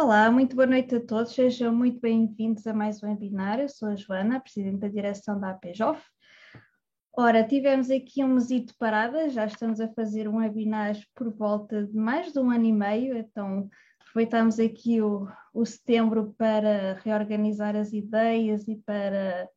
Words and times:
Olá, 0.00 0.30
muito 0.30 0.54
boa 0.54 0.64
noite 0.64 0.94
a 0.94 1.00
todos, 1.04 1.34
sejam 1.34 1.74
muito 1.74 1.98
bem-vindos 1.98 2.64
a 2.68 2.72
mais 2.72 3.02
um 3.02 3.08
webinar. 3.08 3.58
Eu 3.58 3.68
sou 3.68 3.88
a 3.88 3.96
Joana, 3.96 4.38
Presidente 4.38 4.78
da 4.78 4.86
Direção 4.86 5.40
da 5.40 5.50
APJOF. 5.50 6.00
Ora, 7.12 7.42
tivemos 7.42 7.90
aqui 7.90 8.22
um 8.22 8.34
mesito 8.34 8.72
parada, 8.78 9.28
já 9.28 9.44
estamos 9.44 9.80
a 9.80 9.88
fazer 9.88 10.28
um 10.28 10.36
webinar 10.36 10.94
por 11.16 11.34
volta 11.34 11.84
de 11.84 11.96
mais 11.96 12.32
de 12.32 12.38
um 12.38 12.48
ano 12.48 12.66
e 12.66 12.72
meio, 12.72 13.18
então 13.18 13.68
aproveitamos 13.98 14.60
aqui 14.60 15.02
o, 15.02 15.26
o 15.52 15.66
setembro 15.66 16.32
para 16.38 17.00
reorganizar 17.02 17.74
as 17.74 17.92
ideias 17.92 18.68
e 18.68 18.76
para 18.76 19.48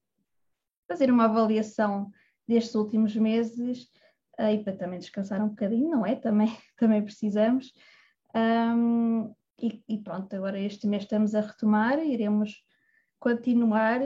fazer 0.87 1.11
uma 1.11 1.25
avaliação 1.25 2.09
destes 2.47 2.73
últimos 2.73 3.15
meses 3.15 3.83
uh, 4.39 4.49
e 4.51 4.63
para 4.63 4.75
também 4.75 4.97
descansar 4.97 5.39
um 5.39 5.49
bocadinho, 5.49 5.91
não 5.91 6.03
é? 6.03 6.15
Também, 6.15 6.51
também 6.77 7.03
precisamos. 7.03 7.71
Um, 8.35 9.35
e, 9.61 9.83
e 9.88 9.97
pronto, 9.99 10.35
agora 10.35 10.59
este 10.59 10.88
mês 10.88 11.03
estamos 11.03 11.35
a 11.35 11.41
retomar, 11.41 11.99
iremos 11.99 12.63
continuar, 13.19 14.02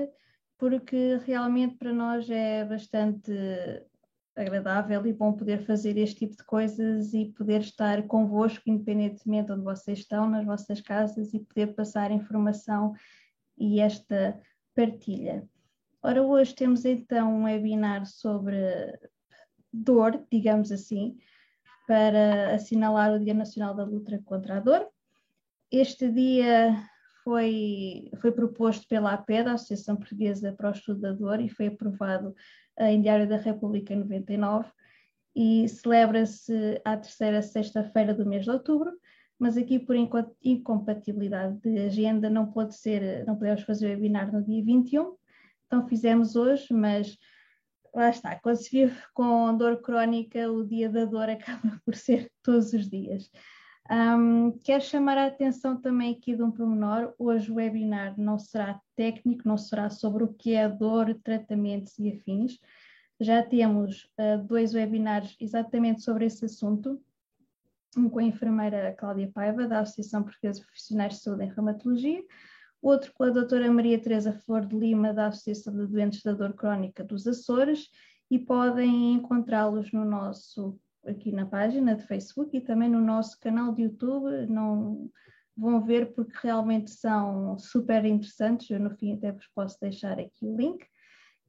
porque 0.57 1.17
realmente 1.25 1.77
para 1.77 1.93
nós 1.93 2.29
é 2.29 2.65
bastante 2.65 3.31
agradável 4.35 5.05
e 5.05 5.13
bom 5.13 5.31
poder 5.31 5.65
fazer 5.65 5.97
este 5.97 6.27
tipo 6.27 6.35
de 6.35 6.43
coisas 6.43 7.13
e 7.13 7.33
poder 7.37 7.61
estar 7.61 8.05
convosco, 8.05 8.69
independentemente 8.69 9.47
de 9.47 9.53
onde 9.53 9.63
vocês 9.63 9.99
estão, 9.99 10.29
nas 10.29 10.45
vossas 10.45 10.81
casas, 10.81 11.33
e 11.33 11.39
poder 11.39 11.73
passar 11.73 12.11
informação 12.11 12.93
e 13.57 13.79
esta 13.79 14.39
partilha. 14.75 15.47
Ora, 16.03 16.21
hoje 16.21 16.53
temos 16.53 16.83
então 16.83 17.33
um 17.33 17.43
webinar 17.45 18.05
sobre 18.05 18.57
dor, 19.71 20.21
digamos 20.29 20.71
assim, 20.71 21.17
para 21.87 22.55
assinalar 22.55 23.13
o 23.13 23.19
Dia 23.19 23.33
Nacional 23.33 23.73
da 23.73 23.83
Luta 23.83 24.21
contra 24.25 24.57
a 24.57 24.59
Dor. 24.59 24.87
Este 25.71 26.09
dia 26.11 26.75
foi, 27.23 28.11
foi 28.21 28.31
proposto 28.31 28.87
pela 28.87 29.13
APED, 29.13 29.49
a 29.49 29.53
Associação 29.53 29.95
Portuguesa 29.95 30.53
para 30.53 30.69
o 30.69 30.71
Estudo 30.71 31.01
da 31.01 31.11
Dor, 31.11 31.39
e 31.39 31.49
foi 31.49 31.67
aprovado 31.67 32.29
uh, 32.79 32.83
em 32.83 33.01
Diário 33.01 33.27
da 33.27 33.37
República 33.37 33.93
em 33.93 33.97
99 33.97 34.69
e 35.35 35.67
celebra-se 35.67 36.79
à 36.85 36.95
terceira 36.95 37.41
sexta-feira 37.41 38.13
do 38.13 38.25
mês 38.25 38.45
de 38.45 38.51
outubro, 38.51 38.91
mas 39.37 39.57
aqui 39.57 39.77
por 39.77 39.95
incompatibilidade 40.41 41.59
de 41.59 41.79
agenda 41.79 42.29
não 42.29 42.49
pode 42.51 42.75
ser, 42.75 43.25
não 43.25 43.35
podemos 43.35 43.63
fazer 43.63 43.87
o 43.87 43.89
webinar 43.89 44.31
no 44.31 44.41
dia 44.41 44.63
21, 44.63 45.13
então 45.65 45.87
fizemos 45.89 46.37
hoje, 46.37 46.73
mas 46.73 47.17
lá 47.93 48.09
está, 48.09 48.39
quando 48.39 48.55
se 48.55 48.69
vive 48.69 48.97
com 49.13 49.57
dor 49.57 49.81
crónica, 49.81 50.49
o 50.49 50.63
dia 50.65 50.89
da 50.89 51.03
dor 51.03 51.27
acaba 51.29 51.81
por 51.83 51.95
ser 51.95 52.31
todos 52.41 52.71
os 52.71 52.89
dias. 52.89 53.29
Um, 53.89 54.57
quero 54.63 54.83
chamar 54.83 55.15
a 55.15 55.27
atenção 55.27 55.79
também 55.79 56.15
aqui 56.15 56.35
de 56.35 56.41
um 56.41 56.49
pormenor. 56.49 57.13
Hoje 57.19 57.51
o 57.51 57.55
webinar 57.55 58.19
não 58.19 58.39
será 58.39 58.81
técnico, 58.95 59.47
não 59.47 59.57
será 59.57 59.91
sobre 59.91 60.23
o 60.23 60.33
que 60.33 60.55
é 60.55 60.67
dor, 60.67 61.13
tratamentos 61.23 61.97
e 61.99 62.09
afins. 62.09 62.59
Já 63.19 63.43
temos 63.43 64.09
uh, 64.19 64.43
dois 64.43 64.73
webinars 64.73 65.37
exatamente 65.39 66.01
sobre 66.01 66.25
esse 66.25 66.45
assunto. 66.45 66.99
Um 67.95 68.09
com 68.09 68.19
a 68.19 68.23
enfermeira 68.23 68.91
Cláudia 68.93 69.31
Paiva, 69.31 69.67
da 69.67 69.81
Associação 69.81 70.23
Portuguesa 70.23 70.59
de 70.59 70.65
Profissionais 70.65 71.13
de 71.13 71.19
Saúde 71.19 71.43
em 71.43 71.53
Reumatologia, 71.53 72.25
outro 72.81 73.13
com 73.13 73.23
a 73.23 73.29
doutora 73.29 73.71
Maria 73.71 74.01
Teresa 74.01 74.33
Flor 74.33 74.65
de 74.65 74.75
Lima, 74.75 75.13
da 75.13 75.27
Associação 75.27 75.73
de 75.73 75.85
Doentes 75.85 76.23
da 76.23 76.33
Dor 76.33 76.53
Crónica 76.53 77.03
dos 77.03 77.25
Açores, 77.27 77.87
e 78.29 78.39
podem 78.39 79.13
encontrá-los 79.13 79.93
no 79.93 80.03
nosso 80.03 80.77
aqui 81.07 81.31
na 81.31 81.45
página 81.45 81.95
de 81.95 82.05
Facebook 82.05 82.55
e 82.55 82.61
também 82.61 82.89
no 82.89 83.01
nosso 83.01 83.39
canal 83.39 83.73
de 83.73 83.83
YouTube. 83.83 84.47
Não 84.47 85.09
vão 85.55 85.81
ver 85.81 86.13
porque 86.13 86.37
realmente 86.41 86.91
são 86.91 87.57
super 87.57 88.03
interessantes. 88.05 88.69
Eu 88.69 88.79
no 88.79 88.91
fim 88.91 89.13
até 89.13 89.31
vos 89.31 89.47
posso 89.55 89.79
deixar 89.79 90.19
aqui 90.19 90.45
o 90.45 90.55
link. 90.55 90.85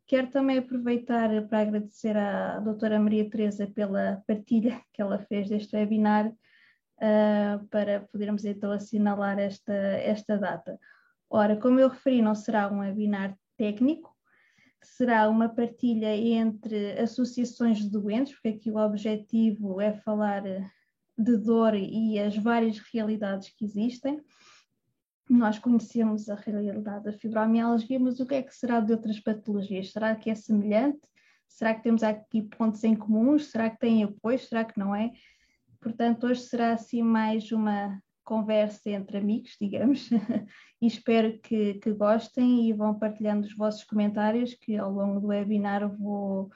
Quero 0.07 0.29
também 0.29 0.59
aproveitar 0.59 1.29
para 1.49 1.63
agradecer 1.63 2.17
à 2.17 2.61
doutora 2.61 3.01
Maria 3.01 3.29
Teresa 3.29 3.67
pela 3.67 4.23
partilha 4.27 4.81
que 4.93 5.03
ela 5.03 5.19
fez 5.19 5.49
deste 5.49 5.75
webinar 5.75 6.29
uh, 6.29 7.67
para 7.69 8.01
podermos 8.13 8.45
então 8.45 8.71
assinalar 8.71 9.39
esta, 9.39 9.73
esta 9.73 10.39
data. 10.39 10.79
Ora, 11.29 11.57
como 11.57 11.81
eu 11.81 11.89
referi, 11.89 12.23
não 12.23 12.37
será 12.37 12.71
um 12.73 12.79
webinar 12.79 13.37
técnico, 13.57 14.16
será 14.87 15.29
uma 15.29 15.49
partilha 15.49 16.17
entre 16.17 16.99
associações 16.99 17.79
de 17.79 17.91
doentes, 17.91 18.35
porque 18.35 18.49
aqui 18.49 18.71
o 18.71 18.77
objetivo 18.77 19.81
é 19.81 19.93
falar 19.93 20.47
eh, 20.47 20.65
de 21.19 21.37
dor 21.37 21.75
e 21.75 22.19
as 22.19 22.37
várias 22.37 22.79
realidades 22.79 23.51
que 23.51 23.65
existem. 23.65 24.21
Nós 25.29 25.59
conhecemos 25.59 26.29
a 26.29 26.35
realidade 26.37 27.05
da 27.05 27.13
fibromialgia, 27.13 27.99
mas 27.99 28.21
o 28.21 28.27
que 28.27 28.35
é 28.35 28.43
que 28.43 28.55
será 28.55 28.81
de 28.81 28.93
outras 28.93 29.19
patologias? 29.19 29.93
Será 29.93 30.15
que 30.15 30.31
é 30.31 30.35
semelhante? 30.35 31.01
Será 31.49 31.75
que 31.75 31.83
temos 31.83 32.03
aqui 32.03 32.43
pontos 32.43 32.85
em 32.85 32.95
comuns? 32.95 33.47
Será 33.47 33.69
que 33.71 33.79
tem 33.79 34.05
apoio? 34.05 34.39
Será 34.39 34.65
que 34.65 34.79
não 34.79 34.95
é? 34.95 35.13
Portanto, 35.81 36.27
hoje 36.27 36.43
será 36.43 36.73
assim 36.73 37.03
mais 37.03 37.51
uma 37.51 38.01
conversa 38.27 38.91
entre 38.91 39.17
amigos, 39.19 39.57
digamos, 39.63 40.11
e 40.83 40.87
espero 40.87 41.39
que, 41.39 41.75
que, 41.75 41.93
gostem 41.93 42.69
e 42.69 42.73
vão 42.75 42.99
partilhando 42.99 43.47
os 43.47 43.57
vossos 43.57 43.85
comentários 43.85 44.53
que 44.53 44.77
ao 44.77 44.93
longo 44.93 45.21
do 45.21 45.29
webinar 45.29 45.89
vou, 45.97 46.51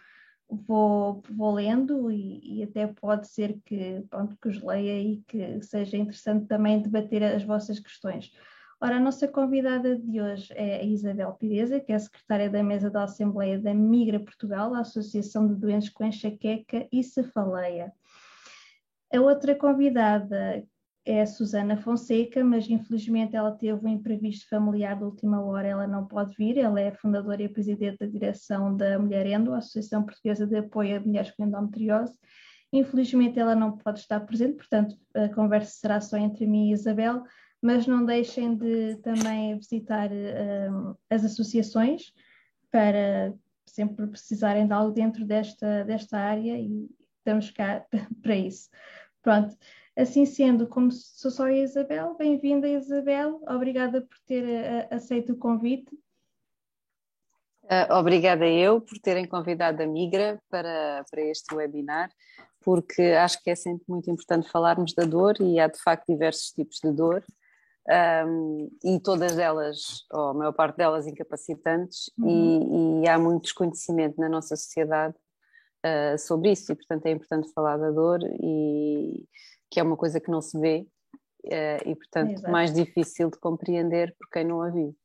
vou, 0.49 1.23
vou 1.31 1.55
lendo 1.55 2.11
e, 2.11 2.59
e 2.59 2.63
até 2.65 2.89
pode 2.89 3.29
ser 3.29 3.59
que, 3.65 4.05
pronto, 4.11 4.37
que 4.43 4.49
os 4.49 4.61
leia 4.63 5.01
e 5.01 5.23
que 5.27 5.63
seja 5.63 5.97
interessante 5.97 6.47
também 6.47 6.83
debater 6.83 7.23
as 7.23 7.45
vossas 7.45 7.79
questões. 7.79 8.31
Ora, 8.83 8.97
a 8.97 9.01
nossa 9.01 9.29
convidada 9.29 9.97
de 9.97 10.21
hoje 10.21 10.53
é 10.57 10.77
a 10.77 10.85
Isabel 10.85 11.33
Pireza, 11.35 11.79
que 11.79 11.93
é 11.93 11.99
secretária 11.99 12.49
da 12.49 12.63
mesa 12.63 12.91
da 12.91 13.05
Assembleia 13.05 13.61
da 13.61 13.75
Migra 13.75 14.19
Portugal, 14.19 14.75
a 14.75 14.81
Associação 14.81 15.47
de 15.47 15.55
Doentes 15.55 15.91
com 15.91 16.03
Enxaqueca 16.03 16.89
e 16.91 17.05
Cefaleia. 17.05 17.93
A 19.13 19.21
outra 19.21 19.55
convidada 19.55 20.67
é 21.05 21.23
a 21.23 21.27
Susana 21.27 21.77
Fonseca, 21.77 22.45
mas 22.45 22.69
infelizmente 22.69 23.35
ela 23.35 23.53
teve 23.53 23.85
um 23.85 23.89
imprevisto 23.89 24.49
familiar 24.49 24.97
de 24.97 25.05
última 25.05 25.43
hora, 25.43 25.69
ela 25.69 25.87
não 25.87 26.07
pode 26.07 26.35
vir, 26.37 26.59
ela 26.59 26.81
é 26.81 26.93
fundadora 26.93 27.43
e 27.43 27.49
presidente 27.49 27.99
da 27.99 28.07
direção 28.07 28.77
da 28.77 28.99
Mulher 28.99 29.27
Endo, 29.27 29.53
a 29.53 29.59
Associação 29.59 30.05
Portuguesa 30.05 30.47
de 30.47 30.57
Apoio 30.57 30.99
a 30.99 31.01
Mulheres 31.01 31.31
com 31.31 31.45
Endometriose. 31.45 32.15
Infelizmente 32.73 33.39
ela 33.39 33.55
não 33.55 33.77
pode 33.77 34.01
estar 34.01 34.21
presente, 34.21 34.57
portanto 34.57 34.97
a 35.15 35.29
conversa 35.31 35.73
será 35.73 36.01
só 36.01 36.17
entre 36.17 36.47
mim 36.47 36.69
e 36.69 36.73
Isabel, 36.73 37.23
mas 37.63 37.87
não 37.87 38.05
deixem 38.05 38.55
de 38.55 38.97
também 38.97 39.57
visitar 39.57 40.11
um, 40.11 40.95
as 41.09 41.25
associações 41.25 42.13
para 42.71 43.35
sempre 43.67 44.07
precisarem 44.07 44.67
de 44.67 44.73
algo 44.73 44.93
dentro 44.93 45.25
desta, 45.25 45.85
desta 45.85 46.19
área 46.19 46.59
e 46.59 46.89
estamos 47.19 47.51
cá 47.51 47.85
para 48.23 48.37
isso. 48.37 48.69
Pronto. 49.23 49.57
Assim 49.97 50.25
sendo, 50.25 50.67
como 50.67 50.91
sou 50.93 51.31
só 51.31 51.45
a 51.45 51.53
Isabel, 51.53 52.15
bem-vinda 52.17 52.69
Isabel, 52.69 53.41
obrigada 53.49 54.01
por 54.01 54.17
ter 54.25 54.45
uh, 54.45 54.95
aceito 54.95 55.33
o 55.33 55.37
convite. 55.37 55.93
Uh, 57.65 57.93
obrigada 57.95 58.47
eu 58.47 58.81
por 58.81 58.99
terem 58.99 59.27
convidado 59.27 59.83
a 59.83 59.87
Migra 59.87 60.41
para, 60.49 61.05
para 61.11 61.21
este 61.23 61.55
webinar, 61.55 62.11
porque 62.61 63.03
acho 63.03 63.43
que 63.43 63.51
é 63.51 63.55
sempre 63.55 63.85
muito 63.89 64.11
importante 64.11 64.49
falarmos 64.49 64.95
da 64.95 65.05
dor 65.05 65.37
e 65.41 65.59
há 65.59 65.67
de 65.67 65.81
facto 65.81 66.07
diversos 66.09 66.51
tipos 66.51 66.79
de 66.83 66.93
dor. 66.93 67.25
Um, 67.89 68.71
e 68.85 69.01
todas 69.01 69.39
elas, 69.39 70.05
ou 70.13 70.29
a 70.29 70.35
maior 70.35 70.53
parte 70.53 70.77
delas, 70.77 71.07
incapacitantes, 71.07 72.11
uhum. 72.19 73.01
e, 73.01 73.05
e, 73.05 73.09
há 73.09 73.19
muito 73.19 73.45
desconhecimento 73.45 74.21
na 74.21 74.29
nossa 74.29 74.55
sociedade 74.55 75.17
uh, 75.85 76.17
sobre 76.19 76.53
isso, 76.53 76.71
e 76.71 76.77
portanto 76.77 77.07
é 77.07 77.11
importante 77.11 77.53
falar 77.53 77.79
da 77.79 77.91
dor 77.91 78.21
e, 78.23 79.25
que 79.71 79.79
é 79.79 79.83
uma 79.83 79.97
coisa 79.97 80.21
que 80.21 80.31
não 80.31 80.41
se 80.41 80.59
vê 80.59 80.87
uh, 81.45 81.89
e, 81.89 81.95
portanto, 81.95 82.33
Exato. 82.33 82.53
mais 82.53 82.73
difícil 82.75 83.31
de 83.31 83.39
compreender 83.39 84.15
por 84.19 84.29
quem 84.31 84.45
não 84.45 84.63
a 84.63 84.69
vive. 84.69 84.97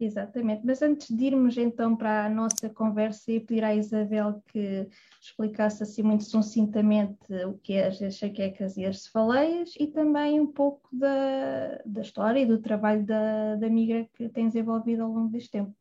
Exatamente, 0.00 0.66
mas 0.66 0.82
antes 0.82 1.08
de 1.08 1.26
irmos 1.26 1.56
então 1.56 1.94
para 1.94 2.26
a 2.26 2.28
nossa 2.28 2.68
conversa 2.68 3.30
e 3.30 3.38
pedir 3.38 3.62
à 3.62 3.74
Isabel 3.74 4.42
que 4.48 4.88
explicasse 5.20 5.84
assim 5.84 6.02
muito 6.02 6.24
sucintamente 6.24 7.32
o 7.46 7.54
que 7.58 7.74
é 7.74 7.86
as 7.86 8.02
enxaquecas 8.02 8.76
e 8.76 8.84
as 8.84 9.04
cefaleias 9.04 9.72
e 9.78 9.86
também 9.86 10.40
um 10.40 10.48
pouco 10.48 10.88
da, 10.92 11.80
da 11.86 12.00
história 12.00 12.40
e 12.40 12.46
do 12.46 12.58
trabalho 12.58 13.06
da, 13.06 13.54
da 13.54 13.68
Migra 13.68 14.08
que 14.14 14.28
tem 14.28 14.48
desenvolvido 14.48 15.04
ao 15.04 15.10
longo 15.10 15.28
deste 15.28 15.52
tempo. 15.52 15.72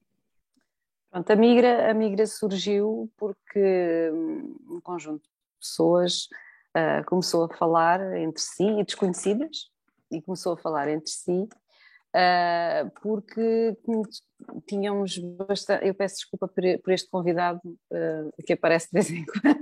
Pronto, 1.09 1.29
a 1.31 1.35
Migra, 1.35 1.89
a 1.89 1.93
Migra 1.93 2.27
surgiu 2.27 3.11
porque 3.17 4.11
hum, 4.13 4.55
um 4.69 4.79
conjunto 4.79 5.23
de 5.23 5.29
pessoas 5.59 6.29
uh, 6.75 7.05
começou 7.05 7.45
a 7.45 7.55
falar 7.55 8.15
entre 8.17 8.41
si, 8.41 8.65
e 8.65 8.83
desconhecidas, 8.83 9.69
e 10.11 10.21
começou 10.21 10.53
a 10.53 10.57
falar 10.57 10.89
entre 10.89 11.09
si, 11.09 11.47
uh, 12.15 12.91
porque 13.01 13.77
tínhamos 14.67 15.17
bastante. 15.47 15.87
Eu 15.87 15.93
peço 15.93 16.15
desculpa 16.15 16.47
por, 16.47 16.63
por 16.83 16.93
este 16.93 17.09
convidado 17.09 17.59
uh, 17.65 18.43
que 18.45 18.53
aparece 18.53 18.87
de 18.87 18.93
vez 18.93 19.09
em 19.11 19.25
quando. 19.25 19.61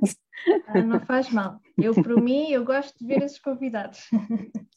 Ah, 0.68 0.82
não 0.82 1.00
faz 1.02 1.32
mal. 1.32 1.60
Eu, 1.78 1.94
por 1.94 2.22
mim, 2.22 2.50
eu 2.52 2.66
gosto 2.66 2.98
de 2.98 3.06
ver 3.06 3.22
esses 3.24 3.40
convidados. 3.40 4.10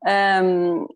Um, 0.00 0.86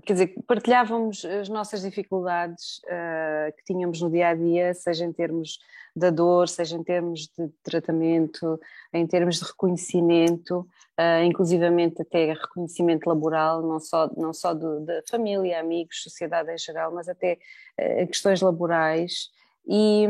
quer 0.00 0.12
dizer, 0.14 0.34
partilhávamos 0.46 1.24
as 1.24 1.48
nossas 1.48 1.82
dificuldades 1.82 2.78
uh, 2.84 3.54
que 3.56 3.64
tínhamos 3.64 4.00
no 4.00 4.10
dia 4.10 4.28
a 4.28 4.34
dia, 4.34 4.72
seja 4.72 5.04
em 5.04 5.12
termos 5.12 5.58
da 5.94 6.08
dor, 6.08 6.48
seja 6.48 6.76
em 6.76 6.82
termos 6.82 7.28
de 7.36 7.48
tratamento, 7.62 8.58
em 8.92 9.06
termos 9.06 9.38
de 9.38 9.44
reconhecimento, 9.44 10.60
uh, 10.98 11.22
inclusivamente 11.24 12.00
até 12.00 12.32
reconhecimento 12.32 13.06
laboral, 13.06 13.62
não 13.62 13.78
só, 13.78 14.10
não 14.16 14.32
só 14.32 14.54
da 14.54 15.02
família, 15.10 15.60
amigos, 15.60 16.02
sociedade 16.02 16.50
em 16.50 16.58
geral, 16.58 16.92
mas 16.94 17.08
até 17.08 17.38
uh, 17.78 18.06
questões 18.06 18.40
laborais. 18.40 19.30
E, 19.64 20.08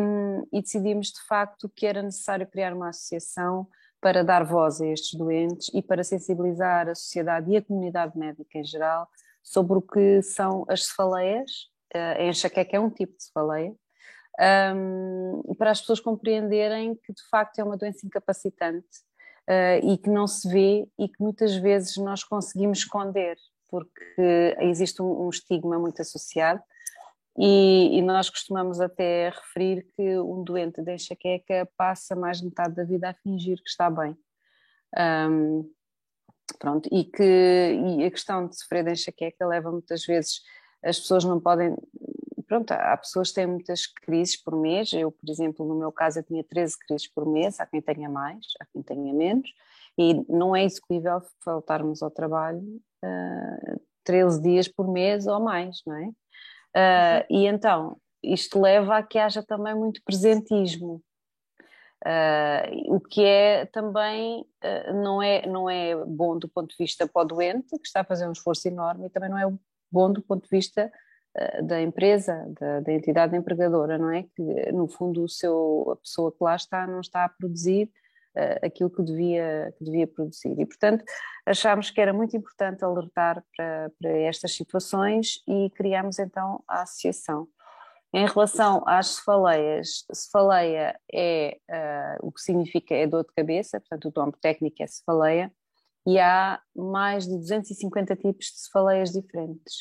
e 0.51 0.63
decidimos 0.63 1.09
de 1.09 1.21
facto 1.27 1.69
que 1.69 1.87
era 1.87 2.01
necessário 2.01 2.47
criar 2.47 2.73
uma 2.73 2.89
associação 2.89 3.67
para 4.01 4.25
dar 4.25 4.45
voz 4.45 4.81
a 4.81 4.87
estes 4.87 5.13
doentes 5.13 5.71
e 5.75 5.83
para 5.83 6.03
sensibilizar 6.03 6.89
a 6.89 6.95
sociedade 6.95 7.51
e 7.51 7.57
a 7.59 7.63
comunidade 7.63 8.17
médica 8.17 8.59
em 8.59 8.65
geral 8.65 9.07
sobre 9.43 9.79
o 9.79 9.83
que 9.83 10.23
são 10.23 10.65
as 10.69 10.87
cefaleias, 10.87 11.69
a 11.95 12.23
enxaqueca 12.25 12.77
é 12.77 12.81
um 12.81 12.91
tipo 12.91 13.17
de 13.17 13.25
cefaleia, 13.25 13.75
um, 14.75 15.55
para 15.59 15.71
as 15.71 15.81
pessoas 15.81 16.01
compreenderem 16.01 16.95
que 16.95 17.13
de 17.13 17.23
facto 17.29 17.59
é 17.59 17.65
uma 17.65 17.77
doença 17.77 18.07
incapacitante 18.07 18.87
uh, 19.49 19.87
e 19.87 19.99
que 19.99 20.09
não 20.09 20.27
se 20.27 20.49
vê 20.49 20.89
e 20.99 21.09
que 21.09 21.21
muitas 21.21 21.55
vezes 21.57 21.97
nós 21.99 22.25
conseguimos 22.25 22.79
esconder, 22.79 23.37
porque 23.69 24.57
existe 24.61 25.03
um, 25.03 25.27
um 25.27 25.31
estigma 25.31 25.79
muito 25.79 26.01
associado. 26.01 26.63
E, 27.39 27.97
e, 27.99 28.03
nós 28.03 28.29
costumamos 28.29 28.79
até 28.79 29.31
referir 29.31 29.87
que 29.97 30.19
um 30.19 30.45
doente 30.45 30.83
de 30.83 30.93
enxaqueca 30.93 31.67
passa 31.79 32.15
mais 32.15 32.39
de 32.39 32.45
metade 32.45 32.75
da 32.75 32.85
vida 32.85 33.09
a 33.09 33.15
fingir 33.15 33.57
que 33.57 33.71
está 33.71 33.89
bem. 33.89 34.15
Um, 35.31 35.71
Pronto, 36.63 36.89
e 36.93 37.03
que 37.03 37.25
e 37.25 38.05
a 38.05 38.11
questão 38.13 38.47
de 38.47 38.57
sofrer 38.57 38.85
de 38.85 38.93
enxaqueca 38.93 39.45
leva 39.45 39.73
muitas 39.73 40.07
vezes, 40.07 40.43
as 40.81 41.01
pessoas 41.01 41.25
não 41.25 41.41
podem, 41.41 41.77
pronto, 42.47 42.71
há 42.71 42.97
pessoas 42.97 43.31
que 43.31 43.35
têm 43.35 43.49
muitas 43.49 43.85
crises 43.85 44.41
por 44.41 44.55
mês, 44.55 44.93
eu, 44.93 45.11
por 45.11 45.29
exemplo, 45.29 45.67
no 45.67 45.75
meu 45.75 45.91
caso 45.91 46.21
eu 46.21 46.23
tinha 46.23 46.45
13 46.45 46.79
crises 46.79 47.09
por 47.09 47.27
mês, 47.27 47.59
há 47.59 47.67
quem 47.67 47.83
tenha 47.83 48.09
mais, 48.09 48.47
há 48.61 48.67
quem 48.67 48.81
tenha 48.81 49.13
menos, 49.13 49.51
e 49.99 50.15
não 50.33 50.55
é 50.55 50.63
execuível 50.63 51.21
faltarmos 51.45 52.01
ao 52.01 52.13
trabalho 52.13 52.61
uh, 53.05 53.73
ah, 53.75 53.77
13 54.05 54.41
dias 54.41 54.69
por 54.69 54.87
mês 54.87 55.27
ou 55.27 55.41
mais, 55.41 55.83
não 55.85 55.97
é? 55.97 56.07
Uh, 56.07 57.27
e 57.29 57.47
então, 57.49 57.97
isto 58.23 58.61
leva 58.61 58.99
a 58.99 59.03
que 59.03 59.19
haja 59.19 59.43
também 59.43 59.75
muito 59.75 60.01
presentismo, 60.05 61.03
Uh, 62.05 62.97
o 62.97 63.01
que 63.01 63.25
é 63.25 63.65
também 63.67 64.41
uh, 64.41 64.93
não, 64.93 65.23
é, 65.23 65.47
não 65.47 65.71
é 65.71 65.95
bom 66.05 66.37
do 66.37 66.49
ponto 66.49 66.71
de 66.71 66.77
vista 66.77 67.07
para 67.07 67.23
o 67.23 67.25
doente, 67.25 67.79
que 67.79 67.87
está 67.87 68.01
a 68.01 68.05
fazer 68.05 68.27
um 68.27 68.33
esforço 68.33 68.67
enorme, 68.67 69.07
e 69.07 69.11
também 69.11 69.31
não 69.31 69.39
é 69.39 69.53
bom 69.91 70.13
do 70.13 70.21
ponto 70.21 70.43
de 70.43 70.49
vista 70.51 70.91
uh, 71.37 71.65
da 71.65 71.81
empresa, 71.81 72.45
da, 72.59 72.81
da, 72.81 72.93
entidade 72.93 73.37
empregadora, 73.37 73.99
não 73.99 74.11
é? 74.11 74.25
Que 74.35 74.73
no 74.73 74.89
fundo 74.89 75.23
o 75.23 75.29
seu, 75.29 75.91
a 75.93 75.97
pessoa 75.97 76.33
que 76.33 76.43
lá 76.43 76.57
está 76.57 76.87
não 76.89 77.01
está 77.01 77.25
a 77.25 77.29
produzir 77.29 77.91
aquilo 78.63 78.89
que 78.89 79.03
devia, 79.03 79.75
que 79.77 79.85
devia 79.85 80.07
produzir. 80.07 80.59
E 80.59 80.65
portanto 80.65 81.05
achámos 81.45 81.91
que 81.91 82.01
era 82.01 82.15
muito 82.15 82.35
importante 82.35 82.83
alertar 82.83 83.45
para, 83.55 83.93
para 84.01 84.11
estas 84.11 84.57
situações 84.57 85.43
e 85.47 85.69
criámos 85.69 86.19
então 86.19 86.65
a 86.67 86.81
associação. 86.81 87.47
Em 88.15 88.27
relação 88.27 88.83
às 88.87 89.15
cefaleias, 89.15 90.05
cefaleia 90.13 90.99
é 91.11 91.59
uh, 91.71 92.27
o 92.27 92.31
que 92.31 92.43
significa 92.43 92.95
é 92.95 93.07
dor 93.07 93.25
de 93.25 93.33
cabeça, 93.35 93.81
portanto 93.81 94.13
o 94.15 94.21
nome 94.21 94.35
técnico 94.41 94.83
é 94.83 94.87
cefaleia, 94.87 95.51
e 96.07 96.19
há 96.19 96.61
mais 96.77 97.27
de 97.27 97.37
250 97.39 98.17
tipos 98.17 98.47
de 98.47 98.61
cefaleias 98.61 99.11
diferentes. 99.13 99.75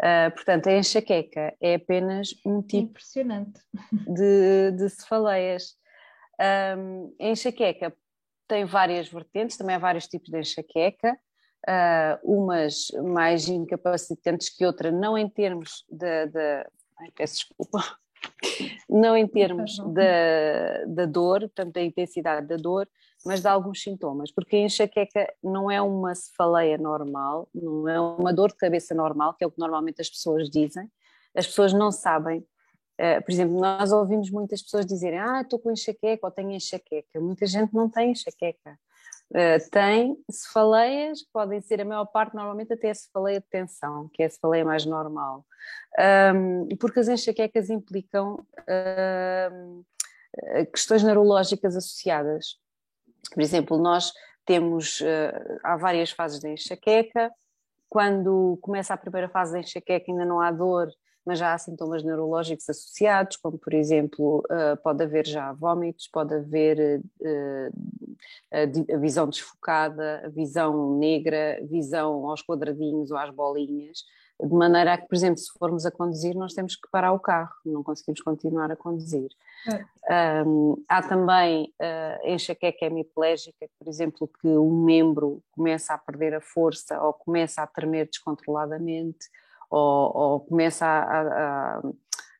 Uh, 0.00 0.30
portanto, 0.34 0.68
a 0.68 0.72
enxaqueca 0.72 1.54
é 1.60 1.74
apenas 1.74 2.30
um 2.46 2.62
tipo 2.62 2.90
Impressionante. 2.90 3.60
De, 3.92 4.70
de 4.70 4.88
cefaleias. 4.88 5.74
Um, 6.78 7.14
a 7.20 7.26
enxaqueca 7.26 7.94
tem 8.48 8.64
várias 8.64 9.08
vertentes, 9.08 9.58
também 9.58 9.76
há 9.76 9.78
vários 9.78 10.06
tipos 10.08 10.30
de 10.30 10.38
enxaqueca, 10.38 11.18
uh, 11.68 12.18
umas 12.24 12.86
mais 13.04 13.46
incapacitantes 13.48 14.48
que 14.48 14.64
outras, 14.64 14.94
não 14.94 15.18
em 15.18 15.28
termos 15.28 15.84
de, 15.90 16.26
de 16.28 16.66
Ai, 17.00 17.10
peço 17.16 17.36
desculpa. 17.36 17.80
Não 18.88 19.16
em 19.16 19.26
termos 19.26 19.78
da, 19.94 20.84
da 20.86 21.06
dor, 21.06 21.40
portanto, 21.40 21.72
da 21.72 21.82
intensidade 21.82 22.46
da 22.46 22.56
dor, 22.56 22.86
mas 23.24 23.40
de 23.40 23.48
alguns 23.48 23.82
sintomas, 23.82 24.30
porque 24.30 24.56
a 24.56 24.60
enxaqueca 24.60 25.32
não 25.42 25.70
é 25.70 25.80
uma 25.80 26.14
cefaleia 26.14 26.76
normal, 26.76 27.48
não 27.54 27.88
é 27.88 27.98
uma 27.98 28.32
dor 28.32 28.50
de 28.50 28.56
cabeça 28.56 28.94
normal, 28.94 29.34
que 29.34 29.44
é 29.44 29.46
o 29.46 29.50
que 29.50 29.58
normalmente 29.58 30.00
as 30.00 30.10
pessoas 30.10 30.50
dizem. 30.50 30.90
As 31.34 31.46
pessoas 31.46 31.72
não 31.72 31.90
sabem. 31.90 32.40
Uh, 33.00 33.22
por 33.24 33.32
exemplo, 33.32 33.58
nós 33.58 33.92
ouvimos 33.92 34.30
muitas 34.30 34.62
pessoas 34.62 34.84
dizerem: 34.84 35.18
Ah, 35.18 35.40
estou 35.40 35.58
com 35.58 35.70
enxaqueca 35.70 36.26
ou 36.26 36.30
tenho 36.30 36.50
enxaqueca. 36.50 37.20
Muita 37.20 37.46
gente 37.46 37.72
não 37.72 37.88
tem 37.88 38.10
enxaqueca. 38.10 38.78
Uh, 39.30 39.70
tem 39.70 40.16
cefaleias, 40.28 41.22
podem 41.32 41.60
ser 41.60 41.80
a 41.80 41.84
maior 41.84 42.06
parte, 42.06 42.34
normalmente 42.34 42.72
até 42.72 42.90
a 42.90 42.94
cefaleia 42.94 43.40
de 43.40 43.46
tensão, 43.46 44.08
que 44.12 44.24
é 44.24 44.26
a 44.26 44.30
cefaleia 44.30 44.64
mais 44.64 44.84
normal. 44.84 45.46
Um, 46.34 46.68
porque 46.76 46.98
as 46.98 47.08
enxaquecas 47.08 47.70
implicam 47.70 48.44
um, 49.52 49.84
questões 50.72 51.04
neurológicas 51.04 51.76
associadas. 51.76 52.56
Por 53.32 53.40
exemplo, 53.40 53.78
nós 53.78 54.12
temos, 54.44 55.00
uh, 55.00 55.60
há 55.62 55.76
várias 55.76 56.10
fases 56.10 56.40
da 56.40 56.48
enxaqueca, 56.48 57.30
quando 57.88 58.58
começa 58.60 58.94
a 58.94 58.96
primeira 58.96 59.28
fase 59.28 59.52
da 59.52 59.60
enxaqueca 59.60 60.10
ainda 60.10 60.24
não 60.24 60.40
há 60.40 60.50
dor, 60.50 60.88
mas 61.24 61.38
já 61.38 61.52
há 61.52 61.58
sintomas 61.58 62.02
neurológicos 62.02 62.68
associados, 62.68 63.36
como 63.36 63.58
por 63.58 63.74
exemplo, 63.74 64.42
uh, 64.50 64.76
pode 64.82 65.02
haver 65.02 65.26
já 65.26 65.52
vômitos, 65.52 66.08
pode 66.08 66.34
haver 66.34 67.02
a 68.52 68.96
visão 68.98 69.28
desfocada, 69.28 70.22
a 70.24 70.28
visão 70.28 70.98
negra, 70.98 71.58
visão 71.62 72.28
aos 72.28 72.42
quadradinhos 72.42 73.10
ou 73.10 73.16
às 73.16 73.30
bolinhas, 73.30 74.04
de 74.46 74.54
maneira 74.54 74.94
a 74.94 74.98
que, 74.98 75.06
por 75.06 75.14
exemplo, 75.14 75.38
se 75.38 75.50
formos 75.58 75.84
a 75.84 75.90
conduzir, 75.90 76.34
nós 76.34 76.54
temos 76.54 76.76
que 76.76 76.88
parar 76.90 77.12
o 77.12 77.18
carro, 77.18 77.52
não 77.64 77.82
conseguimos 77.82 78.20
continuar 78.20 78.70
a 78.70 78.76
conduzir. 78.76 79.30
É. 80.08 80.42
Um, 80.42 80.82
há 80.88 81.02
também 81.02 81.72
uh, 81.80 82.26
enxaqueca 82.26 82.86
hemiplégica, 82.86 83.68
por 83.78 83.88
exemplo, 83.88 84.28
que 84.40 84.48
um 84.48 84.84
membro 84.84 85.42
começa 85.52 85.92
a 85.92 85.98
perder 85.98 86.34
a 86.34 86.40
força 86.40 87.00
ou 87.02 87.12
começa 87.12 87.62
a 87.62 87.66
tremer 87.66 88.06
descontroladamente, 88.06 89.28
ou, 89.70 90.16
ou 90.16 90.40
começa 90.40 90.84
a, 90.84 91.20
a, 91.20 91.82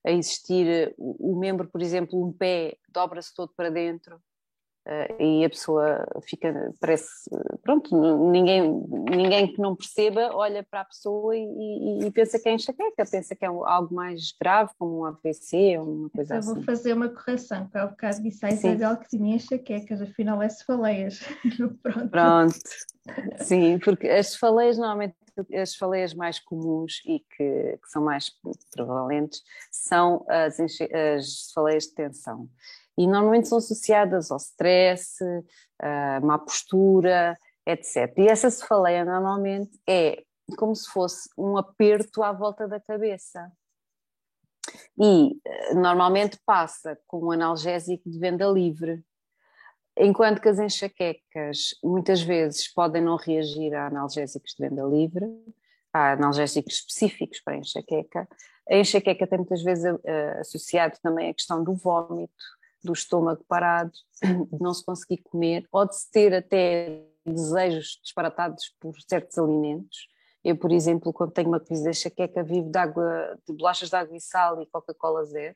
a, 0.06 0.10
existir 0.10 0.94
o 0.98 1.38
membro, 1.38 1.68
por 1.68 1.80
exemplo, 1.80 2.22
um 2.22 2.32
pé 2.32 2.76
dobra-se 2.88 3.32
todo 3.32 3.52
para 3.56 3.70
dentro 3.70 4.16
uh, 4.16 5.22
e 5.22 5.44
a 5.44 5.50
pessoa 5.50 6.04
fica, 6.22 6.74
parece, 6.80 7.30
pronto, 7.62 7.94
ninguém, 8.30 8.62
ninguém 9.08 9.52
que 9.52 9.60
não 9.60 9.76
perceba 9.76 10.34
olha 10.34 10.66
para 10.68 10.80
a 10.80 10.84
pessoa 10.84 11.36
e, 11.36 11.40
e, 11.40 12.06
e 12.06 12.10
pensa 12.10 12.38
que 12.40 12.48
é 12.48 12.54
enxaqueca, 12.54 13.04
pensa 13.08 13.36
que 13.36 13.44
é 13.44 13.48
algo 13.48 13.94
mais 13.94 14.32
grave, 14.40 14.72
como 14.76 15.00
um 15.00 15.04
AVC 15.04 15.78
ou 15.78 15.92
uma 15.92 16.10
coisa 16.10 16.34
então, 16.34 16.38
assim. 16.38 16.48
Eu 16.48 16.54
vou 16.56 16.64
fazer 16.64 16.92
uma 16.94 17.08
correção, 17.08 17.68
que 17.68 17.78
há 17.78 17.86
bocado 17.86 18.22
disse 18.22 18.44
a 18.44 18.50
Isabel 18.50 18.96
que 18.96 19.08
tinha 19.08 19.36
enxaquecas, 19.36 20.02
afinal 20.02 20.42
é 20.42 20.48
cefaleias. 20.48 21.20
pronto. 21.80 22.08
Pronto, 22.08 22.58
sim, 23.38 23.78
porque 23.78 24.08
as 24.08 24.32
cefaleias 24.32 24.76
normalmente 24.76 25.14
as 25.54 25.74
faleias 25.74 26.14
mais 26.14 26.38
comuns 26.38 27.02
e 27.06 27.20
que, 27.20 27.78
que 27.82 27.90
são 27.90 28.02
mais 28.02 28.30
prevalentes 28.72 29.42
são 29.70 30.24
as, 30.28 30.58
as 30.60 31.46
cefaleias 31.46 31.84
de 31.84 31.94
tensão. 31.94 32.48
E 32.96 33.06
normalmente 33.06 33.48
são 33.48 33.58
associadas 33.58 34.30
ao 34.30 34.36
stress, 34.38 35.18
à 35.78 36.20
má 36.20 36.38
postura, 36.38 37.36
etc. 37.66 38.12
E 38.18 38.28
essa 38.28 38.50
cefaleia 38.50 39.04
normalmente 39.04 39.78
é 39.88 40.22
como 40.56 40.74
se 40.74 40.88
fosse 40.90 41.28
um 41.38 41.56
aperto 41.56 42.22
à 42.22 42.32
volta 42.32 42.66
da 42.66 42.80
cabeça. 42.80 43.50
E 44.98 45.40
eh, 45.44 45.74
normalmente 45.74 46.38
passa 46.44 46.98
com 47.06 47.26
um 47.26 47.30
analgésico 47.30 48.08
de 48.10 48.18
venda 48.18 48.46
livre. 48.46 49.02
Enquanto 50.02 50.40
que 50.40 50.48
as 50.48 50.58
enxaquecas 50.58 51.74
muitas 51.84 52.22
vezes 52.22 52.72
podem 52.72 53.02
não 53.02 53.16
reagir 53.16 53.74
a 53.74 53.88
analgésicos 53.88 54.54
de 54.54 54.66
venda 54.66 54.82
livre, 54.82 55.26
há 55.92 56.12
analgésicos 56.12 56.76
específicos 56.76 57.40
para 57.40 57.54
a 57.54 57.58
enxaqueca. 57.58 58.26
A 58.70 58.76
enxaqueca 58.76 59.26
tem 59.26 59.38
muitas 59.38 59.62
vezes 59.62 59.84
uh, 59.84 60.40
associado 60.40 60.96
também 61.02 61.28
a 61.28 61.34
questão 61.34 61.62
do 61.62 61.74
vômito, 61.74 62.32
do 62.82 62.94
estômago 62.94 63.44
parado, 63.46 63.92
de 64.22 64.58
não 64.58 64.72
se 64.72 64.82
conseguir 64.82 65.18
comer, 65.18 65.66
ou 65.70 65.86
de 65.86 65.94
se 65.94 66.10
ter 66.10 66.34
até 66.34 67.02
desejos 67.26 68.00
disparatados 68.02 68.74
por 68.80 68.94
certos 69.06 69.36
alimentos. 69.36 70.08
Eu, 70.42 70.56
por 70.56 70.72
exemplo, 70.72 71.12
quando 71.12 71.32
tenho 71.32 71.48
uma 71.48 71.60
crise 71.60 71.82
de 71.82 71.90
enxaqueca, 71.90 72.42
vivo 72.42 72.70
de, 72.70 72.78
água, 72.78 73.38
de 73.46 73.54
bolachas 73.54 73.90
de 73.90 73.96
água 73.96 74.16
e 74.16 74.20
sal 74.20 74.62
e 74.62 74.66
Coca-Cola 74.66 75.24
zero. 75.26 75.54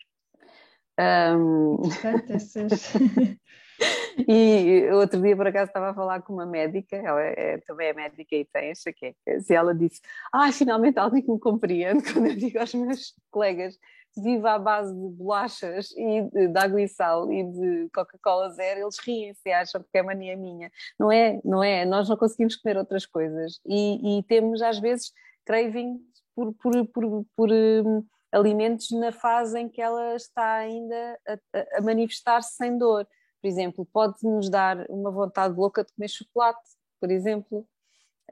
Um... 0.98 1.80
essas, 2.28 2.92
E 4.28 4.88
outro 4.92 5.20
dia, 5.20 5.36
por 5.36 5.48
acaso, 5.48 5.66
estava 5.66 5.90
a 5.90 5.94
falar 5.94 6.22
com 6.22 6.34
uma 6.34 6.46
médica, 6.46 6.96
ela 6.96 7.20
é, 7.20 7.58
também 7.66 7.88
é 7.88 7.92
médica 7.92 8.36
e 8.36 8.44
tem 8.44 8.70
enxaquecas, 8.70 9.50
e 9.50 9.52
ela 9.52 9.74
disse: 9.74 10.00
Ah, 10.32 10.52
finalmente 10.52 10.98
alguém 10.98 11.20
que 11.20 11.30
me 11.30 11.38
compreende 11.40 12.04
quando 12.12 12.28
eu 12.28 12.36
digo 12.36 12.60
aos 12.60 12.72
meus 12.74 13.12
colegas 13.28 13.76
viva 14.16 14.52
à 14.52 14.58
base 14.58 14.94
de 14.94 15.08
bolachas 15.08 15.90
e 15.96 16.22
de, 16.48 16.58
água 16.58 16.80
e 16.80 16.88
sal 16.88 17.32
e 17.32 17.42
de 17.42 17.90
Coca-Cola 17.92 18.50
zero, 18.50 18.80
eles 18.80 18.98
riem-se 18.98 19.50
acham 19.50 19.82
que 19.82 19.98
é 19.98 20.02
mania 20.02 20.36
minha. 20.36 20.70
Não 20.98 21.10
é, 21.10 21.40
não 21.44 21.62
é. 21.62 21.84
Nós 21.84 22.08
não 22.08 22.16
conseguimos 22.16 22.56
comer 22.56 22.76
outras 22.76 23.06
coisas 23.06 23.60
e, 23.66 24.18
e 24.18 24.22
temos 24.24 24.62
às 24.62 24.78
vezes 24.78 25.12
craving 25.44 25.98
por, 26.34 26.52
por, 26.54 26.86
por, 26.86 27.26
por 27.36 27.52
um, 27.52 28.04
alimentos 28.32 28.90
na 28.92 29.12
fase 29.12 29.58
em 29.58 29.68
que 29.68 29.80
ela 29.80 30.14
está 30.14 30.54
ainda 30.54 31.18
a, 31.26 31.78
a 31.78 31.82
manifestar-se 31.82 32.56
sem 32.56 32.78
dor. 32.78 33.06
Por 33.44 33.48
exemplo, 33.48 33.86
pode-nos 33.92 34.48
dar 34.48 34.86
uma 34.88 35.10
vontade 35.10 35.54
louca 35.54 35.84
de 35.84 35.92
comer 35.92 36.08
chocolate, 36.08 36.62
por 36.98 37.10
exemplo, 37.10 37.58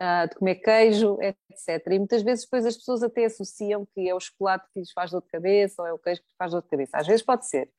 uh, 0.00 0.26
de 0.26 0.35
comer 0.37 0.54
queijo, 0.54 1.19
etc. 1.21 1.87
E 1.88 1.99
muitas 1.99 2.23
vezes 2.23 2.47
depois 2.47 2.64
as 2.64 2.78
pessoas 2.78 3.02
até 3.02 3.26
associam 3.26 3.87
que 3.95 4.09
é 4.09 4.14
o 4.14 4.21
chocolate 4.21 4.66
que 4.73 4.81
lhes 4.81 4.90
faz 4.90 5.11
dor 5.11 5.21
de 5.21 5.28
cabeça 5.28 5.83
ou 5.83 5.87
é 5.87 5.92
o 5.92 5.99
queijo 5.99 6.23
que 6.23 6.28
lhes 6.28 6.37
faz 6.38 6.52
dor 6.52 6.62
de 6.62 6.69
cabeça. 6.69 6.97
Às 6.97 7.07
vezes 7.07 7.23
pode 7.23 7.47
ser, 7.47 7.71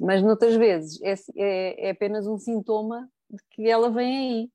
mas 0.00 0.20
noutras 0.20 0.56
vezes 0.56 1.00
é, 1.00 1.14
é, 1.36 1.86
é 1.86 1.90
apenas 1.90 2.26
um 2.26 2.36
sintoma 2.36 3.08
de 3.30 3.40
que 3.50 3.70
ela 3.70 3.88
vem 3.88 4.18
aí. 4.18 4.50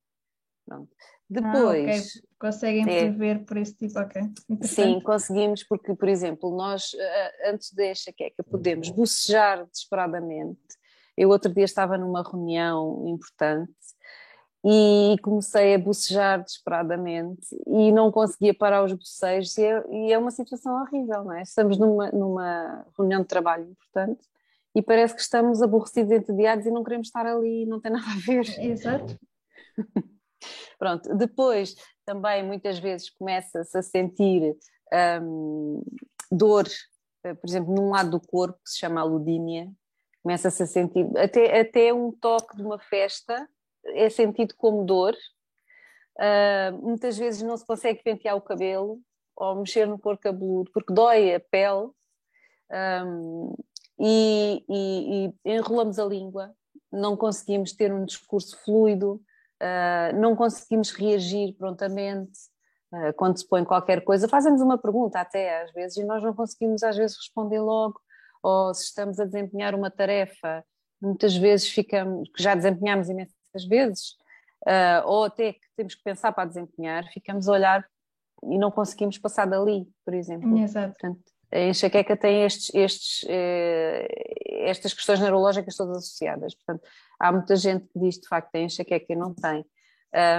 Pronto. 0.65 0.91
Depois. 1.29 1.55
Ah, 1.55 1.69
okay. 1.69 2.01
Conseguem 2.37 2.81
é, 2.81 2.99
prever 2.99 3.45
por 3.45 3.55
esse 3.55 3.77
tipo, 3.77 3.97
ok. 3.97 4.21
Sim, 4.63 4.99
conseguimos, 4.99 5.63
porque, 5.63 5.95
por 5.95 6.09
exemplo, 6.09 6.53
nós 6.53 6.91
ah, 6.99 7.51
antes 7.51 7.71
da 7.71 7.91
enxaqueca 7.91 8.43
podemos 8.43 8.89
bocejar 8.89 9.65
desesperadamente. 9.67 10.59
Eu 11.17 11.29
outro 11.29 11.53
dia 11.53 11.63
estava 11.63 11.97
numa 11.97 12.23
reunião 12.23 13.03
importante 13.07 13.71
e 14.67 15.15
comecei 15.21 15.75
a 15.75 15.79
bocejar 15.79 16.43
desesperadamente 16.43 17.47
e 17.67 17.91
não 17.91 18.11
conseguia 18.11 18.53
parar 18.53 18.83
os 18.83 18.91
bocejos 18.91 19.55
e 19.57 19.63
é, 19.63 19.83
e 19.91 20.11
é, 20.11 20.17
uma 20.17 20.31
situação 20.31 20.81
horrível, 20.81 21.23
não 21.23 21.33
é? 21.33 21.43
Estamos 21.43 21.77
numa, 21.77 22.09
numa 22.11 22.85
reunião 22.97 23.21
de 23.21 23.27
trabalho 23.27 23.69
importante 23.69 24.25
e 24.73 24.81
parece 24.81 25.13
que 25.13 25.21
estamos 25.21 25.61
aborrecidos, 25.61 26.11
entediados 26.11 26.65
e 26.65 26.71
não 26.71 26.83
queremos 26.83 27.07
estar 27.07 27.25
ali, 27.27 27.65
não 27.67 27.79
tem 27.79 27.91
nada 27.91 28.07
a 28.07 28.19
ver. 28.25 28.59
Exato. 28.59 29.17
Pronto, 30.79 31.15
depois 31.15 31.75
também 32.03 32.43
muitas 32.43 32.79
vezes 32.79 33.09
começa-se 33.09 33.77
a 33.77 33.81
sentir 33.83 34.57
hum, 35.21 35.81
dor, 36.31 36.65
eh, 37.23 37.33
por 37.35 37.47
exemplo, 37.47 37.73
num 37.73 37.91
lado 37.91 38.11
do 38.11 38.19
corpo 38.19 38.59
que 38.63 38.71
se 38.71 38.79
chama 38.79 39.01
aludínia, 39.01 39.71
começa-se 40.25 40.63
a 40.63 40.65
sentir 40.65 41.05
até, 41.19 41.59
até 41.59 41.93
um 41.93 42.11
toque 42.11 42.57
de 42.57 42.63
uma 42.63 42.79
festa 42.79 43.47
é 43.89 44.09
sentido 44.09 44.55
como 44.57 44.83
dor. 44.83 45.15
Uh, 46.17 46.81
muitas 46.81 47.15
vezes 47.15 47.43
não 47.43 47.55
se 47.55 47.63
consegue 47.63 48.01
pentear 48.01 48.35
o 48.35 48.41
cabelo 48.41 48.99
ou 49.35 49.55
mexer 49.57 49.85
no 49.85 49.99
couro 49.99 50.17
cabeludo 50.17 50.71
porque 50.73 50.91
dói 50.91 51.35
a 51.35 51.39
pele 51.39 51.91
um, 53.05 53.53
e, 53.99 54.65
e, 54.67 55.27
e, 55.45 55.53
enrolamos 55.53 55.99
a 55.99 56.05
língua, 56.05 56.51
não 56.91 57.15
conseguimos 57.15 57.73
ter 57.73 57.93
um 57.93 58.03
discurso 58.03 58.57
fluido, 58.63 59.21
uh, 59.61 60.19
não 60.19 60.35
conseguimos 60.35 60.89
reagir 60.89 61.53
prontamente 61.55 62.39
uh, 62.91 63.13
quando 63.15 63.37
se 63.37 63.47
põe 63.47 63.63
qualquer 63.63 64.03
coisa. 64.03 64.27
Fazem-nos 64.27 64.61
uma 64.61 64.79
pergunta 64.79 65.19
até 65.19 65.61
às 65.61 65.71
vezes 65.71 65.97
e 65.97 66.03
nós 66.03 66.23
não 66.23 66.33
conseguimos 66.33 66.81
às 66.81 66.97
vezes 66.97 67.15
responder 67.15 67.59
logo, 67.59 68.01
ou 68.45 68.71
se 68.75 68.83
estamos 68.83 69.19
a 69.19 69.25
desempenhar 69.25 69.73
uma 69.73 69.89
tarefa, 69.89 70.63
muitas 71.01 71.35
vezes 71.35 71.67
ficamos, 71.67 72.29
que 72.29 72.43
já 72.43 72.53
desempenhamos 72.53 73.09
imenso 73.09 73.33
muitas 73.43 73.67
vezes, 73.67 74.11
uh, 74.67 75.01
ou 75.05 75.23
até 75.23 75.53
que 75.53 75.67
temos 75.75 75.95
que 75.95 76.03
pensar 76.03 76.31
para 76.31 76.47
desempenhar, 76.47 77.03
ficamos 77.11 77.49
a 77.49 77.53
olhar 77.53 77.85
e 78.43 78.59
não 78.59 78.69
conseguimos 78.69 79.17
passar 79.17 79.47
dali, 79.47 79.87
por 80.05 80.13
exemplo. 80.13 80.55
Exato. 80.59 80.93
Portanto, 80.93 81.23
a 81.51 81.59
enxaqueca 81.59 82.15
tem 82.15 82.43
estes, 82.43 82.69
estes, 82.75 83.25
eh, 83.27 84.07
estas 84.67 84.93
questões 84.93 85.19
neurológicas 85.19 85.75
todas 85.75 85.97
associadas. 85.97 86.53
Portanto, 86.53 86.87
há 87.19 87.31
muita 87.31 87.55
gente 87.55 87.87
que 87.87 87.99
diz 87.99 88.19
de 88.19 88.27
facto 88.27 88.47
que 88.47 88.51
tem 88.51 88.65
enxaqueca 88.65 89.05
e 89.09 89.15
não 89.15 89.33
tem. 89.33 89.65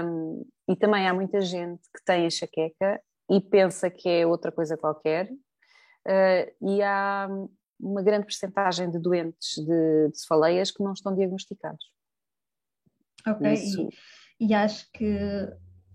Um, 0.04 0.46
e 0.68 0.76
também 0.76 1.08
há 1.08 1.14
muita 1.14 1.40
gente 1.40 1.82
que 1.94 2.04
tem 2.04 2.26
enxaqueca 2.26 3.00
e 3.30 3.40
pensa 3.40 3.90
que 3.90 4.08
é 4.08 4.26
outra 4.26 4.52
coisa 4.52 4.76
qualquer. 4.76 5.28
Uh, 6.06 6.68
e 6.70 6.82
há 6.82 7.28
uma 7.78 8.02
grande 8.02 8.26
percentagem 8.26 8.90
de 8.90 8.98
doentes 8.98 9.56
de, 9.56 10.08
de 10.10 10.18
cefaleias 10.18 10.70
que 10.70 10.82
não 10.82 10.92
estão 10.92 11.14
diagnosticados. 11.14 11.84
Ok, 13.26 13.54
e, 14.38 14.46
e, 14.46 14.54
acho 14.54 14.88
que 14.92 15.18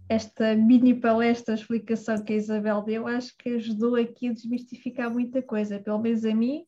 esta 0.10 0.56
mini 0.56 0.94
palestra, 0.94 1.56
explicação 1.56 2.22
que 2.24 2.34
a 2.34 2.36
Isabel 2.36 2.82
deu, 2.82 3.08
acho 3.08 3.36
que 3.38 3.50
ajudou 3.56 3.96
aqui 3.96 4.28
a 4.28 4.34
desmistificar 4.34 5.10
muita 5.10 5.42
coisa, 5.42 5.80
pelo 5.80 6.00
menos 6.00 6.26
a 6.26 6.36
mim 6.36 6.66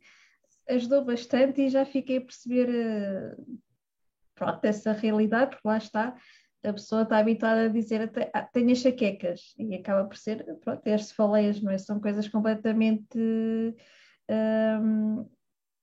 ajudou 0.69 1.03
bastante 1.03 1.61
e 1.61 1.69
já 1.69 1.85
fiquei 1.85 2.17
a 2.17 2.21
perceber 2.21 2.69
eh, 2.69 3.35
pronto, 4.35 4.63
essa 4.65 4.93
realidade, 4.93 5.51
porque 5.51 5.67
lá 5.67 5.77
está, 5.77 6.15
a 6.63 6.73
pessoa 6.73 7.03
está 7.03 7.17
habituada 7.17 7.65
a 7.65 7.67
dizer 7.67 8.11
ah, 8.33 8.43
tenho 8.43 8.69
enxaquecas 8.69 9.53
e 9.57 9.75
acaba 9.75 10.07
por 10.07 10.17
ser, 10.17 10.45
pronto, 10.61 10.87
as 10.87 11.07
cefaleias, 11.07 11.61
não 11.61 11.71
é? 11.71 11.77
São 11.77 11.99
coisas 11.99 12.27
completamente 12.27 13.17
um, 14.29 15.25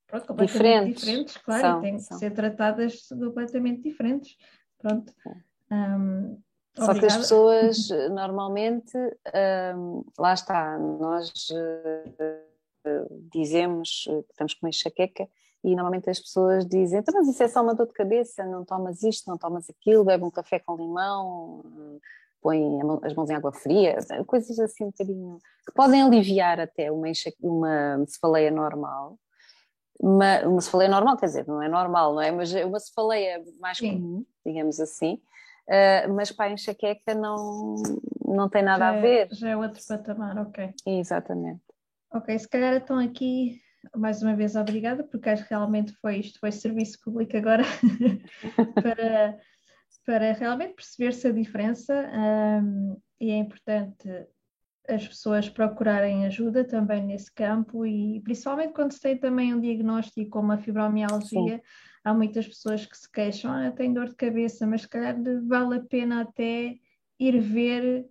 pronto, 0.06 0.26
completamente 0.26 0.94
diferentes, 0.94 1.00
diferentes 1.02 1.36
claro, 1.38 1.60
são, 1.60 1.80
têm 1.80 1.96
que 1.96 2.02
ser 2.02 2.30
tratadas 2.32 3.08
completamente 3.08 3.82
diferentes. 3.82 4.36
Pronto. 4.78 5.12
Um, 5.70 6.40
Só 6.74 6.94
que 6.94 7.06
as 7.06 7.16
pessoas 7.16 7.88
normalmente, 8.10 8.96
um, 9.76 10.04
lá 10.18 10.34
está, 10.34 10.78
nós 10.78 11.30
uh, 11.50 12.50
dizemos 13.32 14.04
que 14.04 14.32
estamos 14.32 14.54
com 14.54 14.66
uma 14.66 14.70
enxaqueca 14.70 15.28
e 15.62 15.74
normalmente 15.74 16.08
as 16.08 16.18
pessoas 16.18 16.66
dizem, 16.66 17.00
então, 17.00 17.14
mas 17.14 17.28
isso 17.28 17.42
é 17.42 17.48
só 17.48 17.62
uma 17.62 17.74
dor 17.74 17.86
de 17.86 17.92
cabeça, 17.92 18.46
não 18.46 18.64
tomas 18.64 19.02
isto, 19.02 19.28
não 19.28 19.36
tomas 19.36 19.68
aquilo, 19.68 20.04
bebe 20.04 20.24
um 20.24 20.30
café 20.30 20.58
com 20.58 20.74
limão, 20.74 21.62
põe 22.40 22.62
as 23.02 23.14
mãos 23.14 23.30
em 23.30 23.34
água 23.34 23.52
fria, 23.52 23.96
coisas 24.26 24.58
assim 24.58 24.84
um 24.84 24.90
bocadinho, 24.90 25.38
que 25.66 25.72
podem 25.74 26.02
aliviar 26.02 26.60
até 26.60 26.90
uma, 26.90 27.08
uma 27.40 28.06
cefaleia 28.06 28.50
normal, 28.50 29.18
uma, 30.00 30.40
uma 30.46 30.60
cefaleia 30.60 30.90
normal, 30.90 31.16
quer 31.16 31.26
dizer, 31.26 31.46
não 31.46 31.62
é 31.62 31.68
normal, 31.68 32.14
não 32.14 32.22
é? 32.22 32.30
Mas 32.30 32.54
é 32.54 32.64
uma 32.64 32.80
cefaleia 32.80 33.42
mais 33.60 33.78
Sim. 33.78 33.92
comum, 33.92 34.26
digamos 34.44 34.80
assim, 34.80 35.20
uh, 35.68 36.12
mas 36.14 36.32
para 36.32 36.46
a 36.50 36.52
enxaqueca 36.52 37.14
não, 37.14 37.74
não 38.24 38.48
tem 38.48 38.62
nada 38.62 38.84
já 38.84 38.90
a 38.90 38.96
é, 38.96 39.00
ver. 39.00 39.28
Já 39.32 39.50
é 39.50 39.56
outro 39.56 39.80
patamar, 39.86 40.38
ok. 40.38 40.74
Exatamente. 40.86 41.62
Ok, 42.12 42.36
se 42.38 42.48
calhar 42.48 42.76
estão 42.76 42.98
aqui, 42.98 43.60
mais 43.94 44.22
uma 44.22 44.34
vez 44.34 44.56
obrigada, 44.56 45.04
porque 45.04 45.28
acho 45.28 45.44
que 45.44 45.50
realmente 45.54 45.92
foi 46.00 46.16
isto, 46.18 46.40
foi 46.40 46.50
serviço 46.50 46.98
público 47.04 47.36
agora, 47.36 47.62
para, 48.82 49.38
para 50.04 50.32
realmente 50.32 50.74
perceber-se 50.74 51.28
a 51.28 51.32
diferença 51.32 52.10
um, 52.62 53.00
e 53.20 53.30
é 53.30 53.36
importante 53.36 54.08
as 54.88 55.06
pessoas 55.06 55.48
procurarem 55.48 56.26
ajuda 56.26 56.64
também 56.64 57.04
nesse 57.04 57.32
campo 57.32 57.86
e 57.86 58.20
principalmente 58.22 58.72
quando 58.72 58.92
se 58.92 59.00
tem 59.00 59.16
também 59.16 59.54
um 59.54 59.60
diagnóstico 59.60 60.30
como 60.30 60.52
a 60.52 60.58
fibromialgia, 60.58 61.56
Sim. 61.56 61.62
há 62.02 62.12
muitas 62.12 62.46
pessoas 62.46 62.84
que 62.84 62.96
se 62.96 63.10
queixam, 63.10 63.52
ah, 63.52 63.70
tem 63.70 63.92
dor 63.92 64.08
de 64.08 64.16
cabeça, 64.16 64.66
mas 64.66 64.82
se 64.82 64.88
calhar 64.88 65.16
vale 65.46 65.76
a 65.76 65.80
pena 65.80 66.22
até 66.22 66.76
ir 67.18 67.38
ver, 67.38 68.06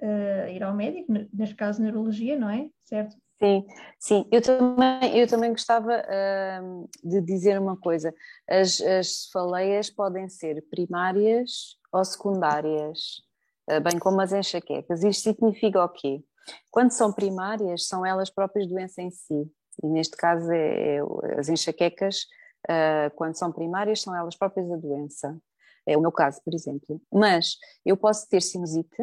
uh, 0.00 0.48
ir 0.48 0.62
ao 0.62 0.74
médico, 0.74 1.12
neste 1.32 1.54
caso 1.54 1.82
neurologia, 1.82 2.38
não 2.38 2.48
é? 2.48 2.70
Certo? 2.84 3.16
Sim, 3.42 3.66
sim, 3.98 4.28
eu 4.30 4.42
também, 4.42 5.16
eu 5.18 5.26
também 5.26 5.50
gostava 5.50 6.02
uh, 6.02 6.90
de 7.02 7.22
dizer 7.22 7.58
uma 7.58 7.74
coisa, 7.74 8.14
as, 8.46 8.78
as 8.82 9.22
cefaleias 9.22 9.88
podem 9.88 10.28
ser 10.28 10.62
primárias 10.68 11.78
ou 11.90 12.04
secundárias, 12.04 13.22
eh, 13.66 13.80
bem 13.80 13.98
como 13.98 14.20
as 14.20 14.32
enxaquecas. 14.32 15.02
Isto 15.02 15.22
significa 15.22 15.82
o 15.82 15.88
quê? 15.88 16.22
Quando 16.70 16.90
são 16.90 17.12
primárias, 17.12 17.86
são 17.86 18.04
elas 18.04 18.30
próprias 18.30 18.68
doença 18.68 19.00
em 19.00 19.10
si. 19.10 19.50
E 19.82 19.86
neste 19.86 20.16
caso, 20.16 20.50
é, 20.52 20.96
é 20.98 21.00
as 21.38 21.48
enxaquecas, 21.48 22.26
uh, 22.68 23.14
quando 23.16 23.36
são 23.36 23.50
primárias, 23.50 24.02
são 24.02 24.14
elas 24.14 24.36
próprias 24.36 24.70
a 24.70 24.76
doença. 24.76 25.40
É 25.86 25.96
o 25.96 26.00
meu 26.00 26.12
caso, 26.12 26.40
por 26.44 26.54
exemplo. 26.54 27.00
Mas 27.12 27.56
eu 27.86 27.96
posso 27.96 28.28
ter 28.28 28.42
sinusite 28.42 29.02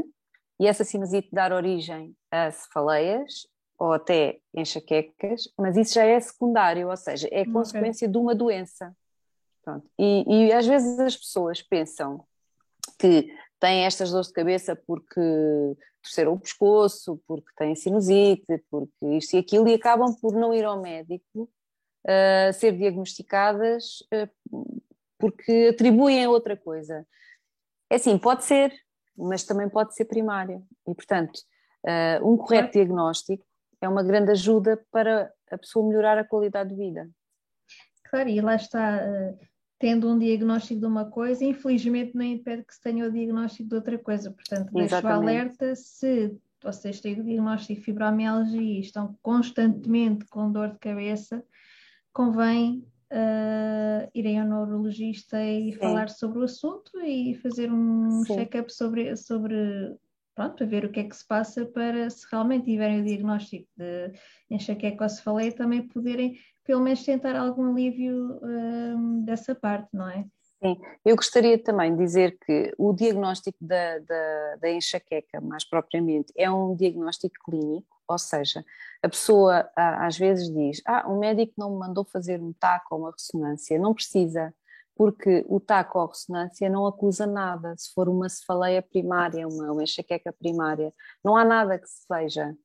e 0.60 0.68
essa 0.68 0.84
sinusite 0.84 1.30
dar 1.32 1.52
origem 1.52 2.16
a 2.32 2.52
cefaleias 2.52 3.48
ou 3.78 3.94
até 3.94 4.40
enxaquecas, 4.54 5.50
mas 5.58 5.78
isso 5.78 5.94
já 5.94 6.04
é 6.04 6.20
secundário, 6.20 6.90
ou 6.90 6.98
seja, 6.98 7.28
é 7.32 7.46
consequência 7.46 8.06
okay. 8.06 8.12
de 8.12 8.18
uma 8.18 8.34
doença. 8.34 8.96
E, 10.00 10.24
e 10.48 10.54
às 10.54 10.66
vezes 10.66 10.98
as 11.00 11.16
pessoas 11.16 11.62
pensam 11.62 12.26
que 12.98 13.32
têm 13.60 13.86
estas 13.86 14.12
dores 14.12 14.28
de 14.28 14.34
cabeça 14.34 14.76
porque 14.76 15.22
torceram 16.02 16.34
o 16.34 16.40
pescoço, 16.40 17.22
porque 17.28 17.50
têm 17.56 17.76
sinusite, 17.76 18.64
porque 18.72 19.06
isto 19.18 19.36
e 19.36 19.40
aquilo, 19.40 19.68
e 19.68 19.74
acabam 19.74 20.16
por 20.22 20.34
não 20.34 20.54
ir 20.54 20.64
ao 20.64 20.82
médico 20.82 21.50
uh, 22.06 22.54
ser 22.54 22.78
diagnosticadas 22.78 24.00
uh, 24.14 24.82
porque 25.18 25.70
atribuem 25.72 26.24
a 26.24 26.30
outra 26.30 26.56
coisa. 26.56 27.06
É 27.90 27.96
assim, 27.96 28.18
pode 28.18 28.46
ser, 28.46 28.74
mas 29.18 29.44
também 29.44 29.68
pode 29.68 29.96
ser 29.96 30.06
primária. 30.06 30.62
E, 30.88 30.94
portanto, 30.94 31.38
uh, 31.84 32.32
um 32.32 32.38
correto 32.38 32.74
diagnóstico 32.74 33.47
é 33.82 33.88
uma 33.88 34.04
grande 34.04 34.32
ajuda 34.32 34.82
para 34.92 35.32
a 35.52 35.58
pessoa 35.58 35.88
melhorar 35.88 36.18
a 36.18 36.24
qualidade 36.24 36.70
de 36.70 36.76
vida. 36.76 37.10
Claro, 38.10 38.30
e 38.30 38.40
lá 38.42 38.56
está, 38.56 38.98
uh, 38.98 39.48
tendo 39.80 40.10
um 40.10 40.18
diagnóstico 40.18 40.80
de 40.80 40.86
uma 40.86 41.06
coisa, 41.06 41.44
infelizmente 41.44 42.16
não 42.16 42.24
impede 42.24 42.64
que 42.64 42.74
se 42.74 42.82
tenha 42.82 43.06
o 43.06 43.12
diagnóstico 43.12 43.70
de 43.70 43.76
outra 43.76 43.98
coisa. 43.98 44.32
Portanto, 44.32 44.72
deixo 44.74 44.96
o 44.96 45.08
alerta 45.08 45.76
se 45.76 46.36
vocês 46.64 47.00
têm 47.00 47.20
o 47.20 47.24
diagnóstico 47.24 47.80
de 47.80 47.86
fibromialgia 47.86 48.62
e 48.62 48.80
estão 48.80 49.16
constantemente 49.22 50.26
com 50.26 50.52
dor 50.52 50.72
de 50.72 50.80
cabeça, 50.80 51.44
convém 52.12 52.84
uh, 53.12 54.10
irem 54.14 54.40
ao 54.40 54.48
neurologista 54.48 55.42
e 55.44 55.74
Sim. 55.74 55.80
falar 55.80 56.10
sobre 56.10 56.40
o 56.40 56.44
assunto 56.44 57.00
e 57.02 57.36
fazer 57.36 57.72
um 57.72 58.24
check-up 58.26 58.74
sobre, 58.74 59.16
sobre 59.16 59.56
pronto, 60.38 60.56
para 60.56 60.68
ver 60.68 60.86
o 60.86 60.92
que 60.92 61.00
é 61.00 61.04
que 61.04 61.16
se 61.16 61.26
passa 61.26 61.66
para 61.66 62.08
se 62.12 62.28
realmente 62.32 62.66
tiverem 62.66 63.02
o 63.02 63.04
diagnóstico 63.04 63.68
de 63.76 64.12
enxaqueca 64.52 65.04
ou 65.04 65.10
falei 65.10 65.52
também 65.52 65.88
poderem 65.88 66.38
pelo 66.64 66.82
menos 66.82 67.04
tentar 67.04 67.36
algum 67.36 67.72
alívio 67.72 68.38
uh, 68.38 69.26
dessa 69.26 69.56
parte, 69.56 69.90
não 69.92 70.08
é? 70.08 70.26
Sim, 70.64 70.80
eu 71.04 71.16
gostaria 71.16 71.58
também 71.58 71.96
de 71.96 72.04
dizer 72.04 72.38
que 72.46 72.72
o 72.78 72.94
diagnóstico 72.94 73.58
da, 73.60 74.00
da, 74.00 74.56
da, 74.62 74.70
enxaqueca, 74.70 75.42
mais 75.42 75.68
propriamente, 75.68 76.32
é 76.36 76.50
um 76.52 76.76
diagnóstico 76.76 77.36
clínico, 77.44 77.88
ou 78.08 78.18
seja, 78.20 78.64
a 79.02 79.10
pessoa 79.10 79.70
às 79.76 80.18
vezes 80.18 80.52
diz: 80.54 80.82
Ah, 80.86 81.08
o 81.08 81.20
médico 81.20 81.54
não 81.58 81.72
me 81.72 81.80
mandou 81.80 82.04
fazer 82.06 82.42
um 82.42 82.54
TAC 82.54 82.86
ou 82.92 83.00
uma 83.00 83.12
ressonância. 83.12 83.78
Não 83.78 83.94
precisa, 83.94 84.54
porque 84.98 85.46
o 85.48 85.60
TAC 85.60 85.96
ou 85.96 86.08
ressonância 86.08 86.70
não 86.70 86.88
acusa 86.88 87.28
nada. 87.28 87.76
Se 87.78 87.94
for 87.94 88.10
uma 88.10 88.28
cefaleia 88.28 88.82
primária, 88.82 89.48
uma, 89.48 89.72
uma 89.72 89.84
enxaqueca 89.84 90.34
primária, 90.34 90.92
não 91.24 91.38
há 91.38 91.46
nada 91.46 91.78
que 91.78 91.88
se 91.88 92.06
veja. 92.10 92.56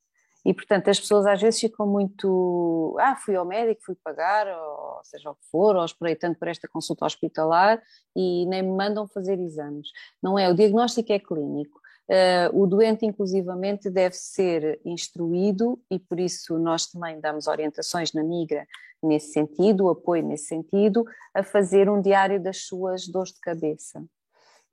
E, 0.44 0.52
portanto, 0.52 0.88
as 0.88 0.98
pessoas 0.98 1.24
às 1.26 1.40
vezes 1.40 1.60
ficam 1.60 1.86
muito. 1.86 2.96
Ah, 2.98 3.14
fui 3.14 3.36
ao 3.36 3.44
médico, 3.44 3.82
fui 3.84 3.94
pagar, 4.02 4.48
ou 4.48 5.00
seja 5.04 5.30
o 5.30 5.34
que 5.34 5.46
for, 5.50 5.76
ou 5.76 5.84
esperei 5.84 6.16
tanto 6.16 6.38
por 6.38 6.48
esta 6.48 6.66
consulta 6.66 7.04
hospitalar 7.06 7.80
e 8.16 8.46
nem 8.46 8.62
me 8.62 8.76
mandam 8.76 9.06
fazer 9.06 9.38
exames. 9.38 9.88
Não 10.22 10.36
é, 10.38 10.48
o 10.50 10.54
diagnóstico 10.54 11.12
é 11.12 11.18
clínico. 11.20 11.81
Uh, 12.12 12.62
o 12.62 12.66
doente, 12.66 13.06
inclusivamente, 13.06 13.88
deve 13.88 14.14
ser 14.14 14.78
instruído 14.84 15.80
e 15.90 15.98
por 15.98 16.20
isso 16.20 16.58
nós 16.58 16.86
também 16.86 17.18
damos 17.18 17.46
orientações 17.46 18.12
na 18.12 18.22
Migra 18.22 18.66
nesse 19.02 19.32
sentido, 19.32 19.88
apoio 19.88 20.22
nesse 20.22 20.44
sentido, 20.44 21.06
a 21.32 21.42
fazer 21.42 21.88
um 21.88 22.02
diário 22.02 22.38
das 22.38 22.66
suas 22.66 23.08
dores 23.08 23.32
de 23.32 23.40
cabeça 23.40 24.04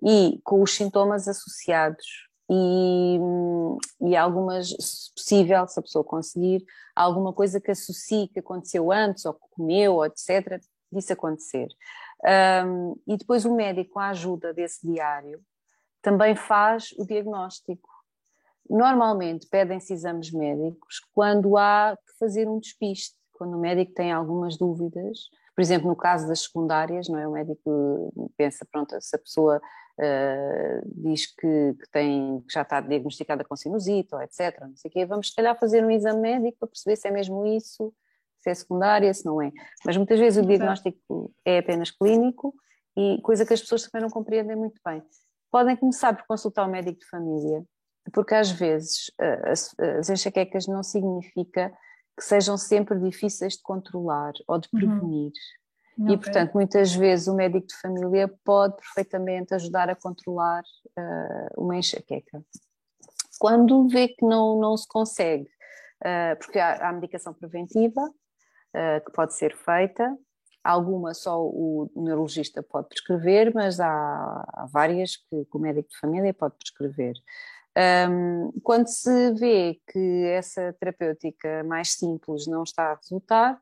e 0.04 0.40
com 0.44 0.62
os 0.62 0.76
sintomas 0.76 1.30
associados 1.30 2.28
e, 2.50 3.20
e 4.02 4.16
algumas, 4.18 4.70
se 4.70 5.14
possível, 5.14 5.66
se 5.68 5.80
a 5.80 5.84
pessoa 5.84 6.04
conseguir, 6.04 6.66
alguma 6.96 7.32
coisa 7.32 7.62
que 7.62 7.72
associe 7.72 8.28
que 8.28 8.40
aconteceu 8.40 8.92
antes, 8.92 9.24
ou 9.26 9.34
que 9.34 9.48
comeu, 9.52 9.96
ou 9.96 10.06
etc., 10.06 10.60
disso 10.92 11.14
acontecer. 11.14 11.68
Um, 12.66 12.96
e 13.08 13.16
depois 13.16 13.46
o 13.46 13.56
médico, 13.56 14.00
a 14.00 14.10
ajuda 14.10 14.54
desse 14.54 14.86
diário, 14.86 15.40
também 16.02 16.36
faz 16.36 16.94
o 16.98 17.06
diagnóstico. 17.06 17.90
Normalmente 18.70 19.48
pedem-se 19.48 19.94
exames 19.94 20.32
médicos 20.32 21.02
quando 21.14 21.58
há 21.58 21.98
que 22.06 22.18
fazer 22.20 22.48
um 22.48 22.60
despiste, 22.60 23.16
quando 23.34 23.58
o 23.58 23.60
médico 23.60 23.94
tem 23.94 24.12
algumas 24.12 24.58
dúvidas. 24.58 25.30
Por 25.56 25.62
exemplo, 25.62 25.88
no 25.88 25.96
caso 25.96 26.28
das 26.28 26.44
secundárias, 26.44 27.08
não 27.10 27.18
é? 27.18 27.28
O 27.28 27.32
médico 27.32 28.14
pensa, 28.38 28.66
pronto, 28.72 28.96
se 29.02 29.16
a 29.16 29.20
pessoa 29.20 29.58
uh, 29.58 30.82
diz 30.86 31.28
que, 31.28 31.74
que, 31.74 31.90
tem, 31.92 32.42
que 32.42 32.54
já 32.54 32.62
está 32.62 32.80
diagnosticada 32.80 33.44
com 33.44 33.56
sinusite 33.56 34.14
ou 34.14 34.22
etc. 34.22 34.60
Não 34.62 34.76
sei 34.76 34.90
o 34.90 34.92
quê, 34.92 35.06
vamos 35.06 35.30
se 35.30 35.36
calhar 35.36 35.58
fazer 35.60 35.84
um 35.84 35.92
exame 35.92 36.22
médico 36.22 36.60
para 36.60 36.70
perceber 36.70 36.96
se 36.96 37.08
é 37.08 37.12
mesmo 37.12 37.46
isso, 37.46 37.94
se 38.40 38.50
é 38.50 38.54
secundária, 38.54 39.14
se 39.14 39.26
não 39.26 39.42
é. 39.42 39.52
Mas 39.86 39.98
muitas 39.98 40.20
vezes 40.20 40.44
o 40.44 40.48
diagnóstico 40.48 41.34
é 41.44 41.60
apenas 41.60 41.92
clínico 41.92 42.54
e 42.96 43.20
coisa 43.22 43.46
que 43.46 43.54
as 43.54 43.62
pessoas 43.62 43.84
também 43.84 44.02
não 44.02 44.10
compreendem 44.10 44.56
muito 44.56 44.80
bem. 44.86 45.04
Podem 45.52 45.76
começar 45.76 46.16
por 46.16 46.26
consultar 46.28 46.66
o 46.68 46.72
médico 46.72 47.00
de 47.00 47.08
família, 47.08 47.64
porque 48.14 48.36
às 48.36 48.52
vezes 48.52 49.12
eh, 49.20 49.52
as, 49.52 49.76
as 49.80 50.10
enxaquecas 50.10 50.68
não 50.68 50.84
significa 50.84 51.72
que 52.18 52.24
sejam 52.24 52.58
sempre 52.58 53.00
difíceis 53.00 53.54
de 53.54 53.62
controlar 53.64 54.34
ou 54.48 54.60
de 54.60 54.68
uhum. 54.74 54.80
prevenir. 54.80 55.32
Uhum. 55.98 56.06
Okay. 56.06 56.16
E, 56.16 56.18
portanto, 56.18 56.54
muitas 56.54 56.94
vezes 56.94 57.28
o 57.28 57.36
médico 57.36 57.68
de 57.68 57.76
família 57.76 58.32
pode 58.44 58.76
perfeitamente 58.78 59.54
ajudar 59.54 59.90
a 59.90 59.96
controlar 59.96 60.64
uh, 60.98 61.62
uma 61.62 61.78
enxaqueca. 61.78 62.44
Quando 63.40 63.88
vê 63.88 64.10
que 64.10 64.26
não, 64.26 64.60
não 64.60 64.78
se 64.78 64.88
consegue, 64.88 65.50
uh, 66.04 66.38
porque 66.40 66.60
há, 66.60 66.90
há, 66.90 66.94
medicação 66.94 67.34
preventiva 67.34 68.02
uh, 68.02 69.06
que 69.06 69.12
pode 69.14 69.34
ser 69.34 69.56
feita, 69.56 70.18
alguma 70.64 71.14
só 71.14 71.42
o 71.42 71.90
neurologista 71.96 72.62
pode 72.62 72.90
prescrever, 72.90 73.54
mas 73.54 73.80
há, 73.80 73.88
há 74.54 74.68
várias 74.72 75.16
que, 75.16 75.46
que, 75.46 75.58
o 75.58 75.60
médico 75.60 75.90
de 75.90 75.98
família 75.98 76.34
pode 76.34 76.56
prescrever. 76.56 77.16
Um, 78.10 78.52
quando 78.62 78.88
se 78.88 79.32
vê 79.34 79.80
que 79.92 80.26
essa 80.26 80.74
terapêutica 80.74 81.64
mais 81.64 81.94
simples 81.94 82.48
não 82.48 82.64
está 82.64 82.92
a 82.92 82.96
resultar, 82.96 83.62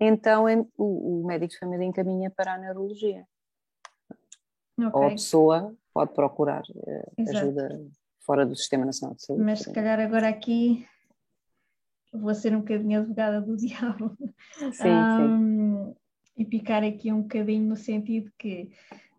então 0.00 0.46
o, 0.76 1.22
o 1.22 1.26
médico 1.26 1.52
de 1.52 1.58
família 1.58 1.84
encaminha 1.84 2.30
para 2.30 2.54
a 2.54 2.58
neurologia. 2.58 3.26
Okay. 4.78 4.90
Ou 4.92 5.06
a 5.06 5.10
pessoa 5.10 5.74
pode 5.92 6.12
procurar 6.12 6.62
uh, 6.62 7.30
ajuda 7.30 7.80
fora 8.20 8.44
do 8.44 8.54
Sistema 8.56 8.84
Nacional 8.84 9.14
de 9.16 9.24
Saúde. 9.24 9.44
Mas 9.44 9.60
se 9.60 9.72
calhar 9.72 9.98
agora 10.00 10.28
aqui 10.28 10.86
vou 12.12 12.34
ser 12.34 12.54
um 12.54 12.60
bocadinho 12.60 13.00
advogada 13.00 13.40
do 13.40 13.56
diabo. 13.56 14.16
Sim, 14.72 14.90
um, 14.90 15.84
sim. 15.86 15.96
E 16.36 16.44
picar 16.44 16.84
aqui 16.84 17.12
um 17.12 17.22
bocadinho 17.22 17.66
no 17.66 17.76
sentido 17.76 18.30
que 18.38 18.70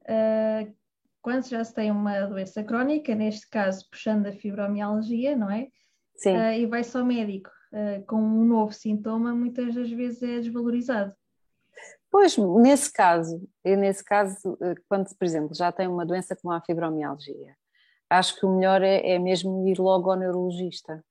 uh, 0.04 0.74
quando 1.22 1.48
já 1.48 1.64
se 1.64 1.74
tem 1.74 1.92
uma 1.92 2.26
doença 2.26 2.64
crónica, 2.64 3.16
neste 3.16 3.50
caso 3.50 3.88
puxando 3.90 4.28
a 4.28 4.32
fibromialgia, 4.32 5.36
não 5.36 5.50
é? 5.50 5.68
Sim. 6.16 6.36
Uh, 6.36 6.54
e 6.54 6.66
vai 6.66 6.84
só 6.84 7.00
ao 7.00 7.06
médico 7.06 7.50
uh, 7.74 8.06
com 8.06 8.18
um 8.18 8.46
novo 8.46 8.72
sintoma, 8.72 9.34
muitas 9.34 9.74
das 9.74 9.90
vezes 9.90 10.22
é 10.24 10.40
desvalorizado. 10.40 11.14
Pois, 12.10 12.38
nesse 12.38 12.92
caso, 12.92 13.48
nesse 13.64 14.04
caso, 14.04 14.58
quando, 14.88 15.14
por 15.16 15.26
exemplo, 15.26 15.54
já 15.54 15.72
tem 15.72 15.88
uma 15.88 16.06
doença 16.06 16.36
como 16.36 16.54
a 16.54 16.62
fibromialgia, 16.62 17.56
acho 18.10 18.40
que 18.40 18.46
o 18.46 18.56
melhor 18.56 18.82
é, 18.82 19.12
é 19.12 19.20
mesmo 19.20 19.68
ir 19.68 19.78
logo 19.78 20.10
ao 20.10 20.18
neurologista, 20.18 21.04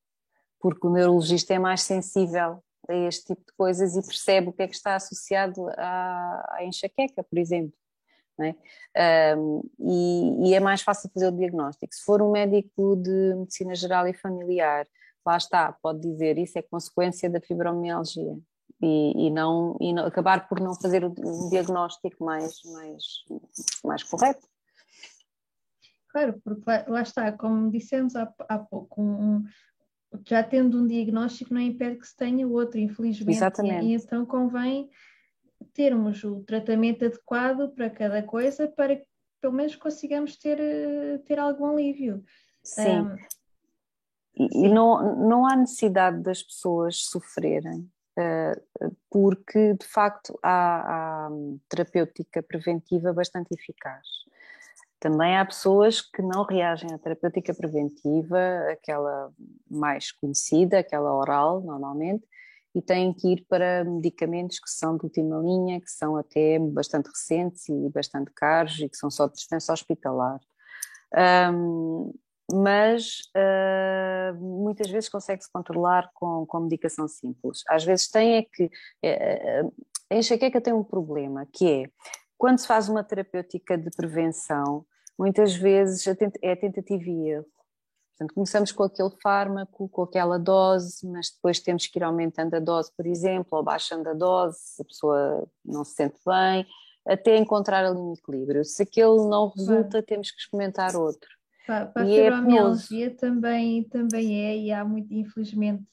porque 0.59 0.87
o 0.87 0.91
neurologista 0.91 1.53
é 1.53 1.59
mais 1.59 1.83
sensível 1.83 2.63
a 2.89 2.95
este 2.95 3.27
tipo 3.27 3.45
de 3.45 3.53
coisas 3.57 3.97
e 3.97 4.03
percebe 4.03 4.49
o 4.49 4.53
que 4.53 4.63
é 4.63 4.69
que 4.69 4.75
está 4.75 4.95
associado 4.95 5.69
à, 5.77 6.57
à 6.57 6.65
enxaqueca, 6.65 7.23
por 7.23 7.39
exemplo. 7.39 7.73
É? 8.39 9.35
Um, 9.35 9.63
e, 9.79 10.51
e, 10.51 10.55
é 10.55 10.61
mais 10.61 10.83
fácil 10.83 11.09
fazer 11.09 11.29
o 11.29 11.33
diagnóstico. 11.33 11.95
Se 11.95 12.05
for 12.05 12.21
um 12.21 12.33
médico 12.33 12.95
de 12.97 13.35
medicina 13.35 13.75
geral 13.75 14.07
e 14.07 14.13
familiar 14.13 14.87
lá 15.27 15.37
está, 15.37 15.73
pode 15.73 16.01
dizer 16.01 16.39
isso 16.39 16.59
é 16.59 16.63
consequência 16.63 17.29
da 17.29 17.41
fibromialgia 17.41 18.39
e, 18.81 19.27
e, 19.27 19.31
não, 19.31 19.77
e 19.81 19.93
não, 19.93 20.07
acabar 20.07 20.49
por 20.49 20.61
não 20.61 20.75
fazer 20.75 21.05
o 21.05 21.13
diagnóstico 21.51 22.25
mais, 22.25 22.63
mais, 22.65 23.03
mais 23.85 24.03
correto. 24.05 24.47
Claro, 26.11 26.41
porque 26.45 26.63
lá, 26.67 26.85
lá 26.87 27.03
está, 27.03 27.33
como 27.33 27.71
dissemos 27.71 28.15
há, 28.15 28.33
há 28.49 28.59
pouco, 28.59 29.03
um, 29.03 29.45
já 30.25 30.43
tendo 30.43 30.81
um 30.81 30.87
diagnóstico 30.87 31.53
não 31.53 31.61
impede 31.61 31.99
que 31.99 32.07
se 32.07 32.17
tenha 32.17 32.47
outro, 32.47 32.79
infelizmente. 32.79 33.37
Exatamente. 33.37 33.85
E, 33.85 33.91
e 33.91 33.95
então 33.95 34.25
convém 34.25 34.89
termos 35.73 36.23
o 36.25 36.43
tratamento 36.45 37.05
adequado 37.05 37.71
para 37.75 37.91
cada 37.91 38.23
coisa 38.23 38.69
para 38.69 38.97
que 38.97 39.07
pelo 39.41 39.53
menos 39.53 39.77
consigamos 39.77 40.37
ter, 40.37 40.59
ter 41.27 41.39
algum 41.39 41.67
alívio. 41.67 42.25
Sim. 42.63 43.01
Um, 43.01 43.17
e, 44.39 44.69
não, 44.69 45.17
não 45.29 45.47
há 45.47 45.57
necessidade 45.57 46.23
das 46.23 46.43
pessoas 46.43 47.05
sofrerem, 47.05 47.91
uh, 48.19 48.97
porque 49.11 49.75
de 49.75 49.87
facto 49.87 50.39
há, 50.43 51.27
há 51.27 51.31
terapêutica 51.69 52.43
preventiva 52.43 53.13
bastante 53.13 53.55
eficaz. 53.55 54.07
Também 54.99 55.37
há 55.37 55.45
pessoas 55.45 56.01
que 56.01 56.23
não 56.23 56.43
reagem 56.45 56.93
à 56.93 56.99
terapêutica 56.99 57.55
preventiva, 57.55 58.39
aquela 58.71 59.31
mais 59.71 60.11
conhecida, 60.13 60.79
aquela 60.79 61.15
oral, 61.15 61.61
normalmente, 61.61 62.25
e 62.75 62.81
têm 62.81 63.13
que 63.13 63.33
ir 63.33 63.47
para 63.49 63.85
medicamentos 63.85 64.59
que 64.59 64.71
são 64.71 64.97
de 64.97 65.05
última 65.05 65.39
linha, 65.39 65.81
que 65.81 65.91
são 65.91 66.17
até 66.17 66.59
bastante 66.59 67.09
recentes 67.09 67.69
e 67.69 67.89
bastante 67.91 68.31
caros 68.33 68.79
e 68.81 68.89
que 68.89 68.97
são 68.97 69.11
só 69.11 69.27
de 69.27 69.35
dispensa 69.35 69.73
hospitalar. 69.73 70.41
Um, 71.53 72.13
mas 72.53 73.23
uh, 73.37 74.35
muitas 74.39 74.89
vezes 74.91 75.09
consegue-se 75.09 75.51
controlar 75.51 76.11
com, 76.15 76.47
com 76.47 76.61
medicação 76.61 77.09
simples. 77.09 77.63
Às 77.69 77.85
vezes 77.85 78.09
tem 78.09 78.37
é 78.37 78.43
que. 78.43 78.65
Uh, 78.65 79.73
a 80.09 80.15
enxaqueca 80.15 80.61
tem 80.61 80.73
um 80.73 80.85
problema, 80.85 81.49
que 81.53 81.69
é 81.69 81.91
quando 82.39 82.59
se 82.59 82.67
faz 82.67 82.89
uma 82.89 83.03
terapêutica 83.03 83.77
de 83.77 83.91
prevenção, 83.91 84.85
muitas 85.19 85.55
vezes 85.55 86.07
é 86.43 86.55
tentativa 86.55 87.05
e 87.05 87.31
erro. 87.31 87.47
Portanto, 88.17 88.35
começamos 88.35 88.73
com 88.73 88.83
aquele 88.83 89.11
fármaco, 89.23 89.89
com 89.91 90.03
aquela 90.03 90.39
dose, 90.39 91.07
mas 91.07 91.31
depois 91.31 91.61
temos 91.61 91.87
que 91.87 91.99
ir 91.99 92.03
aumentando 92.03 92.55
a 92.55 92.61
dose, 92.61 92.91
por 92.97 93.07
exemplo, 93.07 93.59
ou 93.59 93.63
baixando 93.63 94.09
a 94.09 94.15
dose, 94.15 94.59
se 94.59 94.83
a 94.83 94.85
pessoa 94.87 95.49
não 95.63 95.85
se 95.85 95.95
sente 95.95 96.19
bem, 96.25 96.67
até 97.07 97.37
encontrar 97.37 97.85
ali 97.85 97.99
um 97.99 98.15
equilíbrio. 98.15 98.65
Se 98.65 98.83
aquele 98.83 99.29
não 99.29 99.53
resulta, 99.55 100.03
temos 100.03 100.31
que 100.31 100.41
experimentar 100.41 100.97
outro. 100.97 101.29
Para, 101.67 101.87
para 101.87 102.03
a 102.03 102.11
é 102.11 102.25
fibromialgia 102.25 103.07
é 103.07 103.11
também, 103.11 103.85
também 103.85 104.45
é, 104.47 104.57
e 104.57 104.73
há 104.73 104.83
muito, 104.83 105.13
infelizmente, 105.13 105.85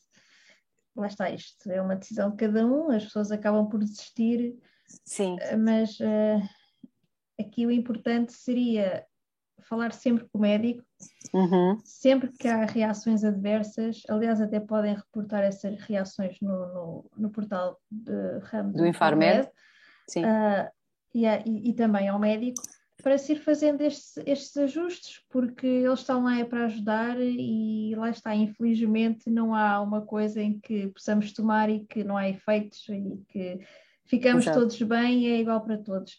lá 0.95 1.07
está 1.07 1.29
isto, 1.29 1.69
é 1.69 1.81
uma 1.81 1.95
decisão 1.95 2.29
de 2.29 2.37
cada 2.37 2.65
um, 2.65 2.91
as 2.91 3.03
pessoas 3.03 3.31
acabam 3.31 3.67
por 3.67 3.79
desistir, 3.79 4.55
Sim. 5.05 5.37
mas 5.59 5.99
uh, 5.99 6.41
aqui 7.39 7.65
o 7.65 7.71
importante 7.71 8.33
seria 8.33 9.05
falar 9.63 9.93
sempre 9.93 10.25
com 10.25 10.37
o 10.37 10.41
médico, 10.41 10.83
uhum. 11.33 11.77
sempre 11.83 12.31
que 12.31 12.47
há 12.47 12.65
reações 12.65 13.23
adversas, 13.23 14.01
aliás, 14.09 14.41
até 14.41 14.59
podem 14.59 14.95
reportar 14.95 15.43
essas 15.43 15.79
reações 15.81 16.37
no, 16.41 16.67
no, 16.67 17.11
no 17.17 17.29
portal 17.29 17.79
de 17.89 18.39
ramo 18.43 18.73
do 18.73 18.85
Infarmed, 18.85 19.49
Sim. 20.07 20.25
Uh, 20.25 20.69
e, 21.13 21.25
e, 21.25 21.69
e, 21.69 21.73
também 21.73 22.09
ao 22.09 22.19
médico, 22.19 22.61
para 23.01 23.17
se 23.17 23.33
ir 23.33 23.39
fazendo 23.39 23.81
estes, 23.81 24.17
estes 24.25 24.57
ajustes, 24.57 25.21
porque 25.29 25.65
eles 25.65 25.99
estão 25.99 26.23
lá 26.23 26.39
é 26.39 26.45
para 26.45 26.65
ajudar 26.65 27.17
e 27.19 27.93
lá 27.95 28.09
está, 28.09 28.35
infelizmente 28.35 29.29
não 29.29 29.53
há 29.53 29.81
uma 29.81 30.01
coisa 30.01 30.41
em 30.41 30.59
que 30.59 30.87
possamos 30.87 31.31
tomar 31.33 31.69
e 31.69 31.85
que 31.85 32.03
não 32.03 32.17
há 32.17 32.29
efeitos 32.29 32.87
e 32.89 33.23
que 33.27 33.59
ficamos 34.05 34.43
Exato. 34.43 34.59
todos 34.59 34.81
bem 34.81 35.23
e 35.23 35.27
é 35.27 35.39
igual 35.39 35.61
para 35.61 35.77
todos. 35.77 36.17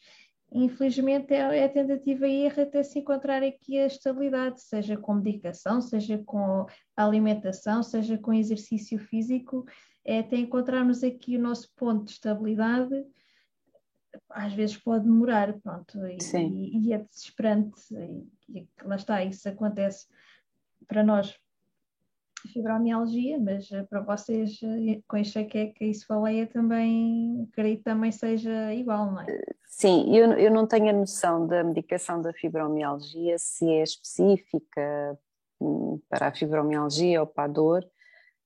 Infelizmente 0.53 1.35
é, 1.35 1.59
é 1.59 1.69
tentativa 1.69 2.29
e 2.29 2.45
erro 2.45 2.63
até 2.63 2.83
se 2.83 3.01
encontrar 3.01 3.43
aqui 3.43 3.79
a 3.79 3.87
estabilidade, 3.87 4.61
seja 4.61 4.97
com 4.97 5.15
medicação, 5.15 5.81
seja 5.81 6.19
com 6.25 6.67
alimentação, 6.97 7.83
seja 7.83 8.17
com 8.17 8.33
exercício 8.33 8.99
físico, 8.99 9.67
é 10.05 10.21
até 10.21 10.37
encontrarmos 10.37 11.03
aqui 11.03 11.37
o 11.37 11.41
nosso 11.41 11.73
ponto 11.75 12.05
de 12.05 12.13
estabilidade, 12.13 13.05
às 14.31 14.53
vezes 14.53 14.77
pode 14.77 15.05
demorar, 15.05 15.53
pronto, 15.61 15.99
e, 16.07 16.19
e, 16.37 16.87
e 16.87 16.93
é 16.93 16.99
desesperante, 16.99 17.83
e, 17.93 18.61
e 18.61 18.69
lá 18.85 18.95
está, 18.95 19.25
isso 19.25 19.49
acontece 19.49 20.07
para 20.87 21.03
nós 21.03 21.37
fibromialgia, 22.53 23.39
mas 23.39 23.71
eh, 23.73 23.83
para 23.85 24.01
vocês 24.01 24.61
eh, 24.63 25.01
com 25.07 25.17
enxaqueca 25.17 25.85
e 25.85 25.95
cefaleia 25.95 26.47
também, 26.47 27.49
acredito 27.51 27.83
também 27.85 28.13
seja 28.13 28.73
igual, 28.73 29.13
não 29.13 29.21
é? 29.21 29.27
Sim, 29.67 30.17
eu, 30.17 30.33
eu 30.35 30.51
não 30.51 30.67
tenho 30.67 30.91
a 30.91 30.93
noção 30.93 31.47
da 31.47 31.65
medicação 31.65 32.21
da 32.23 32.33
fibromialgia, 32.33 33.37
se 33.39 33.69
é 33.69 33.83
específica 33.83 35.19
hum, 35.61 36.01
para 36.09 36.29
a 36.29 36.35
fibromialgia 36.35 37.21
ou 37.21 37.27
para 37.27 37.45
a 37.45 37.49
dor, 37.49 37.85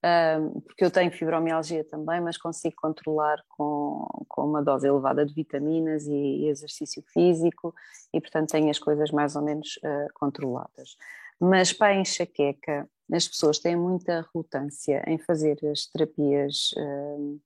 hum, 0.04 0.60
porque 0.60 0.84
eu 0.84 0.90
tenho 0.90 1.10
fibromialgia 1.10 1.84
também, 1.84 2.20
mas 2.20 2.38
consigo 2.38 2.76
controlar 2.76 3.42
com, 3.48 4.06
com 4.28 4.46
uma 4.46 4.62
dose 4.62 4.88
elevada 4.88 5.26
de 5.26 5.34
vitaminas 5.34 6.06
e, 6.06 6.46
exercício 6.46 7.02
físico 7.12 7.74
e, 8.12 8.20
portanto, 8.20 8.50
tenho 8.50 8.70
as 8.70 8.78
coisas 8.78 9.10
mais 9.10 9.36
ou 9.36 9.42
menos 9.42 9.78
uh, 9.78 10.08
controladas. 10.14 10.96
Mas 11.40 11.72
para 11.72 11.88
a 11.88 11.96
enxaqueca, 11.96 12.88
as 13.12 13.26
pessoas 13.26 13.58
têm 13.58 13.76
muita 13.76 14.26
relutância 14.32 15.02
em 15.06 15.18
fazer 15.18 15.58
as 15.70 15.86
terapias 15.86 16.70
uh, 16.76 17.40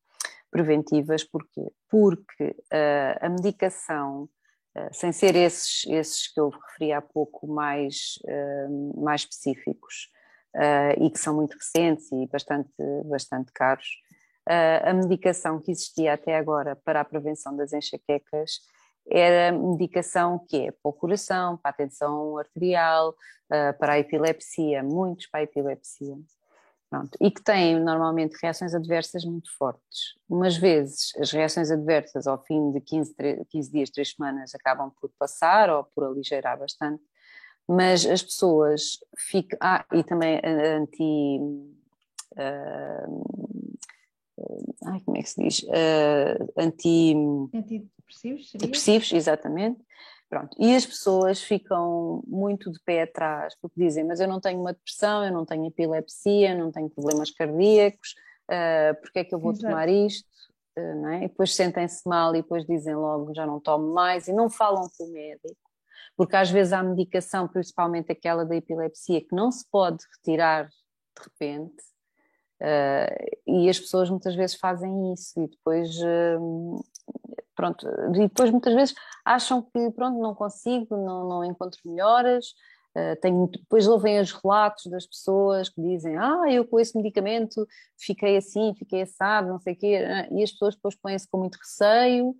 preventivas, 0.52 1.24
porquê? 1.24 1.72
Porque 1.88 2.44
uh, 2.44 3.18
a 3.20 3.28
medicação, 3.30 4.28
uh, 4.76 4.88
sem 4.92 5.10
ser 5.10 5.34
esses, 5.34 5.86
esses 5.86 6.28
que 6.28 6.38
eu 6.38 6.50
referi 6.50 6.92
há 6.92 7.00
pouco 7.00 7.48
mais, 7.48 8.18
uh, 8.24 9.02
mais 9.02 9.22
específicos 9.22 10.10
e 11.00 11.08
que 11.08 11.18
são 11.18 11.34
muito 11.34 11.56
recentes 11.56 12.12
e 12.12 12.26
bastante, 12.26 12.68
bastante 13.06 13.50
caros, 13.54 13.88
a 14.46 14.92
medicação 14.92 15.58
que 15.58 15.70
existia 15.70 16.12
até 16.12 16.36
agora 16.36 16.76
para 16.76 17.00
a 17.00 17.04
prevenção 17.06 17.56
das 17.56 17.72
enxaquecas 17.72 18.60
era 19.10 19.52
medicação 19.52 20.38
que 20.48 20.68
é 20.68 20.70
para 20.70 20.90
o 20.90 20.92
coração, 20.92 21.56
para 21.56 21.70
a 21.70 21.74
tensão 21.74 22.38
arterial, 22.38 23.14
para 23.78 23.94
a 23.94 23.98
epilepsia, 23.98 24.82
muitos 24.82 25.26
para 25.26 25.40
a 25.40 25.42
epilepsia. 25.42 26.16
Pronto, 26.92 27.16
e 27.18 27.30
que 27.30 27.42
têm 27.42 27.80
normalmente 27.80 28.36
reações 28.42 28.74
adversas 28.74 29.24
muito 29.24 29.50
fortes. 29.56 30.14
Umas 30.28 30.58
vezes 30.58 31.10
as 31.18 31.30
reações 31.30 31.70
adversas 31.70 32.26
ao 32.26 32.44
fim 32.44 32.70
de 32.70 32.82
15, 32.82 33.14
15 33.48 33.72
dias, 33.72 33.88
3 33.88 34.12
semanas 34.12 34.54
acabam 34.54 34.92
por 35.00 35.10
passar 35.18 35.70
ou 35.70 35.84
por 35.84 36.04
aligeirar 36.04 36.58
bastante, 36.58 37.02
mas 37.66 38.04
as 38.04 38.22
pessoas 38.22 38.98
ficam. 39.16 39.58
Ah, 39.62 39.86
e 39.90 40.04
também 40.04 40.38
anti. 40.44 41.38
Uh, 42.34 43.24
ai, 44.84 45.00
como 45.00 45.16
é 45.16 45.22
que 45.22 45.30
se 45.30 45.42
diz? 45.42 45.62
Uh, 45.62 46.52
anti. 46.58 47.14
Antidepressivos? 47.54 47.91
Depressivos, 48.58 49.12
exatamente. 49.12 49.80
Pronto. 50.32 50.56
E 50.58 50.74
as 50.74 50.86
pessoas 50.86 51.42
ficam 51.42 52.22
muito 52.26 52.72
de 52.72 52.80
pé 52.80 53.02
atrás, 53.02 53.54
porque 53.60 53.78
dizem, 53.78 54.02
mas 54.02 54.18
eu 54.18 54.26
não 54.26 54.40
tenho 54.40 54.58
uma 54.60 54.72
depressão, 54.72 55.22
eu 55.22 55.30
não 55.30 55.44
tenho 55.44 55.66
epilepsia, 55.66 56.54
não 56.54 56.72
tenho 56.72 56.88
problemas 56.88 57.30
cardíacos, 57.30 58.14
uh, 58.48 58.98
porque 59.02 59.18
é 59.18 59.24
que 59.24 59.34
eu 59.34 59.38
vou 59.38 59.52
Exato. 59.52 59.66
tomar 59.66 59.90
isto? 59.90 60.26
Uh, 60.78 61.06
é? 61.08 61.16
E 61.18 61.28
depois 61.28 61.54
sentem-se 61.54 62.08
mal 62.08 62.34
e 62.34 62.40
depois 62.40 62.64
dizem 62.64 62.94
logo, 62.94 63.34
já 63.34 63.46
não 63.46 63.60
tomo 63.60 63.92
mais, 63.92 64.26
e 64.26 64.32
não 64.32 64.48
falam 64.48 64.88
com 64.96 65.04
o 65.04 65.12
médico. 65.12 65.60
Porque 66.16 66.34
às 66.34 66.50
vezes 66.50 66.72
há 66.72 66.82
medicação, 66.82 67.46
principalmente 67.46 68.10
aquela 68.10 68.46
da 68.46 68.56
epilepsia, 68.56 69.20
que 69.20 69.36
não 69.36 69.52
se 69.52 69.68
pode 69.70 70.02
retirar 70.16 70.66
de 70.66 71.24
repente, 71.24 71.82
uh, 72.62 73.40
e 73.46 73.68
as 73.68 73.78
pessoas 73.78 74.08
muitas 74.08 74.34
vezes 74.34 74.56
fazem 74.56 75.12
isso, 75.12 75.38
e 75.42 75.46
depois 75.46 75.90
uh, 75.98 76.82
pronto, 77.62 77.86
e 78.16 78.18
depois 78.18 78.50
muitas 78.50 78.74
vezes 78.74 78.94
acham 79.24 79.62
que 79.62 79.90
pronto, 79.92 80.20
não 80.20 80.34
consigo, 80.34 80.96
não, 80.96 81.28
não 81.28 81.44
encontro 81.44 81.80
melhoras, 81.84 82.46
uh, 82.96 83.14
tenho, 83.20 83.46
depois 83.46 83.86
ouvem 83.86 84.20
os 84.20 84.32
relatos 84.32 84.86
das 84.86 85.06
pessoas 85.06 85.68
que 85.68 85.80
dizem, 85.80 86.18
ah, 86.18 86.42
eu 86.50 86.66
com 86.66 86.80
esse 86.80 86.96
medicamento 86.96 87.64
fiquei 87.96 88.36
assim, 88.36 88.74
fiquei 88.76 89.02
assado, 89.02 89.48
não 89.48 89.60
sei 89.60 89.74
o 89.74 89.76
quê, 89.76 90.04
e 90.32 90.42
as 90.42 90.50
pessoas 90.50 90.74
depois 90.74 90.96
põem-se 90.96 91.28
com 91.30 91.38
muito 91.38 91.56
receio 91.56 92.34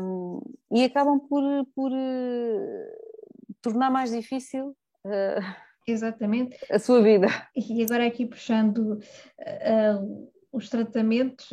um, 0.00 0.40
e 0.72 0.84
acabam 0.84 1.20
por, 1.20 1.42
por 1.76 1.92
uh, 1.92 3.54
tornar 3.62 3.88
mais 3.88 4.10
difícil 4.10 4.76
uh, 5.06 5.68
Exatamente. 5.86 6.58
a 6.68 6.78
sua 6.80 7.00
vida. 7.00 7.28
E 7.54 7.84
agora 7.84 8.04
aqui 8.04 8.26
puxando 8.26 8.98
os 10.52 10.68
tratamentos 10.68 11.50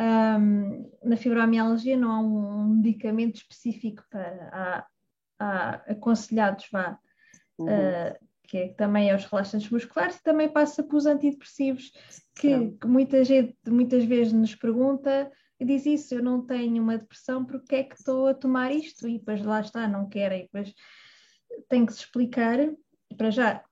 um, 0.00 0.90
na 1.04 1.16
fibromialgia 1.16 1.96
não 1.96 2.10
há 2.10 2.20
um 2.20 2.68
medicamento 2.76 3.36
específico 3.36 4.02
para 4.10 4.48
há, 4.52 4.86
há 5.38 5.70
aconselhados 5.92 6.66
vá, 6.72 6.98
uhum. 7.58 7.66
uh, 7.66 8.16
que 8.44 8.56
é, 8.56 8.68
também 8.68 9.10
é 9.10 9.14
os 9.14 9.24
relaxantes 9.26 9.68
musculares 9.70 10.16
e 10.16 10.22
também 10.22 10.48
passa 10.48 10.82
para 10.82 10.96
os 10.96 11.06
antidepressivos 11.06 11.92
que, 12.34 12.70
que, 12.70 12.86
muita 12.86 13.22
gente 13.24 13.54
muitas 13.68 14.04
vezes 14.04 14.32
nos 14.32 14.54
pergunta 14.54 15.30
e 15.60 15.64
diz 15.64 15.84
isso, 15.84 16.14
eu 16.14 16.22
não 16.22 16.44
tenho 16.46 16.82
uma 16.82 16.96
depressão, 16.96 17.44
porque 17.44 17.76
é 17.76 17.84
que 17.84 17.94
estou 17.94 18.28
a 18.28 18.34
tomar 18.34 18.72
isto? 18.72 19.06
E 19.06 19.18
depois 19.18 19.44
lá 19.44 19.60
está, 19.60 19.86
não 19.86 20.08
querem, 20.08 20.44
depois 20.44 20.72
tem 21.68 21.84
que 21.84 21.92
se 21.92 21.98
explicar, 22.00 22.56
para 23.18 23.30
já 23.30 23.62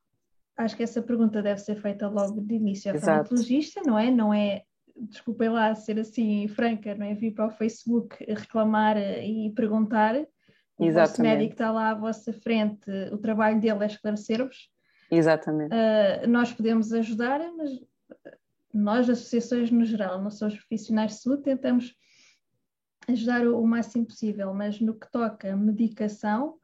acho 0.59 0.77
que 0.77 0.83
essa 0.83 1.01
pergunta 1.01 1.41
deve 1.41 1.61
ser 1.61 1.81
feita 1.81 2.07
logo 2.07 2.43
de 2.43 2.57
início 2.57 2.93
ao 2.93 2.99
farmacologista, 2.99 3.81
não 3.87 3.99
é? 3.99 4.11
Não 4.11 4.35
é 4.35 4.65
desculpem 5.01 5.49
lá 5.49 5.75
ser 5.75 5.99
assim 5.99 6.49
franca, 6.49 6.95
não 6.95 7.07
é? 7.07 7.15
Vir 7.15 7.33
para 7.33 7.47
o 7.47 7.51
Facebook 7.51 8.17
reclamar 8.25 8.97
e 8.97 9.53
perguntar. 9.55 10.17
O 10.77 10.85
Exatamente. 10.85 11.11
vosso 11.11 11.23
médico 11.23 11.53
está 11.53 11.71
lá 11.73 11.91
à 11.91 11.95
vossa 11.95 12.33
frente, 12.33 12.91
o 13.13 13.19
trabalho 13.19 13.61
dele 13.61 13.83
é 13.83 13.87
esclarecer-vos. 13.87 14.71
Exatamente. 15.11 15.75
Uh, 15.75 16.29
nós 16.29 16.53
podemos 16.53 16.93
ajudar, 16.93 17.41
mas 17.57 17.71
nós, 18.73 19.09
associações 19.09 19.71
no 19.71 19.85
geral, 19.85 20.23
não 20.23 20.31
somos 20.31 20.57
profissionais 20.57 21.13
de 21.13 21.23
saúde, 21.23 21.43
tentamos 21.43 21.95
ajudar 23.09 23.47
o, 23.47 23.61
o 23.61 23.67
máximo 23.67 24.07
possível, 24.07 24.53
mas 24.55 24.81
no 24.81 24.95
que 24.95 25.11
toca 25.11 25.53
a 25.53 25.57
medicação 25.57 26.59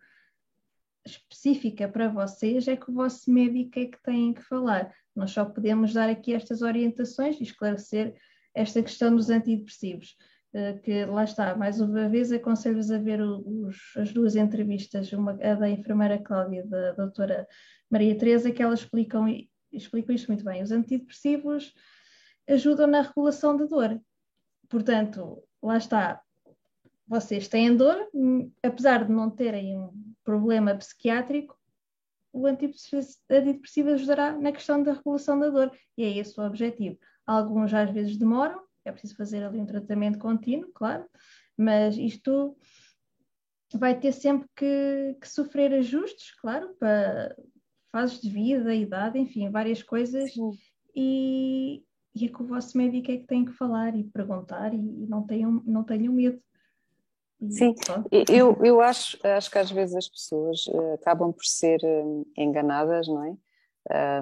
específica 1.05 1.89
para 1.89 2.09
vocês, 2.09 2.69
é 2.69 2.77
que 2.77 2.91
o 2.91 2.95
vosso 2.95 3.31
médico 3.31 3.79
é 3.79 3.87
que 3.87 4.03
tem 4.03 4.33
que 4.33 4.43
falar. 4.43 4.95
Nós 5.15 5.31
só 5.31 5.45
podemos 5.45 5.93
dar 5.93 6.09
aqui 6.09 6.35
estas 6.35 6.63
orientações 6.63 7.39
e 7.41 7.43
esclarecer 7.43 8.15
esta 8.55 8.83
questão 8.83 9.15
dos 9.15 9.31
antidepressivos. 9.31 10.17
Eh, 10.55 10.75
que 10.75 11.05
lá 11.05 11.25
está, 11.25 11.57
mais 11.57 11.81
uma 11.81 12.09
vez 12.09 12.31
aconselho-vos 12.31 12.89
a 12.93 12.99
ver 12.99 13.21
os, 13.21 13.77
as 13.97 14.13
duas 14.13 14.37
entrevistas, 14.37 15.13
uma, 15.13 15.33
a 15.33 15.55
da 15.55 15.69
enfermeira 15.69 16.17
Cláudia 16.17 16.61
e 16.61 16.69
da 16.69 16.93
doutora 16.93 17.47
Maria 17.91 18.17
Teresa, 18.17 18.53
que 18.53 18.63
elas 18.63 18.81
explicam, 18.81 19.27
explicam 19.73 20.15
isto 20.15 20.29
muito 20.29 20.45
bem. 20.45 20.63
Os 20.63 20.71
antidepressivos 20.71 21.75
ajudam 22.49 22.87
na 22.87 23.03
regulação 23.03 23.57
da 23.57 23.65
dor. 23.65 24.01
Portanto, 24.69 25.43
lá 25.61 25.77
está, 25.77 26.23
vocês 27.07 27.49
têm 27.49 27.77
dor, 27.77 28.09
hum, 28.15 28.53
apesar 28.63 29.05
de 29.05 29.13
não 29.13 29.29
terem 29.31 29.77
um 29.77 29.91
problema 30.23 30.77
psiquiátrico, 30.77 31.59
o 32.35 32.47
antidepressivo 32.47 33.91
ajudará 33.91 34.33
na 34.33 34.51
questão 34.51 34.83
da 34.83 34.93
regulação 34.93 35.39
da 35.39 35.49
dor, 35.49 35.71
e 35.97 36.03
é 36.03 36.19
esse 36.19 36.39
o 36.39 36.45
objetivo. 36.45 36.99
Alguns 37.25 37.73
às 37.73 37.91
vezes 37.91 38.17
demoram, 38.17 38.61
é 38.85 38.91
preciso 38.91 39.17
fazer 39.17 39.45
ali 39.45 39.61
um 39.61 39.67
tratamento 39.67 40.19
contínuo, 40.19 40.71
claro, 40.75 41.07
mas 41.57 41.97
isto 41.97 42.57
vai 43.73 43.99
ter 43.99 44.13
sempre 44.13 44.49
que, 44.57 45.17
que 45.21 45.29
sofrer 45.29 45.73
ajustes, 45.75 46.35
claro, 46.41 46.75
para 46.79 47.35
fases 47.93 48.21
de 48.21 48.29
vida, 48.29 48.75
idade, 48.75 49.19
enfim, 49.19 49.49
várias 49.49 49.83
coisas, 49.83 50.33
e, 50.95 51.85
e 52.17 52.27
é 52.27 52.29
com 52.29 52.43
o 52.43 52.47
vosso 52.49 52.77
médico 52.77 53.13
é 53.13 53.19
que 53.19 53.27
tem 53.27 53.45
que 53.45 53.53
falar 53.53 53.97
e 53.97 54.05
perguntar, 54.05 54.75
e, 54.75 54.77
e 54.77 55.07
não, 55.07 55.25
tenham, 55.25 55.63
não 55.65 55.85
tenham 55.85 56.13
medo. 56.13 56.43
Sim, 57.51 57.75
eu, 58.31 58.57
eu 58.65 58.81
acho, 58.81 59.19
acho 59.27 59.51
que 59.51 59.59
às 59.59 59.71
vezes 59.71 59.97
as 59.97 60.09
pessoas 60.09 60.67
uh, 60.69 60.95
acabam 60.95 61.33
por 61.33 61.45
ser 61.45 61.81
uh, 61.83 62.27
enganadas, 62.37 63.07
não 63.09 63.25
é? 63.25 63.37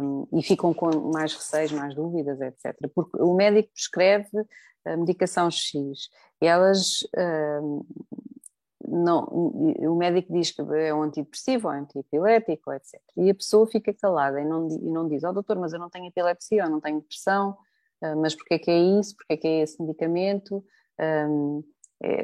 Um, 0.01 0.27
e 0.33 0.43
ficam 0.43 0.75
com 0.75 1.13
mais 1.13 1.35
receios, 1.35 1.71
mais 1.71 1.95
dúvidas, 1.95 2.41
etc. 2.41 2.77
Porque 2.95 3.17
o 3.23 3.35
médico 3.35 3.71
prescreve 3.73 4.29
a 4.85 4.97
medicação 4.97 5.51
X 5.51 6.09
e 6.41 6.47
elas. 6.47 7.07
Um, 7.17 7.85
não, 8.85 9.25
o 9.25 9.95
médico 9.95 10.33
diz 10.33 10.51
que 10.51 10.61
é 10.61 10.93
um 10.93 11.03
antidepressivo 11.03 11.69
ou 11.69 11.75
é 11.75 11.79
antiepilético, 11.79 12.73
etc. 12.73 13.01
E 13.17 13.31
a 13.31 13.35
pessoa 13.35 13.67
fica 13.67 13.95
calada 13.95 14.41
e 14.41 14.45
não, 14.45 14.67
e 14.69 14.91
não 14.91 15.09
diz: 15.09 15.23
Ó 15.23 15.31
oh, 15.31 15.33
doutor, 15.33 15.57
mas 15.57 15.73
eu 15.73 15.79
não 15.79 15.89
tenho 15.89 16.07
epilepsia, 16.07 16.65
eu 16.65 16.71
não 16.71 16.81
tenho 16.81 17.01
depressão, 17.01 17.57
uh, 18.03 18.17
mas 18.21 18.35
porquê 18.35 18.55
é 18.55 18.59
que 18.59 18.71
é 18.71 18.79
isso? 18.79 19.15
Porquê 19.17 19.35
é 19.35 19.37
que 19.37 19.47
é 19.47 19.61
esse 19.61 19.81
medicamento? 19.81 20.65
Um, 21.01 21.63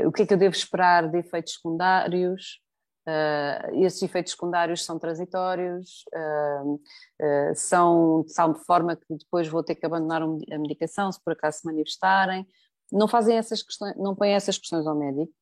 o 0.07 0.13
que 0.13 0.23
é 0.23 0.27
que 0.27 0.35
eu 0.35 0.39
devo 0.39 0.55
esperar 0.55 1.09
de 1.09 1.19
efeitos 1.19 1.55
secundários? 1.55 2.61
Uh, 3.09 3.85
esses 3.85 4.03
efeitos 4.03 4.33
secundários 4.33 4.85
são 4.85 4.99
transitórios, 4.99 6.05
uh, 6.15 6.75
uh, 6.75 7.55
são 7.55 8.23
de 8.27 8.35
tal 8.35 8.55
forma 8.55 8.97
que 8.97 9.15
depois 9.17 9.49
vou 9.49 9.63
ter 9.63 9.77
que 9.77 9.87
abandonar 9.87 10.21
a 10.21 10.59
medicação 10.59 11.11
se 11.11 11.23
por 11.23 11.33
acaso 11.33 11.61
se 11.61 11.67
manifestarem. 11.67 12.47
Não 12.93 13.09
fazem 13.09 13.37
essas 13.37 13.63
questões, 13.63 13.97
não 13.97 14.15
põem 14.15 14.33
essas 14.33 14.59
questões 14.59 14.87
ao 14.87 14.95
médico 14.95 15.33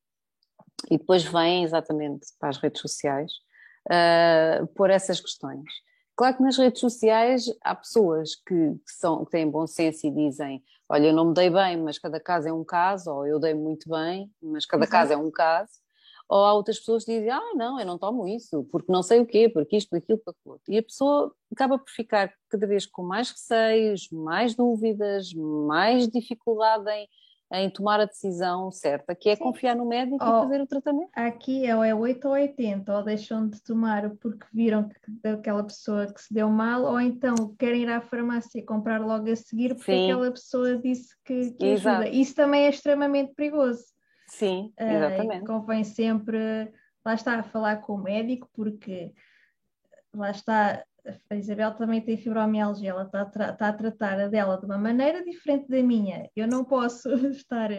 e 0.90 0.96
depois 0.96 1.24
vêm 1.24 1.64
exatamente 1.64 2.26
para 2.38 2.50
as 2.50 2.58
redes 2.58 2.80
sociais 2.80 3.32
uh, 3.86 4.66
por 4.68 4.90
essas 4.90 5.20
questões. 5.20 5.64
Claro 6.14 6.36
que 6.36 6.42
nas 6.42 6.56
redes 6.56 6.80
sociais 6.80 7.46
há 7.62 7.74
pessoas 7.74 8.36
que, 8.36 8.54
que, 8.54 8.92
são, 8.92 9.24
que 9.24 9.32
têm 9.32 9.50
bom 9.50 9.66
senso 9.66 10.06
e 10.06 10.10
dizem: 10.10 10.62
Olha, 10.88 11.08
eu 11.08 11.12
não 11.12 11.26
me 11.26 11.34
dei 11.34 11.50
bem, 11.50 11.76
mas 11.76 11.98
cada 11.98 12.20
caso 12.20 12.48
é 12.48 12.52
um 12.52 12.64
caso, 12.64 13.10
ou 13.10 13.26
eu 13.26 13.40
dei 13.40 13.54
muito 13.54 13.88
bem, 13.90 14.30
mas 14.40 14.64
cada 14.64 14.84
Exato. 14.84 14.92
caso 14.92 15.12
é 15.12 15.16
um 15.16 15.30
caso. 15.30 15.72
Ou 16.28 16.44
há 16.44 16.54
outras 16.54 16.78
pessoas 16.78 17.04
que 17.04 17.12
dizem: 17.12 17.30
Ah, 17.30 17.54
não, 17.54 17.78
eu 17.78 17.86
não 17.86 17.98
tomo 17.98 18.26
isso, 18.26 18.64
porque 18.70 18.90
não 18.90 19.02
sei 19.02 19.20
o 19.20 19.26
quê, 19.26 19.48
porque 19.48 19.76
isto, 19.76 19.94
aquilo, 19.94 20.18
porque 20.18 20.40
outro. 20.44 20.72
E 20.72 20.78
a 20.78 20.82
pessoa 20.82 21.32
acaba 21.52 21.78
por 21.78 21.90
ficar 21.90 22.32
cada 22.48 22.66
vez 22.66 22.86
com 22.86 23.02
mais 23.02 23.30
receios, 23.30 24.08
mais 24.10 24.54
dúvidas, 24.54 25.32
mais 25.34 26.08
dificuldade 26.08 26.88
em 26.90 27.08
em 27.52 27.70
tomar 27.70 28.00
a 28.00 28.06
decisão 28.06 28.70
certa, 28.70 29.14
que 29.14 29.28
é 29.28 29.36
Sim. 29.36 29.44
confiar 29.44 29.76
no 29.76 29.86
médico 29.86 30.18
oh, 30.20 30.24
e 30.24 30.42
fazer 30.42 30.60
o 30.60 30.66
tratamento. 30.66 31.10
Aqui 31.14 31.64
é, 31.64 31.70
é 31.70 31.94
8 31.94 32.24
ou 32.26 32.34
80, 32.34 32.96
ou 32.96 33.04
deixam 33.04 33.48
de 33.48 33.62
tomar 33.62 34.10
porque 34.16 34.46
viram 34.52 34.88
que 34.88 35.28
aquela 35.28 35.62
pessoa 35.62 36.12
que 36.12 36.20
se 36.20 36.34
deu 36.34 36.48
mal, 36.50 36.82
ou 36.82 37.00
então 37.00 37.54
querem 37.56 37.82
ir 37.82 37.88
à 37.88 38.00
farmácia 38.00 38.64
comprar 38.64 39.00
logo 39.00 39.30
a 39.30 39.36
seguir 39.36 39.74
porque 39.76 39.92
Sim. 39.92 40.10
aquela 40.10 40.30
pessoa 40.32 40.76
disse 40.76 41.14
que, 41.24 41.52
que 41.52 41.72
ajuda. 41.74 42.08
Isso 42.08 42.34
também 42.34 42.66
é 42.66 42.70
extremamente 42.70 43.32
perigoso. 43.34 43.84
Sim, 44.28 44.72
ah, 44.76 44.92
exatamente. 44.92 45.44
Uh, 45.44 45.46
convém 45.46 45.84
sempre, 45.84 46.72
lá 47.04 47.14
está, 47.14 47.38
a 47.38 47.44
falar 47.44 47.76
com 47.76 47.94
o 47.94 48.02
médico, 48.02 48.48
porque 48.52 49.12
lá 50.12 50.32
está, 50.32 50.84
a 51.30 51.34
Isabel 51.34 51.72
também 51.74 52.00
tem 52.00 52.16
fibromialgia, 52.16 52.90
ela 52.90 53.04
está 53.04 53.22
a, 53.22 53.24
tra 53.26 53.50
está 53.50 53.68
a 53.68 53.72
tratar 53.72 54.20
a 54.20 54.28
dela 54.28 54.58
de 54.58 54.66
uma 54.66 54.78
maneira 54.78 55.24
diferente 55.24 55.68
da 55.68 55.82
minha. 55.82 56.28
Eu 56.34 56.46
não 56.46 56.64
posso 56.64 57.08
estar 57.30 57.70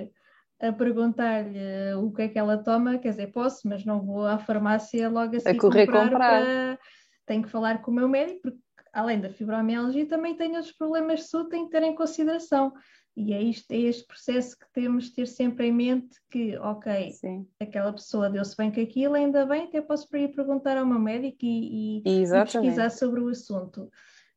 a 0.59 0.71
perguntar-lhe 0.73 1.93
o 1.95 2.11
que 2.11 2.23
é 2.23 2.27
que 2.27 2.39
ela 2.39 2.57
toma, 2.57 2.97
quer 2.97 3.09
dizer, 3.09 3.31
posso, 3.31 3.67
mas 3.67 3.85
não 3.85 4.01
vou 4.01 4.25
à 4.25 4.37
farmácia 4.39 5.09
logo 5.09 5.35
assim 5.35 5.49
a 5.49 5.57
correr 5.57 5.85
comprar. 5.85 6.09
comprar. 6.09 6.41
Para... 6.41 6.79
Tenho 7.25 7.43
que 7.43 7.49
falar 7.49 7.81
com 7.81 7.91
o 7.91 7.93
meu 7.93 8.07
médico, 8.07 8.41
porque 8.41 8.59
além 8.93 9.19
da 9.19 9.29
fibromialgia 9.29 10.07
também 10.07 10.35
tenho 10.35 10.55
outros 10.55 10.75
problemas 10.75 11.19
de 11.19 11.27
saúde, 11.27 11.49
tenho 11.49 11.65
que 11.65 11.71
ter 11.71 11.83
em 11.83 11.95
consideração. 11.95 12.73
E 13.17 13.33
é, 13.33 13.41
isto, 13.41 13.71
é 13.71 13.77
este 13.77 14.05
processo 14.05 14.55
que 14.55 14.71
temos 14.71 15.05
de 15.05 15.15
ter 15.15 15.25
sempre 15.25 15.65
em 15.65 15.71
mente 15.71 16.19
que, 16.29 16.55
ok, 16.59 17.11
Sim. 17.13 17.47
aquela 17.59 17.91
pessoa 17.91 18.29
deu-se 18.29 18.55
bem 18.55 18.71
com 18.71 18.79
aquilo, 18.79 19.15
ainda 19.15 19.43
bem, 19.43 19.63
até 19.63 19.81
posso 19.81 20.07
ir 20.15 20.35
perguntar 20.35 20.77
ao 20.77 20.85
meu 20.85 20.99
médico 20.99 21.39
e, 21.41 21.97
e, 22.05 22.23
e 22.23 22.27
pesquisar 22.29 22.91
sobre 22.91 23.21
o 23.21 23.29
assunto. 23.29 23.89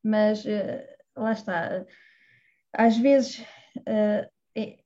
Mas 0.03 0.47
uh, 0.47 0.83
lá 1.15 1.33
está, 1.33 1.85
às 2.73 2.97
vezes 2.97 3.41
uh, 3.81 4.27
é, 4.55 4.79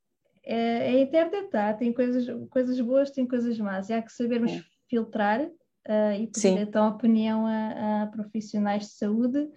é, 0.43 0.89
a 0.89 1.01
internet 1.01 1.51
tá, 1.51 1.73
tem 1.73 1.93
coisas, 1.93 2.27
coisas 2.51 2.81
boas, 2.81 3.13
tem 3.13 3.29
coisas 3.29 3.57
más, 3.61 3.91
e 3.91 3.93
há 3.93 4.03
que 4.03 4.13
sabermos 4.13 4.51
é. 4.51 4.65
filtrar 4.91 5.41
uh, 5.41 6.13
e 6.19 6.27
pedir 6.27 6.41
Sim. 6.41 6.59
então 6.59 6.89
opinião 6.89 7.47
a, 7.47 8.03
a 8.03 8.07
profissionais 8.09 8.87
de 8.87 8.95
saúde, 8.95 9.49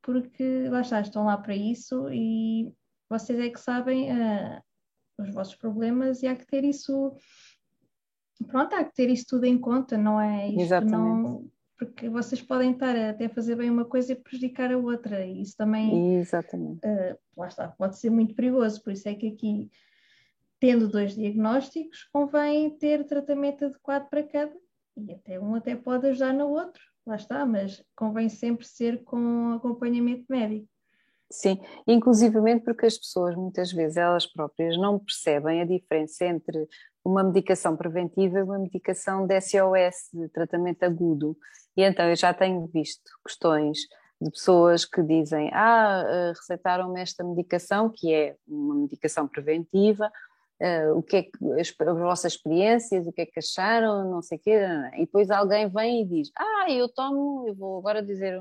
porque 0.00 0.66
lá 0.70 0.80
está, 0.80 0.98
estão 1.02 1.26
lá 1.26 1.36
para 1.36 1.54
isso 1.54 2.08
e 2.10 2.72
vocês 3.12 3.38
é 3.38 3.50
que 3.50 3.60
sabem 3.60 4.10
uh, 4.10 4.62
os 5.18 5.30
vossos 5.34 5.54
problemas 5.54 6.22
e 6.22 6.26
há 6.26 6.34
que 6.34 6.46
ter 6.46 6.64
isso, 6.64 7.14
pronto, 8.46 8.74
há 8.74 8.82
que 8.84 8.94
ter 8.94 9.10
isso 9.10 9.26
tudo 9.28 9.44
em 9.44 9.58
conta, 9.58 9.98
não 9.98 10.18
é? 10.18 10.48
Isto 10.48 10.60
Exatamente. 10.60 11.22
Não, 11.22 11.50
porque 11.78 12.08
vocês 12.08 12.40
podem 12.40 12.72
estar 12.72 12.96
a 12.96 13.10
até 13.10 13.28
fazer 13.28 13.56
bem 13.56 13.68
uma 13.68 13.84
coisa 13.84 14.12
e 14.12 14.16
prejudicar 14.16 14.72
a 14.72 14.78
outra, 14.78 15.26
e 15.26 15.42
isso 15.42 15.56
também 15.56 16.16
Exatamente. 16.16 16.80
Uh, 16.86 17.18
lá 17.36 17.48
está, 17.48 17.68
pode 17.68 17.98
ser 17.98 18.08
muito 18.08 18.34
perigoso, 18.34 18.82
por 18.82 18.92
isso 18.92 19.08
é 19.08 19.14
que 19.14 19.28
aqui, 19.28 19.70
tendo 20.58 20.88
dois 20.88 21.14
diagnósticos, 21.14 22.08
convém 22.12 22.70
ter 22.78 23.04
tratamento 23.04 23.66
adequado 23.66 24.08
para 24.08 24.22
cada, 24.22 24.56
e 24.96 25.12
até 25.12 25.38
um 25.38 25.54
até 25.54 25.76
pode 25.76 26.06
ajudar 26.06 26.32
no 26.32 26.48
outro, 26.48 26.82
lá 27.04 27.16
está, 27.16 27.44
mas 27.44 27.84
convém 27.94 28.28
sempre 28.30 28.64
ser 28.64 29.04
com 29.04 29.52
acompanhamento 29.52 30.24
médico. 30.30 30.71
Sim, 31.32 31.58
inclusivamente 31.86 32.62
porque 32.62 32.84
as 32.84 32.98
pessoas 32.98 33.34
muitas 33.34 33.72
vezes 33.72 33.96
elas 33.96 34.26
próprias 34.26 34.76
não 34.76 34.98
percebem 34.98 35.62
a 35.62 35.64
diferença 35.64 36.26
entre 36.26 36.68
uma 37.02 37.24
medicação 37.24 37.74
preventiva 37.74 38.38
e 38.38 38.42
uma 38.42 38.58
medicação 38.58 39.26
de 39.26 39.40
SOS, 39.40 40.10
de 40.12 40.28
tratamento 40.28 40.82
agudo. 40.82 41.34
E 41.74 41.82
então 41.82 42.04
eu 42.04 42.16
já 42.16 42.34
tenho 42.34 42.66
visto 42.66 43.10
questões 43.26 43.78
de 44.20 44.30
pessoas 44.30 44.84
que 44.84 45.02
dizem: 45.02 45.50
Ah, 45.54 46.04
eh, 46.06 46.32
receitaram-me 46.36 47.00
esta 47.00 47.24
medicação, 47.24 47.90
que 47.90 48.12
é 48.12 48.36
uma 48.46 48.74
medicação 48.74 49.26
preventiva, 49.26 50.12
uh, 50.62 50.96
o 50.96 51.02
que 51.02 51.16
é 51.16 51.22
que, 51.24 51.60
as, 51.60 51.74
as, 51.78 51.98
vossas 51.98 52.32
experiências, 52.34 53.06
o 53.06 53.12
que 53.12 53.22
é 53.22 53.26
que 53.26 53.38
acharam, 53.38 54.08
não 54.08 54.22
sei 54.22 54.38
o 54.38 54.40
quê, 54.40 54.60
e 54.94 55.00
depois 55.00 55.30
alguém 55.30 55.68
vem 55.68 56.02
e 56.02 56.04
diz, 56.04 56.30
ah, 56.38 56.66
eu 56.70 56.88
tomo, 56.88 57.46
eu 57.48 57.54
vou 57.54 57.78
agora 57.78 58.02
dizer, 58.02 58.40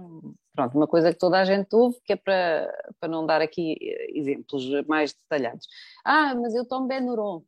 pronto, 0.54 0.78
uma 0.78 0.88
coisa 0.88 1.12
que 1.12 1.20
toda 1.20 1.40
a 1.40 1.46
gente 1.46 1.76
ouve, 1.76 2.00
que 2.06 2.14
é 2.14 2.16
para, 2.16 2.72
para 3.00 3.10
não 3.10 3.26
dar 3.26 3.42
aqui 3.42 3.76
eh, 3.82 4.18
exemplos 4.18 4.66
mais 4.88 5.14
detalhados. 5.14 5.68
Ah, 6.06 6.36
mas 6.36 6.54
eu 6.54 6.68
tomo 6.68 6.88
Benuron. 6.88 7.44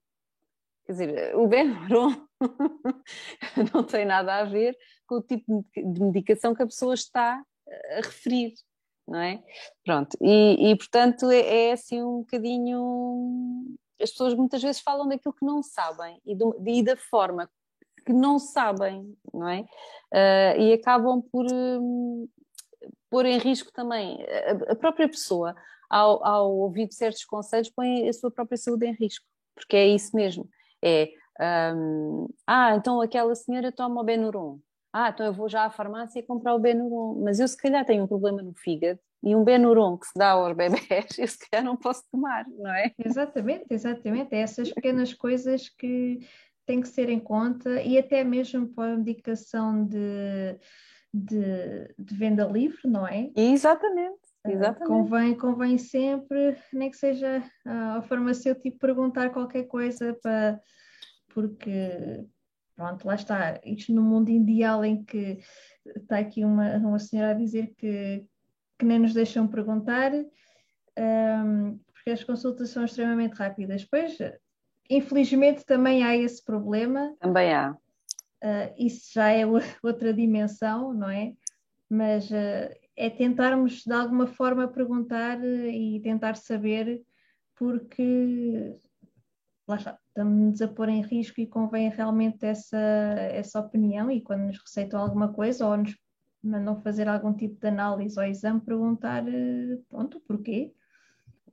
Quer 0.85 0.91
dizer, 0.93 1.35
o 1.35 1.47
Benuron 1.47 2.13
não 3.73 3.83
tem 3.83 4.05
nada 4.05 4.39
a 4.39 4.43
ver 4.43 4.75
com 5.07 5.15
o 5.15 5.21
tipo 5.21 5.65
de 5.75 6.01
medicação 6.01 6.53
que 6.55 6.63
a 6.63 6.67
pessoa 6.67 6.93
está 6.93 7.41
a 7.91 7.95
referir 7.97 8.53
não 9.07 9.19
é? 9.19 9.43
Pronto, 9.83 10.17
e, 10.21 10.71
e 10.71 10.77
portanto 10.77 11.29
é, 11.29 11.67
é, 11.67 11.71
assim 11.73 12.01
um 12.01 12.19
bocadinho 12.19 13.75
as 14.01 14.11
pessoas 14.11 14.33
muitas 14.33 14.61
vezes 14.61 14.81
falam 14.81 15.07
daquilo 15.07 15.33
que 15.33 15.45
não 15.45 15.61
sabem 15.61 16.19
e, 16.25 16.35
do, 16.35 16.55
e 16.65 16.83
da 16.83 16.97
forma 16.97 17.49
que 18.05 18.11
não 18.11 18.37
sabem, 18.37 19.15
não 19.33 19.47
é? 19.47 19.61
Uh, 20.13 20.61
e 20.61 20.73
acabam 20.73 21.21
por 21.21 21.45
um, 21.51 22.27
pôr 23.09 23.25
em 23.25 23.37
risco 23.37 23.71
também 23.71 24.25
a, 24.67 24.73
a 24.73 24.75
própria 24.75 25.07
pessoa, 25.07 25.55
ao, 25.89 26.25
ao, 26.25 26.51
ouvir 26.57 26.91
certos 26.91 27.23
conselhos, 27.23 27.69
põe 27.69 28.07
a 28.09 28.13
sua 28.13 28.29
própria 28.29 28.57
saúde 28.57 28.85
em 28.85 28.93
risco, 28.93 29.25
porque 29.55 29.77
é 29.77 29.87
isso 29.87 30.15
mesmo. 30.15 30.49
É, 30.83 31.09
um, 31.75 32.27
ah, 32.45 32.75
então 32.75 32.99
aquela 32.99 33.35
senhora 33.35 33.71
toma 33.71 34.01
o 34.01 34.03
Benuron. 34.03 34.59
Ah, 34.91 35.09
então 35.09 35.25
eu 35.25 35.33
vou 35.33 35.49
já 35.49 35.65
à 35.65 35.69
farmácia 35.69 36.21
comprar 36.23 36.53
o 36.55 36.59
Benuron. 36.59 37.21
Mas 37.23 37.39
eu 37.39 37.47
se 37.47 37.57
calhar 37.57 37.85
tenho 37.85 38.03
um 38.03 38.07
problema 38.07 38.41
no 38.41 38.53
fígado 38.53 38.99
e 39.23 39.35
um 39.35 39.43
Benuron 39.43 39.97
que 39.97 40.07
se 40.07 40.13
dá 40.15 40.31
aos 40.31 40.55
bebés, 40.55 40.81
eu 41.17 41.27
se 41.27 41.37
calhar 41.49 41.65
não 41.65 41.77
posso 41.77 42.03
tomar, 42.11 42.45
não 42.49 42.73
é? 42.73 42.91
Exatamente, 43.03 43.65
exatamente. 43.69 44.35
É 44.35 44.39
essas 44.39 44.71
pequenas 44.71 45.13
coisas 45.13 45.69
que 45.69 46.19
têm 46.65 46.81
que 46.81 46.87
ser 46.87 47.09
em 47.09 47.19
conta 47.19 47.81
e 47.81 47.97
até 47.97 48.23
mesmo 48.23 48.67
para 48.67 48.93
a 48.93 48.97
medicação 48.97 49.85
de, 49.85 50.57
de, 51.13 51.93
de 51.97 52.15
venda 52.15 52.45
livre, 52.45 52.81
não 52.85 53.07
é? 53.07 53.31
Exatamente. 53.35 54.19
Ah, 54.45 54.51
exatamente. 54.51 54.87
Convém, 54.87 55.37
convém 55.37 55.77
sempre, 55.77 56.57
nem 56.73 56.91
que 56.91 56.97
seja 56.97 57.41
ao 57.95 58.01
farmacêutico, 58.03 58.77
perguntar 58.77 59.29
qualquer 59.29 59.63
coisa 59.63 60.17
para 60.21 60.59
porque, 61.33 62.25
pronto, 62.75 63.05
lá 63.07 63.15
está, 63.15 63.59
isto 63.65 63.91
no 63.91 64.03
mundo 64.03 64.29
ideal 64.29 64.85
em 64.85 65.03
que 65.03 65.39
está 65.95 66.19
aqui 66.19 66.45
uma, 66.45 66.77
uma 66.77 66.99
senhora 66.99 67.31
a 67.31 67.33
dizer 67.33 67.73
que, 67.75 68.25
que 68.83 68.87
nem 68.87 68.99
nos 68.99 69.13
deixam 69.13 69.47
perguntar, 69.47 70.11
um, 70.13 71.79
porque 71.93 72.09
as 72.11 72.21
consultas 72.21 72.69
são 72.69 72.83
extremamente 72.83 73.33
rápidas. 73.33 73.85
Pois, 73.85 74.17
infelizmente, 74.89 75.65
também 75.65 76.03
há 76.03 76.17
esse 76.17 76.43
problema. 76.43 77.15
Também 77.19 77.53
há. 77.53 77.71
Uh, 78.43 78.75
isso 78.77 79.13
já 79.13 79.29
é 79.29 79.45
outra 79.81 80.13
dimensão, 80.13 80.93
não 80.93 81.09
é? 81.09 81.33
Mas 81.89 82.29
uh, 82.29 82.75
é 82.97 83.09
tentarmos 83.09 83.83
de 83.83 83.93
alguma 83.93 84.27
forma 84.27 84.67
perguntar 84.67 85.39
uh, 85.39 85.69
e 85.69 86.01
tentar 86.01 86.35
saber, 86.35 87.01
porque 87.55 88.75
lá 89.65 89.77
está, 89.77 89.97
estamos 90.09 90.61
a 90.61 90.67
pôr 90.67 90.89
em 90.89 91.01
risco 91.01 91.39
e 91.39 91.47
convém 91.47 91.89
realmente 91.89 92.45
essa, 92.45 92.77
essa 93.31 93.61
opinião. 93.61 94.11
E 94.11 94.19
quando 94.19 94.41
nos 94.41 94.59
receitam 94.59 94.99
alguma 94.99 95.31
coisa 95.31 95.65
ou 95.65 95.77
nos 95.77 95.95
mandam 96.43 96.81
fazer 96.81 97.07
algum 97.07 97.33
tipo 97.33 97.59
de 97.59 97.67
análise 97.67 98.19
ou 98.19 98.25
exame, 98.25 98.59
perguntar, 98.59 99.23
pronto, 99.89 100.19
porquê? 100.27 100.73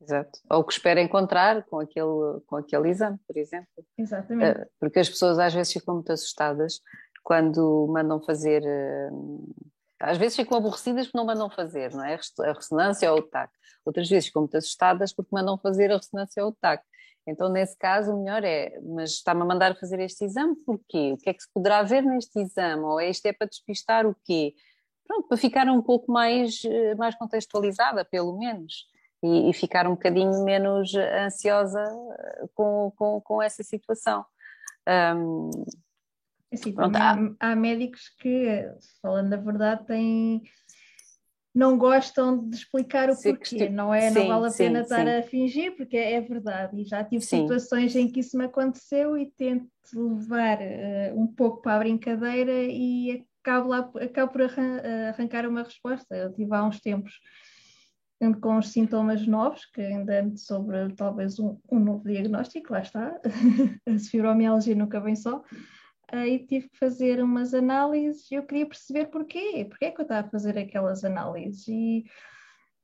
Exato. 0.00 0.40
Ou 0.50 0.61
o 0.61 0.64
que 0.64 0.72
espera 0.72 1.00
encontrar 1.00 1.62
com 1.64 1.79
aquele, 1.79 2.40
com 2.46 2.57
aquele 2.57 2.88
exame, 2.88 3.18
por 3.26 3.37
exemplo. 3.37 3.68
Exatamente. 3.98 4.61
Eh, 4.61 4.68
porque 4.79 4.98
as 4.98 5.09
pessoas 5.09 5.38
às 5.38 5.53
vezes 5.53 5.72
ficam 5.72 5.94
muito 5.94 6.11
assustadas 6.11 6.81
quando 7.22 7.87
mandam 7.92 8.20
fazer. 8.22 8.62
Eh, 8.64 9.11
às 10.00 10.16
vezes 10.16 10.37
ficam 10.37 10.57
aborrecidas 10.57 11.07
porque 11.07 11.18
não 11.18 11.26
mandam 11.26 11.50
fazer, 11.50 11.92
não 11.92 12.05
é? 12.05 12.14
A 12.14 12.53
ressonância 12.53 13.12
ou 13.12 13.18
o 13.18 13.22
TAC. 13.22 13.50
Outras 13.85 14.09
vezes 14.09 14.26
ficam 14.29 14.42
muito 14.42 14.57
assustadas 14.57 15.12
porque 15.12 15.29
mandam 15.31 15.59
fazer 15.59 15.90
a 15.92 15.96
ressonância 15.96 16.42
ou 16.42 16.50
o 16.50 16.57
TAC. 16.59 16.83
Então, 17.26 17.50
nesse 17.50 17.76
caso, 17.76 18.12
o 18.12 18.24
melhor 18.24 18.42
é, 18.42 18.81
mas 18.81 19.11
está-me 19.11 19.42
a 19.42 19.44
mandar 19.44 19.79
fazer 19.79 20.00
este 20.00 20.24
exame, 20.24 20.57
porquê? 20.64 21.12
O 21.12 21.18
que 21.18 21.29
é 21.29 21.35
que 21.35 21.42
se 21.42 21.53
poderá 21.53 21.83
ver 21.83 22.03
neste 22.03 22.40
exame? 22.40 22.83
Ou 22.83 22.98
este 22.98 23.29
é 23.29 23.33
para 23.35 23.46
despistar 23.46 24.07
o 24.07 24.16
quê? 24.24 24.55
Pronto, 25.11 25.27
para 25.27 25.37
ficar 25.37 25.66
um 25.66 25.83
pouco 25.83 26.12
mais, 26.12 26.62
eh, 26.64 26.94
mais 26.94 27.16
contextualizada, 27.16 28.05
pelo 28.05 28.38
menos 28.38 28.87
e, 29.20 29.51
e 29.51 29.53
ficar 29.53 29.85
um 29.88 29.94
bocadinho 29.94 30.44
menos 30.44 30.94
ansiosa 30.94 31.83
eh, 31.83 32.44
com, 32.55 32.92
com, 32.96 33.20
com 33.20 33.42
essa 33.42 33.64
situação. 33.64 34.25
Um, 34.88 35.51
assim, 36.53 36.73
pronto, 36.73 36.94
há, 36.94 37.16
há, 37.40 37.57
médicos 37.57 38.09
que, 38.20 38.70
falando 39.03 39.35
a 39.35 39.37
verdade, 39.37 39.85
têm 39.85 40.42
não 41.53 41.77
gostam 41.77 42.49
de 42.49 42.55
explicar 42.55 43.11
o 43.11 43.14
sim, 43.14 43.35
porquê, 43.35 43.68
não 43.68 43.92
é? 43.92 44.12
Sim, 44.12 44.20
não 44.20 44.29
vale 44.29 44.46
a 44.46 44.51
sim, 44.51 44.59
pena 44.59 44.81
estar 44.83 45.09
a 45.09 45.23
fingir, 45.25 45.77
porque 45.77 45.96
é, 45.96 46.12
é 46.12 46.20
verdade. 46.20 46.81
E 46.81 46.85
já 46.85 47.03
tive 47.03 47.25
situações 47.25 47.96
em 47.96 48.07
que 48.07 48.20
isso 48.20 48.38
me 48.38 48.44
aconteceu 48.44 49.18
e 49.18 49.27
tento 49.27 49.68
levar 49.92 50.59
uh, 50.61 51.20
um 51.20 51.27
pouco 51.27 51.61
para 51.61 51.75
a 51.75 51.79
brincadeira 51.81 52.53
e 52.53 53.27
acabo, 53.42 53.68
lá, 53.68 53.90
acabo 54.00 54.33
por 54.33 54.42
arrancar 54.42 55.46
uma 55.46 55.62
resposta. 55.62 56.14
Eu 56.14 56.33
tive 56.33 56.55
há 56.55 56.64
uns 56.64 56.81
tempos 56.81 57.20
com 58.40 58.59
os 58.59 58.68
sintomas 58.68 59.26
novos, 59.26 59.64
que 59.66 59.81
ainda 59.81 60.20
ando 60.20 60.38
sobre 60.38 60.92
talvez 60.94 61.38
um, 61.38 61.59
um, 61.72 61.79
novo 61.79 62.07
diagnóstico, 62.07 62.72
lá 62.72 62.81
está, 62.81 63.18
a 63.88 63.98
fibromialgia 63.98 64.74
nunca 64.74 65.00
vem 65.00 65.16
só, 65.16 65.42
e 66.12 66.38
tive 66.40 66.68
que 66.68 66.79
fazer 66.79 67.22
umas 67.22 67.55
análises 67.55 68.31
e 68.31 68.35
eu 68.35 68.42
queria 68.42 68.66
perceber 68.66 69.07
porquê, 69.07 69.64
porquê 69.64 69.87
é 69.87 69.90
que 69.90 70.00
eu 70.00 70.03
estava 70.03 70.26
a 70.26 70.31
fazer 70.31 70.59
aquelas 70.59 71.05
análises. 71.05 71.66
E, 71.68 72.05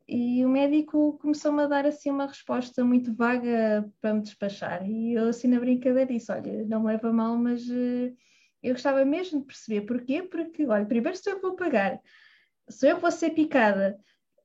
e 0.09 0.45
o 0.45 0.49
médico 0.49 1.19
começou-me 1.19 1.63
a 1.63 1.67
dar 1.67 1.85
assim 1.85 2.11
uma 2.11 2.29
resposta 2.29 2.85
muito 2.85 3.13
vaga 3.13 3.85
para 4.01 4.15
me 4.15 4.23
despachar. 4.23 4.89
E 4.89 5.15
eu 5.15 5.29
assim 5.29 5.49
na 5.49 5.59
brincadeira 5.59 6.13
disse, 6.13 6.31
olha, 6.31 6.65
não 6.67 6.81
me 6.81 6.87
leva 6.87 7.13
mal, 7.13 7.37
mas 7.37 7.63
uh, 7.69 8.17
eu 8.63 8.73
gostava 8.75 9.05
mesmo 9.05 9.41
de 9.41 9.47
perceber 9.47 9.83
porquê, 9.83 10.23
porque, 10.23 10.67
olha, 10.67 10.87
primeiro 10.87 11.17
se 11.17 11.31
eu 11.31 11.41
vou 11.41 11.55
pagar, 11.55 12.01
se 12.69 12.91
eu 12.91 12.99
vou 12.99 13.11
ser 13.11 13.31
picada, 13.31 13.99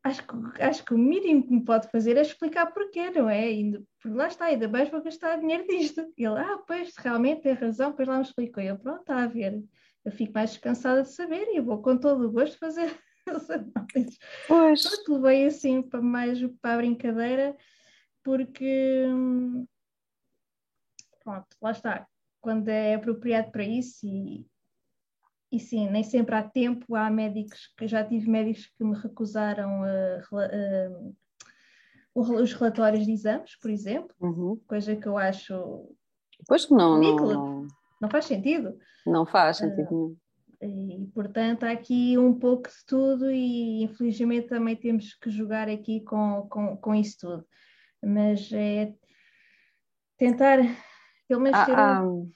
acho 0.04 0.26
que, 0.26 0.62
acho 0.62 0.86
que 0.86 0.94
o 0.94 0.98
mínimo 0.98 1.44
que 1.44 1.54
me 1.54 1.66
pode 1.66 1.90
fazer 1.90 2.18
é 2.18 2.22
explicar 2.22 2.68
porquê, 2.68 3.10
não 3.12 3.30
é? 3.30 3.40
Ainda, 3.40 3.84
por 4.02 4.14
lá 4.14 4.28
está, 4.28 4.46
ainda 4.46 4.68
mais 4.68 4.90
vou 4.90 5.02
gastar 5.02 5.40
dinheiro 5.40 5.68
disto. 5.68 6.02
E 6.18 6.26
ele, 6.26 6.40
ah, 6.40 6.58
pois, 6.68 6.96
realmente 6.98 7.42
tem 7.42 7.54
razão, 7.54 7.94
pois 7.94 8.08
lá 8.08 8.18
me 8.18 8.24
explicou. 8.24 8.64
E 8.64 8.68
eu, 8.68 8.78
pronto, 8.78 9.02
está 9.02 9.24
a 9.24 9.28
ver. 9.28 9.64
Eu 10.04 10.12
fico 10.12 10.34
mais 10.34 10.52
descansada 10.52 11.04
de 11.04 11.10
saber 11.10 11.48
e 11.50 11.58
eu 11.58 11.64
vou 11.64 11.82
com 11.82 11.98
todo 11.98 12.28
o 12.28 12.32
gosto 12.32 12.58
fazer 12.58 12.98
as 13.30 13.50
análises. 13.50 14.18
Pois. 14.48 14.82
Pronto, 14.82 15.14
levei 15.22 15.46
assim 15.46 15.82
para 15.82 16.02
mais 16.02 16.40
para 16.62 16.74
a 16.74 16.78
brincadeira, 16.78 17.56
porque, 18.24 19.06
pronto, 21.24 21.48
lá 21.62 21.72
está. 21.72 22.08
Quando 22.42 22.68
é 22.70 22.96
apropriado 22.96 23.52
para 23.52 23.64
isso 23.64 24.06
e, 24.06 24.46
e 25.52 25.60
sim, 25.60 25.90
nem 25.90 26.04
sempre 26.04 26.36
há 26.36 26.44
tempo. 26.44 26.96
Há 26.96 27.10
médicos 27.10 27.72
que 27.78 27.88
já 27.88 28.04
tive 28.04 28.30
médicos 28.30 28.66
que 28.78 28.84
me 28.84 28.96
recusaram 28.96 29.82
os 32.14 32.54
relatórios 32.54 33.06
de 33.06 33.12
exames, 33.12 33.58
por 33.60 33.70
exemplo, 33.70 34.14
uhum. 34.20 34.60
coisa 34.68 34.96
que 34.96 35.08
eu 35.08 35.18
acho. 35.18 35.96
Pois 36.48 36.70
não, 36.70 37.00
não, 37.00 37.68
não 38.02 38.10
faz 38.10 38.26
sentido. 38.26 38.78
Não 39.06 39.26
faz 39.26 39.58
sentido 39.58 39.88
uh, 39.92 39.92
nenhum. 39.92 40.18
E, 40.64 41.08
portanto, 41.14 41.64
há 41.64 41.72
aqui 41.72 42.18
um 42.18 42.38
pouco 42.38 42.70
de 42.70 42.86
tudo, 42.86 43.32
e 43.32 43.84
infelizmente 43.84 44.48
também 44.48 44.76
temos 44.76 45.16
que 45.16 45.30
jogar 45.30 45.68
aqui 45.68 46.02
com, 46.02 46.48
com, 46.50 46.78
com 46.78 46.94
isso 46.94 47.18
tudo. 47.20 47.46
Mas 48.04 48.52
é 48.54 48.94
tentar, 50.18 50.60
pelo 51.32 51.42
menos. 51.42 51.58
Ah, 51.58 52.04
um... 52.04 52.30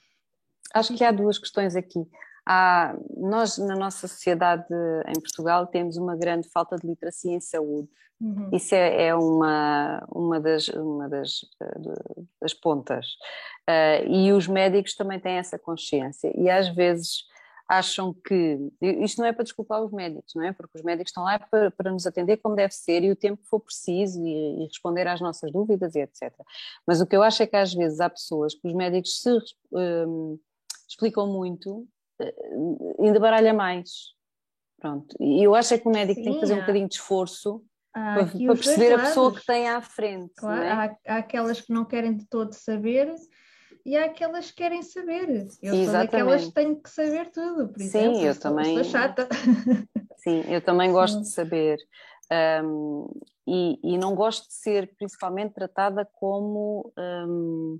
Acho 0.72 0.96
que 0.96 1.04
há 1.04 1.12
duas 1.12 1.38
questões 1.38 1.76
aqui. 1.76 2.08
Há, 2.46 2.96
nós, 3.14 3.58
na 3.58 3.76
nossa 3.76 4.08
sociedade 4.08 4.64
em 5.06 5.20
Portugal, 5.20 5.66
temos 5.66 5.98
uma 5.98 6.16
grande 6.16 6.48
falta 6.48 6.76
de 6.76 6.86
literacia 6.86 7.32
em 7.32 7.40
saúde. 7.40 7.88
Uhum. 8.18 8.48
Isso 8.52 8.74
é, 8.74 9.08
é, 9.08 9.14
uma, 9.14 10.02
uma, 10.10 10.40
das, 10.40 10.68
uma 10.68 11.08
das, 11.08 11.40
das 12.40 12.54
pontas. 12.54 13.06
Uh, 13.68 14.08
e 14.08 14.32
os 14.32 14.48
médicos 14.48 14.94
também 14.94 15.20
têm 15.20 15.34
essa 15.34 15.58
consciência. 15.58 16.32
E 16.34 16.48
às 16.48 16.68
vezes 16.68 17.24
acham 17.68 18.14
que. 18.14 18.58
Isto 18.80 19.20
não 19.20 19.26
é 19.26 19.32
para 19.32 19.44
desculpar 19.44 19.82
os 19.82 19.92
médicos, 19.92 20.32
não 20.34 20.44
é? 20.44 20.52
Porque 20.52 20.78
os 20.78 20.82
médicos 20.82 21.10
estão 21.10 21.24
lá 21.24 21.38
para, 21.38 21.70
para 21.70 21.90
nos 21.90 22.06
atender 22.06 22.36
como 22.38 22.54
deve 22.54 22.72
ser 22.72 23.02
e 23.02 23.10
o 23.10 23.16
tempo 23.16 23.42
que 23.42 23.48
for 23.48 23.60
preciso 23.60 24.24
e, 24.24 24.62
e, 24.62 24.66
responder 24.66 25.06
às 25.08 25.20
nossas 25.20 25.50
dúvidas 25.52 25.94
e 25.94 26.00
etc. 26.00 26.32
Mas 26.86 27.00
o 27.00 27.06
que 27.06 27.16
eu 27.16 27.22
acho 27.22 27.42
é 27.42 27.46
que 27.46 27.56
às 27.56 27.72
vezes 27.74 28.00
há 28.00 28.08
pessoas 28.08 28.54
que 28.54 28.66
os 28.66 28.74
médicos 28.74 29.20
se 29.20 29.30
um, 29.72 30.38
explicam 30.88 31.26
muito 31.26 31.86
eh, 32.20 32.34
ainda 33.00 33.20
baralha 33.20 33.52
mais. 33.52 34.14
Pronto. 34.78 35.16
E 35.20 35.42
eu 35.42 35.54
acho 35.54 35.74
é 35.74 35.78
que 35.78 35.88
o 35.88 35.92
médico 35.92 36.20
Sim, 36.20 36.24
tem 36.24 36.34
que 36.34 36.40
fazer 36.40 36.54
um 36.54 36.60
bocadinho 36.60 36.88
de 36.88 36.94
esforço 36.94 37.64
para, 37.92 38.26
para 38.26 38.54
perceber 38.54 38.92
a 38.92 38.98
pessoa 38.98 39.34
que 39.34 39.44
tem 39.44 39.68
à 39.68 39.80
frente. 39.80 40.34
Claro, 40.36 40.62
é? 40.62 40.70
há, 40.70 40.96
há, 41.06 41.16
aquelas 41.16 41.60
que 41.60 41.72
não 41.72 41.84
querem 41.84 42.14
de 42.14 42.26
todo 42.26 42.52
saber 42.52 43.14
e 43.86 43.96
há 43.96 44.06
aquelas 44.06 44.50
que 44.50 44.56
querem 44.56 44.82
saber. 44.82 45.46
Eu 45.62 45.74
Exatamente. 45.74 45.84
sou 45.84 45.92
daquelas 45.92 46.44
que 46.46 46.52
tenho 46.52 46.76
que 46.76 46.90
saber 46.90 47.30
tudo, 47.30 47.68
por 47.68 47.80
Sim, 47.80 47.86
exemplo. 47.86 48.20
eu 48.20 48.40
também. 48.40 48.74
Sou 48.74 48.84
chata. 48.84 49.28
Sim, 50.18 50.42
eu 50.48 50.60
também 50.60 50.90
gosto 50.90 51.18
Sim. 51.18 51.22
de 51.22 51.28
saber. 51.28 51.78
Um, 52.64 53.08
e, 53.46 53.78
e, 53.84 53.96
não 53.96 54.16
gosto 54.16 54.48
de 54.48 54.54
ser 54.54 54.92
principalmente 54.96 55.54
tratada 55.54 56.04
como 56.04 56.92
um, 56.98 57.78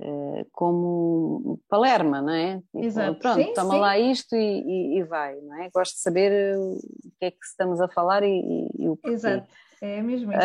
eh, 0.00 0.46
como 0.50 1.60
Palerma, 1.68 2.22
não 2.22 2.32
é? 2.32 2.56
Tipo, 2.60 2.78
Exato. 2.78 3.18
Pronto, 3.18 3.42
sim, 3.42 3.52
toma 3.52 3.74
sim. 3.74 3.80
lá 3.80 3.98
isto 3.98 4.34
e, 4.34 4.62
e, 4.62 4.98
e, 4.98 5.04
vai, 5.04 5.38
não 5.42 5.62
é? 5.62 5.68
Gosto 5.68 5.96
de 5.96 6.00
saber 6.00 6.56
o 6.56 6.78
que 7.18 7.26
é 7.26 7.30
que 7.30 7.44
estamos 7.44 7.82
a 7.82 7.88
falar 7.88 8.22
e, 8.22 8.66
e 8.78 8.88
o 8.88 8.96
porquê. 8.96 9.12
Exato, 9.12 9.46
é 9.82 10.00
mesmo 10.00 10.32
isso. 10.32 10.40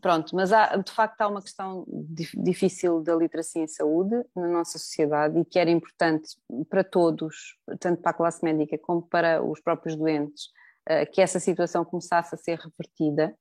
Pronto, 0.00 0.34
mas 0.34 0.52
há, 0.52 0.76
de 0.76 0.90
facto 0.90 1.20
há 1.20 1.28
uma 1.28 1.42
questão 1.42 1.84
difícil 1.88 3.00
da 3.00 3.14
literacia 3.14 3.62
em 3.62 3.68
saúde 3.68 4.14
na 4.34 4.48
nossa 4.48 4.78
sociedade 4.78 5.38
e 5.38 5.44
que 5.44 5.58
era 5.58 5.70
importante 5.70 6.36
para 6.68 6.84
todos, 6.84 7.56
tanto 7.78 8.02
para 8.02 8.10
a 8.10 8.14
classe 8.14 8.44
médica 8.44 8.76
como 8.78 9.02
para 9.02 9.42
os 9.42 9.60
próprios 9.60 9.96
doentes, 9.96 10.46
uh, 10.88 11.10
que 11.12 11.20
essa 11.20 11.38
situação 11.40 11.84
começasse 11.84 12.34
a 12.34 12.38
ser 12.38 12.58
revertida, 12.58 13.36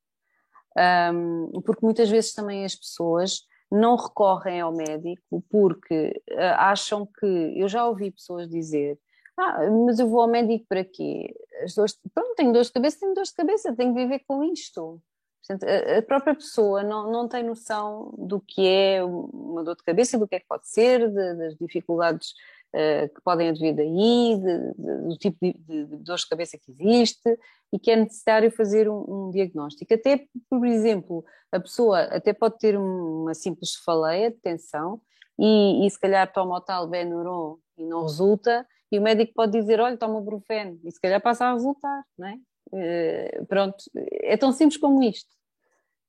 porque 1.64 1.86
muitas 1.86 2.10
vezes 2.10 2.34
também 2.34 2.66
as 2.66 2.76
pessoas 2.76 3.48
não 3.72 3.96
recorrem 3.96 4.62
ao 4.62 4.72
médico 4.72 5.44
porque 5.50 6.22
uh, 6.32 6.56
acham 6.58 7.06
que. 7.06 7.54
Eu 7.56 7.68
já 7.68 7.88
ouvi 7.88 8.12
pessoas 8.12 8.50
dizer: 8.50 9.00
Ah, 9.38 9.70
mas 9.86 10.00
eu 10.00 10.08
vou 10.08 10.22
ao 10.22 10.28
médico 10.28 10.66
para 10.68 10.84
quê? 10.84 11.34
As 11.64 11.74
dores, 11.76 11.98
pronto, 12.14 12.36
tenho 12.36 12.54
dores 12.54 12.68
de 12.68 12.74
cabeça, 12.74 13.00
tenho 13.00 13.14
dores 13.14 13.30
de 13.30 13.36
cabeça, 13.36 13.76
tenho 13.76 13.94
que 13.94 14.02
viver 14.02 14.24
com 14.28 14.44
isto. 14.44 15.02
Portanto, 15.48 15.70
a, 15.70 16.02
própria 16.02 16.34
pessoa 16.34 16.84
não, 16.84 17.12
não 17.12 17.28
tem 17.28 17.44
noção 17.44 18.14
do 18.18 18.40
que 18.40 18.68
é 18.68 19.04
uma 19.04 19.64
dor 19.64 19.76
de 19.76 19.84
cabeça, 19.84 20.18
do 20.18 20.28
que 20.28 20.36
é 20.36 20.40
que 20.40 20.48
pode 20.48 20.68
ser, 20.68 21.08
de, 21.08 21.34
das 21.36 21.56
dificuldades 21.56 22.32
uh, 22.74 23.14
que 23.14 23.22
podem 23.24 23.50
advir 23.50 23.76
daí, 23.76 24.40
de, 24.40 24.74
de, 24.74 25.08
do 25.08 25.18
tipo 25.18 25.38
de, 25.40 25.54
de, 25.86 25.98
de 25.98 26.28
cabeça 26.28 26.58
que 26.58 26.72
existe 26.72 27.38
e 27.72 27.78
que 27.78 27.92
é 27.92 27.96
necessário 27.96 28.50
fazer 28.50 28.90
um, 28.90 29.06
um, 29.08 29.32
diagnóstico. 29.32 29.94
Até, 29.94 30.26
por 30.50 30.66
exemplo, 30.66 31.24
a 31.52 31.60
pessoa 31.60 32.02
até 32.02 32.34
pode 32.34 32.58
ter 32.58 32.76
uma 32.76 33.36
simples 33.36 33.74
cefaleia 33.74 34.32
de 34.32 34.38
tensão 34.38 35.00
e, 35.38 35.86
e 35.86 35.90
se 35.90 36.00
calhar 36.00 36.32
toma 36.32 36.58
o 36.58 36.62
tal 36.62 36.88
Benuron 36.88 37.58
e 37.78 37.86
não 37.86 38.04
resulta, 38.04 38.66
e 38.92 38.98
o 38.98 39.02
médico 39.02 39.34
pode 39.36 39.52
dizer, 39.52 39.80
olha, 39.80 39.98
toma 39.98 40.18
o 40.18 40.22
Brufen, 40.22 40.80
e 40.84 40.92
se 40.92 41.00
calhar 41.02 41.22
passa 41.22 41.46
a 41.46 41.54
resultar, 41.54 42.04
não 42.18 42.28
é? 42.28 42.38
Uh, 42.72 43.46
pronto, 43.46 43.78
é 43.96 44.36
tão 44.38 44.52
simples 44.52 44.78
como 44.78 45.04
isto. 45.04 45.30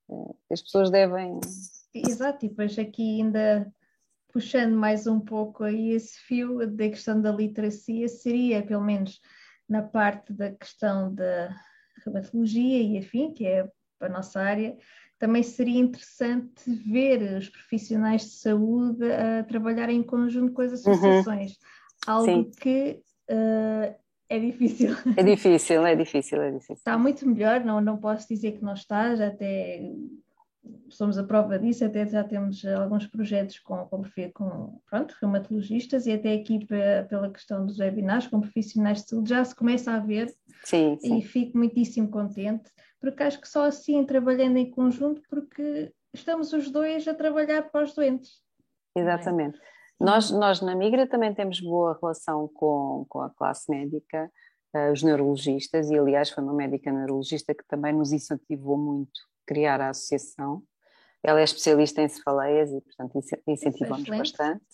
Uh, 0.09 0.37
as 0.51 0.63
pessoas 0.63 0.91
devem... 0.91 1.41
Exato, 1.95 2.45
e 2.45 2.49
depois 2.49 2.79
aqui 2.79 3.21
ainda 3.21 3.73
puxando 4.37 4.77
mais 4.77 5.07
um 5.07 5.19
pouco 5.19 5.65
aí 5.65 5.93
esse 5.93 6.19
fio 6.19 6.67
da 6.67 6.91
questão 6.91 7.21
da 7.21 7.33
literacia, 7.33 8.07
seria, 8.07 8.63
pelo 8.63 8.85
menos 8.85 9.19
na 9.67 9.83
parte 9.83 10.31
da 10.31 10.53
questão 10.53 11.15
da 11.15 11.57
reumatologia 12.05 12.83
e 12.83 12.99
afim, 12.99 13.33
que 13.33 13.47
é 13.47 13.67
a 13.99 14.09
nossa 14.11 14.39
área, 14.39 14.77
também 15.19 15.43
seria 15.43 15.81
interessante 15.81 16.71
ver 16.71 17.39
os 17.39 17.49
profissionais 17.49 18.23
de 18.23 18.33
saúde 18.33 19.11
a 19.11 19.43
trabalhar 19.45 19.89
em 19.89 20.03
conjunto 20.03 20.53
com 20.53 20.61
as 20.61 20.85
uhum. 20.85 20.93
associações, 20.93 21.53
uhum. 21.53 21.57
algo 22.07 22.27
Sim. 22.27 22.51
que 22.61 23.03
uh, 23.31 23.95
é 24.29 24.39
difícil. 24.39 24.91
É 25.17 25.23
difícil, 25.23 25.87
é 25.87 25.95
difícil, 25.95 26.43
é 26.43 26.51
difícil. 26.51 26.75
Está 26.75 26.99
muito 26.99 27.27
melhor, 27.29 27.65
não, 27.65 27.81
não 27.81 27.97
posso 27.97 28.29
dizer 28.29 28.53
que 28.53 28.65
não 28.65 28.75
está, 28.75 29.15
já 29.15 29.29
até 29.29 29.81
somos 30.89 31.19
a 31.19 31.25
prova 31.25 31.59
disso, 31.59 31.85
até 31.85 32.07
já 32.07 32.25
temos 32.25 32.65
alguns 32.65 33.07
projetos 33.07 33.59
com, 33.59 33.87
com, 33.87 34.03
com 34.35 34.81
pronto, 34.89 35.15
reumatologistas 35.21 36.07
e 36.07 36.13
até 36.13 36.35
aqui 36.35 36.67
pela 37.09 37.31
questão 37.31 37.65
dos 37.65 37.79
webinars 37.79 38.27
com 38.27 38.41
profissionais 38.41 39.03
de 39.03 39.11
saúde 39.11 39.31
já 39.31 39.45
se 39.45 39.55
começa 39.55 39.93
a 39.93 39.99
ver 39.99 40.35
sim, 40.65 40.99
sim. 41.01 41.19
e 41.19 41.23
fico 41.23 41.57
muitíssimo 41.57 42.09
contente, 42.09 42.71
porque 43.01 43.23
acho 43.23 43.41
que 43.41 43.49
só 43.49 43.65
assim, 43.65 44.05
trabalhando 44.05 44.57
em 44.57 44.71
conjunto, 44.71 45.23
porque 45.29 45.93
estamos 46.13 46.53
os 46.53 46.71
dois 46.71 47.07
a 47.07 47.15
trabalhar 47.15 47.63
para 47.71 47.85
os 47.85 47.95
doentes. 47.95 48.41
É? 48.97 49.01
Exatamente. 49.01 49.59
É? 49.59 49.76
Nós, 49.99 50.31
nós 50.31 50.61
na 50.61 50.75
Migra 50.75 51.07
também 51.07 51.35
temos 51.35 51.61
boa 51.61 51.99
relação 52.01 52.49
com, 52.49 53.07
com 53.09 53.21
a 53.23 53.31
classe 53.31 53.71
médica, 53.71 54.31
uh, 54.75 54.93
os 54.93 55.03
neurologistas, 55.03 55.91
e 55.91 55.99
aliás 55.99 56.31
foi 56.31 56.45
uma 56.45 56.53
médica 56.53 56.93
neurologista 56.93 57.55
que 57.55 57.65
também 57.67 57.93
nos 57.93 58.13
incentivou 58.13 58.77
muito 58.77 59.21
criar 59.47 59.81
a 59.81 59.91
associação. 59.91 60.63
Ela 61.23 61.41
é 61.41 61.45
especialista 61.45 62.03
em 62.03 62.09
cefaleias 62.09 62.71
e, 62.71 62.81
portanto, 62.81 63.19
incentivamos 63.47 64.09
bastante. 64.09 64.65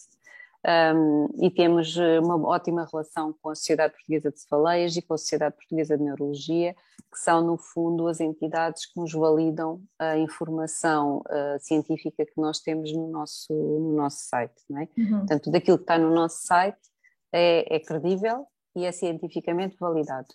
Um, 0.65 1.29
e 1.45 1.51
temos 1.51 1.97
eh, 1.97 2.21
uma 2.21 2.37
ótima 2.47 2.87
relação 2.91 3.35
com 3.43 3.51
a 3.51 3.55
Sociedade 3.55 3.95
Portuguesa 3.95 4.31
de 4.31 4.41
Cefaleias 4.41 4.97
e 4.97 5.03
com 5.03 5.15
a 5.15 5.19
Sociedade 5.19 5.57
Portuguesa 5.57 5.99
de 5.99 6.05
Neurologia, 6.05 6.77
que 7.13 7.19
são, 7.19 7.47
no 7.47 7.59
fundo, 7.59 8.09
as 8.09 8.21
entidades 8.21 8.87
que 8.87 8.99
nos 8.99 9.13
validam 9.13 9.83
a 9.99 10.17
informação 10.17 11.19
uh, 11.19 11.59
científica 11.61 12.25
que 12.25 12.41
nós 12.41 12.61
temos 12.61 12.91
no 12.93 13.09
nosso, 13.09 13.53
no 13.53 13.95
nosso 13.95 14.25
site. 14.27 14.63
Não 14.71 14.81
é? 14.81 14.89
Uhum. 14.97 15.19
Portanto, 15.19 15.43
tudo 15.45 15.57
aquilo 15.57 15.77
que 15.77 15.85
está 15.85 15.99
no 15.99 16.15
nosso 16.15 16.47
site 16.47 16.81
é, 17.31 17.77
é 17.77 17.79
credível 17.79 18.47
e 18.75 18.87
é 18.87 18.93
cientificamente 18.93 19.77
validado. 19.79 20.29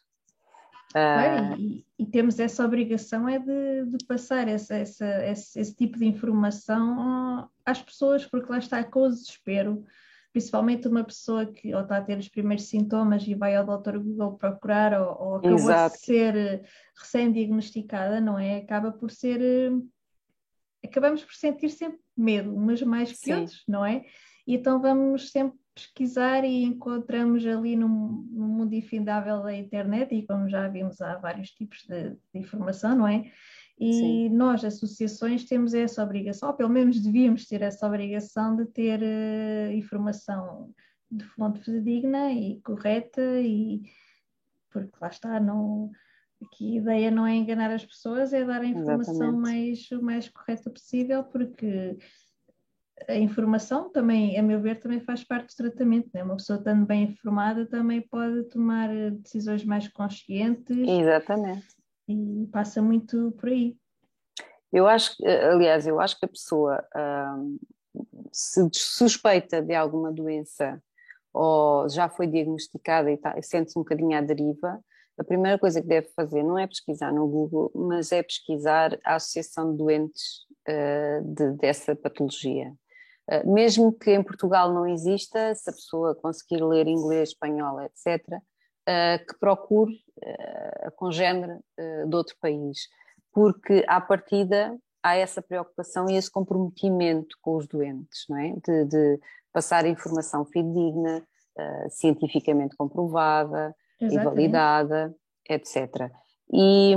Uh... 0.95 1.57
E, 1.57 1.85
e, 1.99 2.05
temos 2.05 2.39
essa 2.39 2.63
obrigação 2.63 3.27
é 3.27 3.39
de, 3.39 3.85
de 3.97 4.05
passar 4.05 4.47
essa, 4.47 4.75
essa, 4.75 5.25
esse, 5.25 5.59
esse, 5.59 5.75
tipo 5.75 5.97
de 5.97 6.05
informação 6.05 7.49
às 7.65 7.81
pessoas, 7.81 8.25
porque 8.25 8.51
lá 8.51 8.59
está 8.59 8.83
com 8.83 9.01
o 9.01 9.09
desespero, 9.09 9.83
principalmente 10.37 10.87
uma 10.87 11.03
pessoa 11.03 11.47
que 11.47 11.73
ou 11.73 11.81
está 11.81 11.97
a 11.97 12.01
ter 12.01 12.15
os 12.19 12.29
primeiros 12.29 12.65
sintomas 12.65 13.23
e 13.27 13.33
vai 13.33 13.55
ao 13.55 13.65
Dr. 13.65 13.97
Google 13.97 14.37
procurar 14.37 14.93
ou, 14.93 15.19
ou 15.19 15.35
acabou 15.37 15.57
Exato. 15.57 15.95
de 15.95 16.05
ser 16.05 16.35
eh, 16.35 16.63
recém-diagnosticada, 16.95 18.21
não 18.21 18.37
é? 18.37 18.57
Acaba 18.57 18.91
por 18.91 19.09
ser. 19.09 19.41
Eh, 19.41 19.71
acabamos 20.85 21.23
por 21.23 21.33
sentir 21.33 21.69
sempre 21.69 21.99
medo, 22.15 22.55
umas 22.55 22.83
mais 22.83 23.11
que 23.11 23.17
Sim. 23.17 23.33
outros, 23.33 23.63
não 23.67 23.83
é? 23.83 24.05
E 24.45 24.53
então 24.53 24.79
vamos 24.79 25.31
sempre 25.31 25.57
pesquisar 25.73 26.45
e 26.45 26.63
encontramos 26.63 27.43
ali 27.47 27.75
no, 27.75 27.87
no 27.87 28.47
mundo 28.47 28.73
infindável 28.75 29.41
da 29.41 29.55
internet, 29.55 30.13
e 30.13 30.25
como 30.27 30.47
já 30.47 30.67
vimos, 30.67 31.01
há 31.01 31.17
vários 31.17 31.49
tipos 31.49 31.83
de, 31.87 32.11
de 32.11 32.39
informação, 32.39 32.95
não 32.95 33.07
é? 33.07 33.31
E 33.79 33.93
Sim. 33.93 34.29
nós, 34.29 34.65
associações, 34.65 35.45
temos 35.45 35.73
essa 35.73 36.03
obrigação, 36.03 36.49
ou 36.49 36.55
pelo 36.55 36.69
menos 36.69 36.99
devíamos 36.99 37.45
ter 37.45 37.61
essa 37.61 37.85
obrigação 37.85 38.55
de 38.55 38.65
ter 38.65 38.99
uh, 39.01 39.71
informação 39.71 40.73
de 41.11 41.23
fonte 41.25 41.79
digna 41.81 42.31
e 42.31 42.59
correta, 42.61 43.21
e 43.39 43.83
porque 44.71 44.97
lá 44.99 45.07
está, 45.07 45.39
não, 45.39 45.91
aqui 46.43 46.77
a 46.77 46.81
ideia 46.81 47.11
não 47.11 47.25
é 47.25 47.35
enganar 47.35 47.71
as 47.71 47.85
pessoas, 47.85 48.33
é 48.33 48.43
dar 48.43 48.61
a 48.61 48.65
informação 48.65 49.31
mais, 49.31 49.89
o 49.91 50.01
mais 50.01 50.27
correta 50.27 50.69
possível, 50.69 51.23
porque 51.23 51.97
a 53.07 53.15
informação 53.15 53.91
também, 53.91 54.37
a 54.39 54.43
meu 54.43 54.59
ver, 54.59 54.79
também 54.79 54.99
faz 54.99 55.23
parte 55.23 55.53
do 55.53 55.57
tratamento. 55.57 56.09
Né? 56.13 56.23
Uma 56.23 56.37
pessoa 56.37 56.57
estando 56.57 56.85
bem 56.85 57.03
informada 57.03 57.65
também 57.65 58.01
pode 58.01 58.43
tomar 58.49 58.89
decisões 59.11 59.63
mais 59.63 59.87
conscientes. 59.87 60.77
Exatamente. 60.77 61.76
E 62.07 62.47
passa 62.51 62.81
muito 62.81 63.31
por 63.33 63.49
aí. 63.49 63.75
Eu 64.71 64.87
acho, 64.87 65.15
eh, 65.23 65.49
aliás, 65.49 65.87
eu 65.87 65.99
acho 65.99 66.19
que 66.19 66.25
a 66.25 66.29
pessoa 66.29 66.83
hum, 67.37 67.57
se 68.31 68.69
suspeita 68.73 69.61
de 69.61 69.73
alguma 69.73 70.11
doença 70.11 70.81
ou 71.33 71.87
já 71.89 72.09
foi 72.09 72.27
diagnosticada 72.27 73.11
e, 73.11 73.17
tá, 73.17 73.35
sente-se 73.41 73.77
um 73.77 73.83
bocadinho 73.83 74.17
à 74.17 74.21
deriva, 74.21 74.83
a 75.17 75.23
primeira 75.23 75.57
coisa 75.57 75.81
que 75.81 75.87
deve 75.87 76.07
fazer 76.15 76.43
não 76.43 76.57
é 76.57 76.67
pesquisar 76.67 77.11
no 77.11 77.27
Google, 77.27 77.71
mas 77.73 78.11
é 78.11 78.21
pesquisar 78.21 78.97
a 79.03 79.15
associação 79.15 79.71
de 79.71 79.77
doentes 79.77 80.45
uh, 80.69 81.23
de, 81.23 81.51
dessa 81.57 81.95
patologia. 81.95 82.71
Eh, 83.29 83.43
mesmo 83.45 83.91
que 83.91 84.11
em 84.11 84.23
Portugal 84.23 84.71
não 84.71 84.87
exista, 84.87 85.53
se 85.55 85.69
a 85.69 85.73
pessoa 85.73 86.15
conseguir 86.15 86.63
ler 86.63 86.87
inglês, 86.87 87.29
espanhol, 87.29 87.81
etc., 87.81 88.23
eh, 88.87 89.19
que 89.19 89.37
procure 89.39 89.93
eh, 90.23 90.87
a 90.87 90.91
congénere 90.91 91.59
de 91.77 92.15
outro 92.15 92.35
país, 92.41 92.87
porque 93.31 93.85
à 93.87 94.01
partida 94.01 94.75
há 95.03 95.15
essa 95.15 95.41
preocupação 95.41 96.09
e 96.09 96.15
esse 96.15 96.31
comprometimento 96.31 97.35
com 97.41 97.55
os 97.57 97.67
doentes, 97.67 98.25
não 98.29 98.37
é? 98.37 98.53
De, 98.65 98.85
de 98.85 99.19
passar 99.53 99.85
informação 99.85 100.45
fidedigna, 100.45 101.25
cientificamente 101.89 102.75
comprovada 102.75 103.75
Exatamente. 103.99 104.21
e 104.21 104.23
validada, 104.23 105.15
etc. 105.49 106.11
E, 106.51 106.95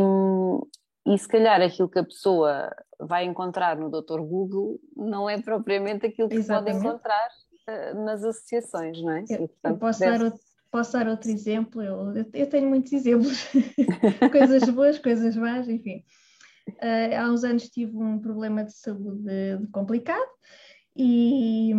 e 1.07 1.19
se 1.19 1.29
calhar 1.29 1.61
aquilo 1.61 1.89
que 1.89 1.99
a 1.99 2.05
pessoa 2.05 2.71
vai 2.99 3.25
encontrar 3.25 3.77
no 3.77 3.91
Dr. 3.91 4.21
Google 4.21 4.79
não 4.97 5.29
é 5.29 5.41
propriamente 5.41 6.07
aquilo 6.07 6.29
que 6.29 6.37
Exatamente. 6.37 6.77
pode 6.77 6.87
encontrar 6.87 7.29
uh, 7.69 8.05
nas 8.05 8.23
associações, 8.23 9.03
não 9.03 9.13
é? 9.13 9.25
Eu, 9.29 9.45
e, 9.45 9.49
portanto, 9.49 9.73
eu 9.73 9.79
posso, 9.79 10.01
deve... 10.01 10.19
dar 10.19 10.25
outro, 10.25 10.41
posso, 10.71 10.93
dar 10.93 11.09
outro, 11.09 11.31
exemplo, 11.31 11.83
eu, 11.83 12.13
eu 12.33 12.47
tenho 12.49 12.69
muitos 12.69 12.93
exemplos, 12.93 13.47
coisas 14.33 14.69
boas, 14.71 14.99
coisas 14.99 15.37
más, 15.37 15.69
enfim. 15.69 16.05
Uh, 16.69 17.17
há 17.19 17.31
uns 17.31 17.43
anos 17.43 17.69
tive 17.69 17.97
um 17.97 18.19
problema 18.19 18.65
de 18.65 18.73
saúde 18.73 19.67
complicado 19.73 20.31
e 20.97 21.73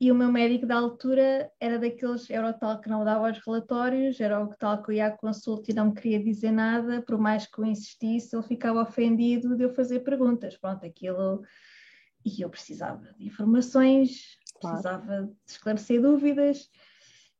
e 0.00 0.10
o 0.10 0.14
meu 0.14 0.30
médico 0.30 0.66
da 0.66 0.76
altura 0.76 1.50
era 1.58 1.78
daqueles, 1.78 2.28
era 2.28 2.50
o 2.50 2.52
tal 2.52 2.80
que 2.80 2.90
não 2.90 3.04
dava 3.04 3.30
os 3.30 3.38
relatórios, 3.38 4.20
era 4.20 4.42
o 4.42 4.48
tal 4.48 4.82
que 4.82 4.90
eu 4.90 4.96
ia 4.96 5.06
à 5.06 5.10
consulta 5.10 5.70
e 5.70 5.74
não 5.74 5.86
me 5.86 5.94
queria 5.94 6.22
dizer 6.22 6.50
nada, 6.50 7.00
por 7.00 7.16
mais 7.16 7.46
que 7.46 7.58
eu 7.58 7.64
insistisse, 7.64 8.36
ele 8.36 8.42
ficava 8.42 8.82
ofendido 8.82 9.56
de 9.56 9.62
eu 9.62 9.70
fazer 9.70 10.00
perguntas. 10.00 10.56
Pronto, 10.58 10.84
aquilo. 10.84 11.42
E 12.24 12.42
eu 12.42 12.50
precisava 12.50 13.14
de 13.14 13.26
informações, 13.26 14.36
claro. 14.60 14.76
precisava 14.76 15.22
de 15.22 15.32
esclarecer 15.46 16.02
dúvidas 16.02 16.68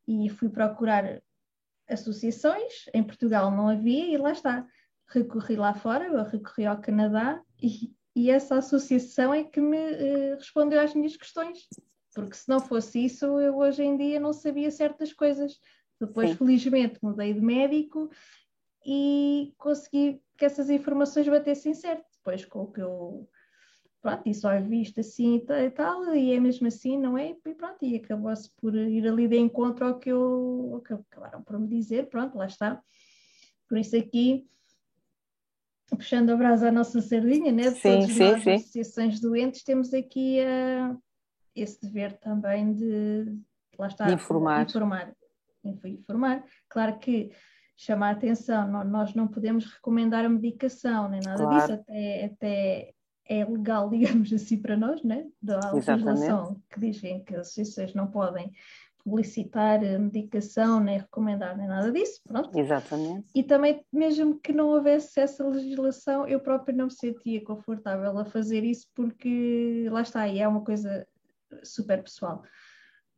e 0.07 0.29
fui 0.29 0.49
procurar 0.49 1.23
associações. 1.89 2.87
Em 2.93 3.03
Portugal 3.03 3.51
não 3.51 3.69
havia 3.69 4.07
e 4.07 4.17
lá 4.17 4.33
está. 4.33 4.67
Recorri 5.09 5.57
lá 5.57 5.75
fora, 5.75 6.07
eu 6.07 6.25
recorri 6.25 6.67
ao 6.67 6.81
Canadá 6.81 7.41
e, 7.63 7.93
e 8.17 8.31
essa 8.31 8.57
associação 8.57 9.35
é 9.35 9.45
que 9.45 9.61
me 9.61 9.77
uh, 9.77 10.37
respondeu 10.37 10.81
às 10.81 10.95
minhas 10.95 11.17
questões 11.17 11.69
porque 12.15 12.37
se 12.37 12.49
não 12.49 12.61
fosse 12.61 13.05
isso, 13.05 13.25
eu 13.41 13.57
hoje 13.57 13.83
em 13.83 13.97
dia 13.97 14.21
não 14.21 14.33
sabia 14.33 14.71
certas 14.71 15.13
coisas. 15.13 15.59
Depois, 16.01 16.31
Sim. 16.31 16.37
felizmente, 16.37 16.99
mudei 17.03 17.35
de 17.35 17.41
médico 17.41 18.09
e 18.87 19.53
consegui 19.59 20.23
que 20.39 20.45
essas 20.45 20.71
informações 20.71 21.29
batessem 21.29 21.75
certo. 21.75 22.05
Depois, 22.17 22.45
com 22.45 22.63
o 22.63 22.73
que 22.73 22.81
eu. 22.81 23.29
Pronto, 24.05 24.23
e 24.27 24.35
só 24.35 24.61
visto 24.61 25.01
assim 25.01 25.37
e 25.37 25.71
tal, 25.71 26.15
e 26.15 26.35
é 26.35 26.39
mesmo 26.39 26.67
assim, 26.67 26.99
não 26.99 27.17
é? 27.17 27.31
E 27.31 27.55
pronto, 27.55 27.79
e 27.81 27.97
acabou-se 27.97 28.51
por 28.59 28.75
ir 28.75 29.09
ali 29.09 29.27
de 29.27 29.39
encontro 29.39 29.87
ao 29.87 29.99
que 29.99 30.11
eu. 30.11 30.83
Que 30.87 30.93
acabaram 30.93 31.43
por 31.43 31.59
me 31.59 31.67
dizer, 31.67 32.11
pronto, 32.11 32.37
lá 32.37 32.45
está. 32.45 32.83
Por 33.67 33.79
isso 33.79 33.97
aqui 33.97 34.47
puxando 35.89 36.29
a 36.29 36.37
brasa 36.37 36.69
à 36.69 36.73
nossa 36.73 37.01
sardinha, 37.01 37.51
né? 37.51 37.71
De 37.71 37.79
sim, 37.79 37.81
todas 37.81 38.11
sim, 38.11 38.19
nós, 38.19 38.43
sim. 38.43 38.51
associações 38.53 39.21
doentes, 39.21 39.65
temos 39.65 39.95
aqui 39.95 40.39
a, 40.41 40.95
esse 41.57 41.81
dever 41.81 42.13
também 42.19 42.75
de, 42.75 43.39
lá 43.79 43.87
está, 43.87 44.05
de 44.05 44.13
informar. 44.13 44.65
informar. 44.65 45.15
informar. 45.65 46.45
Claro 46.69 46.99
que 46.99 47.31
chama 47.75 48.09
a 48.09 48.11
atenção, 48.11 48.85
nós 48.85 49.15
não 49.15 49.27
podemos 49.27 49.65
recomendar 49.65 50.27
a 50.27 50.29
medicação, 50.29 51.09
nem 51.09 51.23
nada 51.25 51.43
claro. 51.43 51.59
disso, 51.59 51.73
até, 51.73 52.25
até 52.27 52.95
é 53.27 53.45
legal, 53.45 53.89
digamos 53.91 54.33
assim, 54.33 54.61
para 54.61 54.77
nós, 54.77 55.03
né? 55.03 55.27
da 55.41 55.73
legislação 55.73 56.61
que 56.71 56.81
dizem 56.81 57.25
que 57.25 57.35
as 57.35 57.49
associações 57.49 57.95
não 57.95 58.07
podem 58.07 58.53
publicitar 59.05 59.81
medicação, 60.01 60.81
nem 60.81 60.99
recomendar, 60.99 61.57
nem 61.57 61.69
nada 61.69 61.93
disso, 61.93 62.23
pronto. 62.27 62.59
Exatamente. 62.59 63.29
E 63.35 63.43
também, 63.43 63.85
mesmo 63.93 64.41
que 64.41 64.51
não 64.51 64.69
houvesse 64.69 65.21
essa 65.21 65.47
legislação, 65.47 66.27
eu 66.27 66.41
própria 66.41 66.75
não 66.75 66.87
me 66.87 66.91
sentia 66.91 67.45
confortável 67.45 68.19
a 68.19 68.25
fazer 68.25 68.65
isso, 68.65 68.89
porque 68.95 69.87
lá 69.91 70.01
está, 70.01 70.27
e 70.27 70.41
é 70.41 70.49
uma 70.49 70.63
coisa 70.63 71.07
super 71.63 72.03
pessoal. 72.03 72.43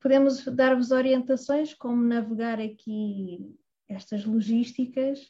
Podemos 0.00 0.44
dar-vos 0.44 0.90
orientações 0.90 1.72
como 1.72 2.02
navegar 2.02 2.60
aqui 2.60 3.56
estas 3.88 4.24
logísticas 4.24 5.20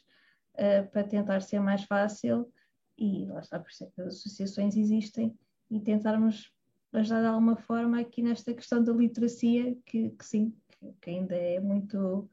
uh, 0.55 0.89
para 0.91 1.03
tentar 1.03 1.41
ser 1.41 1.59
mais 1.59 1.83
fácil, 1.83 2.51
e 2.97 3.25
lá 3.25 3.39
está, 3.39 3.59
por 3.59 3.69
isso 3.69 3.83
é 3.83 4.01
as 4.01 4.15
associações 4.15 4.75
existem, 4.75 5.37
e 5.69 5.79
tentarmos 5.79 6.51
ajudar 6.93 7.21
de 7.21 7.27
alguma 7.27 7.55
forma 7.57 7.99
aqui 7.99 8.21
nesta 8.21 8.53
questão 8.53 8.83
da 8.83 8.91
literacia, 8.91 9.77
que, 9.85 10.09
que 10.11 10.25
sim, 10.25 10.55
que, 10.69 10.93
que, 11.01 11.09
ainda 11.09 11.35
é 11.35 11.59
muito, 11.59 12.29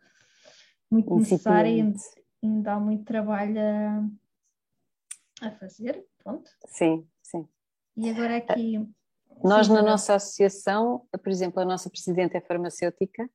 muito 0.90 1.14
necessária 1.16 1.68
e 1.68 1.80
ainda, 1.80 1.98
ainda 2.42 2.72
há 2.72 2.80
muito 2.80 3.04
trabalho 3.04 3.58
a, 3.60 5.48
a 5.48 5.50
fazer. 5.52 6.06
Pronto. 6.22 6.50
Sim, 6.66 7.06
sim. 7.22 7.46
E 7.96 8.08
agora 8.08 8.36
aqui. 8.36 8.78
Nós, 9.42 9.66
sim, 9.66 9.72
na 9.72 9.82
nossa 9.82 10.14
associação, 10.14 11.06
por 11.10 11.28
exemplo, 11.28 11.60
a 11.60 11.64
nossa 11.64 11.90
presidente 11.90 12.36
é 12.36 12.40
farmacêutica 12.40 13.28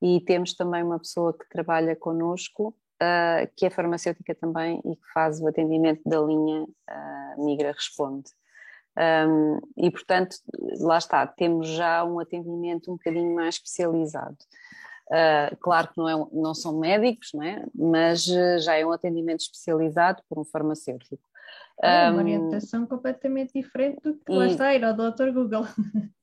e 0.00 0.20
temos 0.20 0.54
também 0.54 0.82
uma 0.82 0.98
pessoa 0.98 1.36
que 1.36 1.48
trabalha 1.48 1.94
connosco, 1.96 2.74
uh, 3.02 3.50
que 3.56 3.66
é 3.66 3.70
farmacêutica 3.70 4.34
também 4.34 4.80
e 4.84 4.96
que 4.96 5.12
faz 5.12 5.40
o 5.40 5.48
atendimento 5.48 6.02
da 6.04 6.20
linha 6.20 6.62
uh, 6.62 7.44
Migra 7.44 7.72
Responde. 7.72 8.30
Um, 8.96 9.58
e, 9.76 9.90
portanto, 9.90 10.36
lá 10.78 10.98
está, 10.98 11.26
temos 11.26 11.68
já 11.68 12.04
um 12.04 12.20
atendimento 12.20 12.92
um 12.92 12.96
bocadinho 12.96 13.34
mais 13.34 13.56
especializado. 13.56 14.36
Uh, 15.08 15.56
claro 15.60 15.88
que 15.88 15.98
não, 15.98 16.08
é, 16.08 16.28
não 16.32 16.54
são 16.54 16.78
médicos, 16.78 17.30
não 17.34 17.42
é? 17.42 17.64
mas 17.74 18.24
já 18.24 18.76
é 18.76 18.86
um 18.86 18.92
atendimento 18.92 19.40
especializado 19.40 20.22
por 20.28 20.38
um 20.38 20.44
farmacêutico. 20.44 21.22
É 21.82 22.10
uma 22.10 22.20
orientação 22.20 22.86
completamente 22.86 23.52
diferente 23.52 24.00
do 24.00 24.14
que 24.14 24.32
e, 24.32 24.36
lá 24.36 24.46
está 24.46 24.74
ir 24.74 24.84
ao 24.84 24.94
Dr. 24.94 25.30
Google. 25.32 25.64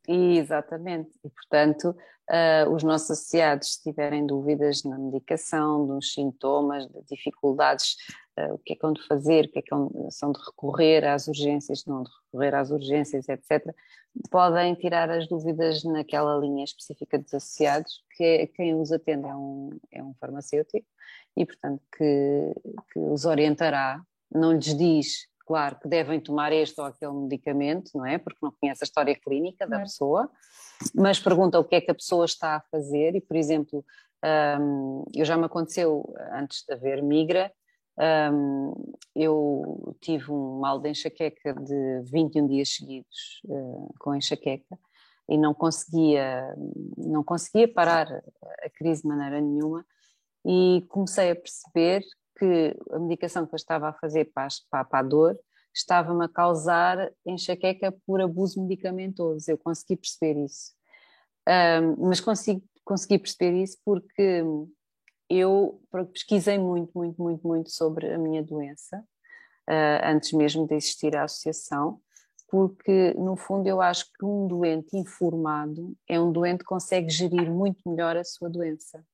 Exatamente, 0.08 1.12
e 1.24 1.30
portanto, 1.30 1.96
uh, 2.30 2.74
os 2.74 2.84
nossos 2.84 3.12
associados, 3.12 3.74
se 3.74 3.84
tiverem 3.84 4.26
dúvidas 4.26 4.84
na 4.84 4.98
medicação, 4.98 5.86
nos 5.86 6.14
sintomas, 6.14 6.88
de 6.88 7.04
dificuldades, 7.10 7.96
uh, 8.40 8.54
o 8.54 8.58
que 8.60 8.74
é 8.74 8.76
que 8.76 8.86
hão 8.86 8.94
de 8.94 9.06
fazer, 9.08 9.46
o 9.46 9.50
que 9.50 9.60
é 9.60 9.62
que 9.62 9.74
hão, 9.74 10.08
são 10.10 10.32
de 10.32 10.40
recorrer 10.40 11.06
às 11.06 11.28
urgências, 11.28 11.86
não 11.86 12.04
de 12.04 12.10
recorrer 12.26 12.56
às 12.56 12.72
urgências, 12.72 13.28
etc., 13.30 13.74
podem 14.30 14.74
tirar 14.76 15.10
as 15.10 15.28
dúvidas 15.28 15.84
naquela 15.84 16.38
linha 16.38 16.64
específica 16.64 17.20
dos 17.20 17.34
associados, 17.34 18.04
que 18.16 18.24
é, 18.24 18.48
quem 18.48 18.76
os 18.76 18.92
atende 18.92 19.28
é 19.28 19.36
um, 19.36 19.70
é 19.92 20.04
um 20.04 20.14
farmacêutico, 20.16 20.88
e 21.38 21.46
portanto 21.46 21.82
que, 21.96 22.54
que 22.92 23.00
os 23.00 23.26
orientará, 23.26 24.02
não 24.34 24.54
lhes 24.54 24.76
diz 24.76 25.31
claro 25.46 25.78
que 25.80 25.88
devem 25.88 26.20
tomar 26.20 26.52
este 26.52 26.80
ou 26.80 26.88
aquele 26.88 27.14
medicamento, 27.14 27.92
não 27.96 28.06
é? 28.06 28.18
Porque 28.18 28.40
não 28.42 28.52
conhece 28.52 28.84
a 28.84 28.86
história 28.86 29.16
clínica 29.16 29.68
da 29.68 29.80
pessoa, 29.80 30.30
mas 30.96 31.20
pergunta 31.20 31.60
o 31.60 31.64
que 31.64 31.76
é 31.76 31.82
que 31.82 31.92
a 31.92 31.96
pessoa 31.96 32.26
está 32.26 32.56
a 32.56 32.62
fazer 32.72 33.16
e, 33.16 33.22
por 33.22 33.36
exemplo, 33.36 33.86
um, 34.60 35.04
eu 35.16 35.26
já 35.26 35.38
me 35.38 35.46
aconteceu 35.46 36.14
antes 36.34 36.64
de 36.66 36.74
haver 36.74 37.02
migra, 37.02 37.52
um, 38.34 38.94
eu 39.16 39.96
tive 40.00 40.32
um 40.32 40.60
mal 40.60 40.80
de 40.80 40.90
enxaqueca 40.90 41.54
de 41.54 42.02
21 42.12 42.48
dias 42.48 42.70
seguidos 42.70 43.42
uh, 43.46 43.94
com 44.00 44.16
enxaqueca 44.16 44.78
e 45.30 45.38
não 45.38 45.54
conseguia, 45.54 46.56
não 46.98 47.24
conseguia 47.24 47.72
parar 47.72 48.08
a 48.64 48.70
crise 48.70 49.02
de 49.02 49.08
maneira 49.08 49.40
nenhuma 49.40 49.86
e 50.46 50.84
comecei 50.90 51.32
a 51.32 51.36
perceber 51.36 52.04
que 52.42 52.76
a 52.90 52.98
medicação 52.98 53.46
que 53.46 53.54
eu 53.54 53.58
estava 53.58 53.90
a 53.90 53.94
fazer 53.94 54.32
para, 54.34 54.48
para, 54.72 54.84
para 54.84 55.00
a 55.00 55.04
dor 55.04 55.40
estava-me 55.74 56.26
a 56.26 56.28
causar 56.28 57.12
enxaqueca 57.24 57.96
por 58.06 58.20
abuso 58.20 58.60
medicamentoso. 58.62 59.52
Eu 59.52 59.60
consegui 59.60 59.96
perceber 59.96 60.44
isso. 60.44 60.74
Um, 61.48 62.08
mas 62.08 62.20
consigo, 62.20 62.64
consegui 62.84 63.20
perceber 63.20 63.54
isso 63.62 63.78
porque 63.86 64.44
eu 65.30 65.82
pesquisei 66.12 66.58
muito, 66.58 66.92
muito, 66.96 67.22
muito, 67.22 67.48
muito 67.48 67.70
sobre 67.70 68.12
a 68.12 68.18
minha 68.18 68.44
doença, 68.44 68.98
uh, 69.70 70.04
antes 70.04 70.34
mesmo 70.34 70.68
de 70.68 70.76
existir 70.76 71.16
a 71.16 71.24
associação, 71.24 72.02
porque 72.50 73.14
no 73.14 73.38
fundo 73.38 73.68
eu 73.68 73.80
acho 73.82 74.06
que 74.06 74.26
um 74.26 74.48
doente 74.48 74.98
informado 74.98 75.96
é 76.10 76.20
um 76.20 76.32
doente 76.32 76.60
que 76.60 76.66
consegue 76.66 77.10
gerir 77.10 77.50
muito 77.50 77.88
melhor 77.88 78.18
a 78.18 78.24
sua 78.24 78.50
doença. 78.50 79.06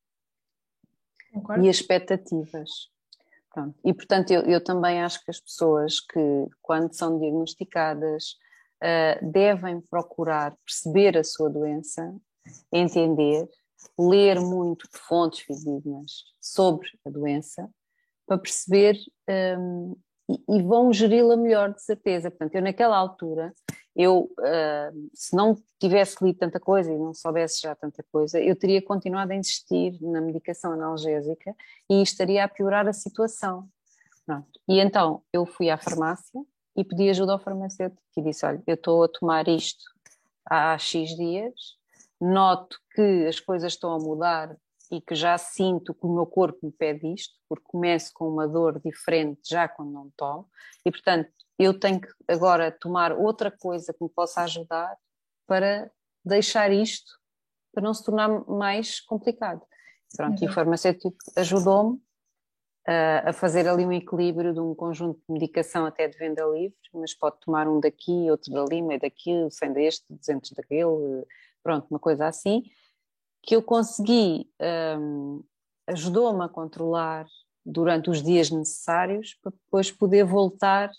Concordo. 1.32 1.64
E 1.64 1.70
as 1.70 1.76
expectativas. 1.76 2.90
Pronto. 3.58 3.76
E, 3.84 3.92
portanto, 3.92 4.30
eu, 4.30 4.42
eu, 4.42 4.64
também 4.64 5.02
acho 5.02 5.24
que 5.26 5.32
as 5.32 5.40
pessoas 5.40 6.00
que, 6.00 6.20
quando 6.62 6.94
são 6.94 7.18
diagnosticadas, 7.18 8.36
uh, 8.84 9.32
devem 9.32 9.82
procurar 9.82 10.56
perceber 10.64 11.18
a 11.18 11.24
sua 11.24 11.50
doença, 11.50 12.16
entender, 12.72 13.50
ler 13.98 14.40
muito 14.40 14.88
de 14.94 15.00
fontes 15.00 15.40
fidedignas 15.40 16.24
sobre 16.40 16.88
a 17.04 17.10
doença, 17.10 17.68
para 18.28 18.38
perceber 18.38 18.96
um, 19.58 19.98
e, 20.30 20.60
e, 20.60 20.62
vão 20.62 20.94
geri-la 20.94 21.36
melhor, 21.36 21.74
de 21.74 21.82
certeza. 21.82 22.30
Portanto, 22.30 22.54
eu 22.54 22.62
naquela 22.62 22.96
altura 22.96 23.52
eu, 23.98 24.32
uh, 24.40 25.10
se 25.12 25.36
não 25.36 25.58
tivesse 25.80 26.24
lido 26.24 26.38
tanta 26.38 26.60
coisa 26.60 26.94
e 26.94 26.98
não 26.98 27.16
soubesse 27.16 27.62
já 27.62 27.74
tanta 27.74 28.04
coisa, 28.12 28.40
eu 28.40 28.56
teria 28.56 28.80
continuado 28.80 29.34
a 29.34 29.36
insistir 29.36 29.98
na 30.00 30.22
medicação 30.22 30.72
analgésica 30.72 31.56
e 31.90 32.04
estaria 32.04 32.44
a 32.44 32.48
piorar 32.48 32.88
a 32.88 32.94
situação. 32.94 33.68
Pronto. 34.24 34.48
E 34.70 34.80
então 34.80 35.24
eu 35.34 35.48
fui 35.48 35.72
à 35.72 35.78
farmácia 35.78 36.40
e 36.76 36.84
pedi 36.84 37.10
ajuda 37.10 37.34
ao 37.34 37.40
farmacêutico 37.40 38.02
e 38.16 38.22
disse: 38.22 38.46
Olha, 38.46 38.62
eu 38.68 38.76
estou 38.76 39.04
a 39.04 39.08
tomar 39.08 39.48
isto 39.48 39.84
há 40.46 40.78
X 40.78 41.16
dias, 41.16 41.56
noto 42.22 42.78
que 42.94 43.26
as 43.26 43.40
coisas 43.40 43.74
estão 43.74 43.92
a 43.92 43.98
mudar 43.98 44.56
e 44.92 45.02
que 45.02 45.16
já 45.16 45.38
sinto 45.38 45.94
que 45.94 46.06
o 46.06 46.14
meu 46.14 46.26
corpo 46.26 46.60
me 46.64 46.72
pede 46.72 47.14
isto, 47.14 47.36
porque 47.48 47.66
começo 47.68 48.12
com 48.14 48.28
uma 48.28 48.48
dor 48.48 48.80
diferente 48.80 49.42
já 49.50 49.68
quando 49.68 49.92
não 49.92 50.12
tomo, 50.16 50.50
e 50.86 50.92
portanto 50.92 51.30
eu 51.60 51.78
tenho 51.78 52.00
que 52.00 52.08
agora 52.28 52.72
tomar 52.72 53.12
outra 53.12 53.50
coisa 53.52 53.94
que 53.94 54.04
me 54.04 54.10
possa 54.10 54.42
ajudar 54.42 54.96
para 55.48 55.90
deixar 56.24 56.72
isto, 56.72 57.12
para 57.74 57.84
não 57.84 57.94
se 57.94 58.04
tornar 58.04 58.30
mais 58.48 59.00
complicado. 59.00 59.62
Pronto, 60.16 60.40
uhum. 60.40 60.48
e 60.48 60.50
o 60.50 60.54
farmacêutico 60.54 61.18
ajudou-me 61.36 62.00
a 63.26 63.34
fazer 63.34 63.68
ali 63.68 63.86
um 63.86 63.92
equilíbrio 63.92 64.54
de 64.54 64.62
um 64.62 64.74
conjunto 64.74 65.20
de 65.28 65.34
medicação 65.34 65.86
até 65.86 66.08
de 66.08 66.18
venda 66.18 66.46
livre, 66.46 66.78
mas 66.94 67.14
pode 67.14 67.38
tomar 67.42 67.68
um 67.68 67.82
daqui, 67.82 68.32
outro 68.32 68.54
dali, 68.54 68.82
meio 68.82 69.00
daqui, 69.00 69.32
100 69.50 69.74
deste, 69.74 70.06
200 70.10 70.52
daquele, 70.52 71.26
pronto, 71.62 71.86
uma 71.92 72.00
coisa 72.00 72.28
assim, 72.28 72.64
que 73.42 73.56
eu 73.56 73.62
consegui, 73.62 74.50
um, 75.00 75.44
ajudou-me 75.88 76.44
a 76.44 76.50
controlar 76.50 77.26
durante 77.66 78.10
os 78.10 78.24
dias 78.24 78.50
necessários 78.50 79.38
para 79.42 79.52
depois 79.52 79.92
poder 79.92 80.24
voltar 80.24 80.92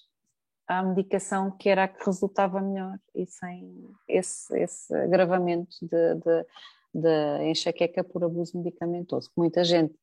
à 0.66 0.82
medicação 0.82 1.50
que 1.50 1.68
era 1.68 1.84
a 1.84 1.88
que 1.88 2.04
resultava 2.04 2.60
melhor 2.60 2.98
e 3.14 3.26
sem 3.26 3.90
esse, 4.06 4.54
esse 4.58 4.94
agravamento 4.94 5.76
de, 5.80 6.14
de, 6.16 6.46
de 6.94 7.50
enxaqueca 7.50 8.04
por 8.04 8.22
abuso 8.22 8.58
medicamentoso. 8.58 9.30
Muita 9.34 9.64
gente 9.64 9.94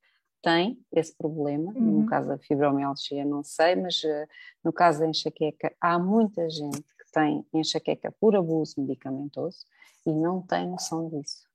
tem 0.42 0.80
esse 0.92 1.16
problema, 1.16 1.72
uhum. 1.76 2.02
no 2.02 2.06
caso 2.08 2.28
da 2.28 2.38
fibromialgia 2.38 3.26
não 3.26 3.44
sei, 3.44 3.76
mas 3.76 4.04
uh, 4.04 4.28
no 4.64 4.74
caso 4.74 5.00
da 5.00 5.08
enxaqueca 5.08 5.74
há 5.80 6.00
muita 6.00 6.50
gente 6.50 6.82
que 6.82 7.12
tem 7.12 7.46
enxaqueca 7.54 8.12
por 8.20 8.36
abuso 8.36 8.74
medicamentoso 8.80 9.66
e 10.06 10.12
não 10.12 10.42
tem 10.42 10.68
noção 10.68 11.10
disso. 11.10 11.46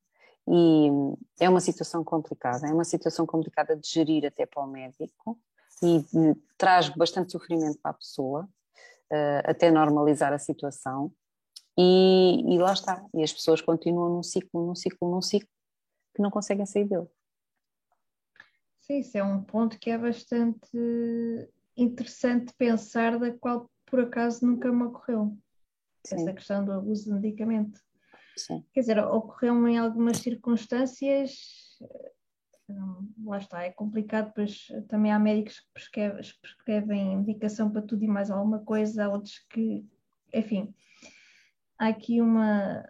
E 0.47 0.89
é 1.39 1.49
uma 1.49 1.59
situação 1.59 2.03
complicada, 2.03 2.67
é 2.67 2.73
uma 2.73 2.83
situação 2.83 3.25
complicada 3.25 3.75
de 3.75 3.87
gerir 3.87 4.25
até 4.25 4.45
para 4.45 4.63
o 4.63 4.67
médico 4.67 5.39
e 5.81 5.99
de, 5.99 6.35
traz 6.57 6.89
bastante 6.89 7.31
sofrimento 7.31 7.79
para 7.81 7.91
a 7.91 7.95
pessoa, 7.95 8.49
uh, 9.11 9.49
até 9.49 9.71
normalizar 9.71 10.33
a 10.33 10.39
situação. 10.39 11.11
E, 11.77 12.43
e, 12.53 12.57
lá 12.57 12.73
está, 12.73 13.05
e 13.13 13.23
as 13.23 13.31
pessoas 13.31 13.61
continuam 13.61 14.09
num 14.09 14.23
ciclo, 14.23 14.65
num 14.65 14.75
ciclo, 14.75 15.09
num 15.09 15.21
ciclo, 15.21 15.49
que 16.13 16.21
não 16.21 16.29
conseguem 16.29 16.65
sair 16.65 16.85
dele. 16.85 17.07
Sim, 18.81 18.99
isso 18.99 19.17
é 19.17 19.23
um 19.23 19.41
ponto 19.41 19.79
que 19.79 19.89
é 19.89 19.97
bastante 19.97 20.69
interessante 21.77 22.53
pensar, 22.57 23.17
da 23.17 23.31
qual 23.31 23.69
por 23.85 24.01
acaso 24.01 24.45
nunca 24.45 24.71
me 24.71 24.83
ocorreu. 24.83 25.37
Sim. 26.03 26.15
Essa 26.15 26.33
questão 26.33 26.65
do 26.65 26.71
abuso 26.71 27.05
de 27.05 27.11
medicamento. 27.11 27.79
Sim. 28.45 28.63
Quer 28.73 28.81
dizer, 28.81 28.99
ocorreu-me 28.99 29.71
em 29.71 29.77
algumas 29.77 30.17
circunstâncias, 30.17 31.31
lá 33.23 33.37
está, 33.37 33.63
é 33.63 33.71
complicado, 33.71 34.31
pois 34.33 34.67
também 34.87 35.11
há 35.11 35.19
médicos 35.19 35.59
que 35.59 35.73
prescrevem, 35.73 36.21
prescrevem 36.41 37.13
indicação 37.13 37.69
para 37.69 37.81
tudo 37.81 38.03
e 38.03 38.07
mais 38.07 38.31
alguma 38.31 38.59
coisa, 38.59 39.05
há 39.05 39.09
outros 39.09 39.39
que 39.49 39.85
enfim, 40.33 40.73
há 41.77 41.87
aqui 41.87 42.21
uma. 42.21 42.87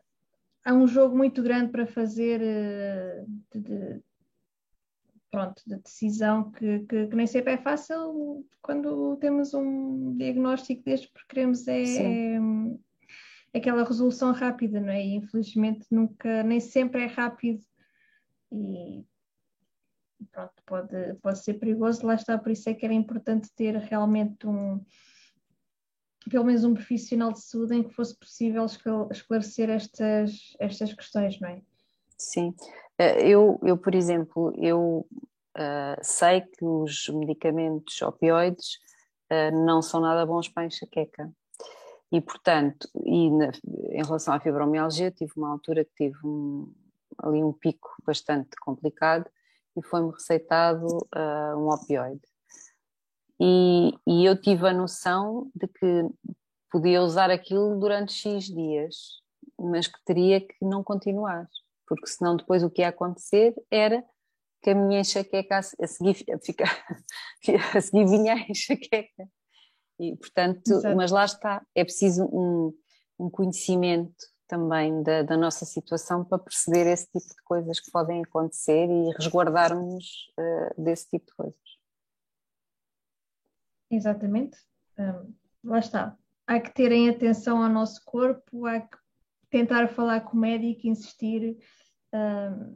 Há 0.63 0.73
um 0.73 0.87
jogo 0.87 1.17
muito 1.17 1.41
grande 1.41 1.71
para 1.71 1.87
fazer 1.87 2.39
eh, 2.39 3.25
de, 3.51 3.61
de 3.61 4.01
pronto, 5.31 5.63
de 5.65 5.77
decisão 5.77 6.51
que, 6.51 6.79
que, 6.81 7.07
que, 7.07 7.15
nem 7.15 7.25
sempre 7.25 7.53
é 7.53 7.57
fácil 7.57 8.45
quando 8.61 9.17
temos 9.17 9.55
um 9.55 10.15
diagnóstico 10.17 10.83
deste, 10.83 11.09
porque 11.11 11.27
queremos 11.29 11.67
é, 11.67 11.81
é, 11.81 12.39
aquela 13.53 13.83
resolução 13.83 14.31
rápida, 14.31 14.79
não 14.79 14.89
é? 14.89 15.01
E 15.01 15.15
infelizmente 15.15 15.85
nunca, 15.91 16.43
nem 16.43 16.59
sempre 16.59 17.03
é 17.03 17.07
rápido 17.07 17.61
e 18.51 19.05
pronto, 20.31 20.53
pode, 20.65 21.13
pode 21.15 21.43
ser 21.43 21.55
perigoso, 21.55 22.05
lá 22.05 22.15
está, 22.15 22.37
por 22.37 22.51
isso 22.51 22.69
é 22.69 22.73
que 22.73 22.85
era 22.85 22.93
importante 22.93 23.49
ter 23.55 23.75
realmente 23.77 24.45
um, 24.45 24.83
pelo 26.29 26.45
menos 26.45 26.63
um 26.63 26.73
profissional 26.73 27.31
de 27.31 27.41
saúde 27.41 27.75
em 27.75 27.83
que 27.83 27.93
fosse 27.93 28.17
possível 28.17 28.65
esclarecer 29.11 29.69
estas, 29.69 30.55
estas 30.59 30.93
questões, 30.93 31.39
não 31.39 31.49
é? 31.49 31.61
Sim, 32.17 32.53
eh, 32.97 33.27
eu, 33.27 33.59
eu 33.63 33.77
por 33.77 33.95
exemplo, 33.95 34.53
eu 34.57 35.07
uh, 35.57 35.99
sei 36.01 36.41
que 36.41 36.63
os 36.63 37.09
medicamentos 37.09 38.01
opioides 38.01 38.75
uh, 39.31 39.65
não 39.65 39.81
são 39.81 39.99
nada 39.99 40.25
bons 40.25 40.47
para 40.47 40.63
a 40.63 40.65
enxaqueca. 40.67 41.31
E, 42.11 42.19
portanto, 42.19 42.89
e 43.05 43.29
na, 43.31 43.51
em 43.91 44.03
relação 44.03 44.33
à 44.33 44.39
fibromialgia, 44.39 45.11
tive 45.11 45.31
uma 45.37 45.49
altura 45.49 45.85
que 45.85 45.93
tive 45.95 46.17
um, 46.25 46.71
ali 47.17 47.43
um 47.43 47.53
pico 47.53 47.89
bastante 48.05 48.49
complicado 48.59 49.29
e 49.77 49.83
foi-me 49.83 50.11
receitado 50.11 50.85
uh, 50.85 51.57
um 51.57 51.69
opioide. 51.69 52.21
E, 53.39 53.93
e, 54.05 54.25
eu 54.25 54.39
tive 54.39 54.67
a 54.67 54.73
noção 54.73 55.49
de 55.55 55.67
que 55.67 56.09
podia 56.69 57.01
usar 57.01 57.31
aquilo 57.31 57.79
durante 57.79 58.13
X 58.13 58.45
dias, 58.45 59.21
mas 59.57 59.87
que 59.87 59.97
teria 60.05 60.39
que 60.39 60.55
não 60.61 60.83
continuar, 60.83 61.47
porque 61.87 62.07
senão 62.07 62.35
depois 62.35 62.61
o 62.61 62.69
que 62.69 62.81
ia 62.81 62.89
acontecer 62.89 63.55
era 63.71 64.03
que 64.61 64.69
a 64.69 64.75
minha 64.75 64.99
enxaqueca 64.99 65.57
a 65.57 65.87
seguir, 65.87 66.23
fica, 66.43 66.65
a 67.75 67.81
seguir 67.81 68.05
vinha 68.05 68.33
a 68.33 68.39
enxaqueca. 68.49 69.27
E, 70.01 70.15
portanto, 70.17 70.67
Exato. 70.67 70.95
mas 70.97 71.11
lá 71.11 71.25
está, 71.25 71.63
é 71.75 71.83
preciso 71.83 72.25
um, 72.25 72.73
um 73.19 73.29
conhecimento 73.29 74.15
também 74.47 75.03
da, 75.03 75.21
da, 75.21 75.37
nossa 75.37 75.63
situação 75.63 76.25
para 76.25 76.39
perceber 76.39 76.87
esse 76.87 77.05
tipo 77.05 77.27
de 77.27 77.43
coisas 77.45 77.79
que 77.79 77.91
podem 77.91 78.23
acontecer 78.23 78.89
e 78.89 79.11
resguardarmos 79.15 80.27
uh, 80.37 80.83
desse 80.83 81.07
tipo 81.07 81.27
de 81.27 81.33
coisas. 81.33 81.61
Exatamente. 83.91 84.57
Um, 84.97 85.33
lá 85.63 85.79
está. 85.79 86.17
Há 86.47 86.59
que 86.59 86.73
terem 86.73 87.07
atenção 87.07 87.61
ao 87.63 87.69
nosso 87.69 88.01
corpo, 88.03 88.65
há 88.65 88.81
que 88.81 88.97
tentar 89.51 89.87
falar 89.87 90.21
com 90.21 90.35
o 90.35 90.39
médico, 90.39 90.87
insistir. 90.87 91.57
Um, 92.11 92.75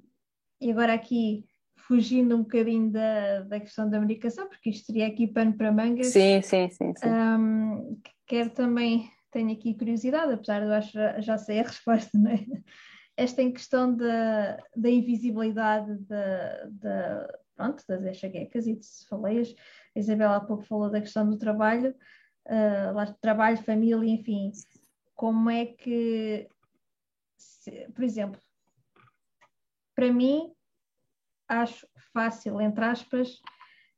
e 0.61 0.71
agora 0.71 0.93
aqui, 0.93 1.43
fugindo 1.87 2.35
um 2.35 2.41
bocadinho 2.41 2.91
da, 2.91 3.41
da 3.41 3.59
questão 3.59 3.89
da 3.89 3.99
medicação, 3.99 4.47
porque 4.47 4.69
isto 4.69 4.85
seria 4.85 5.07
aqui 5.07 5.27
pano 5.27 5.53
para 5.53 5.71
mangas. 5.71 6.07
Sim, 6.07 6.41
sim, 6.41 6.69
sim. 6.69 6.93
sim. 6.95 7.07
Um, 7.07 7.99
quero 8.25 8.49
também 8.49 9.09
tenho 9.31 9.51
aqui 9.51 9.73
curiosidade, 9.73 10.33
apesar 10.33 10.61
de 10.61 10.67
eu 10.67 10.73
acho 10.73 10.91
já, 10.93 11.19
já 11.19 11.37
sei 11.37 11.59
a 11.59 11.63
resposta, 11.63 12.17
não 12.17 12.31
é? 12.31 12.45
Esta 13.17 13.41
em 13.41 13.51
questão 13.51 13.95
da, 13.95 14.57
da 14.75 14.89
invisibilidade 14.89 15.95
da, 15.99 16.65
da, 16.69 17.39
pronto, 17.55 17.83
das 17.87 18.03
enxaquecas 18.03 18.67
e 18.67 18.75
de 18.75 18.85
cefaleias. 18.85 19.53
A 19.95 19.99
Isabela 19.99 20.37
há 20.37 20.41
pouco 20.41 20.63
falou 20.63 20.89
da 20.89 20.99
questão 20.99 21.29
do 21.29 21.37
trabalho, 21.37 21.95
uh, 22.47 23.13
trabalho, 23.21 23.57
família, 23.57 24.09
enfim. 24.09 24.51
Como 25.15 25.49
é 25.49 25.65
que, 25.65 26.49
se, 27.37 27.89
por 27.93 28.03
exemplo, 28.03 28.39
para 29.95 30.11
mim, 30.11 30.54
acho 31.47 31.87
fácil, 32.13 32.59
entre 32.61 32.83
aspas, 32.85 33.41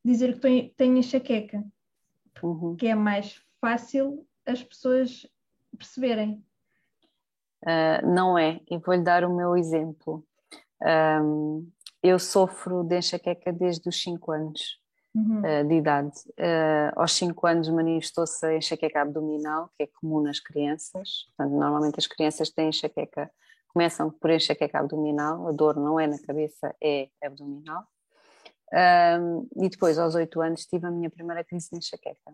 dizer 0.04 0.34
que 0.34 0.40
tenho, 0.40 0.70
tenho 0.76 0.98
enxaqueca, 0.98 1.64
uhum. 2.42 2.76
que 2.76 2.88
é 2.88 2.96
mais 2.96 3.42
fácil 3.60 4.26
as 4.46 4.64
pessoas 4.64 5.28
perceberem. 5.78 6.44
Uh, 7.64 8.06
não 8.06 8.38
é, 8.38 8.62
e 8.70 8.78
vou-lhe 8.78 9.04
dar 9.04 9.24
o 9.24 9.36
meu 9.36 9.58
exemplo. 9.58 10.24
Um, 10.82 11.70
eu 12.04 12.20
sofro 12.20 12.84
de 12.84 12.98
enxaqueca 12.98 13.52
desde 13.52 13.90
os 13.90 14.02
5 14.02 14.32
anos 14.32 14.80
uhum. 15.14 15.40
uh, 15.40 15.68
de 15.68 15.76
idade. 15.76 16.18
Uh, 16.40 16.94
aos 16.96 17.14
5 17.14 17.48
anos 17.48 17.70
manifestou-se 17.70 18.46
a 18.46 18.56
enxaqueca 18.56 19.02
abdominal, 19.02 19.70
que 19.76 19.84
é 19.84 19.88
comum 19.88 20.22
nas 20.22 20.40
crianças. 20.40 21.26
Portanto, 21.36 21.58
normalmente 21.58 22.00
as 22.00 22.08
crianças 22.08 22.50
têm 22.50 22.70
enxaqueca, 22.70 23.30
começam 23.68 24.10
por 24.10 24.30
enxaqueca 24.30 24.80
abdominal, 24.80 25.48
a 25.48 25.52
dor 25.52 25.76
não 25.76 26.00
é 26.00 26.08
na 26.08 26.20
cabeça, 26.20 26.76
é 26.82 27.10
abdominal. 27.24 27.84
E 29.56 29.70
depois, 29.70 29.98
aos 29.98 30.16
8 30.16 30.42
anos, 30.42 30.66
tive 30.66 30.86
a 30.88 30.92
minha 30.92 31.10
primeira 31.10 31.44
crise 31.44 31.70
de 31.72 31.78
enxaqueca 31.78 32.34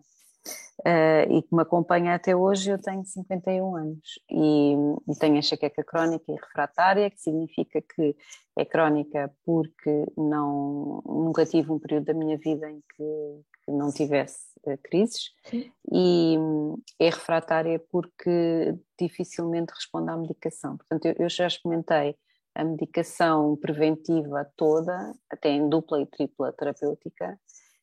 uh, 0.80 1.32
e 1.32 1.42
que 1.42 1.54
me 1.54 1.62
acompanha 1.62 2.14
até 2.14 2.34
hoje, 2.34 2.70
eu 2.70 2.78
tenho 2.78 3.04
51 3.04 3.76
anos 3.76 4.18
e, 4.30 4.74
e 5.08 5.18
tenho 5.18 5.36
enxaqueca 5.36 5.84
crónica 5.84 6.24
e 6.28 6.34
refratária, 6.34 7.10
que 7.10 7.20
significa 7.20 7.80
que 7.80 8.16
é 8.56 8.64
crónica 8.64 9.32
porque 9.44 10.06
não, 10.16 11.02
nunca 11.06 11.46
tive 11.46 11.70
um 11.70 11.78
período 11.78 12.06
da 12.06 12.14
minha 12.14 12.36
vida 12.38 12.70
em 12.70 12.82
que, 12.96 13.40
que 13.64 13.72
não 13.72 13.92
tivesse 13.92 14.53
crises 14.82 15.30
Sim. 15.44 15.70
e 15.92 16.36
é 16.98 17.06
refratária 17.06 17.78
porque 17.90 18.74
dificilmente 18.98 19.72
responde 19.74 20.10
à 20.10 20.16
medicação. 20.16 20.76
Portanto, 20.76 21.06
eu, 21.06 21.14
eu 21.18 21.28
já 21.28 21.46
experimentei 21.46 22.16
a 22.54 22.64
medicação 22.64 23.56
preventiva 23.56 24.48
toda, 24.56 25.12
até 25.28 25.50
em 25.50 25.68
dupla 25.68 26.00
e 26.00 26.06
tripla 26.06 26.52
terapêutica, 26.52 27.38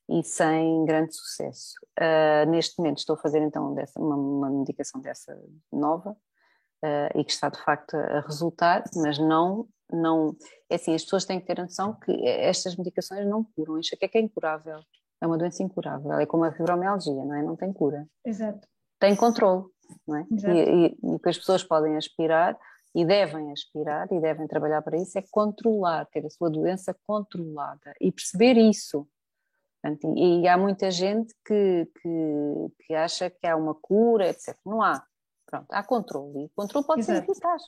e 0.10 0.24
sem 0.24 0.84
grande 0.86 1.16
sucesso. 1.16 1.74
Uh, 2.00 2.50
neste 2.50 2.78
momento 2.78 2.98
estou 2.98 3.16
a 3.16 3.20
fazer 3.20 3.42
então 3.42 3.74
dessa, 3.74 4.00
uma, 4.00 4.16
uma 4.16 4.50
medicação 4.50 5.00
dessa 5.00 5.38
nova 5.72 6.12
uh, 6.12 7.20
e 7.20 7.24
que 7.24 7.32
está 7.32 7.50
de 7.50 7.62
facto 7.64 7.96
a 7.96 8.20
resultar, 8.22 8.84
mas 8.96 9.18
não, 9.18 9.68
não, 9.92 10.36
é 10.70 10.76
assim, 10.76 10.94
as 10.94 11.04
pessoas 11.04 11.26
têm 11.26 11.40
que 11.40 11.46
ter 11.46 11.58
noção 11.58 11.94
que 11.94 12.12
estas 12.28 12.76
medicações 12.76 13.26
não 13.26 13.44
curam, 13.44 13.80
isso 13.80 13.96
é 13.96 14.08
que 14.08 14.18
é 14.18 14.22
incurável, 14.22 14.80
é 15.22 15.28
uma 15.28 15.38
doença 15.38 15.62
incurável, 15.64 16.14
é 16.14 16.26
como 16.26 16.44
a 16.44 16.52
fibromialgia, 16.52 17.24
não 17.24 17.36
é? 17.36 17.44
Não 17.44 17.56
tem 17.56 17.72
cura. 17.72 18.08
Exato. 18.26 18.68
Tem 19.00 19.16
controle, 19.16 19.66
não 20.08 20.18
é? 20.18 20.26
Exato. 20.32 20.54
E, 20.54 20.60
e, 20.60 20.98
e 21.04 21.16
o 21.16 21.20
que 21.20 21.30
as 21.30 21.38
pessoas 21.38 21.64
podem 21.64 21.96
aspirar 21.96 22.58
e 22.94 23.06
devem 23.06 23.52
aspirar 23.52 24.12
e 24.12 24.20
devem 24.20 24.48
trabalhar 24.48 24.82
para 24.82 24.98
isso 24.98 25.18
é 25.18 25.24
controlar, 25.32 26.06
ter 26.08 26.26
a 26.26 26.30
sua 26.30 26.50
doença 26.50 26.96
controlada 27.06 27.94
e 28.02 28.12
perceber 28.12 28.58
isso 28.58 29.08
Portanto, 29.82 30.14
e, 30.16 30.42
e, 30.42 30.48
há 30.48 30.58
muita 30.58 30.92
gente 30.92 31.34
que, 31.44 31.88
que, 32.00 32.86
que, 32.86 32.94
acha 32.94 33.30
que 33.30 33.48
há 33.48 33.56
uma 33.56 33.74
cura, 33.74 34.30
etc. 34.30 34.56
Não 34.64 34.82
há. 34.82 35.04
Pronto, 35.46 35.66
há 35.72 35.84
controle. 35.84 36.44
E 36.44 36.46
o 36.46 36.52
controle 36.56 36.86
pode 36.86 37.02
Exato. 37.02 37.26
ser 37.26 37.32
eficaz. 37.32 37.64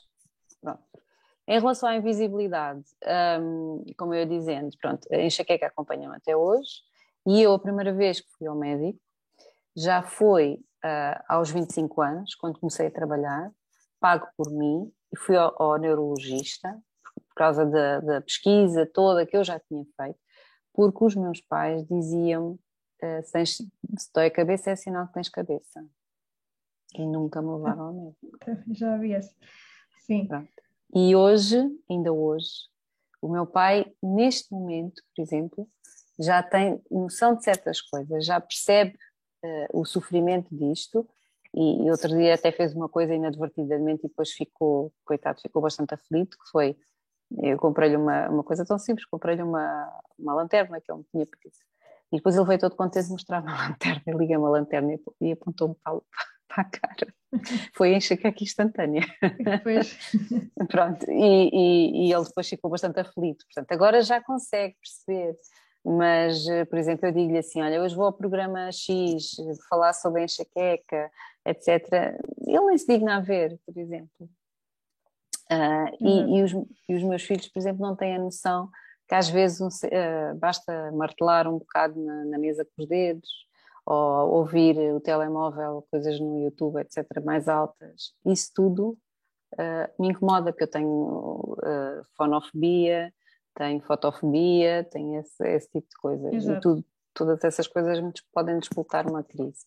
Pronto. 0.60 0.82
Em 1.46 1.58
relação 1.58 1.88
à 1.88 1.96
invisibilidade, 1.96 2.84
um, 3.40 3.84
como 3.98 4.14
eu 4.14 4.20
ia 4.20 4.26
dizendo, 4.26 4.74
pronto, 4.80 5.06
a 5.12 5.16
enxaqueca 5.16 5.66
acompanha-me 5.66 6.16
até 6.16 6.34
hoje 6.34 6.82
e 7.26 7.42
eu, 7.42 7.52
a 7.52 7.58
primeira 7.58 7.92
vez 7.92 8.20
que 8.20 8.30
fui 8.38 8.46
ao 8.46 8.56
médico, 8.56 9.00
já 9.76 10.02
foi 10.02 10.54
uh, 10.84 11.24
aos 11.28 11.50
25 11.50 12.00
anos, 12.02 12.34
quando 12.34 12.58
comecei 12.58 12.86
a 12.86 12.90
trabalhar, 12.90 13.50
pago 14.00 14.26
por 14.36 14.50
mim 14.50 14.90
e 15.12 15.18
fui 15.18 15.36
ao, 15.36 15.54
ao 15.60 15.78
neurologista, 15.78 16.80
por 17.28 17.34
causa 17.34 17.64
da, 17.66 18.00
da 18.00 18.20
pesquisa 18.20 18.86
toda 18.86 19.26
que 19.26 19.36
eu 19.36 19.44
já 19.44 19.58
tinha 19.58 19.84
feito 19.96 20.18
porque 20.74 21.04
os 21.04 21.14
meus 21.14 21.40
pais 21.40 21.86
diziam 21.86 22.58
uh, 23.02 23.46
se 23.46 24.12
dói 24.12 24.26
a 24.26 24.30
cabeça 24.30 24.72
é 24.72 24.76
sinal 24.76 25.06
que 25.06 25.14
tens 25.14 25.28
cabeça 25.28 25.86
e 26.96 27.06
nunca 27.06 27.40
me 27.40 27.50
levaram 27.52 27.82
ao 27.82 27.92
médico. 27.92 28.38
Já 28.74 28.96
vi 28.98 29.12
esse. 29.12 29.34
Sim. 30.00 30.26
Pronto. 30.26 30.48
E 30.94 31.16
hoje, 31.16 31.58
ainda 31.90 32.12
hoje, 32.12 32.68
o 33.22 33.28
meu 33.28 33.46
pai, 33.46 33.92
neste 34.02 34.52
momento, 34.52 35.02
por 35.14 35.22
exemplo, 35.22 35.68
já 36.18 36.42
tem 36.42 36.80
noção 36.90 37.34
de 37.34 37.44
certas 37.44 37.80
coisas, 37.80 38.24
já 38.24 38.40
percebe 38.40 38.96
uh, 39.44 39.80
o 39.80 39.84
sofrimento 39.84 40.48
disto 40.54 41.08
e, 41.54 41.84
e, 41.84 41.90
outro 41.90 42.08
dia 42.08 42.34
até 42.34 42.50
fez 42.50 42.74
uma 42.74 42.88
coisa 42.88 43.14
inadvertidamente 43.14 44.04
e 44.04 44.08
depois 44.08 44.32
ficou, 44.32 44.92
coitado, 45.04 45.40
ficou 45.40 45.62
bastante 45.62 45.94
aflito, 45.94 46.36
que 46.36 46.50
foi 46.50 46.76
eu 47.42 47.58
comprei-lhe 47.58 47.96
uma, 47.96 48.28
uma 48.28 48.44
coisa 48.44 48.64
tão 48.64 48.78
simples, 48.78 49.06
comprei-lhe 49.06 49.42
uma, 49.42 49.90
uma 50.18 50.34
lanterna 50.34 50.80
que 50.80 50.90
ele 50.90 50.98
me 50.98 51.04
tinha 51.10 51.26
pedido. 51.26 51.56
E 52.12 52.16
depois 52.16 52.36
ele 52.36 52.46
veio 52.46 52.60
todo 52.60 52.76
contente 52.76 53.08
mostrar-me 53.08 53.50
a 53.50 53.56
lanterna, 53.68 54.18
liga-me 54.18 54.44
a 54.44 54.48
lanterna 54.48 54.98
e, 55.20 55.32
apontou-me 55.32 55.74
para, 55.82 56.00
para, 56.48 56.62
a 56.62 56.64
cara. 56.64 57.14
Foi 57.74 57.94
enxaqueca 57.94 58.42
instantânea. 58.42 59.04
Pois. 59.62 59.98
Pronto, 60.70 61.10
e, 61.10 61.50
e, 61.52 62.06
e, 62.08 62.12
ele 62.12 62.24
depois 62.24 62.48
ficou 62.48 62.70
bastante 62.70 63.00
aflito. 63.00 63.44
Portanto, 63.46 63.72
agora 63.72 64.02
já 64.02 64.22
consegue 64.22 64.76
perceber. 64.80 65.36
Mas, 65.84 66.46
por 66.70 66.78
exemplo, 66.78 67.06
eu 67.06 67.12
digo-lhe 67.12 67.38
assim: 67.38 67.60
olha, 67.60 67.82
hoje 67.82 67.94
vou 67.94 68.06
ao 68.06 68.12
programa 68.12 68.72
X 68.72 69.36
falar 69.68 69.92
sobre 69.92 70.22
a 70.22 70.24
enxaqueca, 70.24 71.10
etc. 71.44 72.18
ele 72.46 72.66
nem 72.66 72.78
se 72.78 72.86
digna 72.86 73.16
a 73.16 73.20
ver, 73.20 73.58
por 73.66 73.76
exemplo. 73.76 74.28
Uh, 75.50 75.92
e, 76.00 76.38
e, 76.38 76.42
os, 76.42 76.52
e, 76.88 76.94
os, 76.94 77.02
meus 77.02 77.22
filhos, 77.22 77.48
por 77.48 77.58
exemplo, 77.58 77.82
não 77.82 77.94
têm 77.94 78.16
a 78.16 78.18
noção 78.18 78.70
que 79.06 79.14
às 79.14 79.28
vezes 79.28 79.60
um, 79.60 79.68
uh, 79.68 80.34
basta 80.36 80.90
martelar 80.92 81.46
um 81.46 81.58
bocado 81.58 82.00
na, 82.00 82.24
na, 82.24 82.38
mesa 82.38 82.64
com 82.64 82.82
os 82.82 82.88
dedos 82.88 83.28
ou 83.84 84.36
ouvir 84.36 84.78
o 84.94 85.00
telemóvel, 85.00 85.86
coisas 85.90 86.18
no 86.18 86.40
YouTube, 86.40 86.80
etc., 86.80 87.04
mais 87.22 87.46
altas. 87.46 88.14
Isso 88.24 88.50
tudo 88.54 88.96
uh, 89.52 90.02
me 90.02 90.08
incomoda, 90.08 90.50
porque 90.50 90.64
eu 90.64 90.70
tenho 90.70 91.54
fonofobia, 92.16 93.12
tenho 93.54 93.80
fotofobia, 93.80 94.84
tenho 94.84 95.20
esse, 95.20 95.46
esse 95.46 95.68
tipo 95.70 95.88
de 95.88 95.96
coisas. 95.96 96.46
E 96.46 96.60
tudo, 96.60 96.84
todas 97.14 97.42
essas 97.44 97.66
coisas 97.66 97.98
podem 98.32 98.58
disputar 98.58 99.08
uma 99.08 99.22
crise. 99.22 99.64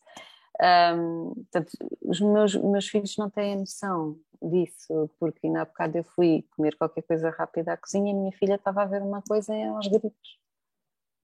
Um, 0.60 1.34
portanto, 1.36 1.72
os 2.02 2.20
meus, 2.20 2.56
meus 2.56 2.88
filhos 2.88 3.16
não 3.18 3.30
têm 3.30 3.58
noção 3.58 4.18
disso, 4.42 5.10
porque 5.20 5.46
ainda 5.46 5.62
há 5.62 5.66
bocado 5.66 5.98
eu 5.98 6.04
fui 6.04 6.46
comer 6.56 6.76
qualquer 6.76 7.04
coisa 7.04 7.30
rápida 7.30 7.74
à 7.74 7.78
cozinha 7.78 8.12
e 8.12 8.16
a 8.16 8.18
minha 8.18 8.32
filha 8.32 8.56
estava 8.56 8.82
a 8.82 8.86
ver 8.86 9.02
uma 9.02 9.22
coisa 9.22 9.54
aos 9.70 9.88
gritos. 9.88 10.40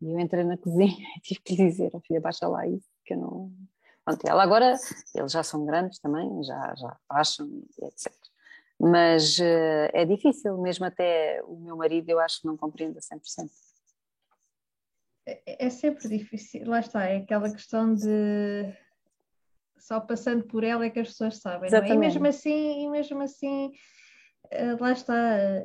E 0.01 0.11
eu 0.11 0.19
entrei 0.19 0.43
na 0.43 0.57
cozinha 0.57 1.07
e 1.17 1.21
tive 1.21 1.41
que 1.41 1.55
lhe 1.55 1.69
dizer, 1.69 1.91
oh, 1.93 1.99
filha, 2.01 2.21
baixa 2.21 2.47
lá 2.47 2.67
isso, 2.67 2.87
que 3.05 3.13
eu 3.13 3.17
não... 3.17 3.51
Pronto, 4.05 4.25
ela 4.27 4.43
agora, 4.43 4.75
eles 5.15 5.31
já 5.31 5.43
são 5.43 5.65
grandes 5.65 5.97
também, 5.99 6.43
já, 6.43 6.75
já 6.75 6.97
baixam, 7.09 7.47
etc. 7.81 8.13
Mas 8.79 9.39
uh, 9.39 9.89
é 9.93 10.05
difícil, 10.05 10.57
mesmo 10.57 10.85
até 10.85 11.41
o 11.45 11.55
meu 11.55 11.77
marido 11.77 12.09
eu 12.09 12.19
acho 12.19 12.41
que 12.41 12.47
não 12.47 12.57
compreende 12.57 12.97
a 12.97 13.01
100%. 13.01 13.49
É, 15.25 15.65
é 15.67 15.69
sempre 15.69 16.07
difícil, 16.07 16.67
lá 16.67 16.79
está, 16.79 17.05
é 17.05 17.17
aquela 17.17 17.49
questão 17.51 17.93
de 17.93 18.73
só 19.83 19.99
passando 19.99 20.45
por 20.45 20.63
ela 20.63 20.85
é 20.85 20.89
que 20.89 20.99
as 20.99 21.09
pessoas 21.09 21.39
sabem. 21.39 21.69
É? 21.73 21.89
E 21.89 21.97
mesmo 21.97 22.25
assim, 22.25 22.85
e 22.85 22.89
mesmo 22.89 23.21
assim, 23.21 23.71
eh, 24.49 24.75
lá 24.79 24.93
está, 24.93 25.15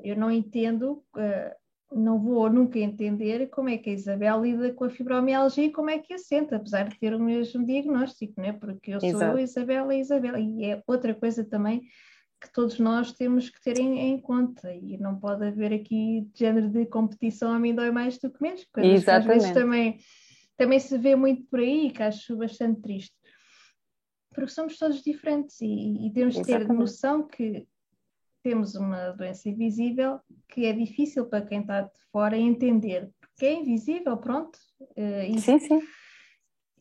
eu 0.03 0.17
não 0.17 0.31
entendo, 0.31 1.05
eh, 1.17 1.57
não 1.93 2.19
vou 2.19 2.51
nunca 2.51 2.81
entender 2.81 3.47
como 3.49 3.69
é 3.69 3.79
que 3.79 3.91
a 3.91 3.93
Isabel 3.93 4.43
lida 4.43 4.73
com 4.73 4.85
a 4.85 4.91
fibromialgia 4.91 5.67
e 5.67 5.73
como 5.73 5.89
é 5.89 5.99
que 5.99 6.13
a 6.13 6.19
sente, 6.19 6.53
apesar 6.53 6.89
de 6.89 6.99
ter 6.99 7.15
o 7.15 7.21
mesmo 7.21 7.65
diagnóstico, 7.65 8.41
né? 8.41 8.53
porque 8.55 8.91
eu 8.91 8.99
Exato. 8.99 9.19
sou 9.19 9.37
a 9.37 9.43
Isabel 9.43 9.93
e 9.93 9.95
a 9.95 9.99
Isabel. 9.99 10.37
E 10.37 10.65
é 10.65 10.83
outra 10.87 11.15
coisa 11.15 11.45
também 11.45 11.83
que 12.41 12.53
todos 12.53 12.79
nós 12.79 13.13
temos 13.13 13.51
que 13.51 13.61
ter 13.61 13.79
em, 13.79 13.99
em, 13.99 14.21
conta 14.21 14.73
e 14.73 14.97
não 14.99 15.19
pode 15.19 15.45
haver 15.45 15.73
aqui 15.73 16.29
género 16.35 16.69
de 16.69 16.87
competição 16.87 17.53
a 17.53 17.59
mim 17.59 17.75
dói 17.75 17.91
mais 17.91 18.19
do 18.19 18.31
que 18.31 18.41
menos, 18.43 18.65
coisas 18.73 19.05
que 19.05 19.11
às 19.11 19.25
vezes 19.25 19.51
também, 19.53 19.99
também 20.57 20.79
se 20.79 20.97
vê 20.97 21.17
muito 21.17 21.45
por 21.51 21.61
aí 21.61 21.91
que 21.91 22.03
acho 22.03 22.37
bastante 22.37 22.81
triste 22.81 23.15
porque 24.39 24.53
somos 24.53 24.79
todos 24.79 25.03
diferentes 25.03 25.61
e, 25.61 26.07
e 26.07 26.13
temos 26.13 26.37
de 26.37 26.45
ter 26.45 26.67
noção 26.69 27.27
que 27.27 27.67
temos 28.41 28.77
uma 28.77 29.11
doença 29.11 29.49
invisível 29.49 30.21
que 30.49 30.65
é 30.65 30.73
difícil 30.73 31.27
para 31.27 31.45
quem 31.45 31.61
está 31.61 31.83
de 31.83 32.01
fora 32.13 32.39
entender, 32.39 33.11
porque 33.21 33.47
é 33.47 33.55
invisível, 33.55 34.17
pronto. 34.17 34.57
Uh, 34.97 35.23
e, 35.29 35.41
sim, 35.41 35.59
sim. 35.59 35.81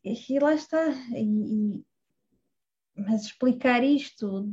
E, 0.04 0.34
e 0.34 0.38
lá 0.38 0.54
está. 0.54 0.88
E, 1.16 1.82
mas 2.96 3.24
explicar 3.24 3.82
isto 3.82 4.48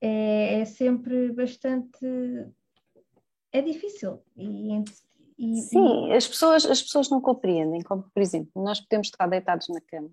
é, 0.00 0.60
é, 0.60 0.64
sempre 0.64 1.32
bastante. 1.32 1.98
É 3.52 3.62
difícil. 3.62 4.22
E, 4.36 4.82
e, 5.38 5.62
Sim, 5.62 6.12
as 6.12 6.26
pessoas, 6.26 6.66
as 6.66 6.82
pessoas 6.82 7.08
não 7.08 7.20
compreendem, 7.20 7.82
como 7.82 8.02
por 8.02 8.20
exemplo, 8.20 8.62
nós 8.62 8.80
podemos 8.80 9.08
estar 9.08 9.26
deitados 9.26 9.68
na 9.68 9.80
cama 9.80 10.10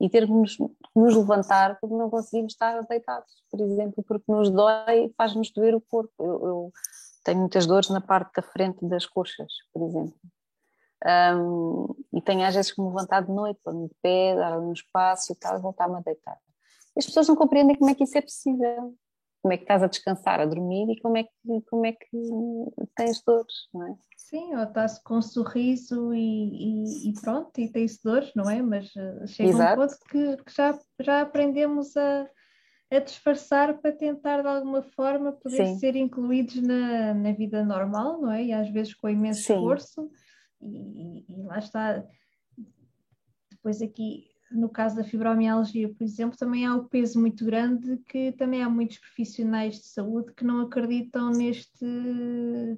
e 0.00 0.10
termos 0.10 0.58
nos 0.94 1.16
levantar 1.16 1.78
porque 1.80 1.94
não 1.94 2.10
conseguimos 2.10 2.52
estar 2.52 2.80
deitados, 2.82 3.32
por 3.50 3.60
exemplo, 3.60 4.04
porque 4.06 4.30
nos 4.30 4.50
dói, 4.50 5.12
faz-nos 5.16 5.50
doer 5.50 5.74
o 5.74 5.80
corpo. 5.80 6.12
Eu, 6.18 6.46
eu, 6.46 6.72
tenho 7.24 7.40
muitas 7.40 7.66
dores 7.66 7.88
na 7.88 8.00
parte 8.00 8.34
da 8.36 8.42
frente 8.42 8.84
das 8.86 9.06
coxas, 9.06 9.52
por 9.72 9.82
exemplo. 9.82 10.14
Um, 11.04 11.94
e 12.12 12.22
tenho 12.22 12.44
às 12.44 12.54
vezes 12.54 12.72
que 12.72 12.80
me 12.80 12.88
levantar 12.88 13.22
de 13.22 13.32
noite, 13.32 13.60
pôr-me 13.62 13.88
de 13.88 13.94
pé, 14.00 14.34
dar 14.34 14.58
um 14.58 14.72
espaço 14.72 15.32
e 15.32 15.36
tal, 15.36 15.58
e 15.58 15.62
voltar-me 15.62 15.96
a 15.96 16.00
deitar. 16.00 16.38
As 16.96 17.04
pessoas 17.04 17.28
não 17.28 17.36
compreendem 17.36 17.76
como 17.76 17.90
é 17.90 17.94
que 17.94 18.04
isso 18.04 18.16
é 18.16 18.22
possível. 18.22 18.94
Como 19.46 19.52
é 19.52 19.58
que 19.58 19.62
estás 19.62 19.80
a 19.80 19.86
descansar, 19.86 20.40
a 20.40 20.44
dormir 20.44 20.90
e 20.90 21.00
como 21.00 21.16
é 21.18 21.22
que, 21.22 21.30
como 21.70 21.86
é 21.86 21.92
que 21.92 22.18
tens 22.96 23.22
dores, 23.24 23.54
não 23.72 23.86
é? 23.86 23.94
Sim, 24.16 24.56
ou 24.56 24.64
está-se 24.64 25.00
com 25.04 25.18
um 25.18 25.22
sorriso 25.22 26.12
e, 26.12 26.18
e, 26.18 27.10
e, 27.10 27.12
pronto, 27.20 27.56
e 27.60 27.70
tem-se 27.70 28.02
dores, 28.02 28.32
não 28.34 28.50
é? 28.50 28.60
Mas 28.60 28.86
uh, 28.96 29.24
chega 29.28 29.50
Exato. 29.50 29.80
um 29.80 29.86
ponto 29.86 29.98
que, 30.10 30.36
que, 30.38 30.52
já, 30.52 30.76
já 30.98 31.20
aprendemos 31.20 31.96
a, 31.96 32.28
a 32.90 32.98
disfarçar 32.98 33.78
para 33.78 33.92
tentar 33.92 34.42
de 34.42 34.48
alguma 34.48 34.82
forma 34.82 35.30
poder 35.30 35.64
Sim. 35.64 35.78
ser 35.78 35.94
incluídos 35.94 36.60
na, 36.60 37.14
na 37.14 37.30
vida 37.30 37.64
normal, 37.64 38.20
não 38.20 38.32
é? 38.32 38.46
E 38.46 38.52
às 38.52 38.68
vezes 38.68 38.94
com 38.94 39.08
imenso 39.08 39.42
Sim. 39.42 39.54
esforço, 39.54 40.10
e, 40.60 41.24
e, 41.28 41.42
lá 41.44 41.60
está. 41.60 42.04
Depois 43.52 43.80
aqui, 43.80 44.24
no 44.50 44.68
caso 44.68 44.96
da 44.96 45.04
fibromialgia, 45.04 45.88
por 45.88 46.04
exemplo, 46.04 46.38
também 46.38 46.64
há 46.66 46.74
o 46.74 46.88
peso 46.88 47.20
muito 47.20 47.44
grande 47.44 47.98
que 48.08 48.32
também 48.32 48.62
há 48.62 48.68
muitos 48.68 48.98
profissionais 48.98 49.76
de 49.76 49.86
saúde 49.86 50.32
que 50.34 50.44
não 50.44 50.60
acreditam 50.60 51.30
neste, 51.30 51.84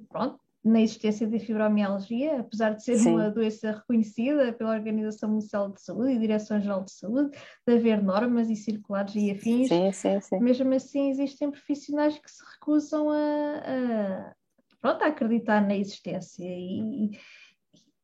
pronto, 0.09 0.39
na 0.63 0.81
existência 0.81 1.25
de 1.25 1.39
fibromialgia, 1.39 2.41
apesar 2.41 2.71
de 2.71 2.83
ser 2.83 2.97
Sim. 2.97 3.11
uma 3.11 3.29
doença 3.29 3.71
reconhecida 3.71 4.51
pela 4.51 4.73
Organização 4.73 5.29
Mundial 5.29 5.71
de 5.71 5.81
Saúde 5.81 6.11
e 6.11 6.19
Direção-Geral 6.19 6.83
de 6.83 6.91
Saúde, 6.91 7.37
de 7.65 7.73
haver 7.73 8.03
normas 8.03 8.49
e 8.49 8.55
circulares 8.55 9.15
e 9.15 9.31
afins, 9.31 9.69
sim, 9.69 9.91
sim, 9.91 10.19
sim. 10.19 10.39
mesmo 10.39 10.73
assim 10.73 11.09
existem 11.09 11.49
profissionais 11.49 12.19
que 12.19 12.29
se 12.29 12.43
recusam 12.53 13.09
a, 13.09 13.15
a, 13.15 14.33
pronto, 14.81 15.03
a 15.03 15.07
acreditar 15.07 15.61
na 15.61 15.77
existência 15.77 16.45
e, 16.45 17.11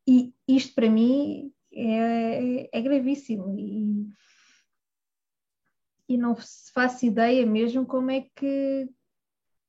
e 0.07 0.33
isto 0.47 0.73
para 0.73 0.89
mim 0.89 1.51
é, 1.75 2.69
é 2.71 2.81
gravíssimo 2.81 3.53
e, 3.57 4.07
e 6.09 6.17
não 6.17 6.35
se 6.35 6.71
faço 6.71 7.05
ideia 7.05 7.45
mesmo 7.45 7.85
como 7.85 8.11
é 8.11 8.25
que 8.35 8.89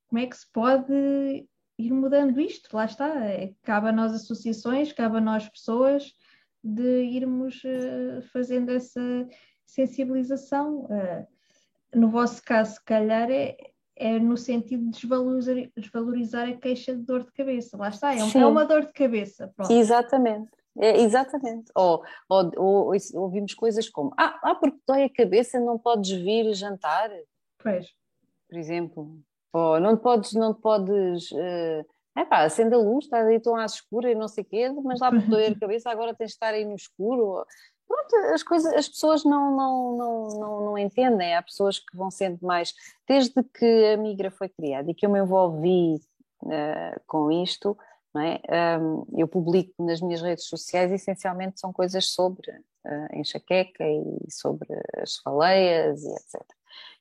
como 0.08 0.22
é 0.22 0.26
que 0.26 0.36
se 0.36 0.50
pode 0.52 1.46
ir 1.78 1.92
mudando 1.92 2.40
isto, 2.40 2.74
lá 2.74 2.84
está, 2.84 3.24
é, 3.26 3.52
cabe 3.62 3.88
a 3.88 3.92
nós 3.92 4.12
associações, 4.12 4.92
cabe 4.92 5.18
a 5.18 5.20
nós 5.20 5.48
pessoas 5.48 6.14
de 6.62 7.02
irmos 7.04 7.62
uh, 7.64 8.22
fazendo 8.32 8.70
essa 8.70 9.00
sensibilização. 9.64 10.84
Uh, 10.84 11.26
no 11.94 12.10
vosso 12.10 12.42
caso, 12.42 12.74
se 12.74 12.84
calhar, 12.84 13.30
é, 13.30 13.56
é 13.94 14.18
no 14.18 14.36
sentido 14.36 14.84
de 14.84 14.90
desvalorizar, 14.90 15.56
desvalorizar, 15.76 16.48
a 16.48 16.56
queixa 16.56 16.94
de 16.94 17.02
dor 17.02 17.24
de 17.24 17.32
cabeça. 17.32 17.76
Lá 17.76 17.88
está, 17.88 18.14
é, 18.14 18.22
um, 18.22 18.30
é 18.30 18.46
uma 18.46 18.64
dor 18.64 18.86
de 18.86 18.92
cabeça. 18.92 19.52
Pronto. 19.54 19.72
Exatamente. 19.72 20.50
É, 20.78 21.00
exatamente. 21.00 21.70
Ou, 21.74 22.02
ou, 22.28 22.52
ou, 22.56 22.92
ouvimos 23.14 23.54
coisas 23.54 23.88
como: 23.88 24.12
ah, 24.18 24.38
ah, 24.42 24.54
porque 24.54 24.78
dói 24.86 25.04
a 25.04 25.12
cabeça, 25.12 25.58
não 25.58 25.78
podes 25.78 26.10
vir 26.10 26.52
jantar. 26.54 27.10
Pois. 27.58 27.86
Por 28.48 28.58
exemplo. 28.58 29.18
Oh, 29.52 29.80
não 29.80 29.96
podes, 29.96 30.32
não 30.34 30.52
podes. 30.52 31.30
Uh, 31.32 31.84
epá, 32.18 32.44
acende 32.44 32.74
a 32.74 32.78
luz, 32.78 33.04
estás 33.04 33.26
aí 33.26 33.40
tão 33.40 33.56
à 33.56 33.64
escura 33.64 34.10
e 34.10 34.14
não 34.14 34.28
sei 34.28 34.44
o 34.44 34.46
quê, 34.46 34.68
mas 34.84 35.00
lá 35.00 35.10
por 35.10 35.22
doer 35.22 35.52
a 35.52 35.58
cabeça, 35.58 35.90
agora 35.90 36.14
tens 36.14 36.28
de 36.28 36.34
estar 36.34 36.52
aí 36.52 36.64
no 36.64 36.74
escuro. 36.74 37.44
Pronto, 37.88 38.16
as 38.34 38.42
coisas, 38.42 38.72
as 38.74 38.88
pessoas 38.88 39.24
não, 39.24 39.56
não, 39.56 39.96
não, 39.96 40.28
não, 40.28 40.60
não 40.66 40.78
entendem. 40.78 41.34
Há 41.34 41.42
pessoas 41.42 41.78
que 41.78 41.96
vão 41.96 42.10
sendo 42.10 42.44
mais. 42.44 42.74
Desde 43.08 43.42
que 43.42 43.92
a 43.94 43.96
Migra 43.96 44.30
foi 44.30 44.48
criada 44.48 44.90
e 44.90 44.94
que 44.94 45.06
eu 45.06 45.10
me 45.10 45.20
envolvi 45.20 45.94
uh, 46.42 47.00
com 47.06 47.30
isto, 47.30 47.78
é? 48.20 48.40
Um, 48.80 49.06
eu 49.16 49.28
publico 49.28 49.72
nas 49.78 50.00
minhas 50.00 50.22
redes 50.22 50.46
sociais, 50.46 50.92
essencialmente 50.92 51.60
são 51.60 51.72
coisas 51.72 52.06
sobre 52.06 52.50
uh, 52.50 53.18
enxaqueca 53.18 53.84
e 53.84 54.30
sobre 54.30 54.68
as 54.96 55.16
faleias 55.16 56.02
e 56.02 56.12
etc. 56.12 56.42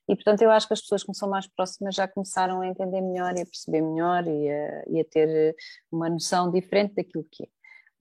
E, 0.07 0.15
portanto, 0.15 0.41
eu 0.43 0.51
acho 0.51 0.67
que 0.67 0.73
as 0.73 0.81
pessoas 0.81 1.03
que 1.03 1.13
são 1.15 1.29
mais 1.29 1.47
próximas 1.47 1.95
já 1.95 2.07
começaram 2.07 2.61
a 2.61 2.67
entender 2.67 3.01
melhor 3.01 3.35
e 3.35 3.41
a 3.41 3.45
perceber 3.45 3.81
melhor 3.81 4.27
e 4.27 4.49
a, 4.49 4.83
e 4.87 4.99
a 4.99 5.05
ter 5.05 5.55
uma 5.91 6.09
noção 6.09 6.51
diferente 6.51 6.93
daquilo 6.95 7.25
que 7.31 7.43
é. 7.43 7.47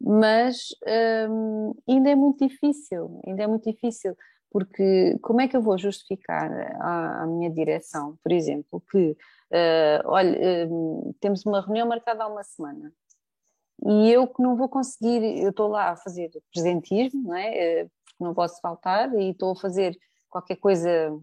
Mas 0.01 0.69
hum, 1.31 1.75
ainda 1.89 2.11
é 2.11 2.15
muito 2.15 2.47
difícil, 2.47 3.21
ainda 3.27 3.45
é 3.45 3.47
muito 3.47 3.71
difícil, 3.71 4.15
porque 4.51 5.19
como 5.23 5.41
é 5.41 5.49
que 5.49 5.57
eu 5.57 5.63
vou 5.63 5.79
justificar 5.79 6.51
à 6.81 7.27
minha 7.27 7.51
direção, 7.51 8.19
por 8.23 8.31
exemplo, 8.33 8.83
que, 8.91 9.13
uh, 9.51 10.03
olha, 10.05 10.69
temos 11.21 11.45
uma 11.47 11.61
reunião 11.61 11.89
marcada 11.89 12.25
há 12.25 12.29
uma 12.29 12.45
semana 12.45 12.93
e 13.83 14.11
eu 14.11 14.27
que 14.27 14.43
não 14.43 14.57
vou 14.57 14.69
conseguir, 14.69 15.43
eu 15.43 15.51
estou 15.51 15.69
lá 15.69 15.91
a 15.91 15.97
fazer 15.97 16.31
presentismo, 16.53 17.23
não 17.25 17.37
é? 17.37 17.85
Porque 17.85 18.25
não 18.25 18.35
posso 18.35 18.61
faltar 18.61 19.13
e 19.15 19.31
estou 19.31 19.53
a 19.53 19.57
fazer 19.57 19.99
qualquer 20.29 20.57
coisa 20.57 21.17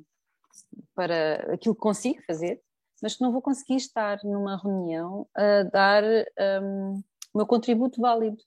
para 0.94 1.54
aquilo 1.54 1.76
que 1.76 1.82
consigo 1.82 2.22
fazer, 2.26 2.62
mas 3.02 3.16
que 3.16 3.22
não 3.22 3.32
vou 3.32 3.42
conseguir 3.42 3.76
estar 3.76 4.20
numa 4.24 4.58
reunião 4.58 5.28
a 5.36 5.64
dar 5.64 6.04
um, 6.64 7.02
o 7.34 7.38
meu 7.38 7.48
contributo 7.48 8.00
válido. 8.00 8.38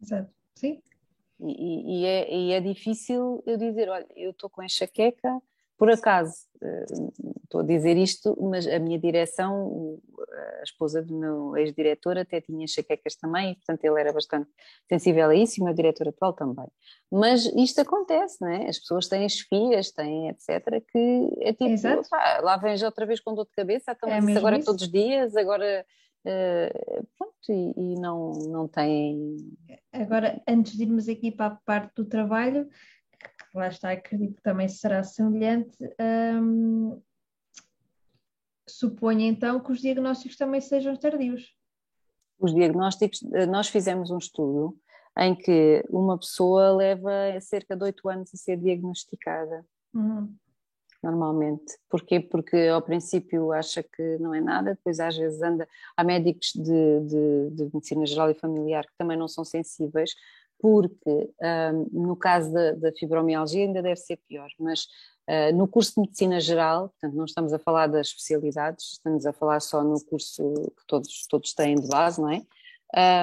Exato, 0.00 0.30
sim. 0.54 0.82
E, 1.40 2.00
e, 2.00 2.04
é, 2.04 2.34
e, 2.34 2.52
é, 2.52 2.60
difícil 2.60 3.42
eu 3.46 3.56
dizer, 3.56 3.88
olha, 3.88 4.06
eu 4.16 4.32
estou 4.32 4.50
com 4.50 4.62
enxaqueca, 4.62 5.40
Por 5.78 5.88
acaso, 5.90 6.34
eh, 6.60 6.86
estou 7.44 7.60
a 7.60 7.64
dizer 7.64 7.96
isto, 7.96 8.36
mas 8.42 8.66
a 8.66 8.80
minha 8.80 8.98
direção, 8.98 9.96
a 10.60 10.62
esposa 10.64 11.00
do 11.00 11.16
meu 11.16 11.56
ex-diretor 11.56 12.18
até 12.18 12.40
tinha 12.40 12.64
enxaquecas 12.64 13.14
também, 13.14 13.52
e, 13.52 13.54
portanto 13.54 13.84
ele 13.84 14.00
era 14.00 14.12
bastante 14.12 14.50
sensível 14.88 15.30
a 15.30 15.34
isso 15.36 15.54
e 15.58 15.62
o 15.62 15.64
meu 15.64 15.72
diretor 15.72 16.08
atual 16.08 16.32
também. 16.32 16.66
Mas 17.12 17.46
isto 17.54 17.80
acontece, 17.80 18.38
não 18.40 18.48
é? 18.48 18.68
As 18.68 18.80
pessoas 18.80 19.06
têm 19.06 19.24
esfias, 19.24 19.92
têm 19.92 20.28
etc, 20.30 20.84
que 20.90 21.30
é 21.42 21.52
tipo, 21.52 22.08
pá, 22.10 22.40
lá 22.42 22.56
vens 22.56 22.82
outra 22.82 23.06
vez 23.06 23.20
com 23.20 23.32
dor 23.32 23.44
de 23.44 23.52
cabeça, 23.52 23.92
então 23.92 24.08
é 24.08 24.18
isso 24.18 24.36
agora 24.36 24.56
é 24.56 24.62
todos 24.62 24.82
os 24.82 24.90
dias, 24.90 25.36
agora... 25.36 25.86
Uh, 26.26 27.06
pronto, 27.16 27.34
e, 27.48 27.72
e, 27.76 28.00
não, 28.00 28.32
não 28.32 28.68
têm... 28.68 29.36
Agora, 29.92 30.42
antes 30.46 30.76
de 30.76 30.82
irmos 30.82 31.08
aqui 31.08 31.30
para 31.30 31.46
a 31.46 31.58
parte 31.64 31.94
do 31.94 32.04
trabalho, 32.04 32.68
lá 33.54 33.68
está, 33.68 33.92
acredito 33.92 34.36
que 34.36 34.42
também 34.42 34.68
será 34.68 35.02
semelhante, 35.02 35.76
hum, 36.40 37.00
suponho 38.68 39.22
então 39.22 39.60
que 39.60 39.72
os 39.72 39.80
diagnósticos 39.80 40.36
também 40.36 40.60
sejam 40.60 40.96
tardios. 40.96 41.54
Os 42.38 42.54
diagnósticos, 42.54 43.22
eh, 43.32 43.46
nós 43.46 43.68
fizemos 43.68 44.10
um 44.10 44.18
estudo 44.18 44.78
em 45.18 45.34
que 45.34 45.84
uma 45.90 46.16
pessoa 46.16 46.76
leva 46.76 47.10
cerca 47.40 47.76
de 47.76 47.84
oito 47.84 48.08
anos 48.08 48.32
a 48.32 48.36
ser 48.36 48.56
diagnosticada. 48.56 49.66
Uhum. 49.92 50.32
Normalmente. 51.02 51.78
Porquê? 51.88 52.20
Porque 52.20 52.56
ao 52.56 52.82
princípio 52.82 53.52
acha 53.52 53.82
que 53.82 54.18
não 54.18 54.34
é 54.34 54.40
nada, 54.40 54.74
depois 54.74 55.00
às 55.00 55.16
vezes 55.16 55.40
anda. 55.42 55.68
Há 55.96 56.04
médicos 56.04 56.52
de, 56.54 57.00
de, 57.00 57.50
de 57.50 57.70
medicina 57.74 58.04
geral 58.06 58.30
e 58.30 58.34
familiar 58.34 58.84
que 58.84 58.96
também 58.96 59.16
não 59.16 59.28
são 59.28 59.44
sensíveis, 59.44 60.12
porque 60.58 61.30
um, 61.72 62.06
no 62.06 62.16
caso 62.16 62.52
da, 62.52 62.72
da, 62.72 62.92
fibromialgia 62.92 63.64
ainda 63.64 63.82
deve 63.82 63.96
ser 63.96 64.16
pior, 64.28 64.48
mas 64.58 64.86
uh, 65.28 65.54
no 65.54 65.68
curso 65.68 65.94
de 65.94 66.00
medicina 66.00 66.40
geral, 66.40 66.88
portanto 66.90 67.14
não 67.14 67.24
estamos 67.24 67.52
a 67.52 67.58
falar 67.58 67.86
das 67.86 68.08
especialidades, 68.08 68.92
estamos 68.92 69.24
a 69.24 69.32
falar 69.32 69.60
só 69.60 69.82
no 69.82 70.00
curso 70.04 70.52
que 70.76 70.86
todos, 70.86 71.26
todos 71.28 71.54
têm 71.54 71.76
de 71.76 71.88
base, 71.88 72.20
não 72.20 72.30
é? 72.30 72.42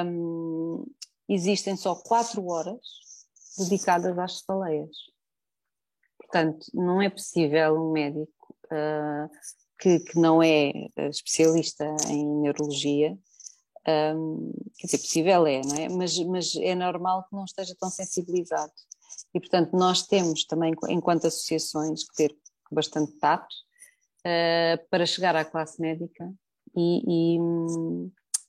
Um, 0.05 0.85
existem 1.27 1.75
só 1.75 1.95
quatro 1.95 2.45
horas 2.47 2.79
dedicadas 3.57 4.17
às 4.17 4.39
cefaleias. 4.39 4.95
Portanto, 6.17 6.65
não 6.73 7.01
é 7.01 7.09
possível 7.09 7.75
um 7.75 7.91
médico 7.91 8.55
uh, 8.65 9.29
que, 9.79 9.99
que, 9.99 10.19
não 10.19 10.41
é 10.41 10.71
especialista 11.09 11.85
em 12.09 12.25
neurologia 12.41 13.17
um, 13.87 14.51
quer 14.77 14.87
dizer, 14.87 14.97
possível 14.99 15.47
é, 15.47 15.61
não 15.61 15.75
é? 15.75 15.89
Mas, 15.89 16.17
mas 16.19 16.55
é 16.55 16.75
normal 16.75 17.25
que 17.29 17.35
não 17.35 17.45
esteja 17.45 17.75
tão 17.79 17.89
sensibilizado. 17.89 18.71
E, 19.33 19.39
portanto, 19.39 19.73
nós 19.73 20.07
temos 20.07 20.45
também, 20.45 20.73
enquanto 20.89 21.27
associações, 21.27 22.03
que 22.03 22.15
ter 22.15 22.37
bastante 22.71 23.11
tato 23.19 23.53
uh, 24.25 24.89
para 24.89 25.05
chegar 25.05 25.35
à 25.35 25.45
classe 25.45 25.79
médica 25.81 26.33
e, 26.75 27.35
e, 27.35 27.39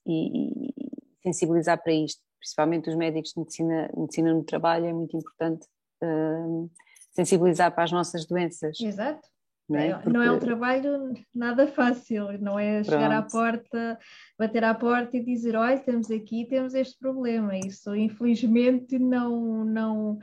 e, 0.07 0.75
sensibilizar 1.23 1.83
para 1.83 1.93
isto. 1.93 2.21
Principalmente 2.39 2.89
os 2.89 2.97
médicos 2.97 3.33
de 3.33 3.41
medicina, 3.41 3.91
medicina 3.97 4.33
no 4.33 4.45
trabalho, 4.45 4.87
é 4.87 4.93
muito 4.93 5.17
importante 5.17 5.67
uh, 6.03 6.71
sensibilizar 7.13 7.75
para 7.75 7.85
as 7.85 7.93
nossas 7.93 8.27
doenças. 8.27 8.79
Exato. 8.81 9.29
Não 9.69 9.79
é? 9.79 9.95
Porque... 9.95 10.11
não 10.11 10.23
é 10.23 10.31
um 10.31 10.39
trabalho 10.39 11.13
nada 11.35 11.67
fácil, 11.67 12.41
não 12.41 12.59
é 12.59 12.85
chegar 12.85 13.09
Pronto. 13.09 13.13
à 13.13 13.23
porta, 13.23 13.99
bater 14.39 14.65
à 14.65 14.75
porta 14.75 15.17
e 15.17 15.25
dizer, 15.25 15.57
olha, 15.57 15.75
estamos 15.75 16.11
aqui, 16.11 16.47
temos 16.47 16.73
este 16.75 16.97
problema. 16.99 17.57
Isso 17.57 17.95
infelizmente 17.95 18.99
não, 18.99 19.65
não, 19.65 20.19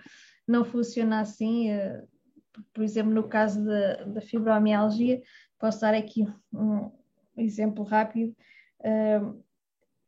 não 0.48 0.64
funciona 0.64 1.20
assim. 1.20 1.72
Eh, 1.72 2.04
por 2.74 2.84
exemplo, 2.84 3.14
no 3.14 3.28
caso 3.28 3.66
da, 3.66 4.04
da 4.06 4.22
fibromialgia, 4.22 5.22
posso 5.60 5.82
dar 5.82 5.94
aqui 5.94 6.26
um 6.54 6.90
exemplo 7.36 7.84
rápido. 7.84 8.34
Eh, 8.82 9.22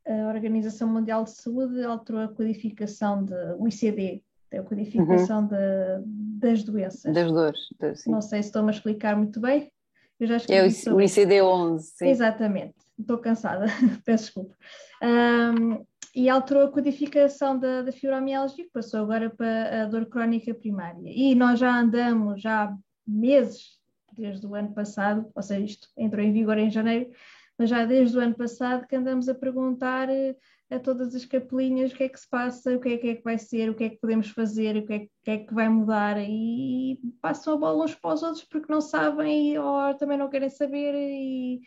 a 0.07 0.27
Organização 0.27 0.87
Mundial 0.87 1.23
de 1.23 1.31
Saúde 1.31 1.83
alterou 1.83 2.21
a 2.21 2.27
codificação 2.27 3.25
de, 3.25 3.33
o 3.57 3.67
ICD, 3.67 4.23
a 4.53 4.61
codificação 4.63 5.41
uhum. 5.41 5.47
de, 5.47 6.39
das 6.39 6.63
doenças. 6.63 7.13
Das 7.13 7.31
dores. 7.31 7.59
Não 8.07 8.21
sei 8.21 8.41
se 8.41 8.49
estou-me 8.49 8.69
a 8.69 8.73
explicar 8.73 9.15
muito 9.15 9.39
bem. 9.39 9.71
Eu 10.19 10.27
já 10.27 10.37
é 10.49 10.63
o, 10.63 10.95
o 10.95 10.99
ICD-11. 10.99 11.81
Exatamente. 12.01 12.75
Estou 12.97 13.17
cansada, 13.17 13.65
peço 14.05 14.25
desculpa. 14.25 14.55
Um, 15.03 15.85
e 16.15 16.29
alterou 16.29 16.63
a 16.63 16.71
codificação 16.71 17.59
da, 17.59 17.81
da 17.81 17.91
fibromialgia, 17.91 18.65
passou 18.71 19.01
agora 19.01 19.29
para 19.29 19.83
a 19.83 19.85
dor 19.85 20.05
crónica 20.05 20.53
primária. 20.53 21.11
E 21.13 21.35
nós 21.35 21.59
já 21.59 21.77
andamos, 21.77 22.41
já 22.41 22.63
há 22.63 22.77
meses, 23.05 23.77
desde 24.13 24.47
o 24.47 24.55
ano 24.55 24.73
passado, 24.73 25.29
ou 25.35 25.43
seja, 25.43 25.65
isto 25.65 25.89
entrou 25.97 26.23
em 26.23 26.31
vigor 26.31 26.57
em 26.57 26.69
janeiro, 26.69 27.11
mas 27.57 27.69
já 27.69 27.85
desde 27.85 28.17
o 28.17 28.21
ano 28.21 28.33
passado 28.33 28.87
que 28.87 28.95
andamos 28.95 29.27
a 29.27 29.35
perguntar 29.35 30.09
eh, 30.09 30.35
a 30.69 30.79
todas 30.79 31.13
as 31.13 31.25
capelinhas 31.25 31.91
o 31.91 31.95
que 31.95 32.03
é 32.03 32.09
que 32.09 32.19
se 32.19 32.27
passa, 32.27 32.75
o 32.75 32.79
que 32.79 32.89
é 32.89 32.97
que, 32.97 33.09
é 33.09 33.15
que 33.15 33.23
vai 33.23 33.37
ser, 33.37 33.69
o 33.69 33.75
que 33.75 33.83
é 33.83 33.89
que 33.89 33.99
podemos 33.99 34.29
fazer, 34.29 34.77
o 34.77 34.85
que 34.85 34.93
é 34.93 34.99
que, 34.99 35.11
que, 35.23 35.31
é 35.31 35.37
que 35.37 35.53
vai 35.53 35.69
mudar 35.69 36.17
e 36.19 36.99
passam 37.21 37.53
a 37.53 37.57
bola 37.57 37.85
uns 37.85 37.95
para 37.95 38.13
os 38.13 38.23
outros 38.23 38.43
porque 38.45 38.71
não 38.71 38.81
sabem 38.81 39.57
ou 39.59 39.93
também 39.95 40.17
não 40.17 40.29
querem 40.29 40.49
saber 40.49 40.93
e, 40.95 41.61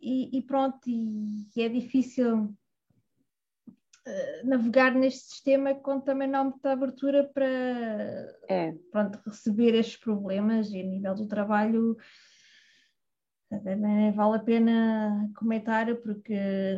e, 0.00 0.38
e 0.38 0.42
pronto, 0.42 0.78
e, 0.86 1.48
e, 1.56 1.62
é 1.62 1.68
difícil 1.68 2.44
uh, 2.44 4.46
navegar 4.46 4.94
neste 4.94 5.30
sistema 5.30 5.74
quando 5.74 6.04
também 6.04 6.28
não 6.28 6.40
há 6.40 6.44
muita 6.44 6.72
abertura 6.72 7.28
para 7.34 7.44
é. 8.48 8.72
pronto, 8.92 9.18
receber 9.26 9.74
estes 9.74 9.96
problemas 9.96 10.70
e 10.70 10.80
a 10.80 10.84
nível 10.84 11.14
do 11.14 11.26
trabalho 11.26 11.96
nem 13.76 14.12
vale 14.12 14.36
a 14.36 14.40
pena 14.40 15.30
comentar 15.36 15.94
porque 15.96 16.34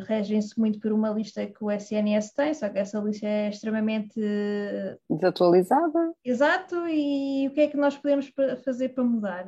regem-se 0.07 0.59
muito 0.59 0.79
por 0.79 0.91
uma 0.91 1.09
lista 1.09 1.45
que 1.45 1.63
o 1.63 1.71
SNS 1.71 2.31
tem, 2.33 2.53
só 2.53 2.69
que 2.69 2.79
essa 2.79 2.99
lista 2.99 3.27
é 3.27 3.49
extremamente 3.49 4.19
desatualizada. 5.09 6.13
Exato, 6.23 6.75
e 6.87 7.47
o 7.47 7.53
que 7.53 7.61
é 7.61 7.67
que 7.67 7.77
nós 7.77 7.97
podemos 7.97 8.31
fazer 8.63 8.89
para 8.89 9.03
mudar? 9.03 9.45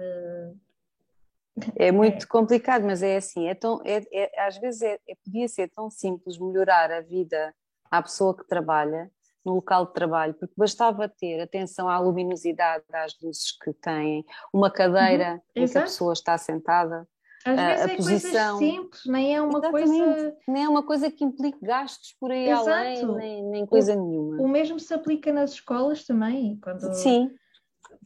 É 1.76 1.92
muito 1.92 2.26
é. 2.26 2.28
complicado, 2.28 2.84
mas 2.84 3.02
é 3.02 3.18
assim, 3.18 3.48
é 3.48 3.56
tão, 3.56 3.82
é, 3.84 4.04
é 4.14 4.42
às 4.48 4.58
vezes 4.58 4.82
é, 4.82 5.00
é, 5.08 5.16
podia 5.24 5.48
ser 5.48 5.70
tão 5.70 5.90
simples 5.90 6.38
melhorar 6.38 6.92
a 6.92 7.02
vida 7.02 7.54
à 7.90 8.02
pessoa 8.02 8.36
que 8.36 8.48
trabalha 8.48 9.10
no 9.44 9.56
local 9.56 9.86
de 9.86 9.94
trabalho, 9.94 10.34
porque 10.34 10.54
bastava 10.58 11.08
ter 11.08 11.40
atenção 11.40 11.88
à 11.88 11.98
luminosidade 12.00 12.84
das 12.90 13.18
luzes 13.22 13.52
que 13.52 13.74
têm, 13.74 14.26
uma 14.54 14.70
cadeira 14.70 15.34
uhum, 15.56 15.64
em 15.64 15.66
que 15.66 15.78
a 15.78 15.84
pessoa 15.84 16.14
está 16.14 16.38
sentada, 16.38 17.08
às 17.46 17.56
vezes 17.60 17.82
a 17.82 17.92
é 17.92 17.96
posição. 17.96 18.58
coisas 18.58 18.76
simples, 18.76 19.02
nem 19.06 19.36
é 19.36 19.42
uma 19.42 19.60
Exatamente. 19.60 19.88
coisa. 19.88 20.38
Nem 20.48 20.64
é 20.64 20.70
uma 20.70 20.84
coisa 20.84 21.12
que 21.12 21.24
implique 21.24 21.60
gastos 21.62 22.16
por 22.20 22.32
aí 22.32 22.50
Exato. 22.50 22.70
além, 22.70 23.16
nem, 23.16 23.44
nem 23.44 23.66
coisa 23.66 23.94
o, 23.96 24.06
nenhuma. 24.06 24.42
O 24.42 24.48
mesmo 24.48 24.80
se 24.80 24.94
aplica 24.94 25.32
nas 25.32 25.52
escolas 25.52 26.06
também. 26.06 26.58
Quando... 26.62 26.94
Sim. 26.94 27.32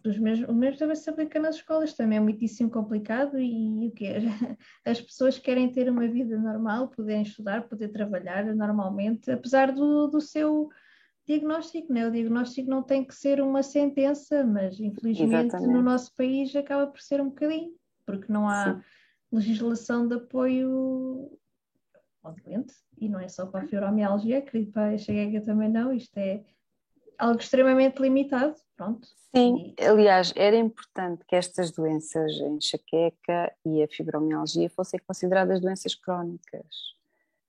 Os 0.05 0.17
mesmos, 0.17 0.49
o 0.49 0.53
mesmo 0.53 0.79
também 0.79 0.95
se 0.95 1.09
aplica 1.09 1.39
nas 1.39 1.55
escolas, 1.55 1.93
também 1.93 2.17
é 2.17 2.21
muitíssimo 2.21 2.71
complicado 2.71 3.39
e, 3.39 3.87
o 3.87 3.91
que 3.91 4.05
As 4.85 4.99
pessoas 4.99 5.37
querem 5.37 5.71
ter 5.71 5.89
uma 5.89 6.07
vida 6.07 6.37
normal, 6.39 6.89
poderem 6.89 7.21
estudar, 7.21 7.67
poder 7.67 7.89
trabalhar 7.89 8.45
normalmente, 8.55 9.29
apesar 9.29 9.71
do, 9.71 10.07
do 10.07 10.19
seu 10.19 10.69
diagnóstico, 11.27 11.93
né? 11.93 12.07
o 12.07 12.11
diagnóstico 12.11 12.67
não 12.69 12.81
tem 12.81 13.05
que 13.05 13.13
ser 13.13 13.41
uma 13.41 13.61
sentença, 13.61 14.43
mas 14.43 14.79
infelizmente 14.79 15.49
Exatamente. 15.49 15.71
no 15.71 15.81
nosso 15.83 16.15
país 16.15 16.55
acaba 16.55 16.87
por 16.87 16.99
ser 16.99 17.21
um 17.21 17.29
bocadinho, 17.29 17.71
porque 18.05 18.31
não 18.31 18.49
há 18.49 18.75
Sim 18.75 18.81
legislação 19.31 20.07
de 20.07 20.15
apoio 20.15 21.31
ao 22.23 22.33
doente, 22.33 22.73
e 22.99 23.09
não 23.09 23.19
é 23.19 23.27
só 23.27 23.45
para 23.45 23.65
a 23.65 23.67
fibromialgia, 23.67 24.39
acredito 24.39 24.73
para 24.73 24.89
a 24.89 24.93
enxaqueca 24.93 25.41
também 25.41 25.69
não, 25.69 25.91
isto 25.93 26.15
é 26.17 26.43
algo 27.17 27.39
extremamente 27.39 27.99
limitado, 28.01 28.55
pronto. 28.75 29.07
Sim, 29.35 29.73
e... 29.79 29.83
aliás, 29.83 30.33
era 30.35 30.55
importante 30.55 31.23
que 31.25 31.35
estas 31.35 31.71
doenças, 31.71 32.31
a 32.41 32.47
enxaqueca 32.47 33.53
e 33.65 33.81
a 33.81 33.87
fibromialgia, 33.87 34.69
fossem 34.69 34.99
consideradas 35.05 35.61
doenças 35.61 35.95
crónicas. 35.95 36.91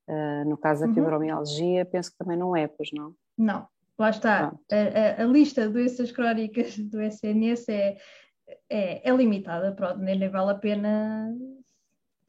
Uh, 0.08 0.48
no 0.48 0.56
caso 0.56 0.82
da 0.82 0.88
uhum. 0.88 0.94
fibromialgia, 0.94 1.84
penso 1.84 2.12
que 2.12 2.18
também 2.18 2.36
não 2.36 2.56
é, 2.56 2.66
pois 2.66 2.90
não? 2.92 3.14
Não, 3.36 3.66
lá 3.98 4.10
está. 4.10 4.52
A, 4.70 5.22
a, 5.22 5.22
a, 5.22 5.26
lista 5.26 5.66
de 5.66 5.72
doenças 5.72 6.10
crónicas 6.12 6.76
do 6.76 7.00
SNS 7.00 7.68
é, 7.68 7.96
é, 8.68 9.08
é 9.08 9.16
limitada, 9.16 9.72
pronto, 9.72 9.98
nem, 9.98 10.18
nem 10.18 10.28
vale 10.28 10.50
a 10.50 10.54
pena 10.54 11.34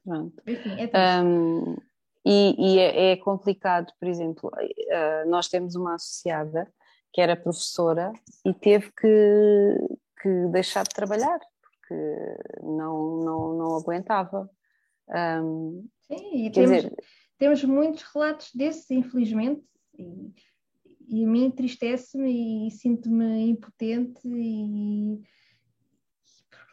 Pronto. 0.04 0.42
Enfim, 0.46 0.76
é 0.78 1.22
um, 1.22 1.76
e, 2.24 2.54
e 2.58 2.78
é, 2.78 3.12
é, 3.12 3.16
complicado, 3.16 3.92
por 3.98 4.08
exemplo, 4.08 4.50
uh, 4.50 5.28
nós 5.28 5.48
temos 5.48 5.74
uma 5.74 5.94
associada 5.94 6.70
que 7.12 7.20
era 7.20 7.36
professora 7.36 8.12
e 8.44 8.52
teve 8.52 8.90
que, 8.92 9.76
que 10.22 10.46
deixar 10.48 10.84
de 10.84 10.94
trabalhar 10.94 11.38
porque 11.60 12.62
não, 12.62 13.16
não, 13.18 13.56
não 13.56 13.76
aguentava. 13.76 14.50
Um, 15.08 15.86
Sim, 16.06 16.46
e 16.46 16.50
temos, 16.50 16.76
dizer... 16.76 16.96
temos 17.38 17.64
muitos 17.64 18.02
relatos 18.02 18.50
desses, 18.54 18.90
infelizmente, 18.90 19.62
e, 19.98 20.32
e 21.08 21.24
a 21.24 21.28
mim 21.28 21.44
entristece-me 21.44 22.68
e 22.68 22.70
sinto-me 22.70 23.50
impotente 23.50 24.20
e 24.24 25.20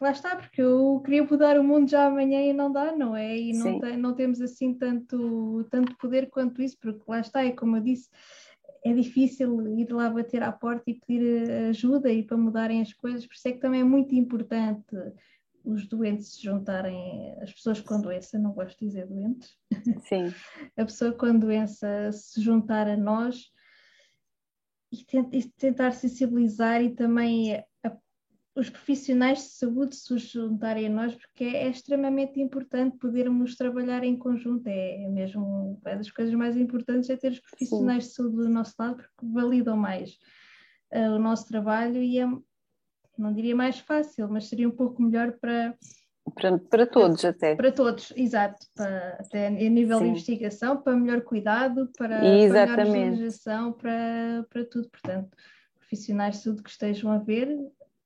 lá 0.02 0.10
está, 0.10 0.36
porque 0.36 0.60
eu 0.60 1.00
queria 1.04 1.24
mudar 1.24 1.58
o 1.58 1.64
mundo 1.64 1.88
já 1.88 2.06
amanhã 2.06 2.42
e 2.42 2.52
não 2.52 2.70
dá, 2.70 2.94
não 2.94 3.16
é? 3.16 3.38
E 3.38 3.52
não, 3.52 3.80
tem, 3.80 3.96
não 3.96 4.14
temos 4.14 4.40
assim 4.40 4.74
tanto, 4.74 5.66
tanto 5.70 5.96
poder 5.96 6.28
quanto 6.28 6.60
isso, 6.60 6.76
porque 6.80 7.02
lá 7.08 7.20
está, 7.20 7.44
é 7.44 7.52
como 7.52 7.76
eu 7.76 7.80
disse, 7.80 8.08
é 8.84 8.92
difícil 8.92 9.78
ir 9.78 9.92
lá 9.92 10.10
bater 10.10 10.42
à 10.42 10.50
porta 10.50 10.90
e 10.90 10.94
pedir 10.94 11.50
ajuda 11.68 12.10
e 12.10 12.22
para 12.22 12.36
mudarem 12.36 12.80
as 12.80 12.92
coisas, 12.92 13.26
por 13.26 13.34
isso 13.34 13.48
é 13.48 13.52
que 13.52 13.60
também 13.60 13.80
é 13.80 13.84
muito 13.84 14.14
importante 14.14 14.96
os 15.64 15.86
doentes 15.86 16.34
se 16.34 16.42
juntarem, 16.42 17.36
as 17.40 17.52
pessoas 17.52 17.80
com 17.80 18.00
doença, 18.00 18.38
não 18.38 18.52
gosto 18.52 18.78
de 18.78 18.86
dizer 18.86 19.06
doentes, 19.06 19.56
Sim. 20.08 20.34
a 20.76 20.84
pessoa 20.84 21.12
com 21.12 21.38
doença 21.38 22.10
se 22.12 22.40
juntar 22.40 22.88
a 22.88 22.96
nós 22.96 23.52
e, 24.90 25.04
tentar 25.56 25.92
sensibilizar 25.92 26.82
e 26.82 26.90
também 26.94 27.54
a, 27.84 27.96
os 28.54 28.68
profissionais 28.68 29.38
de 29.38 29.50
saúde 29.50 29.96
se 29.96 30.16
juntarem 30.18 30.86
a 30.86 30.90
nós, 30.90 31.14
porque 31.14 31.44
é, 31.44 31.64
é, 31.64 31.70
extremamente 31.70 32.38
importante 32.38 32.98
podermos 32.98 33.56
trabalhar 33.56 34.04
em 34.04 34.16
conjunto, 34.16 34.66
é, 34.66 35.04
é 35.04 35.08
mesmo 35.08 35.80
uma 35.82 35.96
das 35.96 36.10
coisas 36.10 36.34
mais 36.34 36.56
importantes 36.56 37.08
é 37.08 37.16
ter 37.16 37.32
os 37.32 37.40
profissionais 37.40 38.04
Sim. 38.04 38.10
de 38.10 38.14
saúde 38.14 38.36
do 38.36 38.48
nosso 38.50 38.74
lado, 38.78 38.96
porque 38.96 39.32
validam 39.32 39.76
mais 39.76 40.18
uh, 40.92 41.14
o 41.14 41.18
nosso 41.18 41.48
trabalho 41.48 42.02
e 42.02 42.18
é, 42.18 42.26
não 43.16 43.32
diria 43.32 43.56
mais 43.56 43.78
fácil, 43.78 44.28
mas 44.28 44.48
seria 44.48 44.68
um 44.68 44.72
pouco 44.72 45.02
melhor 45.02 45.32
para. 45.40 45.74
Para, 46.34 46.58
para 46.58 46.86
todos, 46.86 47.24
até. 47.24 47.56
Para 47.56 47.72
todos, 47.72 48.12
exato. 48.14 48.66
Para, 48.74 49.16
até 49.18 49.46
a 49.46 49.50
nível 49.50 49.98
Sim. 49.98 50.04
de 50.04 50.10
investigação, 50.10 50.76
para 50.80 50.94
melhor 50.94 51.22
cuidado, 51.22 51.90
para, 51.96 52.20
para 52.20 52.84
melhor 52.84 53.10
legislação, 53.10 53.72
para, 53.72 54.46
para 54.48 54.64
tudo. 54.66 54.88
Portanto, 54.90 55.36
profissionais 55.78 56.36
de 56.36 56.42
saúde 56.42 56.62
que 56.62 56.70
estejam 56.70 57.10
a 57.10 57.18
ver, 57.18 57.58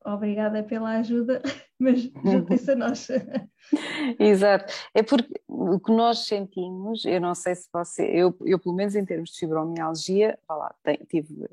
obrigada 0.06 0.62
pela 0.62 0.98
ajuda, 0.98 1.42
mas 1.78 2.02
juntem-se 2.02 2.70
a 2.70 2.76
nós. 2.76 3.08
Exato. 4.18 4.72
É 4.94 5.02
porque 5.02 5.40
o 5.48 5.80
que 5.80 5.92
nós 5.92 6.26
sentimos, 6.26 7.04
eu 7.04 7.20
não 7.20 7.34
sei 7.34 7.54
se 7.54 7.68
você, 7.72 8.04
eu, 8.04 8.36
eu 8.44 8.58
pelo 8.58 8.74
menos 8.74 8.94
em 8.94 9.04
termos 9.04 9.30
de 9.30 9.38
fibromialgia, 9.38 10.38
lá, 10.48 10.74
tive 11.08 11.48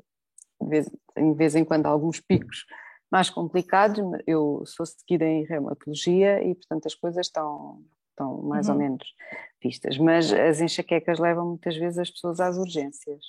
de 0.60 0.68
vez, 0.68 0.90
de 1.16 1.34
vez 1.34 1.54
em 1.54 1.64
quando 1.64 1.86
alguns 1.86 2.20
picos 2.20 2.64
mais 3.10 3.30
complicados. 3.30 3.98
Eu 4.26 4.64
sou 4.66 4.86
seguida 4.86 5.24
em 5.24 5.44
reumatologia 5.44 6.42
e, 6.42 6.54
portanto, 6.54 6.86
as 6.86 6.94
coisas 6.94 7.26
estão, 7.26 7.82
estão 8.10 8.42
mais 8.42 8.68
uhum. 8.68 8.74
ou 8.74 8.78
menos 8.78 9.14
vistas. 9.62 9.98
Mas 9.98 10.32
as 10.32 10.60
enxaquecas 10.60 11.18
levam 11.18 11.46
muitas 11.46 11.76
vezes 11.76 11.98
as 11.98 12.10
pessoas 12.10 12.40
às 12.40 12.56
urgências, 12.56 13.20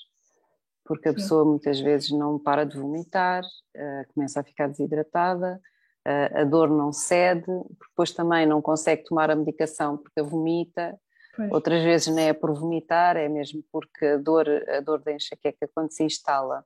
porque 0.85 1.09
a 1.09 1.11
Sim. 1.11 1.17
pessoa 1.17 1.43
muitas 1.43 1.79
vezes 1.79 2.11
não 2.11 2.37
para 2.39 2.63
de 2.63 2.77
vomitar, 2.77 3.43
uh, 3.43 4.13
começa 4.13 4.39
a 4.39 4.43
ficar 4.43 4.67
desidratada, 4.67 5.59
uh, 6.07 6.41
a 6.41 6.43
dor 6.43 6.69
não 6.69 6.93
cede, 6.93 7.47
depois 7.89 8.11
também 8.11 8.45
não 8.45 8.61
consegue 8.61 9.03
tomar 9.03 9.31
a 9.31 9.35
medicação 9.35 9.97
porque 9.97 10.19
a 10.19 10.23
vomita. 10.23 10.97
Pois. 11.35 11.51
Outras 11.51 11.83
vezes 11.83 12.07
não 12.07 12.19
é 12.19 12.31
por 12.31 12.53
vomitar, 12.53 13.17
é 13.17 13.27
mesmo 13.27 13.61
porque 13.71 14.05
a 14.05 14.17
dor, 14.17 14.47
a 14.47 14.79
dor 14.79 15.01
da 15.01 15.11
enxaqueca, 15.11 15.67
quando 15.73 15.91
se 15.91 16.03
instala, 16.03 16.63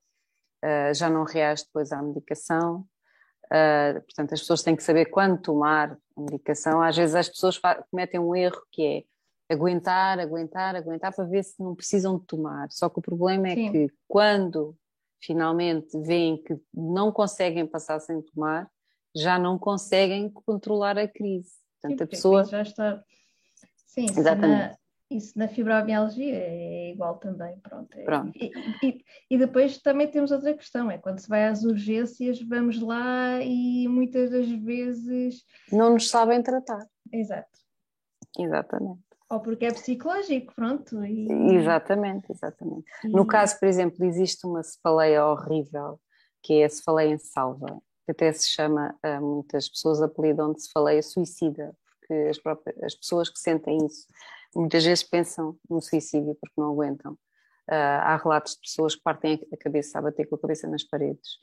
uh, 0.64 0.94
já 0.94 1.10
não 1.10 1.24
reage 1.24 1.64
depois 1.64 1.92
à 1.92 2.02
medicação. 2.02 2.86
Portanto, 4.06 4.34
as 4.34 4.42
pessoas 4.42 4.62
têm 4.62 4.76
que 4.76 4.84
saber 4.84 5.06
quando 5.06 5.42
tomar 5.42 5.98
a 6.16 6.22
medicação. 6.22 6.84
Às 6.84 6.96
vezes 6.96 7.16
as 7.16 7.28
pessoas 7.28 7.60
cometem 7.90 8.20
um 8.20 8.36
erro 8.36 8.62
que 8.72 8.86
é 8.86 9.04
aguentar, 9.50 10.20
aguentar, 10.20 10.76
aguentar 10.76 11.14
para 11.14 11.26
ver 11.26 11.44
se 11.44 11.62
não 11.62 11.76
precisam 11.76 12.18
de 12.20 12.26
tomar. 12.26 12.72
Só 12.72 12.88
que 12.88 13.00
o 13.00 13.02
problema 13.02 13.50
é 13.50 13.56
Sim. 13.56 13.72
que 13.72 13.88
quando 14.08 14.76
finalmente 15.22 15.98
veem 16.00 16.42
que 16.42 16.58
não 16.74 17.12
conseguem 17.12 17.66
passar 17.66 18.00
sem 18.00 18.22
tomar, 18.22 18.70
já 19.16 19.40
não 19.40 19.58
conseguem 19.58 20.30
controlar 20.30 20.98
a 20.98 21.08
crise. 21.08 21.52
Portanto, 21.82 21.98
Sim, 21.98 22.04
a 22.04 22.08
pessoa 22.08 22.46
já 22.46 22.62
está. 22.62 23.04
Sim, 23.88 24.06
Exatamente. 24.06 24.78
Isso 25.10 25.38
na 25.40 25.48
fibromialgia 25.48 26.36
é 26.36 26.92
igual 26.92 27.18
também, 27.18 27.58
pronto. 27.62 27.98
É, 27.98 28.04
pronto. 28.04 28.32
E, 28.38 28.52
e, 28.84 29.04
e, 29.32 29.38
depois 29.40 29.80
também 29.80 30.08
temos 30.08 30.30
outra 30.30 30.54
questão, 30.54 30.92
é 30.92 31.00
quando 31.00 31.18
se 31.18 31.28
vai 31.28 31.48
às 31.48 31.64
urgências, 31.64 32.40
vamos 32.40 32.80
lá 32.80 33.42
e 33.42 33.88
muitas 33.88 34.30
das 34.30 34.48
vezes... 34.48 35.44
Não 35.72 35.94
nos 35.94 36.08
sabem 36.08 36.44
tratar. 36.44 36.86
Exato. 37.12 37.50
Exatamente. 38.38 39.09
Ou 39.30 39.40
porque 39.40 39.66
é 39.66 39.72
psicológico, 39.72 40.54
pronto. 40.56 41.04
E... 41.06 41.28
Exatamente, 41.54 42.32
exatamente. 42.32 42.86
E... 43.04 43.10
No 43.10 43.26
caso, 43.28 43.60
por 43.60 43.68
exemplo, 43.68 44.04
existe 44.06 44.46
uma 44.48 44.64
cefaleia 44.64 45.26
horrível, 45.26 46.00
que 46.42 46.62
é 46.62 46.66
a 46.66 46.70
cefaleia 46.70 47.14
em 47.14 47.18
salva, 47.18 47.80
que 48.06 48.12
até 48.12 48.32
se 48.34 48.50
chama, 48.50 48.96
eh, 49.04 49.20
muitas 49.20 49.70
pessoas 49.70 50.02
apelidam 50.02 50.52
de 50.52 50.64
cefaleia 50.64 51.04
suicida, 51.04 51.76
porque 52.00 52.30
as, 52.30 52.40
próprias, 52.40 52.84
as 52.84 52.96
pessoas 52.96 53.30
que 53.30 53.40
sentem 53.40 53.86
isso 53.86 54.08
muitas 54.56 54.84
vezes 54.84 55.04
pensam 55.04 55.58
no 55.70 55.82
suicídio 55.82 56.36
porque 56.40 56.60
não 56.60 56.72
aguentam. 56.72 57.14
Uh, 57.70 58.02
há 58.02 58.18
relatos 58.18 58.56
de 58.56 58.62
pessoas 58.62 58.96
que 58.96 59.04
partem 59.04 59.40
a 59.54 59.58
cabeça 59.58 60.00
a 60.00 60.02
bater 60.02 60.28
com 60.28 60.36
a 60.36 60.40
cabeça 60.40 60.68
nas 60.68 60.84
paredes, 60.84 61.38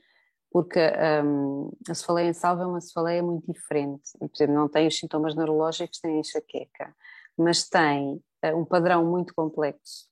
porque 0.51 0.80
um, 1.24 1.70
a 1.89 1.95
cefaleia 1.95 2.28
em 2.28 2.32
salva 2.32 2.64
é 2.64 2.66
uma 2.66 2.80
cefaleia 2.80 3.22
muito 3.22 3.53
diferente. 3.53 4.11
Por 4.18 4.30
exemplo, 4.34 4.55
não 4.57 4.68
tem 4.68 4.89
os 4.89 4.99
sintomas 4.99 5.37
neurológicos, 5.37 6.01
tem 6.01 6.18
enxaqueca, 6.18 6.93
mas 7.37 7.68
tem 7.68 8.14
uh, 8.45 8.57
um 8.57 8.64
padrão 8.64 9.05
muito 9.05 9.34
complexo, 9.34 10.07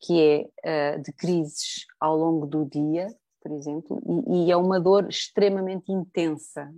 que 0.00 0.48
é 0.64 0.96
uh, 0.96 1.02
de 1.02 1.12
crises 1.12 1.86
ao 1.98 2.16
longo 2.16 2.46
do 2.46 2.64
dia, 2.64 3.08
por 3.42 3.52
exemplo, 3.52 4.00
e, 4.28 4.46
e 4.46 4.50
é 4.50 4.56
uma 4.56 4.80
dor 4.80 5.08
extremamente 5.08 5.90
intensa. 5.92 6.72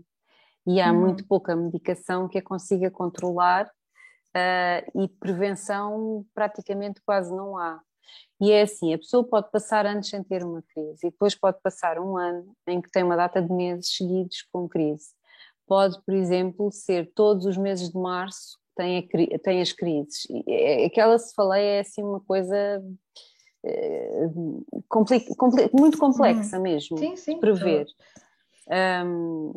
E 0.67 0.81
há 0.81 0.93
uhum. 0.93 1.01
muito 1.01 1.27
pouca 1.27 1.57
medicação 1.57 2.29
que 2.29 2.39
a 2.39 2.43
consiga 2.43 2.91
controlar 2.91 3.67
uh, 3.67 5.03
e 5.03 5.09
prevenção 5.09 6.25
praticamente 6.35 7.01
quase 7.05 7.35
não 7.35 7.57
há. 7.57 7.81
E 8.41 8.51
é 8.51 8.63
assim, 8.63 8.93
a 8.93 8.99
pessoa 8.99 9.25
pode 9.25 9.51
passar 9.51 9.87
anos 9.87 10.09
sem 10.09 10.23
ter 10.23 10.45
uma 10.45 10.63
crise 10.63 11.07
e 11.07 11.11
depois 11.11 11.35
pode 11.35 11.61
passar 11.63 11.99
um 11.99 12.17
ano 12.17 12.55
em 12.67 12.81
que 12.81 12.91
tem 12.91 13.03
uma 13.03 13.17
data 13.17 13.41
de 13.41 13.53
meses 13.53 13.95
seguidos 13.95 14.43
com 14.53 14.69
crise. 14.69 15.11
Pode, 15.67 16.01
por 16.05 16.15
exemplo, 16.15 16.71
ser 16.73 17.13
todos 17.15 17.47
os 17.47 17.57
meses 17.57 17.89
de 17.91 17.99
março 17.99 18.59
tem, 18.77 18.99
a, 18.99 19.39
tem 19.39 19.61
as 19.61 19.73
crises. 19.73 20.27
É, 20.49 20.85
aquela 20.87 21.18
se 21.18 21.35
falei 21.35 21.64
é 21.64 21.81
assim 21.81 22.03
uma 22.03 22.20
coisa 22.20 22.83
uh, 23.64 24.64
muito 25.73 25.99
complexa 25.99 26.57
uhum. 26.57 26.62
mesmo 26.62 26.99
sim, 26.99 27.16
sim, 27.16 27.35
de 27.35 27.41
prever. 27.41 27.87
Um, 29.05 29.53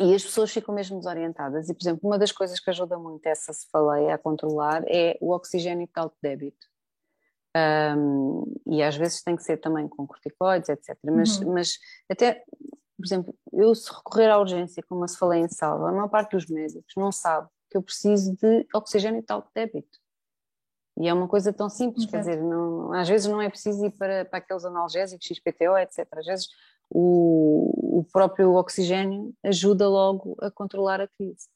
e 0.00 0.14
as 0.14 0.24
pessoas 0.24 0.50
ficam 0.50 0.74
mesmo 0.74 0.98
desorientadas. 0.98 1.68
E, 1.68 1.74
por 1.74 1.82
exemplo, 1.82 2.08
uma 2.08 2.18
das 2.18 2.32
coisas 2.32 2.58
que 2.58 2.70
ajuda 2.70 2.98
muito 2.98 3.24
essa 3.26 3.52
cefaleia 3.52 4.14
a 4.14 4.18
controlar 4.18 4.82
é 4.88 5.16
o 5.20 5.32
oxigênio 5.32 5.86
de 5.86 5.92
alto 5.94 6.16
débito. 6.20 6.66
Um, 7.56 8.52
e 8.66 8.82
às 8.82 8.96
vezes 8.96 9.22
tem 9.22 9.36
que 9.36 9.44
ser 9.44 9.58
também 9.58 9.86
com 9.86 10.04
corticoides, 10.06 10.68
etc. 10.68 10.98
Mas, 11.04 11.38
uhum. 11.38 11.52
mas 11.52 11.78
até, 12.10 12.42
por 12.96 13.06
exemplo, 13.06 13.34
eu 13.52 13.72
se 13.74 13.88
recorrer 13.92 14.28
à 14.30 14.38
urgência, 14.38 14.82
como 14.88 15.06
se 15.06 15.16
falei 15.16 15.42
em 15.42 15.48
salva, 15.48 15.88
a 15.88 15.92
maior 15.92 16.08
parte 16.08 16.32
dos 16.32 16.46
médicos 16.46 16.92
não 16.96 17.12
sabe 17.12 17.48
que 17.74 17.78
eu 17.78 17.82
preciso 17.82 18.36
de 18.36 18.66
oxigênio 18.72 19.20
de 19.20 19.32
alto 19.32 19.50
débito. 19.52 19.98
E 20.96 21.08
é 21.08 21.12
uma 21.12 21.26
coisa 21.26 21.52
tão 21.52 21.68
simples, 21.68 22.06
quer 22.06 22.20
dizer, 22.20 22.40
não, 22.40 22.92
às 22.92 23.08
vezes 23.08 23.26
não 23.26 23.42
é 23.42 23.50
preciso 23.50 23.84
ir 23.84 23.90
para, 23.90 24.24
para 24.24 24.38
aqueles 24.38 24.64
analgésicos, 24.64 25.26
XPTO, 25.26 25.76
etc. 25.78 26.06
Às 26.12 26.26
vezes 26.26 26.48
o, 26.88 27.98
o 27.98 28.04
próprio 28.04 28.54
oxigênio 28.54 29.34
ajuda 29.42 29.88
logo 29.88 30.36
a 30.40 30.52
controlar 30.52 31.00
a 31.00 31.08
crise. 31.08 31.48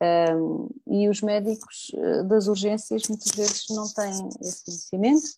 Um, 0.00 0.70
e 0.86 1.06
os 1.08 1.20
médicos 1.20 1.90
eh, 1.92 2.22
das 2.22 2.46
urgências 2.46 3.08
muitas 3.08 3.32
vezes 3.32 3.66
não 3.70 3.92
têm 3.92 4.28
esse 4.40 4.64
conhecimento 4.64 5.28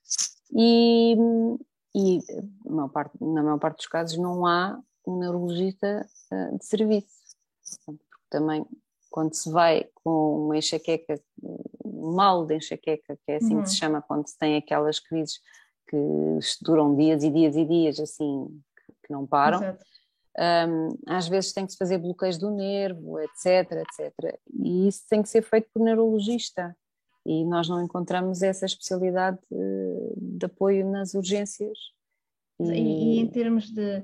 e, 0.52 1.16
e 1.94 2.18
na, 2.64 2.76
maior 2.76 2.88
parte, 2.90 3.18
na 3.20 3.42
maior 3.42 3.58
parte 3.58 3.78
dos 3.78 3.86
casos 3.86 4.18
não 4.18 4.46
há 4.46 4.78
um 5.06 5.18
neurologista 5.18 6.06
uh, 6.30 6.58
de 6.58 6.64
serviço. 6.64 7.08
Também 8.28 8.64
quando 9.10 9.34
se 9.34 9.50
vai 9.50 9.86
com 10.02 10.46
uma 10.46 10.56
enxaqueca, 10.56 11.20
um 11.84 12.12
mal 12.12 12.46
de 12.46 12.56
enxaqueca, 12.56 13.18
que 13.24 13.32
é 13.32 13.36
assim 13.36 13.56
uhum. 13.56 13.62
que 13.62 13.70
se 13.70 13.76
chama, 13.76 14.00
quando 14.00 14.26
se 14.26 14.38
tem 14.38 14.56
aquelas 14.56 14.98
crises 15.00 15.40
que 15.88 15.96
duram 16.62 16.94
dias 16.94 17.24
e 17.24 17.30
dias 17.30 17.56
e 17.56 17.64
dias, 17.64 17.98
assim, 17.98 18.46
que 19.04 19.12
não 19.12 19.26
param. 19.26 19.76
Um, 20.38 20.96
às 21.06 21.26
vezes 21.26 21.52
tem 21.52 21.66
que 21.66 21.72
se 21.72 21.78
fazer 21.78 21.98
bloqueios 21.98 22.38
do 22.38 22.50
nervo, 22.50 23.18
etc, 23.18 23.72
etc. 23.72 24.38
E 24.54 24.86
isso 24.86 25.02
tem 25.10 25.20
que 25.20 25.28
ser 25.28 25.42
feito 25.42 25.68
por 25.74 25.82
neurologista. 25.82 26.74
E 27.26 27.44
nós 27.44 27.68
não 27.68 27.82
encontramos 27.82 28.40
essa 28.40 28.64
especialidade 28.64 29.38
de, 29.50 30.38
de 30.38 30.46
apoio 30.46 30.88
nas 30.88 31.14
urgências. 31.14 31.78
E... 32.60 32.64
e, 32.64 33.18
em 33.18 33.26
termos 33.26 33.70
de. 33.70 34.02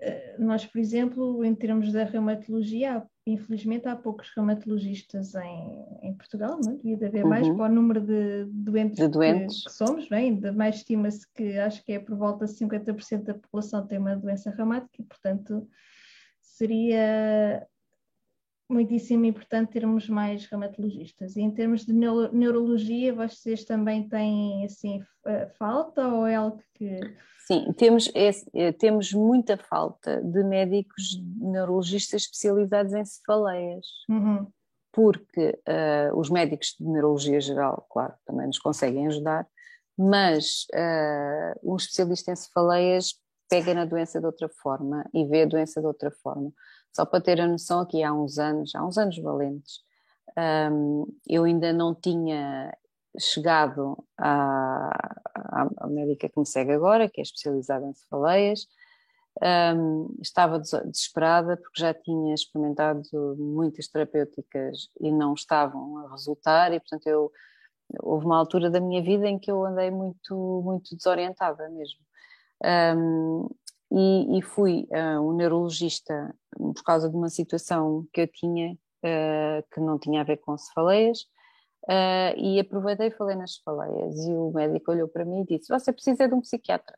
Eh, 0.00 0.36
nós, 0.38 0.66
por 0.66 0.78
exemplo, 0.78 1.44
em 1.44 1.54
termos 1.54 1.92
da 1.92 2.04
reumatologia, 2.04 3.06
infelizmente 3.26 3.88
há 3.88 3.96
poucos 3.96 4.30
reumatologistas 4.34 5.34
em, 5.34 5.86
em 6.02 6.14
Portugal, 6.14 6.58
não 6.62 6.72
é? 6.72 6.76
devia 6.76 6.96
de 6.96 7.06
haver 7.06 7.24
mais 7.24 7.46
uhum. 7.46 7.56
para 7.56 7.70
o 7.70 7.74
número 7.74 8.00
de 8.00 8.44
doentes, 8.50 8.98
de 8.98 9.08
doentes. 9.08 9.58
Que, 9.58 9.64
que, 9.64 9.72
somos, 9.72 10.10
não 10.10 10.18
é? 10.18 10.20
ainda 10.20 10.52
mais 10.52 10.76
estima-se 10.76 11.26
que 11.32 11.58
acho 11.58 11.82
que 11.84 11.92
é 11.92 11.98
por 11.98 12.16
volta 12.16 12.44
de 12.44 12.52
50% 12.52 13.22
da 13.22 13.34
população 13.34 13.86
tem 13.86 13.98
uma 13.98 14.16
doença 14.16 14.50
reumática 14.50 15.00
e, 15.00 15.04
portanto, 15.04 15.66
seria 16.42 17.66
muitíssimo 18.68 19.24
importante 19.24 19.72
termos 19.72 20.08
mais 20.08 20.46
reumatologistas. 20.46 21.36
E 21.36 21.40
em 21.42 21.50
termos 21.50 21.84
de 21.84 21.92
neurologia, 21.92 23.14
vocês 23.14 23.64
também 23.64 24.08
têm 24.08 24.64
assim 24.64 25.02
falta 25.58 26.08
ou 26.08 26.26
é 26.26 26.34
algo 26.34 26.62
que 26.74 27.00
Sim, 27.46 27.72
temos, 27.74 28.10
é, 28.14 28.72
temos 28.72 29.12
muita 29.12 29.58
falta 29.58 30.22
de 30.22 30.42
médicos 30.42 31.20
neurologistas 31.36 32.22
especializados 32.22 32.94
em 32.94 33.04
cefaleias. 33.04 33.86
Uhum. 34.08 34.46
Porque 34.90 35.60
uh, 35.68 36.18
os 36.18 36.30
médicos 36.30 36.74
de 36.78 36.86
neurologia 36.86 37.40
geral, 37.40 37.86
claro, 37.90 38.14
também 38.24 38.46
nos 38.46 38.58
conseguem 38.58 39.08
ajudar, 39.08 39.46
mas 39.98 40.66
uh, 40.74 41.72
um 41.72 41.76
especialista 41.76 42.32
em 42.32 42.36
cefaleias 42.36 43.20
pega 43.50 43.74
na 43.74 43.84
doença 43.84 44.20
de 44.20 44.26
outra 44.26 44.48
forma 44.48 45.04
e 45.12 45.24
vê 45.24 45.42
a 45.42 45.46
doença 45.46 45.80
de 45.80 45.86
outra 45.86 46.10
forma. 46.10 46.50
Só 46.94 47.04
para 47.04 47.20
ter 47.20 47.40
a 47.40 47.46
noção, 47.46 47.80
aqui 47.80 48.02
há 48.02 48.12
uns 48.12 48.38
anos, 48.38 48.74
há 48.74 48.84
uns 48.84 48.96
anos 48.96 49.18
valentes, 49.18 49.80
um, 50.70 51.06
eu 51.28 51.44
ainda 51.44 51.72
não 51.72 51.94
tinha 51.94 52.72
chegado 53.18 53.96
à, 54.18 54.90
à, 55.78 55.86
médica 55.88 56.28
que 56.28 56.38
me 56.38 56.46
segue 56.46 56.72
agora, 56.72 57.08
que 57.08 57.20
é 57.20 57.22
especializada 57.22 57.86
em 57.86 57.94
cefaleias, 57.94 58.66
um, 59.76 60.14
estava 60.20 60.60
desesperada 60.60 61.56
porque 61.56 61.80
já 61.80 61.92
tinha 61.92 62.34
experimentado 62.34 63.02
muitas 63.36 63.88
terapêuticas 63.88 64.88
e 65.00 65.10
não 65.10 65.34
estavam 65.34 65.98
a 65.98 66.12
resultar 66.12 66.72
e 66.72 66.78
portanto 66.78 67.06
eu 67.08 67.32
houve 68.00 68.24
uma 68.24 68.38
altura 68.38 68.70
da 68.70 68.80
minha 68.80 69.02
vida 69.02 69.26
em 69.26 69.38
que 69.38 69.50
eu 69.50 69.64
andei 69.64 69.90
muito 69.90 70.62
muito 70.64 70.96
desorientada 70.96 71.68
mesmo. 71.68 71.98
Um, 72.64 73.48
e, 73.94 74.38
e, 74.38 74.42
fui 74.42 74.88
a 74.92 75.20
um 75.20 75.32
neurologista 75.32 76.34
por 76.50 76.82
causa 76.82 77.08
de 77.08 77.16
uma 77.16 77.28
situação 77.28 78.06
que 78.12 78.22
eu 78.22 78.28
tinha 78.28 78.72
uh, 78.72 79.64
que 79.72 79.80
não 79.80 79.98
tinha 79.98 80.20
a 80.20 80.24
ver 80.24 80.38
com 80.38 80.56
cefaleias 80.58 81.26
Uh, 81.84 82.32
e 82.38 82.58
aproveitei 82.58 83.08
e 83.08 83.10
falei 83.10 83.36
nas 83.36 83.56
cefaleias 83.56 84.16
e 84.26 84.32
o 84.32 84.50
médico 84.50 84.90
olhou 84.90 85.06
para 85.06 85.22
mim 85.22 85.42
e 85.42 85.58
disse, 85.58 85.68
você 85.68 85.92
precisa 85.92 86.26
de 86.26 86.32
um 86.32 86.40
psiquiatra. 86.40 86.96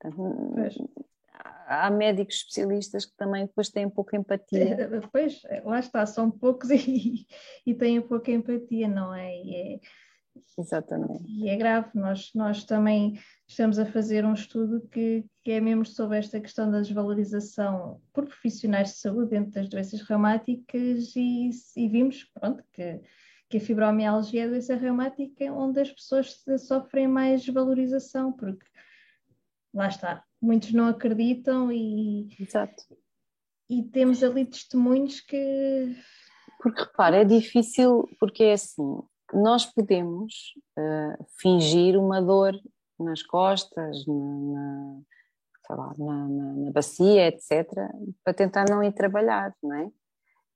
Portanto, 0.00 0.90
há 1.68 1.90
médicos 1.90 2.36
especialistas 2.36 3.06
que 3.06 3.16
também 3.16 3.46
depois 3.46 3.68
têm 3.68 3.88
pouca 3.88 4.16
empatia. 4.16 4.90
Pois, 5.12 5.42
lá 5.64 5.78
está, 5.78 6.04
são 6.06 6.28
poucos 6.28 6.70
e, 6.74 7.24
e 7.64 7.72
têm 7.72 8.00
pouca 8.00 8.32
empatia, 8.32 8.88
não 8.88 9.14
é? 9.14 9.32
é? 9.32 9.80
Exatamente. 10.58 11.24
E 11.28 11.48
é 11.48 11.56
grave, 11.56 11.90
nós, 11.94 12.30
nós 12.34 12.64
também 12.64 13.18
estamos 13.46 13.78
a 13.78 13.86
fazer 13.86 14.24
um 14.24 14.34
estudo 14.34 14.80
que, 14.88 15.24
que 15.42 15.52
é 15.52 15.60
mesmo 15.60 15.84
sobre 15.84 16.18
esta 16.18 16.40
questão 16.40 16.70
da 16.70 16.80
desvalorização 16.80 18.00
por 18.12 18.26
profissionais 18.26 18.90
de 18.90 18.98
saúde 18.98 19.30
dentro 19.30 19.52
das 19.52 19.68
doenças 19.68 20.00
reumáticas 20.02 21.14
e, 21.16 21.50
e 21.76 21.88
vimos, 21.88 22.24
pronto, 22.34 22.62
que 22.72 23.00
que 23.54 23.58
a 23.58 23.60
fibromialgia 23.60 24.42
é 24.42 24.44
a 24.46 24.48
doença 24.48 24.74
reumática 24.74 25.44
onde 25.52 25.80
as 25.80 25.90
pessoas 25.90 26.42
sofrem 26.66 27.06
mais 27.06 27.46
valorização, 27.46 28.32
porque 28.32 28.66
lá 29.72 29.86
está, 29.86 30.24
muitos 30.40 30.72
não 30.72 30.88
acreditam 30.88 31.70
e, 31.70 32.28
Exato. 32.40 32.82
e 33.70 33.82
temos 33.84 34.24
ali 34.24 34.44
testemunhos 34.44 35.20
que. 35.20 35.96
Porque 36.60 36.82
repara, 36.82 37.18
é 37.18 37.24
difícil, 37.24 38.08
porque 38.18 38.42
é 38.42 38.52
assim, 38.54 39.00
nós 39.32 39.66
podemos 39.66 40.54
uh, 40.78 41.24
fingir 41.40 41.98
uma 41.98 42.20
dor 42.20 42.54
nas 42.98 43.22
costas, 43.22 44.06
na, 44.06 45.00
na, 45.68 45.76
lá, 45.76 45.94
na, 45.98 46.28
na, 46.28 46.70
bacia, 46.70 47.28
etc., 47.28 47.66
para 48.22 48.34
tentar 48.34 48.68
não 48.68 48.82
ir 48.82 48.92
trabalhar, 48.92 49.54
não 49.62 49.74
é? 49.74 49.90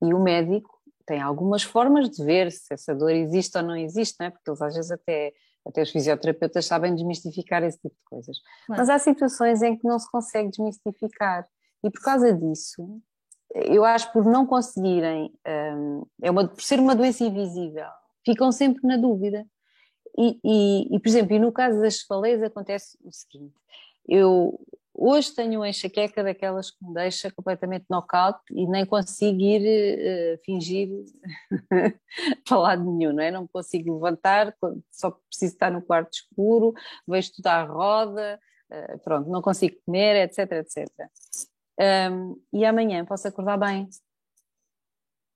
E 0.03 0.15
o 0.15 0.23
médico 0.23 0.79
tem 1.07 1.21
algumas 1.21 1.63
formas 1.63 2.11
de 2.11 2.23
ver 2.23 2.53
se 2.53 2.73
essa 2.73 2.95
dor 2.95 3.11
existe 3.11 3.57
ou 3.57 3.65
não 3.65 3.77
existe, 3.77 4.17
não 4.21 4.27
é? 4.27 4.31
porque 4.31 4.49
eles 4.49 4.61
às 4.61 4.75
vezes 4.75 4.91
até, 4.91 5.33
até 5.67 5.83
os 5.83 5.91
fisioterapeutas 5.91 6.67
sabem 6.67 6.95
desmistificar 6.95 7.63
esse 7.65 7.79
tipo 7.79 7.95
de 7.95 8.05
coisas. 8.05 8.37
Claro. 8.67 8.81
Mas 8.81 8.91
há 8.91 8.99
situações 8.99 9.63
em 9.63 9.77
que 9.77 9.89
não 9.89 9.99
se 9.99 10.09
consegue 10.11 10.51
desmistificar 10.51 11.49
e 11.83 11.91
por 11.91 12.03
causa 12.03 12.33
disso, 12.33 13.01
eu 13.55 13.85
acho 13.85 14.13
por 14.13 14.25
não 14.25 14.47
conseguirem, 14.47 15.33
um, 15.47 16.07
é 16.23 16.31
uma, 16.31 16.47
por 16.47 16.63
ser 16.63 16.79
uma 16.79 16.95
doença 16.95 17.25
invisível, 17.25 17.89
ficam 18.25 18.53
sempre 18.53 18.87
na 18.87 18.97
dúvida. 18.97 19.47
E, 20.17 20.41
e, 20.45 20.97
e 20.97 21.01
por 21.01 21.09
exemplo, 21.09 21.35
e 21.35 21.39
no 21.39 21.53
caso 21.53 21.81
das 21.81 22.01
cefaleias 22.01 22.43
acontece 22.43 22.99
o 23.03 23.13
seguinte, 23.13 23.55
eu 24.09 24.59
Hoje 25.01 25.33
tenho 25.33 25.61
uma 25.61 25.69
enxaqueca 25.69 26.25
daquelas 26.25 26.73
que 26.73 26.85
me 26.85 26.93
deixa 26.93 27.31
completamente 27.31 27.87
knockout 27.89 28.41
e 28.51 28.67
nem 28.67 28.85
consigo 28.85 29.41
ir 29.41 29.63
uh, 30.35 30.45
fingir 30.45 30.89
para 32.45 32.59
lado 32.59 32.85
nenhum, 32.85 33.13
não 33.13 33.23
é? 33.23 33.31
Não 33.31 33.47
consigo 33.47 33.95
levantar, 33.95 34.53
só 34.91 35.13
preciso 35.13 35.53
estar 35.53 35.71
no 35.71 35.83
quarto 35.83 36.15
escuro, 36.15 36.75
vejo 37.07 37.33
tudo 37.33 37.47
à 37.47 37.63
roda, 37.63 38.41
uh, 38.73 38.99
pronto, 39.05 39.31
não 39.31 39.41
consigo 39.41 39.77
comer, 39.87 40.25
etc, 40.25 40.51
etc. 40.51 40.89
Um, 42.11 42.37
e 42.53 42.65
amanhã 42.65 43.05
posso 43.05 43.29
acordar 43.29 43.57
bem 43.57 43.89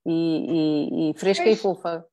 e, 0.05 0.11
e, 0.11 1.11
e 1.11 1.15
fresca 1.15 1.49
e 1.49 1.55
fofa. 1.55 2.05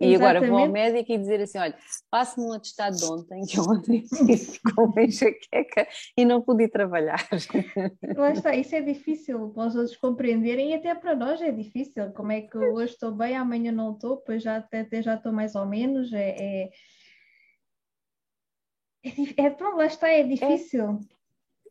E 0.00 0.14
Exatamente. 0.14 0.36
agora 0.36 0.50
vou 0.50 0.58
ao 0.60 0.72
médico 0.72 1.12
e 1.12 1.18
dizer 1.18 1.42
assim: 1.42 1.58
olha, 1.58 1.76
passe-me 2.10 2.46
um 2.46 2.52
atestado 2.54 2.96
de 2.96 3.04
ontem, 3.04 3.44
que 3.44 3.60
ontem 3.60 4.02
ficou 4.38 4.86
uma 4.86 5.02
enxaqueca 5.02 5.86
e 6.16 6.24
não 6.24 6.40
pude 6.40 6.68
trabalhar. 6.68 7.20
Lá 8.16 8.30
está, 8.30 8.54
isso 8.56 8.74
é 8.74 8.80
difícil 8.80 9.50
para 9.50 9.66
os 9.66 9.76
outros 9.76 9.96
compreenderem 9.98 10.70
e 10.70 10.74
até 10.74 10.94
para 10.94 11.14
nós 11.14 11.42
é 11.42 11.52
difícil. 11.52 12.12
Como 12.12 12.32
é 12.32 12.40
que 12.40 12.56
hoje 12.56 12.94
estou 12.94 13.12
bem, 13.12 13.36
amanhã 13.36 13.70
não 13.70 13.92
estou, 13.92 14.16
depois 14.16 14.42
já 14.42 14.56
até, 14.56 15.02
já 15.02 15.16
estou 15.16 15.32
mais 15.32 15.54
ou 15.54 15.66
menos. 15.66 16.10
É, 16.14 16.30
é, 16.30 16.70
é, 19.04 19.44
é 19.44 19.50
pronto, 19.50 19.76
lá 19.76 19.84
está, 19.84 20.08
é 20.08 20.22
difícil. 20.22 20.98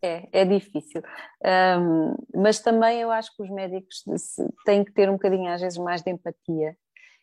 É, 0.04 0.30
é 0.32 0.46
difícil. 0.46 1.02
Um, 1.44 2.16
mas 2.36 2.60
também 2.60 3.02
eu 3.02 3.10
acho 3.10 3.36
que 3.36 3.42
os 3.42 3.50
médicos 3.50 4.04
têm 4.64 4.86
que 4.86 4.94
ter 4.94 5.10
um 5.10 5.14
bocadinho, 5.14 5.52
às 5.52 5.62
vezes, 5.62 5.80
mais 5.80 6.04
de 6.04 6.12
empatia 6.12 6.78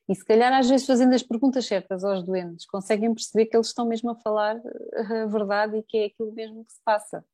e 0.08 0.14
se 0.14 0.24
calhar, 0.24 0.52
às 0.52 0.68
vezes, 0.68 0.86
fazendo 0.86 1.14
as 1.14 1.22
perguntas 1.22 1.66
certas 1.66 2.04
aos 2.04 2.22
doentes, 2.22 2.64
conseguem 2.66 3.12
perceber 3.12 3.46
que 3.46 3.56
eles 3.56 3.68
estão 3.68 3.86
mesmo 3.86 4.10
a 4.10 4.14
falar 4.14 4.56
eh, 4.56 5.22
a 5.22 5.26
verdade 5.26 5.78
e 5.78 5.82
que 5.82 5.98
é 5.98 6.04
aquilo 6.06 6.32
mesmo 6.32 6.64
que 6.64 6.72
se 6.72 6.80
passa. 6.84 7.24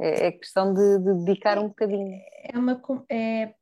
É, 0.00 0.26
é 0.26 0.32
questão 0.32 0.74
de, 0.74 0.98
de, 0.98 1.14
dedicar 1.24 1.58
um 1.58 1.68
bocadinho. 1.68 2.20
É 2.44 2.58
uma. 2.58 2.80
É, 3.08 3.54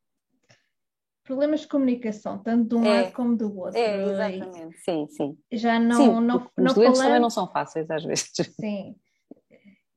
problemas 1.23 1.61
de 1.61 1.67
comunicação, 1.67 2.39
tanto 2.39 2.69
de 2.69 2.75
um 2.75 2.85
é, 2.85 3.01
lado 3.01 3.13
como 3.13 3.35
do 3.35 3.59
outro. 3.59 3.77
É, 3.77 4.03
exatamente, 4.03 4.77
sim, 4.79 5.07
sim. 5.09 5.37
Já 5.51 5.79
não. 5.79 5.97
Sim, 5.97 6.25
não, 6.25 6.37
os 6.37 6.51
não 6.57 6.73
doentes 6.73 6.97
falando... 6.97 6.97
também 6.97 7.19
não 7.19 7.29
são 7.29 7.51
fáceis, 7.51 7.89
às 7.91 8.03
vezes. 8.03 8.31
Sim. 8.59 8.95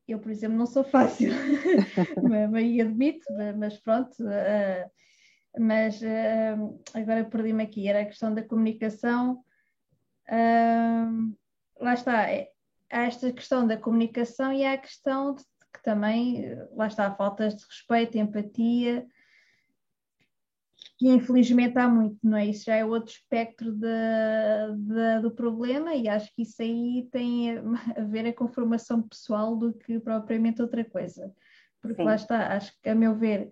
Eu, 0.06 0.18
por 0.18 0.30
exemplo, 0.30 0.58
não 0.58 0.66
sou 0.66 0.82
fácil, 0.82 1.30
e 2.60 2.80
admito, 2.80 3.24
mas 3.56 3.78
pronto. 3.78 4.12
Uh, 4.20 4.90
mas 5.58 6.00
uh, 6.02 6.80
agora 6.94 7.24
perdi-me 7.24 7.62
aqui, 7.62 7.88
era 7.88 8.02
a 8.02 8.06
questão 8.06 8.32
da 8.34 8.42
comunicação. 8.42 9.44
Uh, 10.28 11.36
lá 11.80 11.94
está, 11.94 12.30
é, 12.30 12.50
há 12.90 13.02
esta 13.02 13.32
questão 13.32 13.66
da 13.66 13.76
comunicação 13.76 14.52
e 14.52 14.64
há 14.64 14.74
a 14.74 14.78
questão 14.78 15.34
de 15.34 15.42
que 15.72 15.82
também, 15.84 16.44
lá 16.72 16.86
está, 16.88 17.14
faltas 17.14 17.54
de 17.54 17.64
respeito, 17.64 18.18
empatia, 18.18 19.06
que 20.98 21.08
infelizmente 21.08 21.78
há 21.78 21.88
muito, 21.88 22.18
não 22.22 22.36
é? 22.36 22.46
Isso 22.46 22.64
já 22.66 22.76
é 22.76 22.84
outro 22.84 23.12
espectro 23.12 23.72
de, 23.72 23.86
de, 24.76 25.20
do 25.22 25.30
problema 25.30 25.94
e 25.94 26.08
acho 26.08 26.30
que 26.34 26.42
isso 26.42 26.60
aí 26.60 27.08
tem 27.10 27.56
a 27.56 27.62
ver 28.04 28.32
com 28.34 28.48
formação 28.48 29.00
pessoal 29.00 29.56
do 29.56 29.72
que 29.72 29.98
propriamente 29.98 30.60
outra 30.60 30.84
coisa. 30.84 31.32
Porque 31.80 31.96
Sim. 31.96 32.04
lá 32.04 32.14
está, 32.14 32.54
acho 32.54 32.78
que 32.82 32.88
a 32.88 32.94
meu 32.94 33.14
ver 33.14 33.50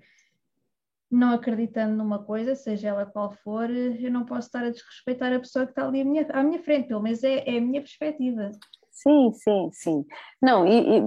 não 1.10 1.32
acreditando 1.32 1.97
numa 1.97 2.22
coisa, 2.22 2.55
seja 2.55 2.89
ela 2.89 3.06
qual 3.06 3.32
for, 3.32 3.70
eu 3.70 4.10
não 4.10 4.24
posso 4.24 4.48
estar 4.48 4.64
a 4.64 4.70
desrespeitar 4.70 5.32
a 5.32 5.39
pessoa 5.39 5.64
que 5.64 5.72
está 5.72 5.86
ali 5.86 6.02
à 6.02 6.05
minha, 6.05 6.26
à 6.30 6.43
minha 6.43 6.62
frente, 6.62 6.89
pelo 6.89 7.02
menos 7.02 7.22
é, 7.24 7.48
é 7.48 7.59
a 7.59 7.60
minha 7.60 7.80
perspectiva. 7.80 8.51
Sim, 8.90 9.32
sim, 9.32 9.70
sim. 9.72 10.06
Não, 10.43 10.66
e, 10.66 10.98
e, 10.98 11.02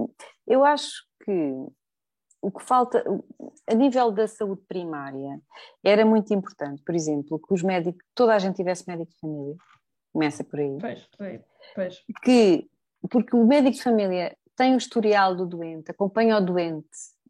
eu 0.48 0.64
acho 0.65 1.03
que 1.23 1.53
o 2.41 2.49
que 2.49 2.64
falta, 2.64 3.03
a 3.69 3.76
nível 3.76 4.11
da 4.11 4.28
saúde 4.28 4.64
primária, 4.68 5.40
era 5.84 6.03
muito 6.03 6.34
importante, 6.34 6.82
por 6.84 6.95
exemplo, 6.95 7.40
que 7.40 7.53
os 7.53 7.61
médicos, 7.61 8.03
toda 8.15 8.34
a 8.34 8.40
gente 8.40 8.56
tivesse 8.56 8.88
médico 8.88 9.11
de 9.11 9.19
família, 9.19 9.56
começa 10.11 10.44
por 10.44 10.60
aí. 10.60 10.78
Pois, 10.80 11.07
pois. 11.76 12.03
Que, 12.23 12.68
porque 13.10 13.36
o 13.36 13.45
médico 13.45 13.78
de 13.78 13.84
família 13.84 14.36
tem 14.56 14.73
o 14.73 14.78
historial 14.78 15.36
do 15.36 15.45
doente, 15.45 15.91
acompanha 15.91 16.38
o 16.38 16.41
doente 16.41 16.88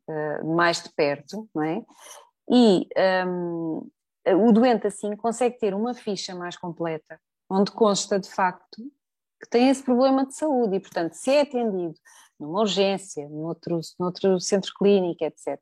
uh, 0.10 0.56
mais 0.56 0.82
de 0.82 0.90
perto, 0.94 1.50
não 1.54 1.64
é? 1.64 1.84
E 2.52 2.88
um, 3.28 3.90
o 4.28 4.52
doente, 4.52 4.88
assim, 4.88 5.16
consegue 5.16 5.58
ter 5.58 5.74
uma 5.74 5.94
ficha 5.94 6.36
mais 6.36 6.58
completa, 6.58 7.20
onde 7.50 7.72
consta 7.72 8.20
de 8.20 8.30
facto 8.30 8.82
que 9.42 9.50
tem 9.50 9.70
esse 9.70 9.82
problema 9.82 10.26
de 10.26 10.36
saúde 10.36 10.76
e, 10.76 10.80
portanto, 10.80 11.14
se 11.14 11.32
é 11.32 11.42
atendido 11.42 11.96
numa 12.40 12.60
urgência, 12.60 13.28
noutro, 13.30 13.80
noutro 14.00 14.40
centro 14.40 14.72
clínico, 14.78 15.24
etc., 15.24 15.58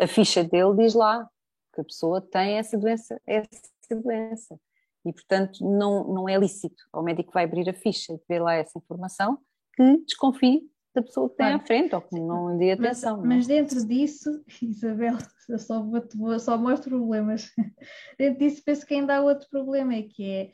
a 0.00 0.06
ficha 0.06 0.42
dele 0.42 0.74
diz 0.76 0.94
lá 0.94 1.28
porque 1.74 1.80
a 1.80 1.84
pessoa 1.84 2.20
tem 2.20 2.58
essa 2.58 2.78
doença, 2.78 3.20
essa 3.26 4.00
doença. 4.00 4.58
E, 5.04 5.12
portanto, 5.12 5.58
não, 5.60 6.04
não 6.04 6.28
é 6.28 6.38
lícito 6.38 6.82
ao 6.92 7.02
médico 7.02 7.28
que 7.28 7.34
vai 7.34 7.44
abrir 7.44 7.68
a 7.68 7.74
ficha 7.74 8.12
e 8.12 8.20
ver 8.28 8.40
lá 8.40 8.54
essa 8.54 8.78
informação 8.78 9.38
que 9.74 9.98
desconfie 9.98 10.62
da 10.94 11.02
pessoa 11.02 11.28
que 11.28 11.36
tem 11.36 11.46
claro. 11.46 11.62
à 11.62 11.66
frente 11.66 11.94
ou 11.94 12.00
que 12.00 12.20
não 12.20 12.56
dê 12.56 12.72
atenção. 12.72 13.18
Mas, 13.18 13.26
mas 13.26 13.46
dentro 13.48 13.84
disso, 13.84 14.44
Isabel, 14.62 15.18
eu 15.48 15.58
só, 15.58 15.82
vou, 15.82 16.38
só 16.38 16.56
mostro 16.56 16.90
problemas. 16.90 17.52
dentro 18.16 18.38
disso, 18.38 18.62
penso 18.64 18.86
que 18.86 18.94
ainda 18.94 19.16
há 19.16 19.20
outro 19.20 19.48
problema, 19.50 19.94
é 19.94 20.02
que 20.02 20.30
é, 20.30 20.52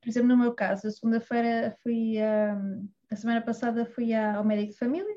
por 0.00 0.08
exemplo, 0.08 0.28
no 0.28 0.36
meu 0.36 0.54
caso, 0.54 0.86
a 0.86 0.90
segunda-feira 0.90 1.76
fui, 1.82 2.14
um, 2.18 2.88
a 3.10 3.16
semana 3.16 3.42
passada 3.42 3.84
fui 3.84 4.14
ao 4.14 4.44
médico 4.44 4.72
de 4.72 4.78
família 4.78 5.16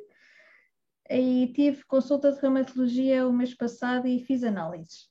e 1.10 1.54
tive 1.54 1.86
consulta 1.86 2.32
de 2.32 2.42
reumatologia 2.42 3.28
o 3.28 3.32
mês 3.32 3.54
passado 3.54 4.08
e 4.08 4.20
fiz 4.20 4.44
análises. 4.44 5.10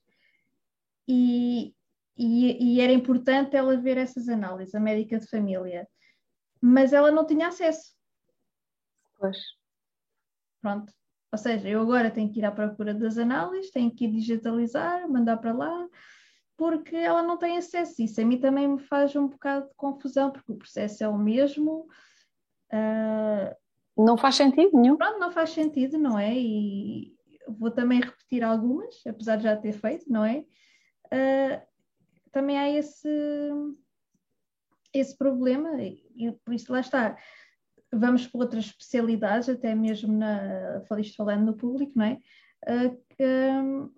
E, 1.09 1.75
e, 2.19 2.75
e 2.75 2.81
era 2.81 2.93
importante 2.93 3.57
ela 3.57 3.77
ver 3.77 3.97
essas 3.97 4.29
análises, 4.29 4.75
a 4.75 4.81
médica 4.81 5.21
de 5.21 5.29
família, 5.29 5.87
mas 6.61 6.93
ela 6.93 7.13
não 7.13 7.25
tinha 7.25 7.47
acesso 7.47 7.96
Pois. 9.19 9.39
Pronto. 10.61 10.93
Ou 11.33 11.39
seja, 11.39 11.69
eu 11.69 11.81
agora 11.81 12.11
tenho 12.11 12.33
que 12.33 12.39
ir 12.39 12.45
à 12.45 12.51
procura 12.51 12.95
das 12.95 13.19
análises, 13.19 13.71
tenho 13.71 13.91
que 13.95 14.05
ir 14.05 14.13
digitalizar, 14.13 15.09
mandar 15.09 15.37
para 15.37 15.53
lá, 15.53 15.89
porque 16.57 16.97
ela 16.97 17.23
não 17.23 17.37
tem 17.37 17.59
acesso. 17.59 18.03
Isso 18.03 18.21
a 18.21 18.25
mim 18.25 18.39
também 18.39 18.67
me 18.67 18.79
faz 18.79 19.15
um 19.17 19.29
bocado 19.29 19.69
de 19.69 19.75
confusão, 19.75 20.31
porque 20.31 20.53
o 20.53 20.57
processo 20.57 21.05
é 21.05 21.09
o 21.09 21.19
mesmo. 21.19 21.87
Uh... 22.73 23.55
Não 24.05 24.17
faz 24.17 24.37
sentido 24.37 24.79
nenhum. 24.79 24.97
Pronto, 24.97 25.19
não 25.19 25.31
faz 25.31 25.51
sentido, 25.51 25.99
não 25.99 26.19
é? 26.19 26.35
E 26.35 27.15
vou 27.49 27.71
também 27.71 28.01
repetir 28.01 28.43
algumas, 28.43 29.07
apesar 29.07 29.37
de 29.37 29.45
já 29.45 29.57
ter 29.57 29.73
feito, 29.73 30.11
não 30.11 30.25
é? 30.25 30.45
Uh, 31.07 31.63
também 32.33 32.59
há 32.59 32.71
esse, 32.71 33.09
esse 34.93 35.17
problema, 35.17 35.81
e 35.83 36.33
por 36.45 36.53
isso 36.55 36.73
lá 36.73 36.81
está 36.81 37.17
vamos 37.93 38.27
para 38.27 38.41
outras 38.41 38.67
especialidades, 38.67 39.49
até 39.49 39.75
mesmo 39.75 40.13
na, 40.13 40.83
isto 40.99 41.17
falando 41.17 41.47
no 41.47 41.57
público, 41.57 41.93
não 41.97 42.05
é? 42.05 42.19
Uh, 42.67 42.97
que 43.17 43.25
um, 43.25 43.93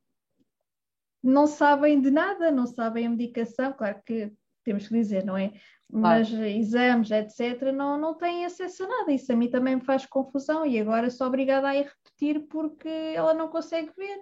não 1.23 1.47
sabem 1.47 2.01
de 2.01 2.11
nada, 2.11 2.51
não 2.51 2.67
sabem 2.67 3.07
a 3.07 3.11
medicação, 3.11 3.73
claro 3.73 4.01
que 4.05 4.33
temos 4.65 4.87
que 4.87 4.95
dizer, 4.95 5.25
não 5.25 5.37
é? 5.37 5.53
Mas 5.91 6.29
claro. 6.29 6.45
exames, 6.45 7.11
etc., 7.11 7.73
não, 7.73 7.99
não 7.99 8.15
têm 8.15 8.45
acesso 8.45 8.85
a 8.85 8.89
nada. 8.89 9.13
Isso 9.13 9.33
a 9.33 9.37
mim 9.37 9.49
também 9.49 9.77
me 9.77 9.85
faz 9.85 10.05
confusão 10.05 10.67
e 10.67 10.79
agora 10.79 11.09
sou 11.09 11.27
obrigada 11.27 11.69
a 11.69 11.77
ir 11.77 11.87
repetir 11.87 12.47
porque 12.49 12.89
ela 12.89 13.33
não 13.33 13.49
consegue 13.49 13.91
ver. 13.97 14.21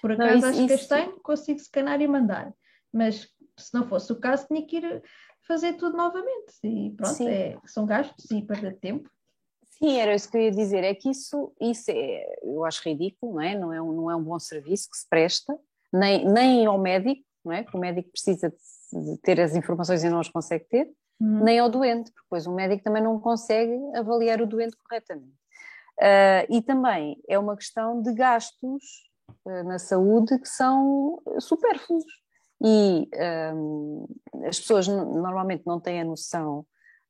Por 0.00 0.12
acaso 0.12 0.30
não, 0.30 0.38
isso, 0.38 0.46
acho 0.46 0.58
que 0.58 0.64
isso... 0.64 0.88
castanho, 0.88 1.20
consigo 1.20 1.60
escanar 1.60 2.00
e 2.00 2.08
mandar. 2.08 2.52
Mas 2.90 3.28
se 3.58 3.74
não 3.74 3.86
fosse 3.86 4.10
o 4.12 4.20
caso, 4.20 4.46
tinha 4.46 4.66
que 4.66 4.76
ir 4.76 5.02
fazer 5.48 5.72
tudo 5.72 5.96
novamente. 5.96 6.52
E 6.62 6.90
pronto, 6.90 7.26
é, 7.26 7.56
são 7.64 7.86
gastos 7.86 8.30
e 8.30 8.42
perda 8.42 8.70
de 8.70 8.78
tempo. 8.78 9.10
Sim, 9.70 9.96
era 9.96 10.14
isso 10.14 10.30
que 10.30 10.36
eu 10.36 10.42
ia 10.42 10.50
dizer. 10.50 10.84
É 10.84 10.94
que 10.94 11.08
isso, 11.08 11.52
isso 11.60 11.90
é, 11.90 12.38
eu 12.42 12.64
acho 12.64 12.86
ridículo, 12.86 13.34
não 13.34 13.40
é? 13.40 13.58
Não 13.58 13.72
é 13.72 13.80
um, 13.80 13.92
não 13.92 14.10
é 14.10 14.16
um 14.16 14.22
bom 14.22 14.38
serviço 14.38 14.90
que 14.90 14.98
se 14.98 15.08
presta, 15.08 15.58
nem, 15.92 16.24
nem 16.26 16.66
ao 16.66 16.78
médico, 16.78 17.24
não 17.44 17.52
é? 17.52 17.64
Que 17.64 17.74
o 17.74 17.80
médico 17.80 18.10
precisa 18.10 18.50
de, 18.50 19.04
de 19.04 19.18
ter 19.18 19.40
as 19.40 19.56
informações 19.56 20.04
e 20.04 20.10
não 20.10 20.20
as 20.20 20.28
consegue 20.28 20.64
ter, 20.68 20.90
uhum. 21.20 21.44
nem 21.44 21.58
ao 21.58 21.70
doente, 21.70 22.10
porque 22.12 22.24
depois 22.24 22.46
o 22.46 22.54
médico 22.54 22.82
também 22.82 23.02
não 23.02 23.18
consegue 23.18 23.78
avaliar 23.96 24.42
o 24.42 24.46
doente 24.46 24.76
corretamente. 24.76 25.32
Uh, 25.98 26.46
e 26.50 26.62
também 26.62 27.20
é 27.28 27.38
uma 27.38 27.56
questão 27.56 28.02
de 28.02 28.12
gastos 28.12 29.10
uh, 29.44 29.64
na 29.64 29.78
saúde 29.78 30.38
que 30.38 30.48
são 30.48 31.20
supérfluos 31.40 32.04
e 32.60 33.08
um, 33.54 34.06
as 34.46 34.58
pessoas 34.58 34.88
normalmente 34.88 35.66
não 35.66 35.78
têm 35.80 36.00
a 36.00 36.04
noção 36.04 36.66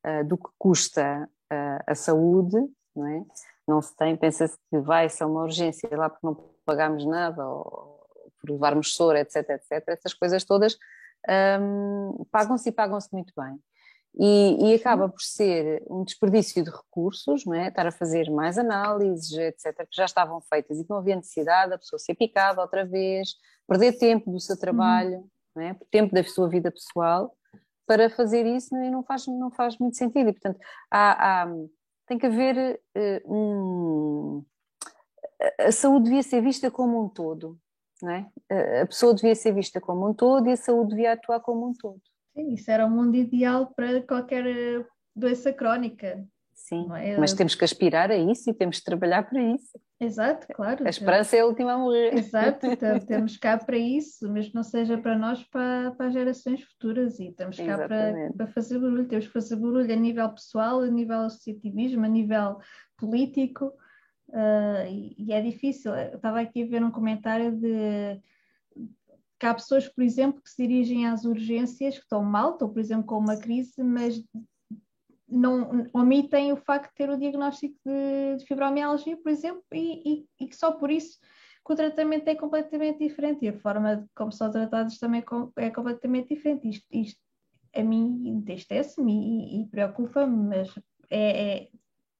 uh, 0.06 0.24
do 0.26 0.36
que 0.36 0.48
custa 0.58 1.28
uh, 1.52 1.82
a 1.86 1.94
saúde, 1.94 2.56
não 2.94 3.06
é? 3.06 3.24
Não 3.66 3.82
se 3.82 3.94
tem, 3.96 4.16
pensa-se 4.16 4.56
que 4.70 4.78
vai 4.78 5.08
ser 5.08 5.24
uma 5.24 5.42
urgência 5.42 5.88
lá 5.92 6.08
porque 6.08 6.26
não 6.26 6.34
pagamos 6.64 7.04
nada 7.06 7.46
ou, 7.46 7.98
por 8.40 8.50
levarmos 8.50 8.94
soro, 8.94 9.18
etc, 9.18 9.48
etc. 9.50 9.88
Essas 9.88 10.14
coisas 10.14 10.44
todas 10.44 10.76
um, 11.60 12.24
pagam-se 12.30 12.68
e 12.68 12.72
pagam-se 12.72 13.12
muito 13.12 13.32
bem. 13.36 13.58
E, 14.18 14.70
e, 14.70 14.74
acaba 14.74 15.08
por 15.08 15.20
ser 15.20 15.84
um 15.88 16.02
desperdício 16.02 16.64
de 16.64 16.70
recursos, 16.70 17.44
não 17.44 17.54
é? 17.54 17.68
estar 17.68 17.86
a 17.86 17.92
fazer 17.92 18.28
mais 18.30 18.58
análises, 18.58 19.30
etc., 19.32 19.86
que 19.88 19.96
já 19.96 20.06
estavam 20.06 20.40
feitas 20.40 20.78
e 20.78 20.82
que 20.82 20.90
não 20.90 20.96
havia 20.96 21.14
necessidade, 21.14 21.74
a 21.74 21.78
pessoa 21.78 22.00
ser 22.00 22.14
picada 22.14 22.60
outra 22.60 22.84
vez, 22.84 23.34
perder 23.68 23.92
tempo 23.92 24.32
do 24.32 24.40
seu 24.40 24.54
uhum. 24.54 24.60
trabalho, 24.60 25.30
não 25.58 25.64
é? 25.64 25.76
tempo 25.90 26.14
da 26.14 26.22
sua 26.22 26.48
vida 26.48 26.70
pessoal 26.70 27.34
para 27.86 28.08
fazer 28.08 28.46
isso 28.46 28.76
e 28.76 28.90
não 28.90 29.02
faz, 29.02 29.26
não 29.26 29.50
faz 29.50 29.76
muito 29.78 29.96
sentido. 29.96 30.28
E, 30.28 30.32
portanto, 30.32 30.58
há, 30.90 31.42
há 31.42 31.46
tem 32.06 32.18
que 32.18 32.26
haver 32.26 32.80
uh, 32.96 33.34
um. 33.34 34.44
A 35.60 35.70
saúde 35.70 36.04
devia 36.04 36.22
ser 36.22 36.42
vista 36.42 36.70
como 36.70 37.04
um 37.04 37.08
todo, 37.08 37.58
não 38.02 38.10
é? 38.10 38.26
A 38.82 38.86
pessoa 38.86 39.14
devia 39.14 39.34
ser 39.34 39.52
vista 39.52 39.80
como 39.80 40.08
um 40.08 40.14
todo 40.14 40.48
e 40.48 40.52
a 40.52 40.56
saúde 40.56 40.90
devia 40.90 41.12
atuar 41.12 41.40
como 41.40 41.68
um 41.68 41.72
todo. 41.72 42.00
Sim, 42.34 42.54
isso 42.54 42.70
era 42.70 42.86
o 42.86 42.90
mundo 42.90 43.14
ideal 43.14 43.72
para 43.76 44.02
qualquer 44.02 44.46
eh, 44.46 44.84
doença 45.14 45.52
crónica. 45.52 46.26
Sim, 46.54 46.88
é? 46.96 47.16
mas 47.18 47.34
temos 47.34 47.54
que 47.54 47.64
aspirar 47.64 48.10
a 48.10 48.16
isso 48.16 48.50
e 48.50 48.54
temos 48.54 48.78
que 48.78 48.84
trabalhar 48.84 49.28
para 49.28 49.40
isso. 49.40 49.78
Exato, 50.00 50.46
claro. 50.54 50.86
A 50.86 50.90
esperança 50.90 51.36
é 51.36 51.40
a 51.40 51.46
última 51.46 51.72
a 51.72 51.78
morrer. 51.78 52.14
Exato, 52.16 52.66
então, 52.66 52.98
temos 53.00 53.36
cá 53.36 53.58
para 53.58 53.76
isso, 53.76 54.30
mesmo 54.30 54.50
que 54.50 54.56
não 54.56 54.62
seja 54.62 54.96
para 54.96 55.18
nós, 55.18 55.42
para, 55.44 55.90
para 55.92 56.06
as 56.06 56.12
gerações 56.12 56.62
futuras 56.62 57.18
e 57.18 57.28
estamos 57.28 57.56
cá 57.56 57.76
para, 57.76 58.32
para 58.36 58.46
fazer 58.46 58.78
barulho. 58.78 59.08
Temos 59.08 59.26
que 59.26 59.32
fazer 59.32 59.56
barulho 59.56 59.92
a 59.92 59.96
nível 59.96 60.28
pessoal, 60.30 60.80
a 60.82 60.86
nível 60.86 61.20
associativismo, 61.22 62.04
a 62.04 62.08
nível 62.08 62.58
político 62.96 63.72
uh, 64.28 64.86
e, 64.88 65.16
e, 65.18 65.32
é 65.32 65.40
difícil. 65.40 65.92
Eu 65.94 66.16
estava 66.16 66.40
aqui 66.40 66.62
a 66.62 66.66
ver 66.66 66.82
um 66.84 66.92
comentário 66.92 67.56
de 67.56 68.20
que 69.38 69.46
há 69.46 69.54
pessoas, 69.54 69.88
por 69.88 70.02
exemplo, 70.02 70.42
que 70.42 70.50
se 70.50 70.62
dirigem 70.62 71.06
às 71.06 71.24
urgências 71.24 71.96
que 71.96 72.02
estão 72.02 72.24
mal, 72.24 72.52
estão, 72.52 72.68
por 72.68 72.80
exemplo, 72.80 73.04
com 73.04 73.18
uma 73.18 73.36
crise, 73.36 73.82
mas 73.82 74.20
não 75.28 75.86
omitem 75.92 76.52
o 76.52 76.56
facto 76.56 76.90
de 76.90 76.96
ter 76.96 77.10
o 77.10 77.18
diagnóstico 77.18 77.76
de, 77.84 78.36
de 78.38 78.46
fibromialgia, 78.46 79.16
por 79.16 79.30
exemplo, 79.30 79.62
e, 79.72 80.26
e, 80.40 80.46
e, 80.46 80.54
só 80.54 80.72
por 80.72 80.90
isso 80.90 81.18
que 81.64 81.72
o 81.72 81.76
tratamento 81.76 82.28
é 82.28 82.34
completamente 82.34 82.98
diferente 82.98 83.44
e 83.44 83.48
a 83.48 83.58
forma 83.58 84.08
como 84.14 84.32
são 84.32 84.50
tratados 84.50 84.98
também 84.98 85.22
é 85.56 85.70
completamente 85.70 86.34
diferente. 86.34 86.68
Isto, 86.68 86.86
isto 86.90 87.20
a 87.74 87.82
mim 87.82 88.26
entristece-me 88.28 89.12
e, 89.12 89.62
e 89.62 89.66
preocupa-me, 89.68 90.48
mas 90.48 90.74
é, 91.10 91.66
é, 91.66 91.70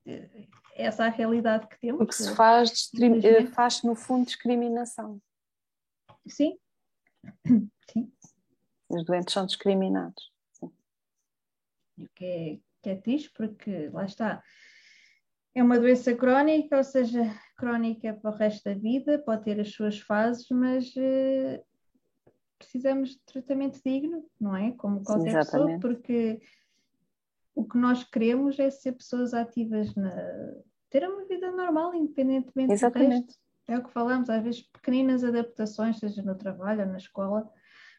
é, 0.06 0.48
essa 0.74 1.06
a 1.06 1.08
realidade 1.08 1.66
que 1.66 1.80
temos. 1.80 2.02
O 2.02 2.06
que 2.06 2.14
se 2.14 2.34
faz, 2.34 2.90
eh, 3.00 3.46
faz 3.46 3.82
no 3.82 3.94
fundo 3.94 4.26
discriminação. 4.26 5.20
Sim. 6.26 6.58
Sim. 7.90 8.12
Os 8.90 9.04
doentes 9.04 9.32
são 9.32 9.46
discriminados. 9.46 10.30
Sim. 10.52 10.72
O 11.98 12.08
que 12.14 12.24
é, 12.24 12.67
que 12.82 12.90
é 12.90 12.96
triste, 12.96 13.30
porque 13.36 13.88
lá 13.92 14.04
está, 14.04 14.42
é 15.54 15.62
uma 15.62 15.78
doença 15.78 16.14
crónica, 16.14 16.76
ou 16.76 16.84
seja, 16.84 17.22
crónica 17.56 18.14
para 18.14 18.30
o 18.30 18.34
resto 18.34 18.64
da 18.64 18.74
vida, 18.74 19.18
pode 19.18 19.44
ter 19.44 19.60
as 19.60 19.72
suas 19.72 19.98
fases, 19.98 20.46
mas 20.50 20.86
uh, 20.96 21.64
precisamos 22.58 23.10
de 23.10 23.20
tratamento 23.24 23.80
digno, 23.84 24.24
não 24.40 24.56
é? 24.56 24.72
Como 24.72 25.02
qualquer 25.02 25.30
Sim, 25.30 25.38
pessoa, 25.38 25.78
porque 25.80 26.40
o 27.54 27.64
que 27.64 27.76
nós 27.76 28.04
queremos 28.04 28.58
é 28.58 28.70
ser 28.70 28.92
pessoas 28.92 29.34
ativas, 29.34 29.94
na... 29.94 30.14
ter 30.90 31.08
uma 31.08 31.24
vida 31.26 31.50
normal, 31.50 31.94
independentemente 31.94 32.72
Exatamente. 32.72 33.20
do 33.20 33.26
resto. 33.26 33.34
É 33.66 33.76
o 33.76 33.84
que 33.84 33.92
falamos, 33.92 34.30
às 34.30 34.42
vezes 34.42 34.62
pequeninas 34.62 35.22
adaptações, 35.24 35.98
seja 35.98 36.22
no 36.22 36.34
trabalho 36.36 36.82
ou 36.82 36.86
na 36.86 36.96
escola, 36.96 37.50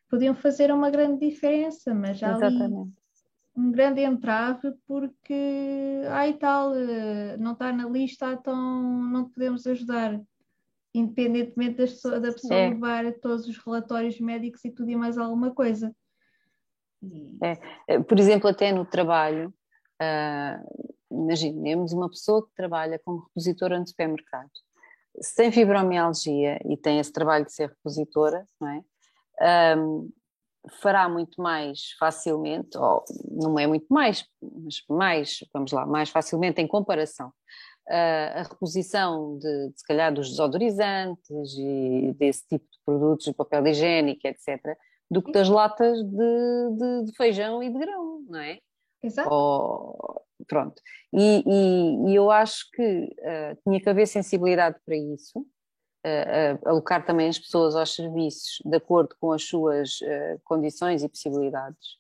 podiam 0.10 0.34
fazer 0.34 0.72
uma 0.72 0.90
grande 0.90 1.30
diferença, 1.30 1.94
mas 1.94 2.18
já 2.18 2.32
Exatamente. 2.32 2.74
ali 2.82 3.00
um 3.56 3.72
grande 3.72 4.02
entrave 4.02 4.74
porque, 4.88 6.02
ai 6.10 6.34
tal, 6.34 6.74
eh, 6.76 7.38
não 7.38 7.54
está 7.54 7.72
na 7.74 7.88
lista, 7.88 8.32
então 8.34 8.56
não 9.12 9.30
podemos 9.30 9.68
ajudar, 9.68 10.20
independentemente 10.94 11.78
da, 12.04 12.20
da 12.20 12.32
pessoa 12.32 12.56
é. 12.56 12.70
levar 12.70 13.12
todos 13.22 13.48
os 13.48 13.58
relatórios 13.58 14.20
médicos 14.20 14.64
e 14.64 14.72
tudo 14.72 14.90
e 14.90 14.96
mais 14.96 15.18
alguma 15.18 15.54
coisa. 15.54 15.94
É. 17.42 17.58
Eh, 17.88 18.00
por 18.00 18.20
exemplo, 18.20 18.50
até 18.50 18.72
no 18.72 18.86
trabalho, 18.86 19.54
uh, 20.02 20.96
imaginemos 21.12 21.92
uma 21.94 22.10
pessoa 22.10 22.46
que 22.46 22.54
trabalha 22.56 23.00
como 23.04 23.24
repositora 23.28 23.80
no 23.80 23.88
supermercado. 23.88 24.52
Se 25.22 25.36
tem 25.36 25.52
fibromialgia 25.52 26.60
e 26.66 26.78
tem 26.78 27.00
esse 27.00 27.12
trabalho 27.12 27.46
de 27.46 27.54
ser 27.54 27.70
repositora, 27.70 28.46
não 28.60 28.70
é? 28.70 29.78
Um, 29.78 30.12
fará 30.82 31.08
muito 31.08 31.42
mais 31.42 31.92
facilmente, 32.00 32.78
ou 32.78 33.04
não 33.32 33.58
é 33.58 33.66
muito 33.66 33.88
mais, 33.90 34.26
mas 34.42 34.84
mais, 34.90 35.40
vamos 35.54 35.72
lá, 35.72 35.86
mais 35.86 36.10
facilmente 36.10 36.62
em 36.62 36.68
comparação 36.68 37.32
a, 37.90 38.40
a 38.40 38.44
reposição 38.44 39.38
de, 39.40 39.74
se 39.76 39.86
calhar, 39.86 40.14
dos 40.14 40.30
desodorizantes 40.30 41.58
e 41.58 42.14
desse 42.18 42.48
tipo 42.48 42.66
de 42.66 42.80
produtos 42.86 43.26
de 43.26 43.34
papel 43.34 43.68
higiênico, 43.68 44.28
etc., 44.28 44.78
do 45.10 45.24
que 45.24 45.32
das 45.32 45.50
latas 45.50 45.98
de, 46.04 46.78
de, 46.78 47.06
de 47.06 47.16
feijão 47.18 47.64
e 47.64 47.70
de 47.70 47.80
grão, 47.80 48.22
não 48.30 48.40
é? 48.40 48.60
Exato. 49.02 49.34
Ou, 49.34 50.22
pronto. 50.48 50.80
E, 51.12 51.44
e, 51.48 52.12
e, 52.12 52.16
eu 52.16 52.30
acho 52.30 52.70
que 52.72 52.84
uh, 52.84 53.58
tinha 53.64 53.82
que 53.82 53.90
haver 53.90 54.06
sensibilidade 54.06 54.78
para 54.86 54.96
isso, 54.96 55.44
uh, 56.06 56.56
uh, 56.66 56.70
alocar 56.70 57.06
também 57.06 57.30
as 57.30 57.40
pessoas 57.40 57.76
aos 57.76 57.94
serviços 57.94 58.60
de 58.64 58.78
acordo 58.78 59.16
com 59.20 59.32
as 59.32 59.44
suas 59.44 60.00
condições 60.44 61.04
e 61.04 61.10
possibilidades, 61.10 61.98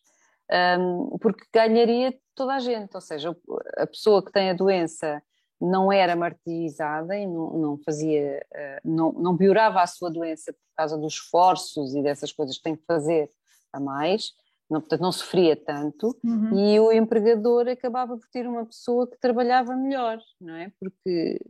um, 0.80 1.18
porque 1.20 1.46
ganharia 1.54 2.18
toda 2.34 2.56
a 2.56 2.60
gente, 2.60 2.96
ou 2.96 3.02
seja, 3.02 3.36
a 3.78 3.86
pessoa 3.86 4.24
que 4.24 4.32
tem 4.32 4.50
a 4.50 4.54
doença 4.54 5.22
não 5.62 5.92
era 5.92 6.16
martirizada 6.16 7.18
e 7.18 7.28
não, 7.28 7.52
não 7.52 7.78
fazia, 7.78 8.42
não, 8.84 9.12
não 9.12 9.38
piorava 9.38 9.82
a 9.82 9.88
sua 9.88 10.10
doença 10.10 10.54
por 10.54 10.76
causa 10.76 10.98
dos 10.98 11.14
esforços 11.14 11.94
e 11.94 12.02
dessas 12.02 12.32
coisas 12.32 12.58
que 12.58 12.64
tem 12.64 12.76
que 12.76 12.86
fazer 12.86 13.30
a 13.74 13.80
mais, 13.80 14.32
não, 14.70 14.80
portanto 14.80 15.02
não 15.02 15.12
sofria 15.12 15.56
tanto 15.56 16.16
uhum. 16.24 16.58
e 16.58 16.80
o 16.80 16.92
empregador 16.92 17.68
acabava 17.68 18.16
por 18.16 18.28
ter 18.30 18.48
uma 18.48 18.66
pessoa 18.66 19.08
que 19.08 19.20
trabalhava 19.20 19.76
melhor, 19.76 20.20
não 20.40 20.56
é? 20.56 20.72
Porque 20.80 21.42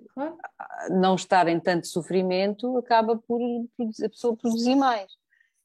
não 0.89 1.15
estar 1.15 1.47
em 1.47 1.59
tanto 1.59 1.87
sofrimento 1.87 2.77
acaba 2.77 3.17
por, 3.17 3.39
por 3.75 3.89
a 4.05 4.09
pessoa 4.09 4.37
produzir 4.37 4.75
mais. 4.75 5.11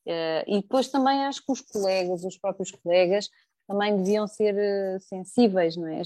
Uh, 0.06 0.44
e 0.46 0.60
depois 0.60 0.88
também 0.88 1.24
acho 1.24 1.44
que 1.44 1.52
os 1.52 1.60
colegas, 1.60 2.24
os 2.24 2.36
próprios 2.36 2.70
colegas, 2.72 3.30
também 3.66 3.96
deviam 3.96 4.26
ser 4.26 4.54
uh, 4.54 5.00
sensíveis, 5.00 5.76
não 5.76 5.86
é? 5.86 6.02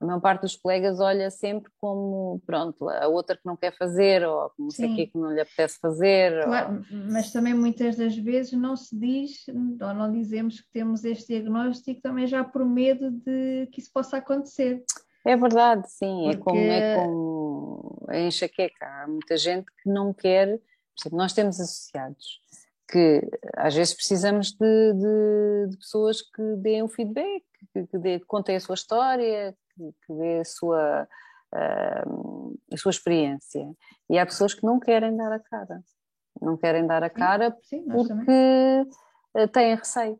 A 0.00 0.06
maior 0.06 0.20
parte 0.20 0.42
dos 0.42 0.56
colegas 0.56 0.98
olha 0.98 1.30
sempre 1.30 1.70
como, 1.78 2.40
pronto, 2.46 2.88
a 2.88 3.06
outra 3.06 3.36
que 3.36 3.44
não 3.44 3.54
quer 3.54 3.76
fazer 3.76 4.26
ou 4.26 4.50
não 4.58 4.70
sei 4.70 4.90
o 4.90 4.96
que 4.96 5.06
que 5.08 5.18
não 5.18 5.30
lhe 5.30 5.40
apetece 5.40 5.78
fazer. 5.78 6.42
Claro, 6.44 6.76
ou... 6.90 7.12
mas 7.12 7.30
também 7.30 7.52
muitas 7.52 7.96
das 7.96 8.16
vezes 8.16 8.52
não 8.52 8.74
se 8.76 8.98
diz 8.98 9.44
ou 9.48 9.94
não 9.94 10.10
dizemos 10.10 10.60
que 10.60 10.70
temos 10.72 11.04
este 11.04 11.34
diagnóstico 11.34 12.00
também 12.00 12.26
já 12.26 12.42
por 12.42 12.64
medo 12.64 13.10
de 13.10 13.68
que 13.70 13.80
isso 13.80 13.92
possa 13.92 14.16
acontecer. 14.16 14.82
É 15.22 15.36
verdade, 15.36 15.90
sim, 15.90 16.22
Porque... 16.24 16.32
é 16.32 16.36
como, 16.38 16.58
é 16.58 16.94
como 16.96 18.06
a 18.08 18.18
enxaqueca. 18.18 18.86
Há 18.86 19.06
muita 19.06 19.36
gente 19.36 19.66
que 19.82 19.90
não 19.90 20.14
quer, 20.14 20.56
por 20.56 21.02
exemplo, 21.02 21.18
nós 21.18 21.34
temos 21.34 21.60
associados 21.60 22.40
que 22.90 23.20
às 23.56 23.74
vezes 23.74 23.94
precisamos 23.94 24.52
de, 24.52 24.92
de, 24.94 25.70
de 25.70 25.76
pessoas 25.76 26.20
que 26.20 26.42
deem 26.56 26.82
o 26.82 26.88
feedback, 26.88 27.44
que, 27.72 27.86
que, 27.86 27.98
dê, 27.98 28.18
que 28.18 28.26
contem 28.26 28.56
a 28.56 28.60
sua 28.60 28.74
história, 28.74 29.56
que 29.76 30.14
dê 30.14 30.40
a 30.40 30.44
sua, 30.44 31.08
uh, 31.54 32.58
a 32.72 32.76
sua 32.76 32.90
experiência. 32.90 33.64
E 34.08 34.18
há 34.18 34.26
pessoas 34.26 34.54
que 34.54 34.64
não 34.64 34.80
querem 34.80 35.16
dar 35.16 35.32
a 35.32 35.38
cara. 35.38 35.80
Não 36.40 36.56
querem 36.56 36.86
dar 36.86 37.02
a 37.02 37.10
cara 37.10 37.56
sim, 37.62 37.82
sim, 37.82 37.88
porque 37.88 38.86
também. 39.32 39.48
têm 39.52 39.74
receio 39.74 40.18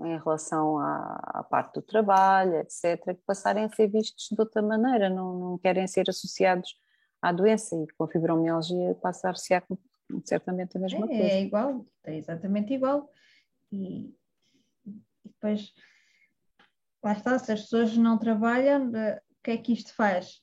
em 0.00 0.18
relação 0.18 0.78
à, 0.78 1.20
à, 1.34 1.44
parte 1.44 1.74
do 1.74 1.82
trabalho, 1.82 2.56
etc., 2.56 3.04
que 3.04 3.24
passarem 3.26 3.64
a 3.64 3.68
ser 3.68 3.88
vistos 3.88 4.28
de 4.30 4.40
outra 4.40 4.60
maneira, 4.62 5.08
não, 5.08 5.38
não 5.38 5.58
querem 5.58 5.86
ser 5.86 6.08
associados 6.08 6.76
à 7.20 7.30
doença 7.30 7.76
e 7.76 7.86
com 7.96 8.04
a 8.04 8.08
fibromialgia 8.08 8.96
passar-se 9.00 9.54
a 9.54 9.62
certamente 10.24 10.76
a 10.76 10.80
mesma 10.80 11.04
é, 11.04 11.08
coisa. 11.08 11.22
É 11.22 11.42
igual, 11.42 11.86
é 12.04 12.16
exatamente 12.16 12.74
igual. 12.74 13.10
E, 13.70 14.14
e 14.86 15.02
depois 15.24 15.72
lá 17.02 17.12
está, 17.12 17.38
se 17.38 17.52
as 17.52 17.62
pessoas 17.62 17.96
não 17.96 18.18
trabalham, 18.18 18.88
o 18.88 19.42
que 19.42 19.50
é 19.50 19.56
que 19.56 19.72
isto 19.72 19.94
faz? 19.94 20.40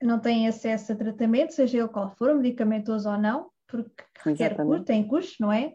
Não 0.00 0.18
têm 0.18 0.48
acesso 0.48 0.92
a 0.92 0.96
tratamento, 0.96 1.52
seja 1.52 1.78
ele 1.78 1.88
qual 1.88 2.14
for, 2.16 2.34
medicamentoso 2.34 3.10
ou 3.10 3.18
não, 3.18 3.50
porque 3.66 4.04
requer 4.24 4.56
custo, 4.56 4.84
tem 4.84 5.06
custos, 5.06 5.38
não 5.38 5.52
é? 5.52 5.74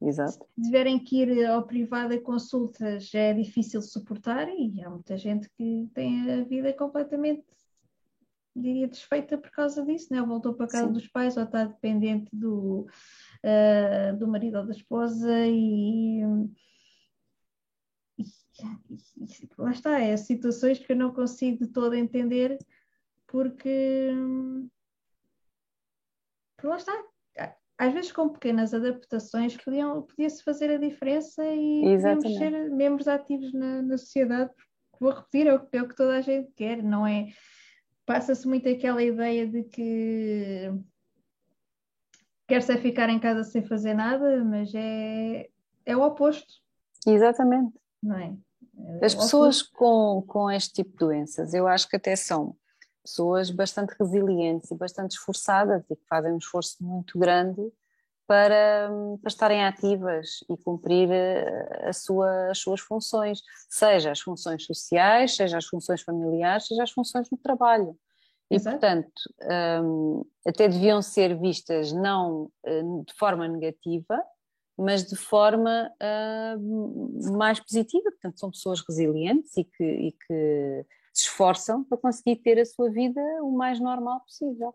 Exato. 0.00 0.32
Se 0.32 0.62
tiverem 0.62 0.98
que 0.98 1.22
ir 1.22 1.46
ao 1.46 1.66
privado 1.66 2.14
a 2.14 2.20
consultas, 2.20 3.08
já 3.08 3.20
é 3.20 3.34
difícil 3.34 3.82
suportar 3.82 4.48
e 4.48 4.82
há 4.82 4.90
muita 4.90 5.16
gente 5.16 5.48
que 5.50 5.88
tem 5.94 6.30
a 6.30 6.44
vida 6.44 6.72
completamente, 6.72 7.44
diria, 8.56 8.88
desfeita 8.88 9.36
por 9.36 9.50
causa 9.50 9.84
disso, 9.84 10.12
né? 10.12 10.20
voltou 10.22 10.54
para 10.54 10.66
casa 10.66 10.86
Sim. 10.86 10.92
dos 10.92 11.06
pais 11.08 11.36
ou 11.36 11.44
está 11.44 11.64
dependente 11.64 12.34
do, 12.34 12.86
uh, 13.44 14.16
do 14.18 14.26
marido 14.26 14.58
ou 14.58 14.64
da 14.64 14.72
esposa 14.72 15.46
e 15.46 16.22
lá 19.58 19.70
está, 19.70 20.00
é 20.00 20.16
situações 20.16 20.78
que 20.78 20.92
eu 20.92 20.96
não 20.96 21.12
consigo 21.12 21.64
de 21.64 21.70
todo 21.70 21.94
entender 21.94 22.56
porque, 23.26 24.10
porque 26.56 26.66
lá 26.66 26.76
está. 26.76 26.92
Às 27.78 27.92
vezes 27.92 28.10
com 28.10 28.30
pequenas 28.30 28.72
adaptações 28.72 29.54
podiam, 29.58 30.00
podia-se 30.00 30.42
fazer 30.42 30.70
a 30.70 30.78
diferença 30.78 31.44
e 31.44 31.82
podíamos 31.82 32.36
ser 32.38 32.70
membros 32.70 33.06
ativos 33.06 33.52
na, 33.52 33.82
na 33.82 33.98
sociedade, 33.98 34.50
vou 34.98 35.12
repetir, 35.12 35.46
é 35.46 35.54
o, 35.54 35.68
é 35.70 35.82
o 35.82 35.88
que 35.88 35.94
toda 35.94 36.16
a 36.16 36.22
gente 36.22 36.50
quer, 36.52 36.82
não 36.82 37.06
é? 37.06 37.26
Passa-se 38.06 38.46
muito 38.46 38.68
aquela 38.68 39.02
ideia 39.02 39.46
de 39.46 39.64
que 39.64 40.72
quer-se 42.46 42.72
é 42.72 42.78
ficar 42.78 43.10
em 43.10 43.18
casa 43.18 43.42
sem 43.42 43.66
fazer 43.66 43.94
nada, 43.94 44.44
mas 44.44 44.72
é, 44.74 45.48
é 45.84 45.96
o 45.96 46.02
oposto. 46.02 46.54
Exatamente. 47.06 47.74
Não 48.02 48.16
é? 48.16 48.34
As 49.02 49.14
pessoas 49.14 49.62
com, 49.62 50.22
com 50.26 50.50
este 50.50 50.74
tipo 50.74 50.90
de 50.92 50.98
doenças, 50.98 51.52
eu 51.52 51.66
acho 51.66 51.88
que 51.88 51.96
até 51.96 52.14
são 52.14 52.54
pessoas 53.02 53.50
bastante 53.50 53.94
resilientes 53.98 54.70
e 54.70 54.76
bastante 54.76 55.12
esforçadas 55.12 55.82
e 55.90 55.96
que 55.96 56.06
fazem 56.08 56.32
um 56.32 56.38
esforço 56.38 56.76
muito 56.80 57.18
grande 57.18 57.60
para, 58.26 58.90
para 59.20 59.28
estarem 59.28 59.64
ativas 59.64 60.44
e 60.50 60.56
cumprir 60.56 61.08
eh, 61.10 61.92
sua, 61.92 62.50
as 62.50 62.58
suas 62.58 62.80
funções, 62.80 63.40
seja 63.68 64.10
as 64.10 64.20
funções 64.20 64.64
sociais, 64.64 65.36
seja 65.36 65.58
as 65.58 65.66
funções 65.66 66.02
familiares, 66.02 66.66
seja 66.66 66.82
as 66.82 66.90
funções 66.90 67.30
no 67.30 67.38
trabalho. 67.38 67.96
E, 68.50 68.56
Exato. 68.56 68.78
portanto, 68.78 69.22
um, 69.84 70.24
até 70.46 70.68
deviam 70.68 71.02
ser 71.02 71.38
vistas 71.38 71.92
não 71.92 72.50
uh, 72.66 73.04
de 73.04 73.14
forma 73.14 73.48
negativa, 73.48 74.22
mas 74.78 75.04
de 75.04 75.16
forma 75.16 75.90
uh, 76.00 77.36
mais 77.36 77.58
positiva. 77.58 78.10
Portanto, 78.10 78.38
são 78.38 78.50
pessoas 78.50 78.82
resilientes 78.86 79.56
e 79.56 79.64
que, 79.64 79.84
e 79.84 80.12
que 80.12 80.86
se 81.12 81.24
esforçam 81.24 81.82
para 81.84 81.98
conseguir 81.98 82.36
ter 82.36 82.60
a 82.60 82.64
sua 82.64 82.90
vida 82.90 83.20
o 83.42 83.50
mais 83.50 83.80
normal 83.80 84.20
possível. 84.20 84.74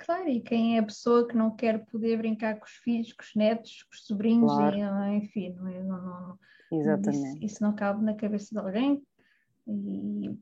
Claro, 0.00 0.28
e 0.28 0.40
quem 0.40 0.76
é 0.76 0.80
a 0.80 0.84
pessoa 0.84 1.28
que 1.28 1.36
não 1.36 1.54
quer 1.54 1.84
poder 1.86 2.16
brincar 2.16 2.58
com 2.58 2.64
os 2.64 2.72
filhos, 2.72 3.12
com 3.12 3.22
os 3.22 3.34
netos, 3.34 3.82
com 3.82 3.94
os 3.94 4.06
sobrinhos, 4.06 4.50
claro. 4.50 4.76
e, 4.76 4.82
ah, 4.82 5.14
enfim, 5.14 5.52
não, 5.52 5.68
é, 5.68 5.82
não, 5.82 6.02
não, 6.02 6.38
Exatamente. 6.72 7.28
Isso, 7.36 7.44
isso, 7.44 7.62
não 7.62 7.74
cabe 7.74 8.02
na 8.02 8.14
cabeça 8.14 8.48
de 8.50 8.58
alguém. 8.58 9.02
E 9.66 10.38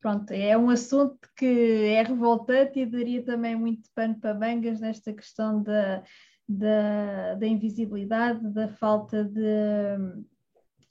pronto, 0.00 0.30
é 0.30 0.56
um 0.56 0.70
assunto 0.70 1.18
que 1.36 1.44
é 1.44 2.02
revoltante 2.02 2.80
e 2.80 2.86
daria 2.86 3.22
também 3.22 3.54
muito 3.54 3.90
pano 3.94 4.18
para 4.18 4.32
mangas 4.32 4.80
nesta 4.80 5.12
questão 5.12 5.62
da, 5.62 6.02
da, 6.48 7.34
da 7.34 7.46
invisibilidade, 7.46 8.48
da 8.54 8.68
falta 8.68 9.22
de, 9.22 9.42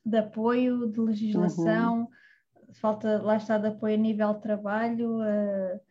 de 0.06 0.18
apoio, 0.18 0.88
de 0.88 1.00
legislação, 1.00 2.02
uhum. 2.02 2.74
falta, 2.76 3.20
lá 3.24 3.38
está, 3.38 3.58
de 3.58 3.70
apoio 3.70 3.96
a 3.96 3.98
nível 3.98 4.36
de 4.36 4.42
trabalho. 4.42 5.18
Uh, 5.18 5.89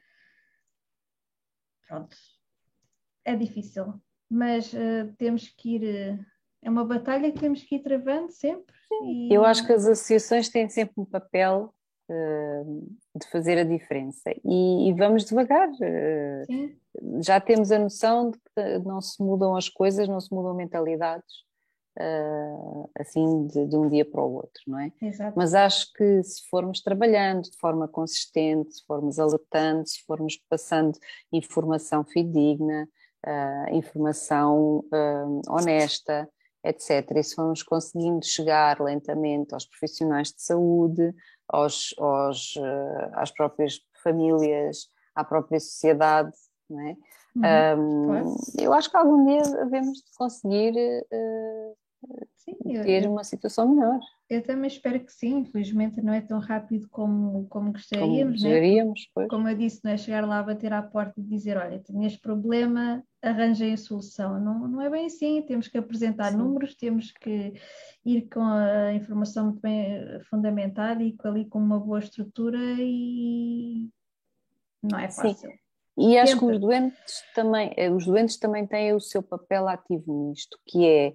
pronto, 1.89 2.16
é 3.24 3.35
difícil, 3.35 3.94
mas 4.31 4.73
uh, 4.73 5.12
temos 5.16 5.48
que 5.48 5.77
ir. 5.77 5.82
Uh, 5.82 6.24
é 6.62 6.70
uma 6.70 6.85
batalha 6.85 7.31
que 7.32 7.39
temos 7.39 7.62
que 7.62 7.77
ir 7.77 7.82
travando 7.82 8.31
sempre. 8.32 8.74
E... 9.02 9.32
Eu 9.32 9.44
acho 9.44 9.65
que 9.65 9.73
as 9.73 9.86
associações 9.86 10.48
têm 10.48 10.69
sempre 10.69 10.94
um 10.97 11.05
papel 11.05 11.73
de 13.15 13.28
fazer 13.31 13.59
a 13.59 13.65
diferença. 13.65 14.32
E, 14.43 14.89
e 14.89 14.93
vamos 14.94 15.27
devagar. 15.27 15.69
Sim. 16.47 16.74
Já 17.23 17.39
temos 17.39 17.70
a 17.70 17.78
noção 17.78 18.31
de 18.31 18.39
que 18.39 18.78
não 18.78 18.98
se 19.02 19.23
mudam 19.23 19.55
as 19.55 19.69
coisas, 19.69 20.09
não 20.09 20.19
se 20.19 20.32
mudam 20.32 20.55
mentalidades 20.55 21.44
assim 22.99 23.47
de, 23.47 23.66
de 23.66 23.77
um 23.77 23.89
dia 23.89 24.05
para 24.05 24.23
o 24.23 24.35
outro, 24.35 24.62
não 24.66 24.79
é? 24.79 24.93
Exato. 25.03 25.35
Mas 25.37 25.55
acho 25.55 25.93
que 25.93 26.23
se 26.23 26.49
formos 26.49 26.81
trabalhando 26.81 27.43
de 27.43 27.57
forma 27.59 27.89
consistente, 27.89 28.75
se 28.75 28.85
formos 28.87 29.19
alertando, 29.19 29.89
se 29.89 30.05
formos 30.05 30.37
passando 30.49 30.99
informação 31.33 32.05
fidedigna, 32.05 32.89
informação 33.73 34.85
honesta, 35.49 36.29
etc. 36.65 37.16
E 37.16 37.23
se 37.23 37.35
formos 37.35 37.62
conseguindo 37.62 38.25
chegar 38.25 38.81
lentamente 38.81 39.55
aos 39.55 39.66
profissionais 39.66 40.29
de 40.29 40.43
saúde, 40.43 41.15
aos, 41.49 41.95
aos, 41.99 42.57
uh, 42.57 43.11
às 43.15 43.31
próprias 43.31 43.81
famílias, 44.03 44.89
à 45.15 45.25
própria 45.25 45.59
sociedade, 45.59 46.33
não 46.69 46.81
é? 46.81 46.97
Uhum, 47.37 48.33
um. 48.33 48.37
Eu 48.59 48.73
acho 48.73 48.91
que 48.91 48.97
algum 48.97 49.25
dia 49.25 49.43
devemos 49.43 50.03
conseguir 50.16 50.75
uh, 50.77 51.77
sim, 52.37 52.55
ter 52.65 53.05
eu, 53.05 53.12
uma 53.12 53.25
situação 53.25 53.69
melhor. 53.69 53.99
Eu 54.29 54.43
também 54.43 54.69
espero 54.69 55.01
que 55.01 55.12
sim, 55.12 55.39
infelizmente 55.39 56.01
não 56.03 56.12
é 56.12 56.20
tão 56.20 56.39
rápido 56.39 56.89
como, 56.91 57.47
como 57.49 57.73
gostaríamos. 57.73 58.19
Como 58.19 58.33
gostaríamos, 58.33 59.11
né? 59.16 59.27
Como 59.29 59.49
eu 59.49 59.57
disse, 59.57 59.81
não 59.85 59.93
é 59.93 59.97
chegar 59.97 60.27
lá, 60.27 60.43
bater 60.43 60.73
à 60.73 60.83
porta 60.83 61.19
e 61.19 61.25
dizer, 61.25 61.57
olha, 61.57 61.79
tenho 61.79 62.05
este 62.05 62.20
problema, 62.20 63.03
arranjem 63.23 63.73
a 63.73 63.77
solução. 63.77 64.39
Não, 64.41 64.69
não 64.69 64.83
é 64.83 64.91
bem 64.91 65.07
assim, 65.07 65.43
temos 65.43 65.69
que 65.69 65.79
apresentar 65.79 66.33
sim. 66.33 66.39
números, 66.39 66.77
temos 66.77 67.11
que 67.12 67.55
ir 68.05 68.29
com 68.29 68.43
a 68.43 68.93
informação 68.95 69.47
muito 69.47 69.61
bem 69.61 70.23
fundamentada 70.31 71.03
e 71.03 71.16
ali 71.25 71.47
com 71.47 71.59
uma 71.59 71.81
boa 71.81 71.99
estrutura 71.99 72.59
e 72.79 73.89
não 74.83 74.99
é 74.99 75.11
fácil. 75.11 75.51
Sim. 75.51 75.59
E 76.01 76.16
acho 76.16 76.39
que 76.39 76.45
os 76.45 76.61
doentes 76.61 77.25
também, 77.35 77.73
eh, 77.77 77.91
os 77.91 78.07
doentes 78.07 78.37
também 78.37 78.65
têm 78.65 78.95
o 78.95 79.01
seu 79.01 79.20
papel 79.20 79.66
ativo 79.66 80.29
nisto, 80.29 80.57
que 80.65 80.87
é 80.87 81.12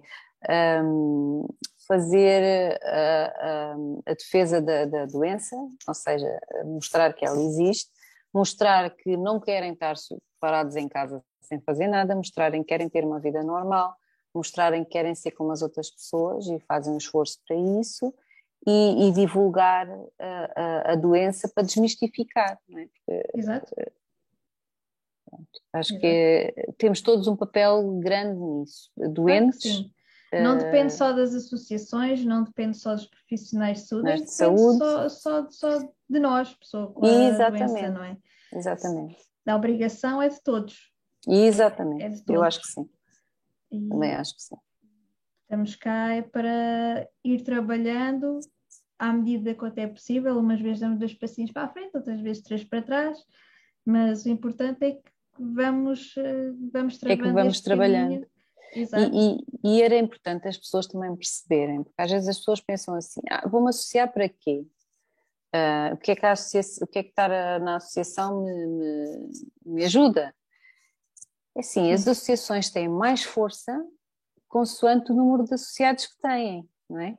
um, 0.48 1.46
fazer 1.86 2.78
a, 2.82 3.26
a, 3.26 3.76
a 4.06 4.14
defesa 4.14 4.60
da, 4.60 4.84
da, 4.84 5.06
doença, 5.06 5.56
ou 5.86 5.94
seja, 5.94 6.26
mostrar 6.64 7.12
que 7.12 7.24
ela 7.24 7.40
existe, 7.40 7.90
mostrar 8.32 8.90
que 8.90 9.16
não 9.16 9.38
querem 9.38 9.72
estar 9.72 9.94
parados 10.40 10.76
em 10.76 10.88
casa 10.88 11.22
sem 11.40 11.60
fazer 11.60 11.88
nada, 11.88 12.14
mostrarem 12.14 12.62
que 12.62 12.68
querem 12.68 12.88
ter 12.88 13.04
uma 13.04 13.20
vida 13.20 13.42
normal, 13.42 13.94
mostrarem 14.34 14.82
que 14.82 14.90
querem 14.90 15.14
ser 15.14 15.32
como 15.32 15.52
as 15.52 15.62
outras 15.62 15.90
pessoas 15.90 16.46
e 16.48 16.58
fazem 16.60 16.94
um 16.94 16.98
esforço 16.98 17.38
para 17.46 17.56
isso, 17.80 18.12
e, 18.66 19.08
e 19.08 19.12
divulgar 19.12 19.86
a, 20.18 20.92
a, 20.92 20.94
doença 20.94 21.46
para 21.54 21.64
desmistificar. 21.64 22.58
Não 22.66 22.78
é? 22.78 22.86
Porque, 22.86 23.38
Exato. 23.38 23.74
Pronto, 25.26 25.60
acho 25.74 25.92
Exato. 25.92 26.00
que 26.00 26.72
temos 26.78 27.02
todos 27.02 27.28
um 27.28 27.36
papel 27.36 28.00
grande 28.00 28.40
nisso. 28.40 28.90
Doentes. 28.96 29.80
Claro 29.80 29.94
não 30.42 30.58
depende 30.58 30.92
só 30.92 31.12
das 31.12 31.34
associações, 31.34 32.24
não 32.24 32.44
depende 32.44 32.76
só 32.76 32.94
dos 32.94 33.06
profissionais 33.06 33.78
de 33.82 33.88
saúde, 33.88 34.22
de 34.22 34.30
saúde. 34.30 34.78
Só, 34.78 35.08
só, 35.08 35.50
só, 35.50 35.78
de 36.08 36.18
nós, 36.18 36.54
pessoa 36.54 36.92
com 36.92 37.04
a 37.04 37.08
Exatamente. 37.08 37.72
doença, 37.72 37.90
não 37.90 38.04
é? 38.04 38.16
Exatamente. 38.52 39.16
A 39.46 39.56
obrigação 39.56 40.22
é 40.22 40.28
de 40.28 40.42
todos. 40.42 40.92
Exatamente, 41.26 42.04
é 42.04 42.08
de 42.08 42.24
todos. 42.24 42.34
eu 42.34 42.42
acho 42.42 42.60
que 42.60 42.68
sim. 42.68 42.88
E 43.70 43.88
Também 43.88 44.14
acho 44.14 44.34
que 44.36 44.42
sim. 44.42 44.56
Estamos 45.42 45.76
cá 45.76 46.14
é 46.14 46.22
para 46.22 47.08
ir 47.22 47.42
trabalhando 47.42 48.40
à 48.98 49.12
medida 49.12 49.54
que 49.54 49.64
até 49.64 49.82
é 49.82 49.86
possível. 49.86 50.38
Umas 50.38 50.60
vezes 50.60 50.80
damos 50.80 50.98
dois 50.98 51.14
passinhos 51.14 51.52
para 51.52 51.64
a 51.64 51.68
frente, 51.68 51.96
outras 51.96 52.20
vezes 52.20 52.42
três 52.42 52.64
para 52.64 52.82
trás, 52.82 53.18
mas 53.84 54.24
o 54.24 54.28
importante 54.30 54.84
é 54.84 54.92
que 54.92 55.10
vamos, 55.38 56.14
eh, 56.16 56.52
vamos 56.72 56.98
trabalhando. 56.98 57.26
É 57.26 57.28
que 57.28 57.34
vamos 57.34 57.60
trabalhando. 57.60 58.10
Caminho 58.10 58.33
e, 58.74 58.88
e, 59.12 59.78
e, 59.78 59.82
era 59.82 59.96
importante 59.96 60.48
as 60.48 60.56
pessoas 60.56 60.86
também 60.86 61.14
perceberem, 61.14 61.82
porque 61.82 62.02
às 62.02 62.10
vezes 62.10 62.28
as 62.28 62.38
pessoas 62.38 62.60
pensam 62.60 62.94
assim: 62.94 63.20
ah, 63.30 63.48
vou-me 63.48 63.68
associar 63.68 64.12
para 64.12 64.28
quê? 64.28 64.66
Uh, 65.54 65.94
o, 65.94 65.96
que 65.98 66.10
é 66.10 66.16
que 66.16 66.26
a 66.26 66.34
o 66.34 66.86
que 66.86 66.98
é 66.98 67.02
que 67.04 67.10
estar 67.10 67.60
na 67.60 67.76
associação 67.76 68.42
me, 68.42 68.66
me, 68.66 69.30
me 69.64 69.84
ajuda? 69.84 70.34
É 71.56 71.60
assim, 71.60 71.92
as 71.92 72.08
associações 72.08 72.70
têm 72.70 72.88
mais 72.88 73.22
força 73.22 73.80
consoante 74.48 75.12
o 75.12 75.14
número 75.14 75.44
de 75.44 75.54
associados 75.54 76.06
que 76.06 76.16
têm, 76.20 76.68
não 76.88 77.00
é? 77.00 77.18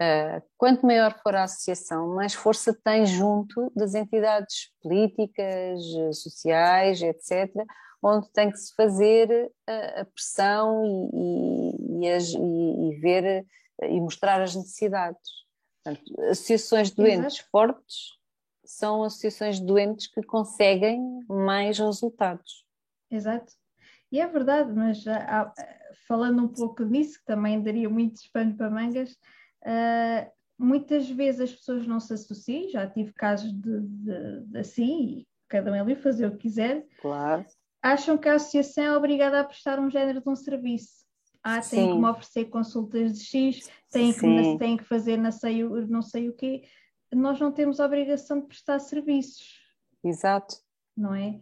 Uh, 0.00 0.42
quanto 0.56 0.86
maior 0.86 1.20
for 1.22 1.34
a 1.34 1.42
associação, 1.42 2.14
mais 2.14 2.32
força 2.32 2.72
tem 2.84 3.04
junto 3.04 3.72
das 3.74 3.94
entidades 3.94 4.70
políticas, 4.80 5.82
sociais, 6.12 7.02
etc., 7.02 7.52
onde 8.02 8.30
tem 8.30 8.50
que 8.50 8.58
se 8.58 8.74
fazer 8.74 9.50
a, 9.66 10.00
a 10.00 10.04
pressão 10.04 10.84
e, 10.84 12.04
e, 12.04 12.06
e, 12.06 12.88
e, 12.88 13.00
ver 13.00 13.46
e 13.82 14.00
mostrar 14.00 14.40
as 14.40 14.54
necessidades. 14.54 15.30
Portanto, 15.82 16.20
associações 16.22 16.90
de 16.90 16.96
doentes 16.96 17.36
Exato. 17.36 17.50
fortes 17.50 18.18
são 18.64 19.02
associações 19.02 19.58
de 19.58 19.66
doentes 19.66 20.06
que 20.06 20.22
conseguem 20.22 21.00
mais 21.28 21.78
resultados. 21.78 22.64
Exato. 23.10 23.52
E 24.12 24.20
é 24.20 24.26
verdade, 24.26 24.72
mas 24.72 25.06
há, 25.06 25.52
falando 26.06 26.42
um 26.42 26.48
pouco 26.48 26.84
disso, 26.84 27.18
que 27.18 27.24
também 27.24 27.62
daria 27.62 27.88
muito 27.88 28.16
espano 28.16 28.56
para 28.56 28.70
mangas, 28.70 29.12
uh, 29.12 30.30
muitas 30.58 31.08
vezes 31.10 31.40
as 31.40 31.52
pessoas 31.52 31.86
não 31.86 32.00
se 32.00 32.12
associam, 32.12 32.68
já 32.68 32.86
tive 32.86 33.12
casos 33.12 33.52
de, 33.52 33.80
de, 33.80 34.40
de 34.46 34.58
assim, 34.58 35.20
e 35.20 35.28
cada 35.48 35.70
um 35.70 35.74
é 35.74 35.84
livre 35.84 36.02
fazer 36.02 36.26
o 36.26 36.32
que 36.32 36.38
quiser. 36.38 36.86
Claro 37.00 37.46
acham 37.92 38.18
que 38.18 38.28
a 38.28 38.34
associação 38.34 38.84
é 38.84 38.96
obrigada 38.96 39.40
a 39.40 39.44
prestar 39.44 39.78
um 39.78 39.90
género 39.90 40.20
de 40.20 40.28
um 40.28 40.36
serviço. 40.36 41.06
Ah, 41.42 41.60
tem 41.60 41.92
que 41.92 41.98
me 41.98 42.06
oferecer 42.06 42.44
consultas 42.46 43.18
de 43.18 43.24
X, 43.24 43.70
tem 43.90 44.12
que, 44.12 44.58
tem 44.58 44.76
que 44.76 44.84
fazer 44.84 45.16
não 45.16 45.30
sei, 45.30 45.62
não 45.62 46.02
sei 46.02 46.28
o 46.28 46.34
quê. 46.34 46.62
Nós 47.12 47.40
não 47.40 47.52
temos 47.52 47.80
a 47.80 47.86
obrigação 47.86 48.40
de 48.40 48.46
prestar 48.46 48.78
serviços. 48.80 49.58
Exato. 50.04 50.56
Não 50.96 51.14
é? 51.14 51.40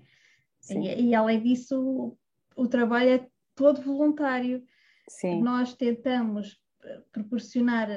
E, 0.70 1.08
e, 1.08 1.14
além 1.14 1.42
disso, 1.42 1.80
o, 1.80 2.18
o, 2.54 2.68
trabalho 2.68 3.10
é 3.10 3.26
todo 3.54 3.80
voluntário. 3.80 4.62
Sim. 5.08 5.42
Nós 5.42 5.74
tentamos 5.74 6.60
proporcionar 7.10 7.88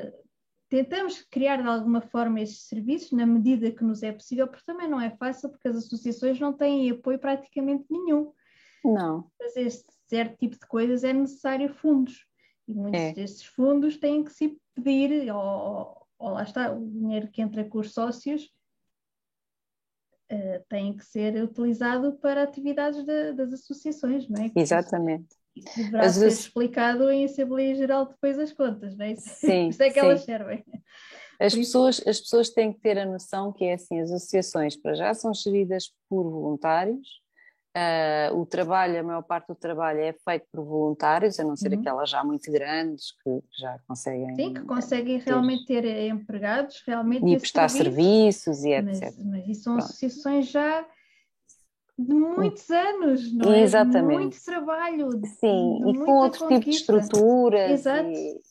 tentamos 0.70 1.24
criar 1.24 1.58
de 1.58 1.68
alguma 1.68 2.00
forma 2.00 2.40
estes 2.40 2.68
serviços 2.68 3.12
na 3.12 3.26
medida 3.26 3.72
que 3.72 3.84
nos 3.84 4.04
é 4.04 4.12
possível, 4.12 4.48
porque 4.48 4.66
também 4.66 4.88
não 4.88 5.02
é 5.02 5.10
fácil, 5.10 5.50
porque 5.50 5.68
as 5.68 5.76
associações 5.76 6.40
não 6.40 6.54
têm 6.54 6.92
apoio 6.92 7.18
praticamente 7.18 7.86
nenhum. 7.90 8.32
Não. 8.84 9.30
Fazer 9.38 9.70
certo 10.08 10.38
tipo 10.38 10.56
de 10.56 10.68
coisas 10.68 11.04
é 11.04 11.14
necessário 11.14 11.74
fundos. 11.74 12.26
E 12.68 12.74
muitos 12.74 13.00
é. 13.00 13.14
destes 13.14 13.46
fundos 13.46 13.98
têm 13.98 14.24
que 14.24 14.32
se 14.32 14.58
pedir, 14.76 15.32
ou, 15.34 16.06
ou 16.18 16.30
lá 16.32 16.44
está, 16.44 16.72
o 16.72 16.88
dinheiro 16.88 17.30
que 17.30 17.42
entra 17.42 17.64
com 17.64 17.80
os 17.80 17.94
sócios 17.94 18.44
uh, 20.32 20.64
tem 20.68 20.96
que 20.96 21.06
ser 21.06 21.44
utilizado 21.44 22.14
para 22.14 22.44
atividades 22.44 23.04
de, 23.04 23.34
das 23.34 23.54
associações, 23.54 24.28
não 24.30 24.44
é? 24.44 24.52
Exatamente. 24.56 25.36
Deverá 25.76 26.06
Às 26.06 26.16
ser 26.16 26.28
explicado 26.28 27.10
em 27.10 27.26
Assembleia 27.26 27.76
Geral 27.76 28.06
depois 28.06 28.38
das 28.38 28.54
contas, 28.54 28.96
não 28.96 29.06
é? 29.06 29.16
Sim, 29.16 29.70
Isso 29.70 29.84
é 29.84 29.88
que 29.90 30.00
sim. 30.00 30.06
elas 30.06 30.22
servem. 30.22 30.64
As 31.40 31.56
pessoas, 31.56 32.06
as 32.06 32.20
pessoas 32.20 32.50
têm 32.50 32.74
que 32.74 32.80
ter 32.80 32.98
a 32.98 33.06
noção 33.06 33.52
que 33.52 33.64
é 33.66 33.74
assim, 33.74 34.00
as 34.00 34.12
associações 34.12 34.76
para 34.76 34.94
já 34.94 35.14
são 35.14 35.34
geridas 35.34 35.94
por 36.10 36.30
voluntários, 36.30 37.22
uh, 37.76 38.36
o 38.38 38.46
trabalho, 38.46 39.00
a 39.00 39.04
maior 39.04 39.22
parte 39.22 39.48
do 39.48 39.56
trabalho 39.56 40.00
é 40.00 40.14
feito 40.14 40.46
por 40.52 40.64
voluntários, 40.64 41.40
a 41.40 41.44
não 41.44 41.56
ser 41.56 41.74
uhum. 41.74 41.80
aquelas 41.80 42.10
já 42.10 42.24
muito 42.24 42.52
grandes 42.52 43.12
que 43.24 43.42
já 43.60 43.80
conseguem... 43.88 44.36
Sim, 44.36 44.54
que 44.54 44.62
conseguem 44.62 45.20
ter, 45.20 45.30
realmente 45.30 45.66
ter 45.66 45.86
empregados, 46.08 46.82
realmente... 46.86 47.26
E 47.26 47.38
prestar 47.38 47.70
serviços 47.70 48.64
e 48.64 48.72
etc. 48.72 49.02
Mas, 49.02 49.26
mas 49.26 49.48
isso 49.48 49.64
são 49.64 49.74
Pronto. 49.74 49.86
associações 49.86 50.50
já 50.50 50.86
de 51.98 52.14
muitos 52.14 52.70
anos, 52.70 53.34
não 53.34 53.52
é? 53.52 53.62
Exatamente. 53.62 54.08
De 54.08 54.14
muito 54.14 54.46
trabalho. 54.46 55.10
Sim, 55.40 55.90
e 55.90 55.98
com 55.98 56.12
outro 56.14 56.48
conquista. 56.48 56.94
tipo 56.94 56.94
de 56.94 57.06
estruturas. 57.06 57.72
Exato. 57.72 58.10
E... 58.10 58.49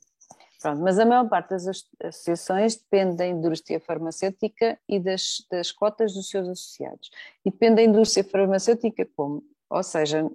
Pronto, 0.60 0.82
mas 0.82 0.98
a 0.98 1.06
maior 1.06 1.28
parte 1.28 1.50
das 1.50 1.66
associações 2.02 2.76
depende 2.76 3.16
da 3.16 3.26
indústria 3.26 3.78
farmacêutica 3.78 4.78
e 4.88 4.98
das, 4.98 5.46
das 5.50 5.70
cotas 5.70 6.14
dos 6.14 6.28
seus 6.28 6.48
associados. 6.48 7.10
E 7.44 7.50
depende 7.50 7.76
da 7.76 7.82
indústria 7.82 8.24
farmacêutica 8.24 9.08
como? 9.16 9.44
Ou 9.70 9.82
seja, 9.82 10.28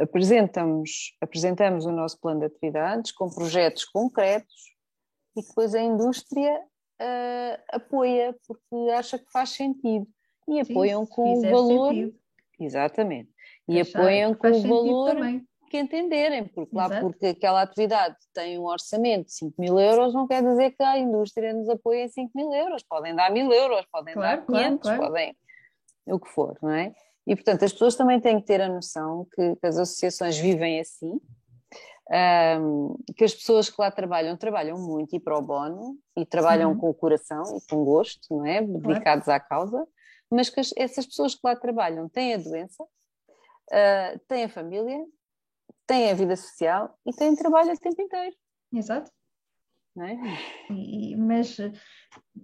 apresentamos, 0.00 1.14
apresentamos 1.20 1.86
o 1.86 1.92
nosso 1.92 2.18
plano 2.18 2.40
de 2.40 2.46
atividades 2.46 3.12
com 3.12 3.28
projetos 3.28 3.84
concretos 3.84 4.74
e 5.36 5.42
depois 5.42 5.74
a 5.74 5.82
indústria 5.82 6.58
uh, 7.00 7.62
apoia 7.68 8.34
porque 8.46 8.90
acha 8.92 9.18
que 9.18 9.30
faz 9.30 9.50
sentido 9.50 10.06
e 10.48 10.60
apoiam 10.60 11.04
Sim, 11.04 11.12
com 11.12 11.32
o 11.34 11.42
valor. 11.42 11.94
Sentido. 11.94 12.18
Exatamente. 12.58 13.30
E 13.68 13.80
apoiam 13.80 14.34
com 14.34 14.50
o 14.50 14.62
valor 14.62 15.14
também. 15.14 15.46
Que 15.68 15.78
entenderem, 15.78 16.46
porque 16.48 16.74
lá 16.74 16.86
Exato. 16.86 17.00
porque 17.02 17.26
aquela 17.26 17.62
atividade 17.62 18.16
tem 18.32 18.58
um 18.58 18.64
orçamento 18.64 19.26
de 19.26 19.34
5 19.34 19.54
mil 19.60 19.78
euros, 19.78 20.14
não 20.14 20.26
quer 20.26 20.42
dizer 20.42 20.72
que 20.72 20.82
a 20.82 20.98
indústria 20.98 21.52
nos 21.52 21.68
apoie 21.68 22.04
em 22.04 22.08
5 22.08 22.30
mil 22.34 22.52
euros. 22.52 22.82
Podem 22.82 23.14
dar 23.14 23.30
mil 23.30 23.52
euros, 23.52 23.86
podem 23.92 24.14
claro, 24.14 24.40
dar 24.40 24.46
500, 24.46 24.82
claro, 24.82 24.98
claro. 24.98 25.12
podem 25.12 25.36
o 26.06 26.18
que 26.18 26.28
for, 26.28 26.56
não 26.62 26.70
é? 26.70 26.94
E 27.26 27.36
portanto 27.36 27.64
as 27.64 27.72
pessoas 27.72 27.94
também 27.94 28.20
têm 28.20 28.40
que 28.40 28.46
ter 28.46 28.60
a 28.60 28.68
noção 28.68 29.26
que, 29.34 29.56
que 29.56 29.66
as 29.66 29.76
associações 29.76 30.38
vivem 30.38 30.80
assim, 30.80 31.20
um, 32.10 32.96
que 33.14 33.24
as 33.24 33.34
pessoas 33.34 33.68
que 33.68 33.76
lá 33.78 33.90
trabalham, 33.90 34.36
trabalham 34.36 34.78
muito 34.78 35.14
e 35.14 35.20
pro 35.20 35.42
bono, 35.42 35.98
e 36.16 36.24
trabalham 36.24 36.72
uhum. 36.72 36.78
com 36.78 36.88
o 36.88 36.94
coração 36.94 37.42
e 37.56 37.70
com 37.70 37.84
gosto, 37.84 38.20
não 38.30 38.46
é? 38.46 38.62
Dedicados 38.62 39.28
à 39.28 39.38
causa, 39.38 39.86
mas 40.30 40.48
que 40.48 40.60
as, 40.60 40.72
essas 40.76 41.06
pessoas 41.06 41.34
que 41.34 41.40
lá 41.44 41.54
trabalham 41.54 42.08
têm 42.08 42.34
a 42.34 42.38
doença, 42.38 42.82
uh, 42.82 44.18
têm 44.26 44.44
a 44.44 44.48
família, 44.48 45.04
têm 45.88 46.10
a 46.10 46.14
vida 46.14 46.36
social 46.36 46.96
e 47.04 47.12
têm 47.12 47.34
trabalho 47.34 47.72
o 47.72 47.78
tempo 47.78 48.00
inteiro. 48.00 48.36
Exato. 48.72 49.10
É? 50.00 50.72
E, 50.72 51.16
mas, 51.16 51.56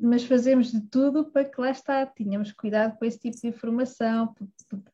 mas 0.01 0.25
fazemos 0.25 0.73
de 0.73 0.81
tudo 0.89 1.31
para 1.31 1.45
que 1.45 1.61
lá 1.61 1.71
está, 1.71 2.05
tenhamos 2.05 2.51
cuidado 2.51 2.99
com 2.99 3.05
esse 3.05 3.21
tipo 3.21 3.37
de 3.37 3.47
informação, 3.47 4.35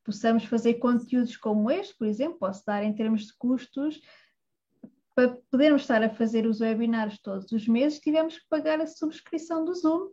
possamos 0.05 0.45
fazer 0.45 0.75
conteúdos 0.75 1.39
como 1.39 1.71
este, 1.71 1.97
por 1.97 2.07
exemplo, 2.07 2.39
posso 2.39 2.63
dar 2.67 2.85
em 2.85 2.93
termos 2.93 3.23
de 3.23 3.35
custos 3.39 3.99
para 5.15 5.39
podermos 5.51 5.83
estar 5.83 6.03
a 6.03 6.11
fazer 6.11 6.45
os 6.45 6.61
webinars 6.61 7.19
todos 7.23 7.51
os 7.51 7.67
meses, 7.67 7.99
tivemos 7.99 8.39
que 8.39 8.45
pagar 8.51 8.79
a 8.81 8.87
subscrição 8.87 9.65
do 9.65 9.75
Zoom. 9.75 10.11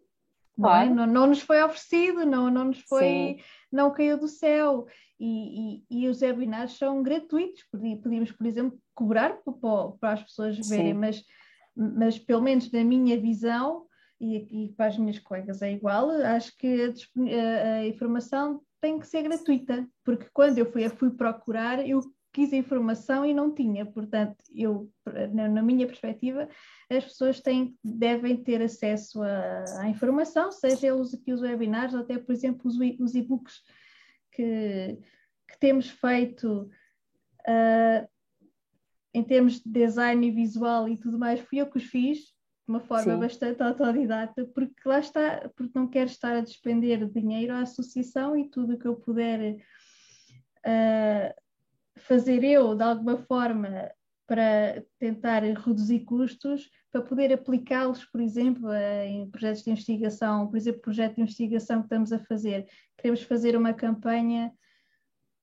Não, 0.57 0.75
é? 0.75 0.89
não, 0.89 1.05
não, 1.05 1.27
nos 1.27 1.41
foi 1.41 1.61
oferecido, 1.61 2.25
não, 2.25 2.49
não 2.49 2.65
nos 2.65 2.79
foi, 2.79 3.37
não 3.71 3.91
caiu 3.91 4.17
do 4.17 4.27
céu. 4.27 4.87
E, 5.19 5.83
e, 5.89 6.03
e, 6.03 6.07
os 6.07 6.21
webinars 6.21 6.77
são 6.77 7.01
gratuitos, 7.01 7.63
podíamos, 7.71 8.31
por 8.31 8.45
exemplo, 8.45 8.79
cobrar 8.93 9.37
para, 9.37 9.91
para 9.99 10.13
as 10.13 10.23
pessoas 10.23 10.69
verem, 10.69 10.93
mas, 10.93 11.23
mas 11.75 12.19
pelo 12.19 12.41
menos 12.41 12.71
na 12.71 12.83
minha 12.83 13.19
visão, 13.19 13.87
e, 14.19 14.65
e 14.65 14.73
para 14.73 14.87
as 14.87 14.97
minhas 14.97 15.19
colegas 15.19 15.61
é 15.61 15.71
igual, 15.71 16.09
acho 16.09 16.55
que 16.57 16.93
a, 17.15 17.77
a, 17.77 17.87
informação 17.87 18.61
tem 18.79 18.99
que 18.99 19.07
ser 19.07 19.23
gratuita, 19.23 19.87
porque 20.03 20.27
quando 20.33 20.59
eu 20.59 20.71
fui, 20.71 20.87
fui 20.89 21.09
procurar, 21.11 21.87
eu 21.87 22.01
quis 22.31 22.53
a 22.53 22.57
informação 22.57 23.25
e 23.25 23.33
não 23.33 23.51
tinha, 23.51 23.83
portanto, 23.85 24.35
eu, 24.53 24.91
na, 25.33 25.47
na 25.47 25.61
minha 25.63 25.87
perspectiva, 25.87 26.47
as 26.89 27.05
pessoas 27.05 27.41
têm, 27.41 27.75
devem 27.83 28.37
ter 28.37 28.61
acesso 28.61 29.21
à 29.23 29.87
informação, 29.87 30.51
seja 30.51 30.87
eles 30.87 31.13
aqui 31.15 31.33
os 31.33 31.41
webinars, 31.41 31.95
ou 31.95 32.01
até, 32.01 32.19
por 32.19 32.31
exemplo, 32.31 32.61
os, 32.65 32.75
os 32.99 33.15
e-books 33.15 33.55
que, 34.37 34.99
que, 35.47 35.59
temos 35.59 35.89
feito 35.89 36.69
uh, 37.47 38.07
em 39.11 39.23
termos 39.23 39.59
de 39.59 39.69
design 39.69 40.27
e 40.27 40.31
visual 40.31 40.87
e 40.87 40.95
tudo 40.95 41.17
mais, 41.17 41.39
fui 41.39 41.59
eu 41.59 41.67
que 41.67 41.77
os 41.77 41.85
fiz, 41.85 42.19
de 42.19 42.33
uma 42.67 42.79
forma 42.79 43.15
Sim. 43.15 43.19
bastante 43.19 43.63
autodidata, 43.63 44.45
porque 44.53 44.87
lá 44.87 44.99
está, 44.99 45.49
porque 45.55 45.71
não 45.73 45.87
quero 45.87 46.09
estar 46.09 46.35
a 46.35 46.41
despender 46.41 47.09
dinheiro 47.09 47.53
à 47.53 47.61
associação 47.61 48.37
e 48.37 48.47
tudo 48.47 48.75
o 48.75 48.77
que 48.77 48.87
eu 48.87 48.95
puder 48.95 49.55
uh, 50.59 51.33
fazer 51.97 52.43
eu, 52.43 52.75
de 52.75 52.83
alguma 52.83 53.17
forma, 53.17 53.89
para 54.27 54.83
tentar 54.99 55.41
reduzir 55.41 56.01
custos, 56.01 56.69
para 56.91 57.01
poder 57.01 57.31
aplicá-los, 57.31 58.03
por 58.05 58.19
exemplo, 58.19 58.71
em 59.05 59.29
projetos 59.29 59.63
de 59.63 59.71
investigação, 59.71 60.47
por 60.47 60.57
exemplo, 60.57 60.81
projeto 60.81 61.15
de 61.15 61.21
investigação 61.21 61.79
que 61.79 61.85
estamos 61.85 62.11
a 62.11 62.19
fazer. 62.19 62.67
Queremos 62.97 63.23
fazer 63.23 63.55
uma 63.55 63.73
campanha, 63.73 64.53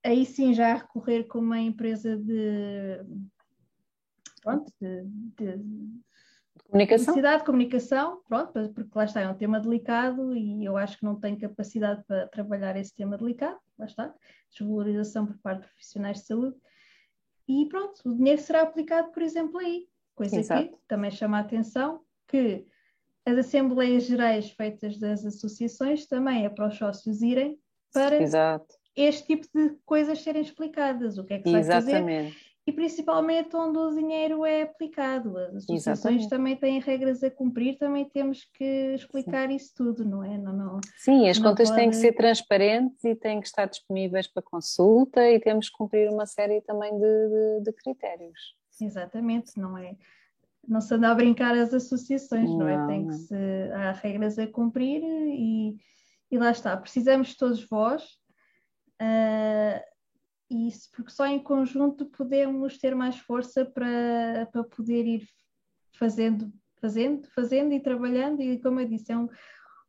aí 0.05 0.27
sim 0.27 0.53
já 0.53 0.75
recorrer 0.75 1.25
com 1.25 1.39
uma 1.39 1.59
empresa 1.59 2.17
de, 2.17 3.01
pronto, 4.43 4.71
de, 4.79 5.05
de 5.39 5.59
Comunicação? 6.75 7.15
Necessidade 7.15 7.39
de 7.41 7.47
comunicação, 7.47 8.23
pronto, 8.29 8.53
porque 8.75 8.91
lá 8.99 9.05
está, 9.05 9.21
é 9.21 9.29
um 9.29 9.37
tema 9.37 9.61
delicado 9.61 10.35
e 10.35 10.65
eu 10.65 10.77
acho 10.77 10.99
que 10.99 11.05
não 11.05 11.19
tenho 11.19 11.39
capacidade 11.39 12.03
para 12.05 12.27
trabalhar 12.29 12.77
esse 12.77 12.95
tema 12.95 13.17
delicado, 13.17 13.59
lá 13.79 13.87
está, 13.87 14.15
desvalorização 14.51 15.27
por 15.27 15.39
parte 15.39 15.63
de 15.63 15.69
profissionais 15.69 16.19
de 16.19 16.27
saúde. 16.27 16.57
E 17.49 17.67
pronto, 17.69 18.01
o 18.05 18.15
dinheiro 18.15 18.41
será 18.41 18.63
aplicado, 18.63 19.13
por 19.13 19.23
exemplo, 19.23 19.59
aí. 19.59 19.87
Coisa 20.15 20.39
Exato. 20.39 20.69
que 20.69 20.79
também 20.87 21.11
chama 21.11 21.39
a 21.39 21.41
atenção 21.41 22.01
que 22.29 22.65
as 23.27 23.39
assembleias 23.39 24.05
gerais 24.05 24.51
feitas 24.51 24.99
das 24.99 25.25
associações 25.25 26.07
também 26.07 26.45
é 26.45 26.49
para 26.49 26.69
os 26.69 26.77
sócios 26.77 27.23
irem 27.23 27.59
para 27.93 28.23
Exato. 28.23 28.75
este 28.95 29.27
tipo 29.27 29.47
de 29.55 29.77
coisas 29.85 30.21
serem 30.21 30.43
explicadas. 30.43 31.19
O 31.19 31.25
que 31.25 31.35
é 31.35 31.39
que 31.39 31.45
se 31.45 31.53
vai 31.53 31.61
Exatamente. 31.61 32.33
fazer? 32.35 32.44
E 32.67 32.73
principalmente 32.73 33.55
onde 33.55 33.79
o 33.79 33.91
dinheiro 33.91 34.45
é 34.45 34.63
aplicado. 34.63 35.37
As 35.37 35.57
associações 35.57 36.27
também 36.29 36.57
têm 36.57 36.81
regras 36.81 37.23
a 37.23 37.31
cumprir, 37.31 37.77
também 37.77 38.09
temos 38.09 38.45
que 38.55 38.95
explicar 38.95 39.49
Sim. 39.49 39.57
isso 39.57 39.75
tudo, 39.77 40.05
não 40.05 40.25
é? 40.25 40.39
Não, 40.39 40.53
não, 40.53 40.81
Sim, 40.97 41.29
as 41.29 41.39
contas 41.39 41.69
pode... 41.69 41.81
têm 41.81 41.91
que 41.91 41.97
ser 41.97 42.15
transparentes 42.15 43.05
e 43.05 43.15
têm 43.15 43.41
que 43.41 43.47
estar 43.47 43.67
disponíveis 43.67 44.27
para 44.27 44.43
consulta 44.43 45.29
e 45.29 45.39
temos 45.39 45.69
que 45.69 45.77
cumprir 45.77 46.09
uma 46.11 46.25
série 46.25 46.63
também 46.63 46.93
de, 46.99 47.01
de, 47.01 47.65
de 47.65 47.73
critérios. 47.73 48.57
Exatamente, 48.81 49.59
não 49.61 49.77
é? 49.77 49.95
Não 50.67 50.81
se 50.81 50.95
anda 50.95 51.11
a 51.11 51.15
brincar 51.15 51.55
as 51.55 51.75
associações, 51.75 52.49
não, 52.49 52.61
não 52.61 52.69
é? 52.69 52.87
Tem 52.87 53.07
que 53.07 53.15
se, 53.15 53.35
há 53.75 53.93
regras 53.93 54.39
a 54.39 54.47
cumprir 54.47 55.03
e, 55.03 55.77
e 56.31 56.39
lá 56.39 56.51
está. 56.51 56.75
Precisamos 56.79 57.29
de 57.29 57.37
todos 57.37 57.63
vós. 57.69 58.03
Uh, 59.03 59.94
isso, 60.57 60.91
porque 60.93 61.11
só 61.11 61.27
em 61.27 61.43
conjunto 61.43 62.07
podemos 62.07 62.79
ter 62.79 62.95
mais 62.95 63.19
força 63.19 63.65
para, 63.65 64.47
para 64.53 64.65
poder 64.65 65.07
ir 65.07 65.29
fazendo, 65.99 66.53
fazendo, 66.81 67.29
fazendo 67.29 67.73
e 67.73 67.81
trabalhando, 67.81 68.43
e 68.43 68.61
como 68.61 68.81
eu 68.81 68.89
disse, 68.89 69.13
é 69.13 69.17
um, 69.17 69.29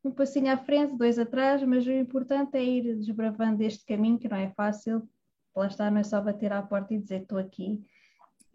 um 0.03 0.11
passinho 0.11 0.51
à 0.51 0.57
frente, 0.57 0.97
dois 0.97 1.17
atrás, 1.17 1.63
mas 1.63 1.85
o 1.85 1.91
importante 1.91 2.57
é 2.57 2.63
ir 2.63 2.95
desbravando 2.95 3.63
este 3.63 3.85
caminho, 3.85 4.19
que 4.19 4.29
não 4.29 4.37
é 4.37 4.51
fácil, 4.51 5.07
lá 5.55 5.67
está, 5.67 5.89
não 5.89 5.99
é 5.99 6.03
só 6.03 6.21
bater 6.21 6.51
à 6.51 6.61
porta 6.61 6.93
e 6.93 6.99
dizer 6.99 7.21
estou 7.21 7.37
aqui, 7.37 7.83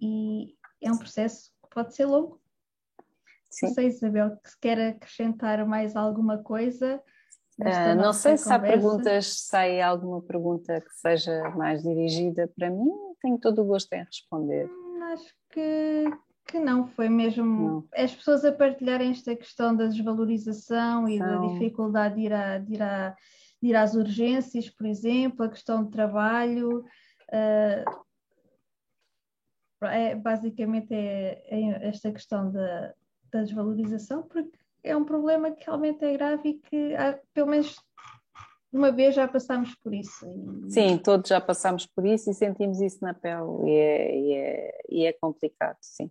e 0.01 0.57
é 0.81 0.91
um 0.91 0.99
processo 0.99 1.51
que 1.63 1.71
pode 1.71 1.95
ser 1.95 2.07
longo. 2.07 2.41
Sim. 3.51 3.67
Não 3.67 3.75
sei, 3.75 3.87
Isabel, 3.89 4.39
se 4.45 4.59
quer 4.61 4.81
acrescentar 4.81 5.67
mais 5.67 5.97
alguma 5.97 6.39
coisa. 6.39 7.03
Uh, 7.61 7.95
não 7.95 8.13
sei 8.13 8.37
se 8.37 8.53
há 8.53 8.59
perguntas, 8.59 9.27
se 9.27 9.57
há 9.57 9.89
alguma 9.89 10.23
pergunta 10.23 10.81
que 10.81 10.95
seja 10.95 11.51
mais 11.51 11.83
dirigida 11.83 12.51
para 12.57 12.71
mim, 12.71 12.91
tenho 13.21 13.39
todo 13.39 13.63
o 13.63 13.67
gosto 13.67 13.93
em 13.93 14.05
responder. 14.05 14.67
Hum, 14.69 15.03
acho 15.13 15.35
que, 15.51 16.05
que 16.47 16.59
não, 16.59 16.87
foi 16.89 17.09
mesmo 17.09 17.45
não. 17.45 17.89
as 17.95 18.15
pessoas 18.15 18.45
a 18.45 18.53
partilharem 18.53 19.11
esta 19.11 19.37
questão 19.37 19.77
da 19.77 19.87
desvalorização 19.87 21.09
e 21.09 21.19
da 21.19 21.37
dificuldade 21.39 22.15
de 22.15 22.23
ir, 22.23 22.33
a, 22.33 22.59
de, 22.59 22.75
ir 22.75 22.83
a, 22.83 23.17
de 23.63 23.69
ir 23.69 23.77
às 23.77 23.95
urgências, 23.95 24.71
por 24.71 24.87
exemplo, 24.87 25.45
a 25.45 25.51
questão 25.51 25.85
de 25.85 25.91
trabalho. 25.91 26.85
Uh, 27.29 28.11
é, 29.83 30.15
basicamente 30.15 30.93
é, 30.93 31.43
é, 31.49 31.89
esta 31.89 32.13
questão 32.13 32.51
da, 32.51 32.95
da 33.33 33.43
desvalorização, 33.43 34.23
porque 34.23 34.59
é 34.83 34.97
um 34.97 35.05
problema 35.05 35.51
que 35.51 35.65
realmente 35.65 36.05
é 36.05 36.13
grave 36.13 36.49
e 36.49 36.55
que, 36.55 36.95
há, 36.95 37.19
pelo 37.33 37.49
menos 37.49 37.77
uma 38.73 38.93
vez 38.93 39.15
já 39.15 39.27
passámos 39.27 39.75
por 39.77 39.93
isso. 39.93 40.27
Sim, 40.69 40.97
todos 40.99 41.29
já 41.29 41.41
passámos 41.41 41.87
por 41.87 42.07
isso 42.07 42.31
e 42.31 42.35
sentimos 42.35 42.81
isso 42.81 42.99
na 43.03 43.13
pele 43.13 43.69
e 43.69 43.73
é, 43.73 44.17
e 44.17 44.35
é, 44.35 44.79
e 44.89 45.07
é 45.07 45.13
complicado, 45.13 45.77
sim. 45.81 46.11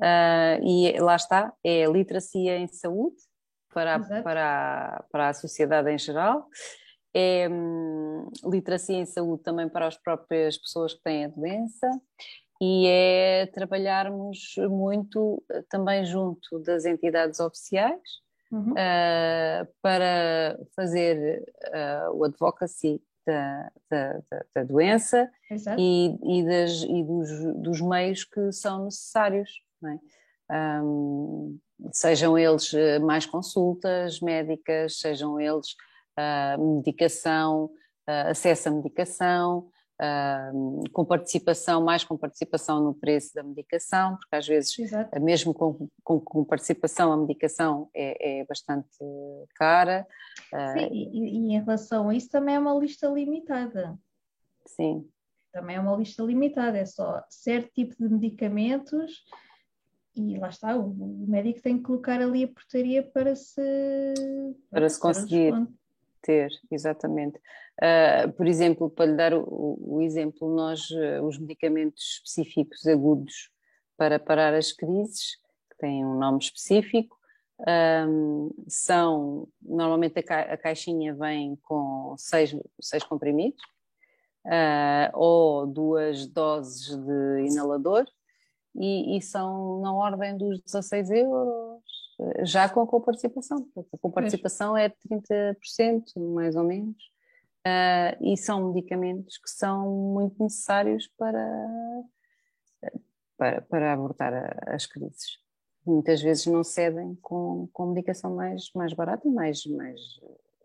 Uh, 0.00 0.62
e 0.62 1.00
lá 1.00 1.16
está, 1.16 1.52
é 1.64 1.84
a 1.84 1.90
literacia 1.90 2.56
em 2.56 2.68
saúde 2.68 3.16
para, 3.74 3.96
a, 3.96 4.22
para, 4.22 4.96
a, 4.96 5.02
para 5.10 5.28
a 5.28 5.34
sociedade 5.34 5.90
em 5.90 5.98
geral, 5.98 6.46
é 7.12 7.48
hum, 7.48 8.30
literacia 8.44 8.96
em 8.96 9.06
saúde 9.06 9.42
também 9.42 9.68
para 9.68 9.88
as 9.88 9.96
próprias 9.96 10.56
pessoas 10.56 10.94
que 10.94 11.02
têm 11.02 11.24
a 11.24 11.28
doença 11.28 11.90
e 12.60 12.86
é 12.86 13.46
trabalharmos 13.46 14.54
muito 14.68 15.42
eh, 15.50 15.62
também 15.68 16.04
junto 16.04 16.58
das 16.60 16.84
entidades 16.84 17.38
oficiais 17.38 18.00
uhum. 18.50 18.72
uh, 18.72 19.68
para 19.80 20.58
fazer 20.74 21.44
uh, 21.68 22.16
o 22.16 22.24
advocacy 22.24 23.00
da, 23.24 23.70
da, 23.90 24.12
da, 24.30 24.44
da 24.54 24.64
doença 24.64 25.30
e, 25.78 26.16
e, 26.22 26.44
das, 26.44 26.82
e 26.82 27.04
dos, 27.04 27.62
dos, 27.62 27.80
meios 27.80 28.24
que 28.24 28.50
são 28.52 28.86
necessários, 28.86 29.50
é? 30.50 30.82
um, 30.82 31.58
sejam 31.92 32.38
eles 32.38 32.72
mais 33.02 33.26
consultas 33.26 34.20
médicas, 34.20 34.98
sejam 34.98 35.38
eles 35.38 35.72
uh, 36.18 36.76
medicação, 36.76 37.70
acesso 38.06 38.70
à 38.70 38.72
medicação, 38.72 39.68
Uh, 40.00 40.88
com 40.92 41.04
participação, 41.04 41.82
mais 41.82 42.04
com 42.04 42.16
participação 42.16 42.80
no 42.80 42.94
preço 42.94 43.34
da 43.34 43.42
medicação, 43.42 44.16
porque 44.16 44.36
às 44.36 44.46
vezes, 44.46 44.78
Exato. 44.78 45.20
mesmo 45.20 45.52
com, 45.52 45.88
com, 46.04 46.20
com, 46.20 46.44
participação, 46.44 47.12
a 47.12 47.16
medicação 47.16 47.90
é, 47.92 48.40
é 48.40 48.44
bastante 48.44 48.96
cara. 49.56 50.06
Uh, 50.52 50.78
Sim, 50.78 50.88
e, 50.92 51.18
e, 51.18 51.36
em 51.52 51.58
relação 51.58 52.08
a 52.08 52.14
isso 52.14 52.30
também 52.30 52.54
é 52.54 52.58
uma 52.60 52.74
lista 52.74 53.08
limitada. 53.08 53.98
Sim. 54.66 55.04
Também 55.52 55.74
é 55.74 55.80
uma 55.80 55.96
lista 55.96 56.22
limitada, 56.22 56.78
é 56.78 56.86
só 56.86 57.24
certo 57.28 57.72
tipo 57.72 57.96
de 57.98 58.08
medicamentos 58.08 59.24
e 60.14 60.38
lá 60.38 60.48
está, 60.48 60.76
o, 60.76 60.90
o 60.90 61.26
médico 61.28 61.60
tem 61.60 61.76
que 61.76 61.84
colocar 61.84 62.20
ali 62.20 62.44
a 62.44 62.48
portaria 62.48 63.02
para 63.02 63.34
se... 63.34 63.62
Para, 64.70 64.80
para 64.80 64.88
se 64.88 65.00
conseguir 65.00 65.52
ter, 66.22 66.50
exatamente. 66.70 67.38
Uh, 67.80 68.32
por 68.32 68.46
exemplo, 68.46 68.90
para 68.90 69.06
lhe 69.06 69.16
dar 69.16 69.34
o, 69.34 69.78
o 69.80 70.00
exemplo, 70.02 70.54
nós, 70.54 70.90
uh, 70.90 71.24
os 71.24 71.38
medicamentos 71.38 72.14
específicos 72.16 72.86
agudos 72.86 73.50
para 73.96 74.18
parar 74.18 74.54
as 74.54 74.72
crises, 74.72 75.36
que 75.70 75.78
têm 75.78 76.04
um 76.04 76.18
nome 76.18 76.38
específico, 76.38 77.18
um, 78.08 78.50
são, 78.68 79.48
normalmente 79.60 80.18
a, 80.20 80.22
ca, 80.22 80.40
a, 80.42 80.56
caixinha 80.56 81.12
vem 81.14 81.56
com 81.62 82.14
seis, 82.16 82.54
seis 82.80 83.02
comprimidos, 83.02 83.60
uh, 84.46 85.10
ou 85.12 85.66
duas 85.66 86.26
doses 86.26 86.96
de 86.96 87.46
inalador, 87.50 88.06
e, 88.76 89.16
e, 89.16 89.22
são 89.22 89.80
na 89.80 89.92
ordem 89.92 90.36
dos 90.36 90.60
16 90.62 91.10
euros, 91.10 91.67
já 92.42 92.68
com 92.68 92.80
a 92.80 92.86
coparticipação. 92.86 93.68
A 93.76 93.98
coparticipação 93.98 94.76
é 94.76 94.88
de 94.88 94.96
30%, 95.08 96.18
mais 96.34 96.56
ou 96.56 96.64
menos, 96.64 96.96
uh, 97.66 98.24
e 98.24 98.36
são 98.36 98.72
medicamentos 98.72 99.38
que 99.38 99.50
são 99.50 99.88
muito 99.90 100.42
necessários 100.42 101.08
para, 101.16 102.04
para, 103.36 103.62
para 103.62 103.92
abordar 103.92 104.34
a, 104.34 104.74
as 104.74 104.86
crises. 104.86 105.38
Muitas 105.86 106.20
vezes 106.20 106.46
não 106.46 106.64
cedem 106.64 107.14
com, 107.22 107.68
com 107.72 107.86
medicação 107.86 108.34
mais, 108.34 108.70
mais 108.74 108.92
barata 108.92 109.26
e 109.26 109.30
mais, 109.30 109.64
mais, 109.66 110.00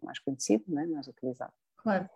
mais 0.01 0.19
conhecida, 0.19 0.63
é? 0.69 0.85
mais 0.87 1.07
utilizada. 1.07 1.53
Claro. 1.77 2.09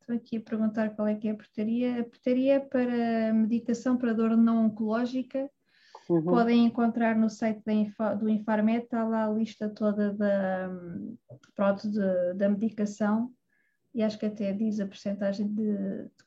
Estou 0.00 0.16
aqui 0.16 0.36
a 0.36 0.40
perguntar 0.40 0.90
qual 0.94 1.08
é 1.08 1.14
que 1.14 1.28
é 1.28 1.30
a 1.30 1.36
portaria. 1.36 2.00
A 2.00 2.04
portaria 2.04 2.54
é 2.54 2.60
para 2.60 3.32
medicação 3.32 3.96
para 3.96 4.12
dor 4.12 4.36
não 4.36 4.66
oncológica 4.66 5.50
Uhum. 6.10 6.24
Podem 6.24 6.64
encontrar 6.64 7.14
no 7.14 7.30
site 7.30 7.62
do 8.18 8.28
Infarmed, 8.28 8.82
está 8.82 9.04
lá 9.04 9.26
a 9.26 9.30
lista 9.30 9.68
toda 9.68 10.12
da, 10.12 10.68
pronto, 11.54 11.88
de, 11.88 12.34
da 12.34 12.48
medicação 12.48 13.32
e 13.94 14.02
acho 14.02 14.18
que 14.18 14.26
até 14.26 14.52
diz 14.52 14.80
a 14.80 14.88
percentagem 14.88 15.46
de, 15.54 16.08
de 16.08 16.24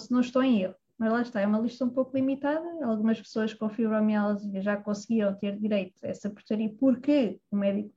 se 0.00 0.10
não 0.10 0.20
estou 0.20 0.42
em 0.42 0.62
erro. 0.62 0.74
Mas 0.98 1.12
lá 1.12 1.22
está, 1.22 1.40
é 1.40 1.46
uma 1.46 1.60
lista 1.60 1.84
um 1.84 1.90
pouco 1.90 2.16
limitada. 2.16 2.66
Algumas 2.84 3.20
pessoas 3.20 3.54
com 3.54 3.68
fibromialgia 3.68 4.60
já 4.60 4.76
conseguiram 4.76 5.32
ter 5.36 5.60
direito 5.60 6.04
a 6.04 6.08
essa 6.08 6.28
portaria 6.28 6.74
porque 6.76 7.40
o 7.52 7.56
médico 7.56 7.94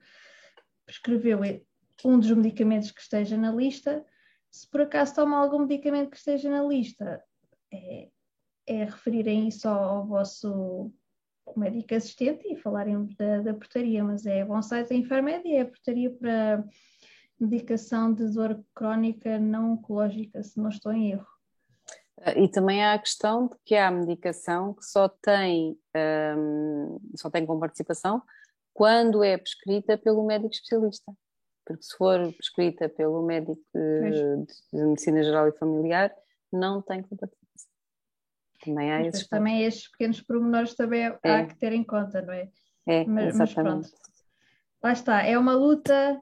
prescreveu 0.86 1.40
um 2.06 2.20
dos 2.20 2.30
medicamentos 2.30 2.92
que 2.92 3.02
esteja 3.02 3.36
na 3.36 3.52
lista. 3.52 4.06
Se 4.52 4.70
por 4.70 4.82
acaso 4.82 5.16
toma 5.16 5.38
algum 5.38 5.66
medicamento 5.66 6.12
que 6.12 6.18
esteja 6.18 6.48
na 6.48 6.64
lista, 6.64 7.24
é, 7.74 8.10
é 8.68 8.84
referirem 8.84 9.48
isso 9.48 9.68
ao, 9.68 9.84
ao 9.84 10.06
vosso 10.06 10.92
o 11.56 11.60
médico 11.60 11.96
assistente 11.96 12.48
e 12.48 12.56
falarem 12.56 13.06
da, 13.18 13.40
da 13.42 13.54
portaria, 13.54 14.04
mas 14.04 14.26
é 14.26 14.44
bom 14.44 14.62
site 14.62 14.90
da 14.90 14.96
Infarmed 14.96 15.48
e 15.48 15.56
é 15.56 15.62
a 15.62 15.66
portaria 15.66 16.12
para 16.12 16.64
medicação 17.40 18.14
de 18.14 18.28
dor 18.32 18.64
crónica 18.74 19.40
não 19.40 19.74
oncológica, 19.74 20.44
se 20.44 20.60
não 20.60 20.70
estou 20.70 20.92
em 20.92 21.12
erro. 21.12 21.28
E 22.36 22.48
também 22.48 22.84
há 22.84 22.94
a 22.94 23.00
questão 23.00 23.48
de 23.48 23.56
que 23.64 23.76
há 23.76 23.92
medicação 23.92 24.74
que 24.74 24.84
só 24.84 25.08
tem, 25.08 25.78
um, 26.36 27.00
só 27.16 27.30
tem 27.30 27.46
com 27.46 27.60
participação 27.60 28.24
quando 28.74 29.24
é 29.24 29.38
prescrita 29.38 29.98
pelo 29.98 30.26
médico 30.26 30.54
especialista. 30.54 31.14
Porque 31.64 31.84
se 31.84 31.96
for 31.96 32.34
prescrita 32.34 32.90
pelo 32.90 33.22
médico 33.24 33.62
de, 33.74 34.46
de 34.74 34.86
medicina 34.86 35.22
geral 35.22 35.48
e 35.48 35.58
familiar, 35.58 36.12
não 36.52 36.82
tem 36.82 37.04
participação. 37.04 37.47
Também 38.68 38.92
há 38.92 39.02
esses 39.02 39.28
também 39.28 39.64
estes 39.64 39.90
pequenos 39.92 40.22
pormenores 40.22 40.76
também 40.76 41.04
é. 41.04 41.32
há 41.32 41.46
que 41.46 41.58
ter 41.58 41.72
em 41.72 41.84
conta, 41.84 42.22
não 42.22 42.34
é? 42.34 42.50
É, 42.86 43.06
mas, 43.06 43.36
exatamente. 43.36 43.38
mas 43.38 43.54
pronto. 43.54 43.90
Lá 44.84 44.92
está, 44.92 45.24
é 45.24 45.38
uma 45.38 45.54
luta 45.54 46.22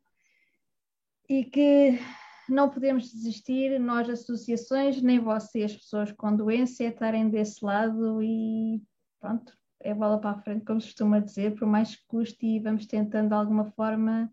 e 1.27 1.43
que 1.43 1.99
não 2.47 2.69
podemos 2.69 3.11
desistir, 3.11 3.79
nós 3.79 4.09
associações, 4.09 5.01
nem 5.01 5.19
vocês, 5.19 5.75
pessoas 5.75 6.11
com 6.11 6.35
doença, 6.35 6.83
é 6.83 6.87
estarem 6.87 7.29
desse 7.29 7.65
lado 7.65 8.21
e 8.21 8.81
pronto, 9.19 9.53
é 9.79 9.93
bola 9.93 10.19
para 10.19 10.31
a 10.31 10.41
frente, 10.41 10.65
como 10.65 10.79
se 10.79 10.87
costuma 10.87 11.19
dizer, 11.19 11.55
por 11.55 11.67
mais 11.67 11.95
que 11.95 12.03
custe 12.07 12.45
e 12.45 12.59
vamos 12.59 12.85
tentando 12.85 13.29
de 13.29 13.33
alguma 13.33 13.65
forma 13.71 14.31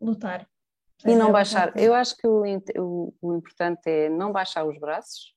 lutar. 0.00 0.48
E 1.04 1.14
não 1.14 1.32
baixar, 1.32 1.76
eu 1.76 1.92
acho 1.94 2.16
que 2.16 2.26
o, 2.26 2.42
o, 2.78 3.14
o 3.20 3.34
importante 3.34 3.82
é 3.86 4.08
não 4.08 4.32
baixar 4.32 4.64
os 4.64 4.78
braços, 4.78 5.34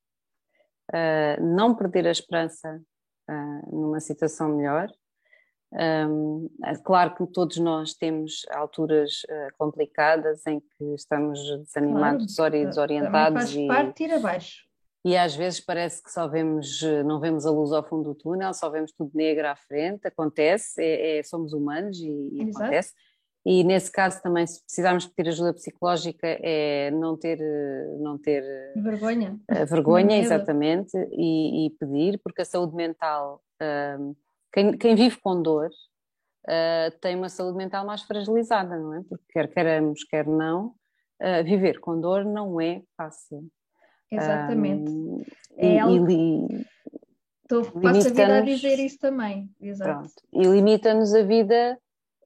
uh, 0.94 1.44
não 1.44 1.76
perder 1.76 2.08
a 2.08 2.12
esperança 2.12 2.82
uh, 3.30 3.76
numa 3.76 4.00
situação 4.00 4.50
melhor. 4.50 4.90
Um, 5.72 6.50
é 6.64 6.76
claro 6.76 7.16
que 7.16 7.26
todos 7.28 7.58
nós 7.58 7.94
temos 7.94 8.46
alturas 8.52 9.24
uh, 9.24 9.54
complicadas 9.58 10.46
em 10.48 10.60
que 10.60 10.94
estamos 10.94 11.40
desanimados, 11.64 12.36
claro, 12.36 12.54
desorientados 12.54 13.42
faz 13.42 13.56
e 13.56 13.68
parte 13.68 14.04
ir 14.04 14.14
abaixo. 14.14 14.66
E 15.04 15.16
às 15.16 15.36
vezes 15.36 15.60
parece 15.60 16.02
que 16.02 16.12
só 16.12 16.28
vemos, 16.28 16.82
não 17.06 17.20
vemos 17.20 17.46
a 17.46 17.52
luz 17.52 17.72
ao 17.72 17.88
fundo 17.88 18.06
do 18.06 18.16
túnel, 18.16 18.54
só 18.56 18.72
vemos 18.72 18.92
tudo 18.92 19.12
negro 19.14 19.48
à 19.48 19.56
frente, 19.56 20.08
acontece, 20.08 20.82
é, 20.82 21.20
é 21.20 21.24
somos 21.24 21.54
humanos 21.54 22.00
e, 22.00 22.30
e 22.32 22.50
acontece. 22.50 22.92
E 23.46 23.64
nesse 23.64 23.92
caso 23.92 24.20
também, 24.24 24.48
se 24.48 24.64
precisarmos 24.64 25.06
pedir 25.06 25.30
ajuda 25.30 25.54
psicológica, 25.54 26.26
é 26.42 26.90
não 26.90 27.16
ter, 27.16 27.40
não 28.00 28.18
ter 28.18 28.44
vergonha, 28.76 29.40
vergonha 29.70 30.18
exatamente, 30.18 30.98
e, 31.12 31.68
e, 31.68 31.70
pedir, 31.80 32.20
porque 32.24 32.42
a 32.42 32.46
saúde 32.46 32.76
mental, 32.76 33.44
um, 34.00 34.16
quem, 34.52 34.76
quem, 34.76 34.96
vive 34.96 35.18
com 35.18 35.40
dor, 35.40 35.70
uh, 36.48 37.00
tem 37.00 37.16
uma 37.16 37.30
saúde 37.30 37.56
mental 37.56 37.86
mais 37.86 38.02
fragilizada, 38.02 38.80
não 38.80 38.96
é? 38.96 39.04
Porque 39.08 39.26
quer 39.32 39.48
queremos, 39.48 40.04
quer 40.06 40.26
não, 40.26 40.74
uh, 41.22 41.44
viver 41.44 41.80
com 41.80 42.02
dor 42.02 42.26
não 42.26 42.60
é 42.60 42.82
fácil. 42.98 43.48
Exatamente. 44.12 44.90
Um, 44.90 45.24
é 45.58 45.76
e, 45.76 45.80
algo... 45.80 46.10
e, 46.10 46.66
Estou, 47.44 47.64
passo 47.80 48.08
a 48.08 48.10
vida 48.10 48.38
a 48.38 48.42
dizer 48.42 48.80
isso 48.80 48.98
também. 48.98 49.52
Exato. 49.62 50.00
Pronto. 50.00 50.14
E 50.34 50.48
limita-nos 50.48 51.14
a 51.14 51.22
vida 51.22 51.78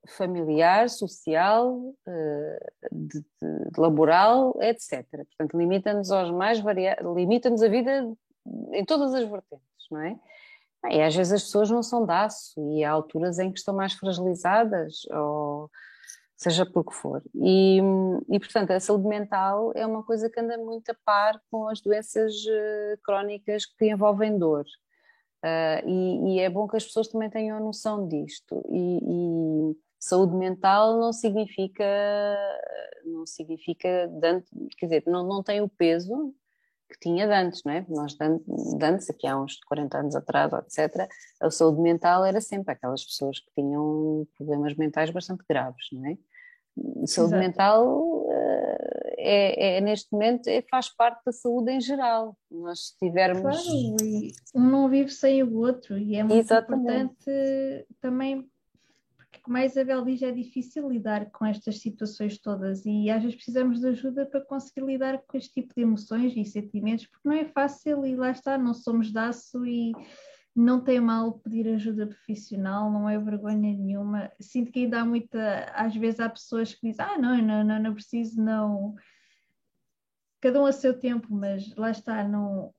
familiar, 0.08 0.90
social, 0.90 1.94
eh, 2.08 2.72
de, 2.92 3.20
de, 3.20 3.80
laboral, 3.80 4.58
etc. 4.62 5.06
Portanto, 5.12 5.58
limita-nos 5.58 6.12
aos 6.12 6.32
mais 6.32 6.60
variados, 6.60 7.16
limita-nos 7.16 7.62
a 7.62 7.68
vida 7.68 8.12
em 8.74 8.86
todas 8.86 9.14
as 9.14 9.30
vertentes, 9.30 9.88
não 9.92 10.02
é? 10.02 10.20
E 10.92 11.02
às 11.02 11.14
vezes 11.14 11.34
as 11.34 11.44
pessoas 11.44 11.70
não 11.70 11.84
são 11.84 12.06
de 12.06 12.12
aço 12.12 12.62
e 12.74 12.84
há 12.84 12.92
alturas 12.92 13.38
em 13.38 13.52
que 13.52 13.60
estão 13.60 13.76
mais 13.76 13.94
fragilizadas, 13.94 15.06
ou 15.12 15.70
seja 16.38 16.66
por 16.66 16.86
que 16.86 16.94
for. 16.94 17.22
E, 17.36 17.80
e, 18.30 18.40
portanto, 18.40 18.72
a 18.72 18.80
saúde 18.80 19.06
mental 19.06 19.74
é 19.76 19.86
uma 19.86 20.04
coisa 20.04 20.30
que 20.30 20.40
anda 20.40 20.58
muito 20.58 20.90
a 20.90 20.96
par 21.04 21.40
com 21.52 21.68
as 21.68 21.82
doenças 21.82 22.34
eh, 22.50 22.98
crónicas 23.04 23.66
que 23.66 23.92
envolvem 23.92 24.38
dor. 24.38 24.66
Uh, 25.44 25.88
e, 25.88 26.36
e, 26.36 26.40
é 26.40 26.50
bom 26.50 26.68
que 26.68 26.76
as 26.76 26.84
pessoas 26.84 27.08
também 27.08 27.30
tenham 27.30 27.60
noção 27.62 28.08
disto. 28.08 28.62
E, 28.70 29.00
e, 29.02 29.78
saúde 30.00 30.36
mental 30.36 30.98
não 31.00 31.12
significa, 31.12 31.86
não 33.06 33.26
significa, 33.26 34.10
quer 34.78 34.86
dizer, 34.86 35.04
não, 35.06 35.28
não 35.28 35.44
tem 35.44 35.62
o 35.62 35.70
peso 35.70 36.34
que 36.90 37.00
tinha 37.00 37.28
de 37.28 37.34
antes, 37.34 37.62
não 37.64 37.72
é? 37.72 37.86
Nós 37.88 38.16
de 38.16 38.86
antes, 38.86 39.10
aqui 39.10 39.28
há 39.28 39.40
uns 39.40 39.60
40 39.68 39.98
anos 39.98 40.16
atrás, 40.16 40.52
etc., 40.54 41.08
a 41.40 41.52
saúde 41.52 41.82
mental 41.82 42.26
era 42.26 42.42
sempre 42.42 42.74
aquelas 42.74 43.04
pessoas 43.04 43.40
que 43.40 43.52
tinham 43.56 44.28
problemas 44.36 44.76
mentais 44.76 45.12
bastante 45.12 45.44
graves, 45.48 45.86
não 45.92 46.08
é? 46.08 46.18
Saúde 47.06 47.36
Exato. 47.36 47.38
mental 47.38 48.26
eh, 48.32 49.16
é, 49.18 49.78
é, 49.78 49.82
neste 49.82 50.12
momento 50.14 50.48
é, 50.48 50.62
faz 50.70 50.90
parte 50.90 51.22
da 51.26 51.32
saúde 51.32 51.72
em 51.72 51.82
geral. 51.82 52.38
Nós 52.50 52.96
tivermos. 52.98 53.42
Claro, 53.42 53.98
um 54.56 54.70
não 54.70 54.90
vive 54.90 55.10
sem 55.10 55.44
o 55.44 55.58
outro, 55.58 55.98
e 55.98 56.16
é 56.16 56.24
muito 56.24 56.40
Exatamente. 56.40 56.82
importante 56.82 57.88
também 58.02 58.50
como 59.50 59.58
a 59.58 59.66
Isabel 59.66 60.06
diz, 60.06 60.22
é 60.22 60.32
difícil 60.32 60.88
lidar 60.88 61.32
com 61.32 61.44
estas 61.44 61.80
situações 61.80 62.38
todas 62.38 62.86
e 62.86 63.10
às 63.10 63.24
vezes 63.24 63.36
precisamos 63.36 63.80
de 63.80 63.88
ajuda 63.88 64.24
para 64.28 64.46
conseguir 64.46 64.86
lidar 64.86 65.24
com 65.26 65.36
este 65.36 65.52
tipo 65.52 65.74
de 65.74 65.82
emoções 65.82 66.38
e 66.38 66.46
sentimentos, 66.46 67.08
porque 67.08 67.28
não 67.28 67.36
é 67.36 67.46
fácil 67.46 68.06
e 68.06 68.16
lá 68.16 68.30
está, 68.30 68.60
não 68.60 68.76
somos 68.76 69.12
daço 69.12 69.66
e 69.66 69.92
não 70.56 70.80
tem 70.80 71.00
mal 71.00 71.40
pedir 71.40 71.68
ajuda 71.68 72.06
profissional, 72.06 72.92
não 72.92 73.10
é 73.10 73.18
vergonha 73.18 73.74
nenhuma. 73.74 74.32
Sinto 74.40 74.72
que 74.72 74.82
ainda 74.82 75.02
há 75.02 75.06
muita, 75.06 75.64
às 75.74 75.96
vezes 75.96 76.20
há 76.20 76.30
pessoas 76.30 76.76
que 76.76 76.88
dizem, 76.88 77.04
ah, 77.04 77.18
não, 77.18 77.42
não, 77.42 77.64
não, 77.64 77.82
não 77.82 77.94
preciso, 77.96 78.40
não. 78.40 78.94
Cada 80.40 80.62
um 80.62 80.68
a 80.68 80.72
seu 80.72 81.00
tempo, 81.00 81.26
mas 81.32 81.76
lá 81.76 81.90
está, 81.90 82.24
não. 82.24 82.72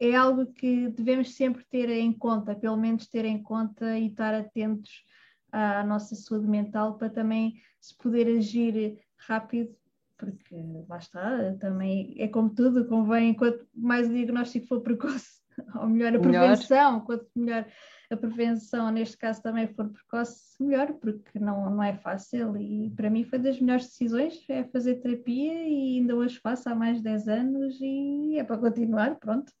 É 0.00 0.16
algo 0.16 0.46
que 0.46 0.88
devemos 0.88 1.36
sempre 1.36 1.64
ter 1.70 1.88
em 1.88 2.12
conta, 2.12 2.56
pelo 2.56 2.76
menos 2.76 3.06
ter 3.06 3.24
em 3.24 3.40
conta 3.40 3.96
e 3.96 4.08
estar 4.08 4.34
atentos 4.34 5.06
à 5.52 5.84
nossa 5.84 6.14
saúde 6.14 6.46
mental 6.46 6.98
para 6.98 7.10
também 7.10 7.60
se 7.80 7.96
poder 7.96 8.26
agir 8.36 8.98
rápido, 9.16 9.74
porque 10.16 10.56
lá 10.88 10.98
está, 10.98 11.54
também 11.60 12.14
é 12.18 12.28
como 12.28 12.50
tudo, 12.50 12.86
convém, 12.86 13.34
quanto 13.34 13.66
mais 13.74 14.08
o 14.08 14.12
diagnóstico 14.12 14.66
for 14.66 14.80
precoce, 14.80 15.40
ou 15.76 15.88
melhor 15.88 16.16
a 16.16 16.20
prevenção, 16.20 16.92
melhor. 16.92 17.06
quanto 17.06 17.30
melhor 17.36 17.66
a 18.10 18.16
prevenção, 18.16 18.90
neste 18.90 19.16
caso 19.18 19.42
também 19.42 19.68
for 19.68 19.88
precoce, 19.90 20.62
melhor, 20.62 20.94
porque 20.94 21.38
não, 21.38 21.70
não 21.70 21.82
é 21.82 21.94
fácil 21.94 22.56
e 22.56 22.90
para 22.90 23.10
mim 23.10 23.24
foi 23.24 23.38
das 23.38 23.60
melhores 23.60 23.86
decisões, 23.86 24.44
é 24.48 24.64
fazer 24.64 24.96
terapia 24.96 25.68
e 25.68 25.98
ainda 25.98 26.16
hoje 26.16 26.38
faço 26.40 26.68
há 26.68 26.74
mais 26.74 26.98
de 26.98 27.04
10 27.04 27.28
anos 27.28 27.78
e 27.80 28.38
é 28.38 28.44
para 28.44 28.58
continuar, 28.58 29.16
pronto. 29.16 29.52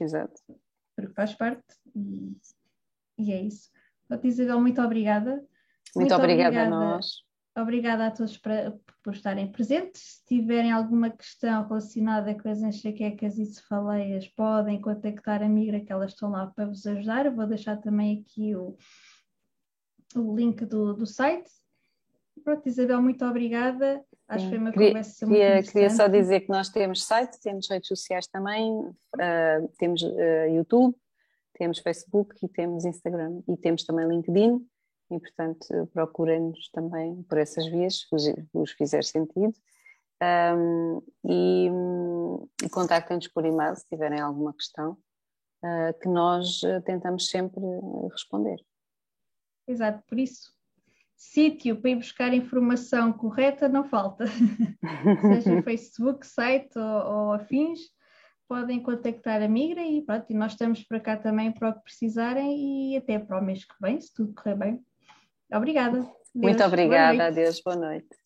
Exato. 0.00 0.40
Porque 0.94 1.12
faz 1.12 1.34
parte 1.34 1.64
e, 1.94 2.36
e 3.18 3.32
é 3.32 3.42
isso. 3.42 3.70
Isabel, 4.24 4.60
muito 4.60 4.80
obrigada. 4.80 5.30
Muito, 5.30 5.48
muito 5.96 6.14
obrigada, 6.14 6.48
obrigada, 6.48 6.66
a 6.66 6.70
nós. 6.70 7.06
Obrigada 7.56 8.06
a 8.06 8.10
todos 8.10 8.36
por, 8.38 8.52
por 9.02 9.14
estarem 9.14 9.50
presentes. 9.50 10.00
Se 10.02 10.24
tiverem 10.26 10.70
alguma 10.70 11.10
questão 11.10 11.66
relacionada 11.66 12.34
com 12.34 12.48
as 12.48 12.62
enxaquecas 12.62 13.36
e 13.38 13.46
cefaleias, 13.46 14.28
podem 14.28 14.80
contactar 14.80 15.42
a 15.42 15.48
Migra, 15.48 15.80
que 15.80 15.92
elas 15.92 16.12
estão 16.12 16.30
lá 16.30 16.46
para 16.46 16.66
vos 16.66 16.86
ajudar. 16.86 17.26
Eu 17.26 17.34
vou 17.34 17.46
deixar 17.46 17.76
também 17.78 18.24
aqui 18.24 18.54
o, 18.54 18.76
o 20.14 20.36
link 20.36 20.64
do, 20.64 20.94
do 20.94 21.06
site. 21.06 21.50
Pronto, 22.44 22.66
Isabel, 22.68 23.02
muito 23.02 23.24
obrigada. 23.24 24.04
Acho 24.28 24.44
que 24.44 24.50
foi 24.50 24.58
uma 24.58 24.72
queria, 24.72 24.88
conversa 24.88 25.26
muito 25.26 25.40
queria, 25.40 25.62
queria 25.62 25.90
só 25.90 26.06
dizer 26.06 26.40
que 26.40 26.50
nós 26.50 26.68
temos 26.68 27.04
site, 27.04 27.40
temos 27.40 27.68
redes 27.68 27.88
sociais 27.88 28.26
também, 28.26 28.70
uh, 28.72 29.68
temos 29.78 30.02
uh, 30.02 30.46
YouTube, 30.54 30.94
temos 31.58 31.78
Facebook 31.80 32.34
e 32.42 32.48
temos 32.48 32.84
Instagram 32.84 33.42
e 33.48 33.56
temos 33.56 33.84
também 33.84 34.08
LinkedIn 34.08 34.66
e 35.10 35.18
portanto 35.18 35.86
procurem-nos 35.92 36.70
também 36.70 37.22
por 37.24 37.38
essas 37.38 37.66
vias, 37.66 38.00
se 38.00 38.46
vos 38.52 38.70
fizer 38.72 39.04
sentido. 39.04 39.54
Um, 40.20 41.00
e, 41.24 41.70
e 42.64 42.68
contactem-nos 42.70 43.28
por 43.28 43.44
e-mail 43.44 43.76
se 43.76 43.86
tiverem 43.88 44.20
alguma 44.20 44.52
questão, 44.52 44.98
uh, 45.62 45.98
que 46.00 46.08
nós 46.08 46.60
tentamos 46.84 47.30
sempre 47.30 47.60
responder. 48.10 48.60
Exato, 49.68 50.02
por 50.08 50.18
isso, 50.18 50.52
sítio 51.18 51.80
para 51.80 51.90
ir 51.90 51.96
buscar 51.96 52.32
informação 52.32 53.12
correta 53.12 53.68
não 53.68 53.84
falta, 53.84 54.24
seja 55.42 55.62
Facebook, 55.62 56.26
site 56.26 56.78
ou, 56.78 56.84
ou, 56.84 57.32
afins, 57.32 57.80
podem 58.48 58.82
contactar 58.82 59.42
a 59.42 59.48
Migra 59.48 59.82
e 59.82 60.02
pronto, 60.02 60.26
e 60.30 60.34
nós 60.34 60.52
estamos 60.52 60.82
para 60.82 60.98
cá 60.98 61.16
também 61.16 61.52
para 61.52 61.68
o 61.68 61.74
que 61.74 61.82
precisarem 61.82 62.92
e 62.92 62.96
até 62.96 63.18
para 63.18 63.38
o 63.38 63.44
mês 63.44 63.64
que 63.64 63.74
vem, 63.80 64.00
se 64.00 64.12
tudo 64.14 64.34
correr 64.34 64.56
bem. 64.56 64.80
Obrigada. 65.52 66.04
Muito 66.34 66.64
obrigada, 66.64 67.26
adeus, 67.26 67.60
boa 67.60 67.76
noite. 67.76 68.17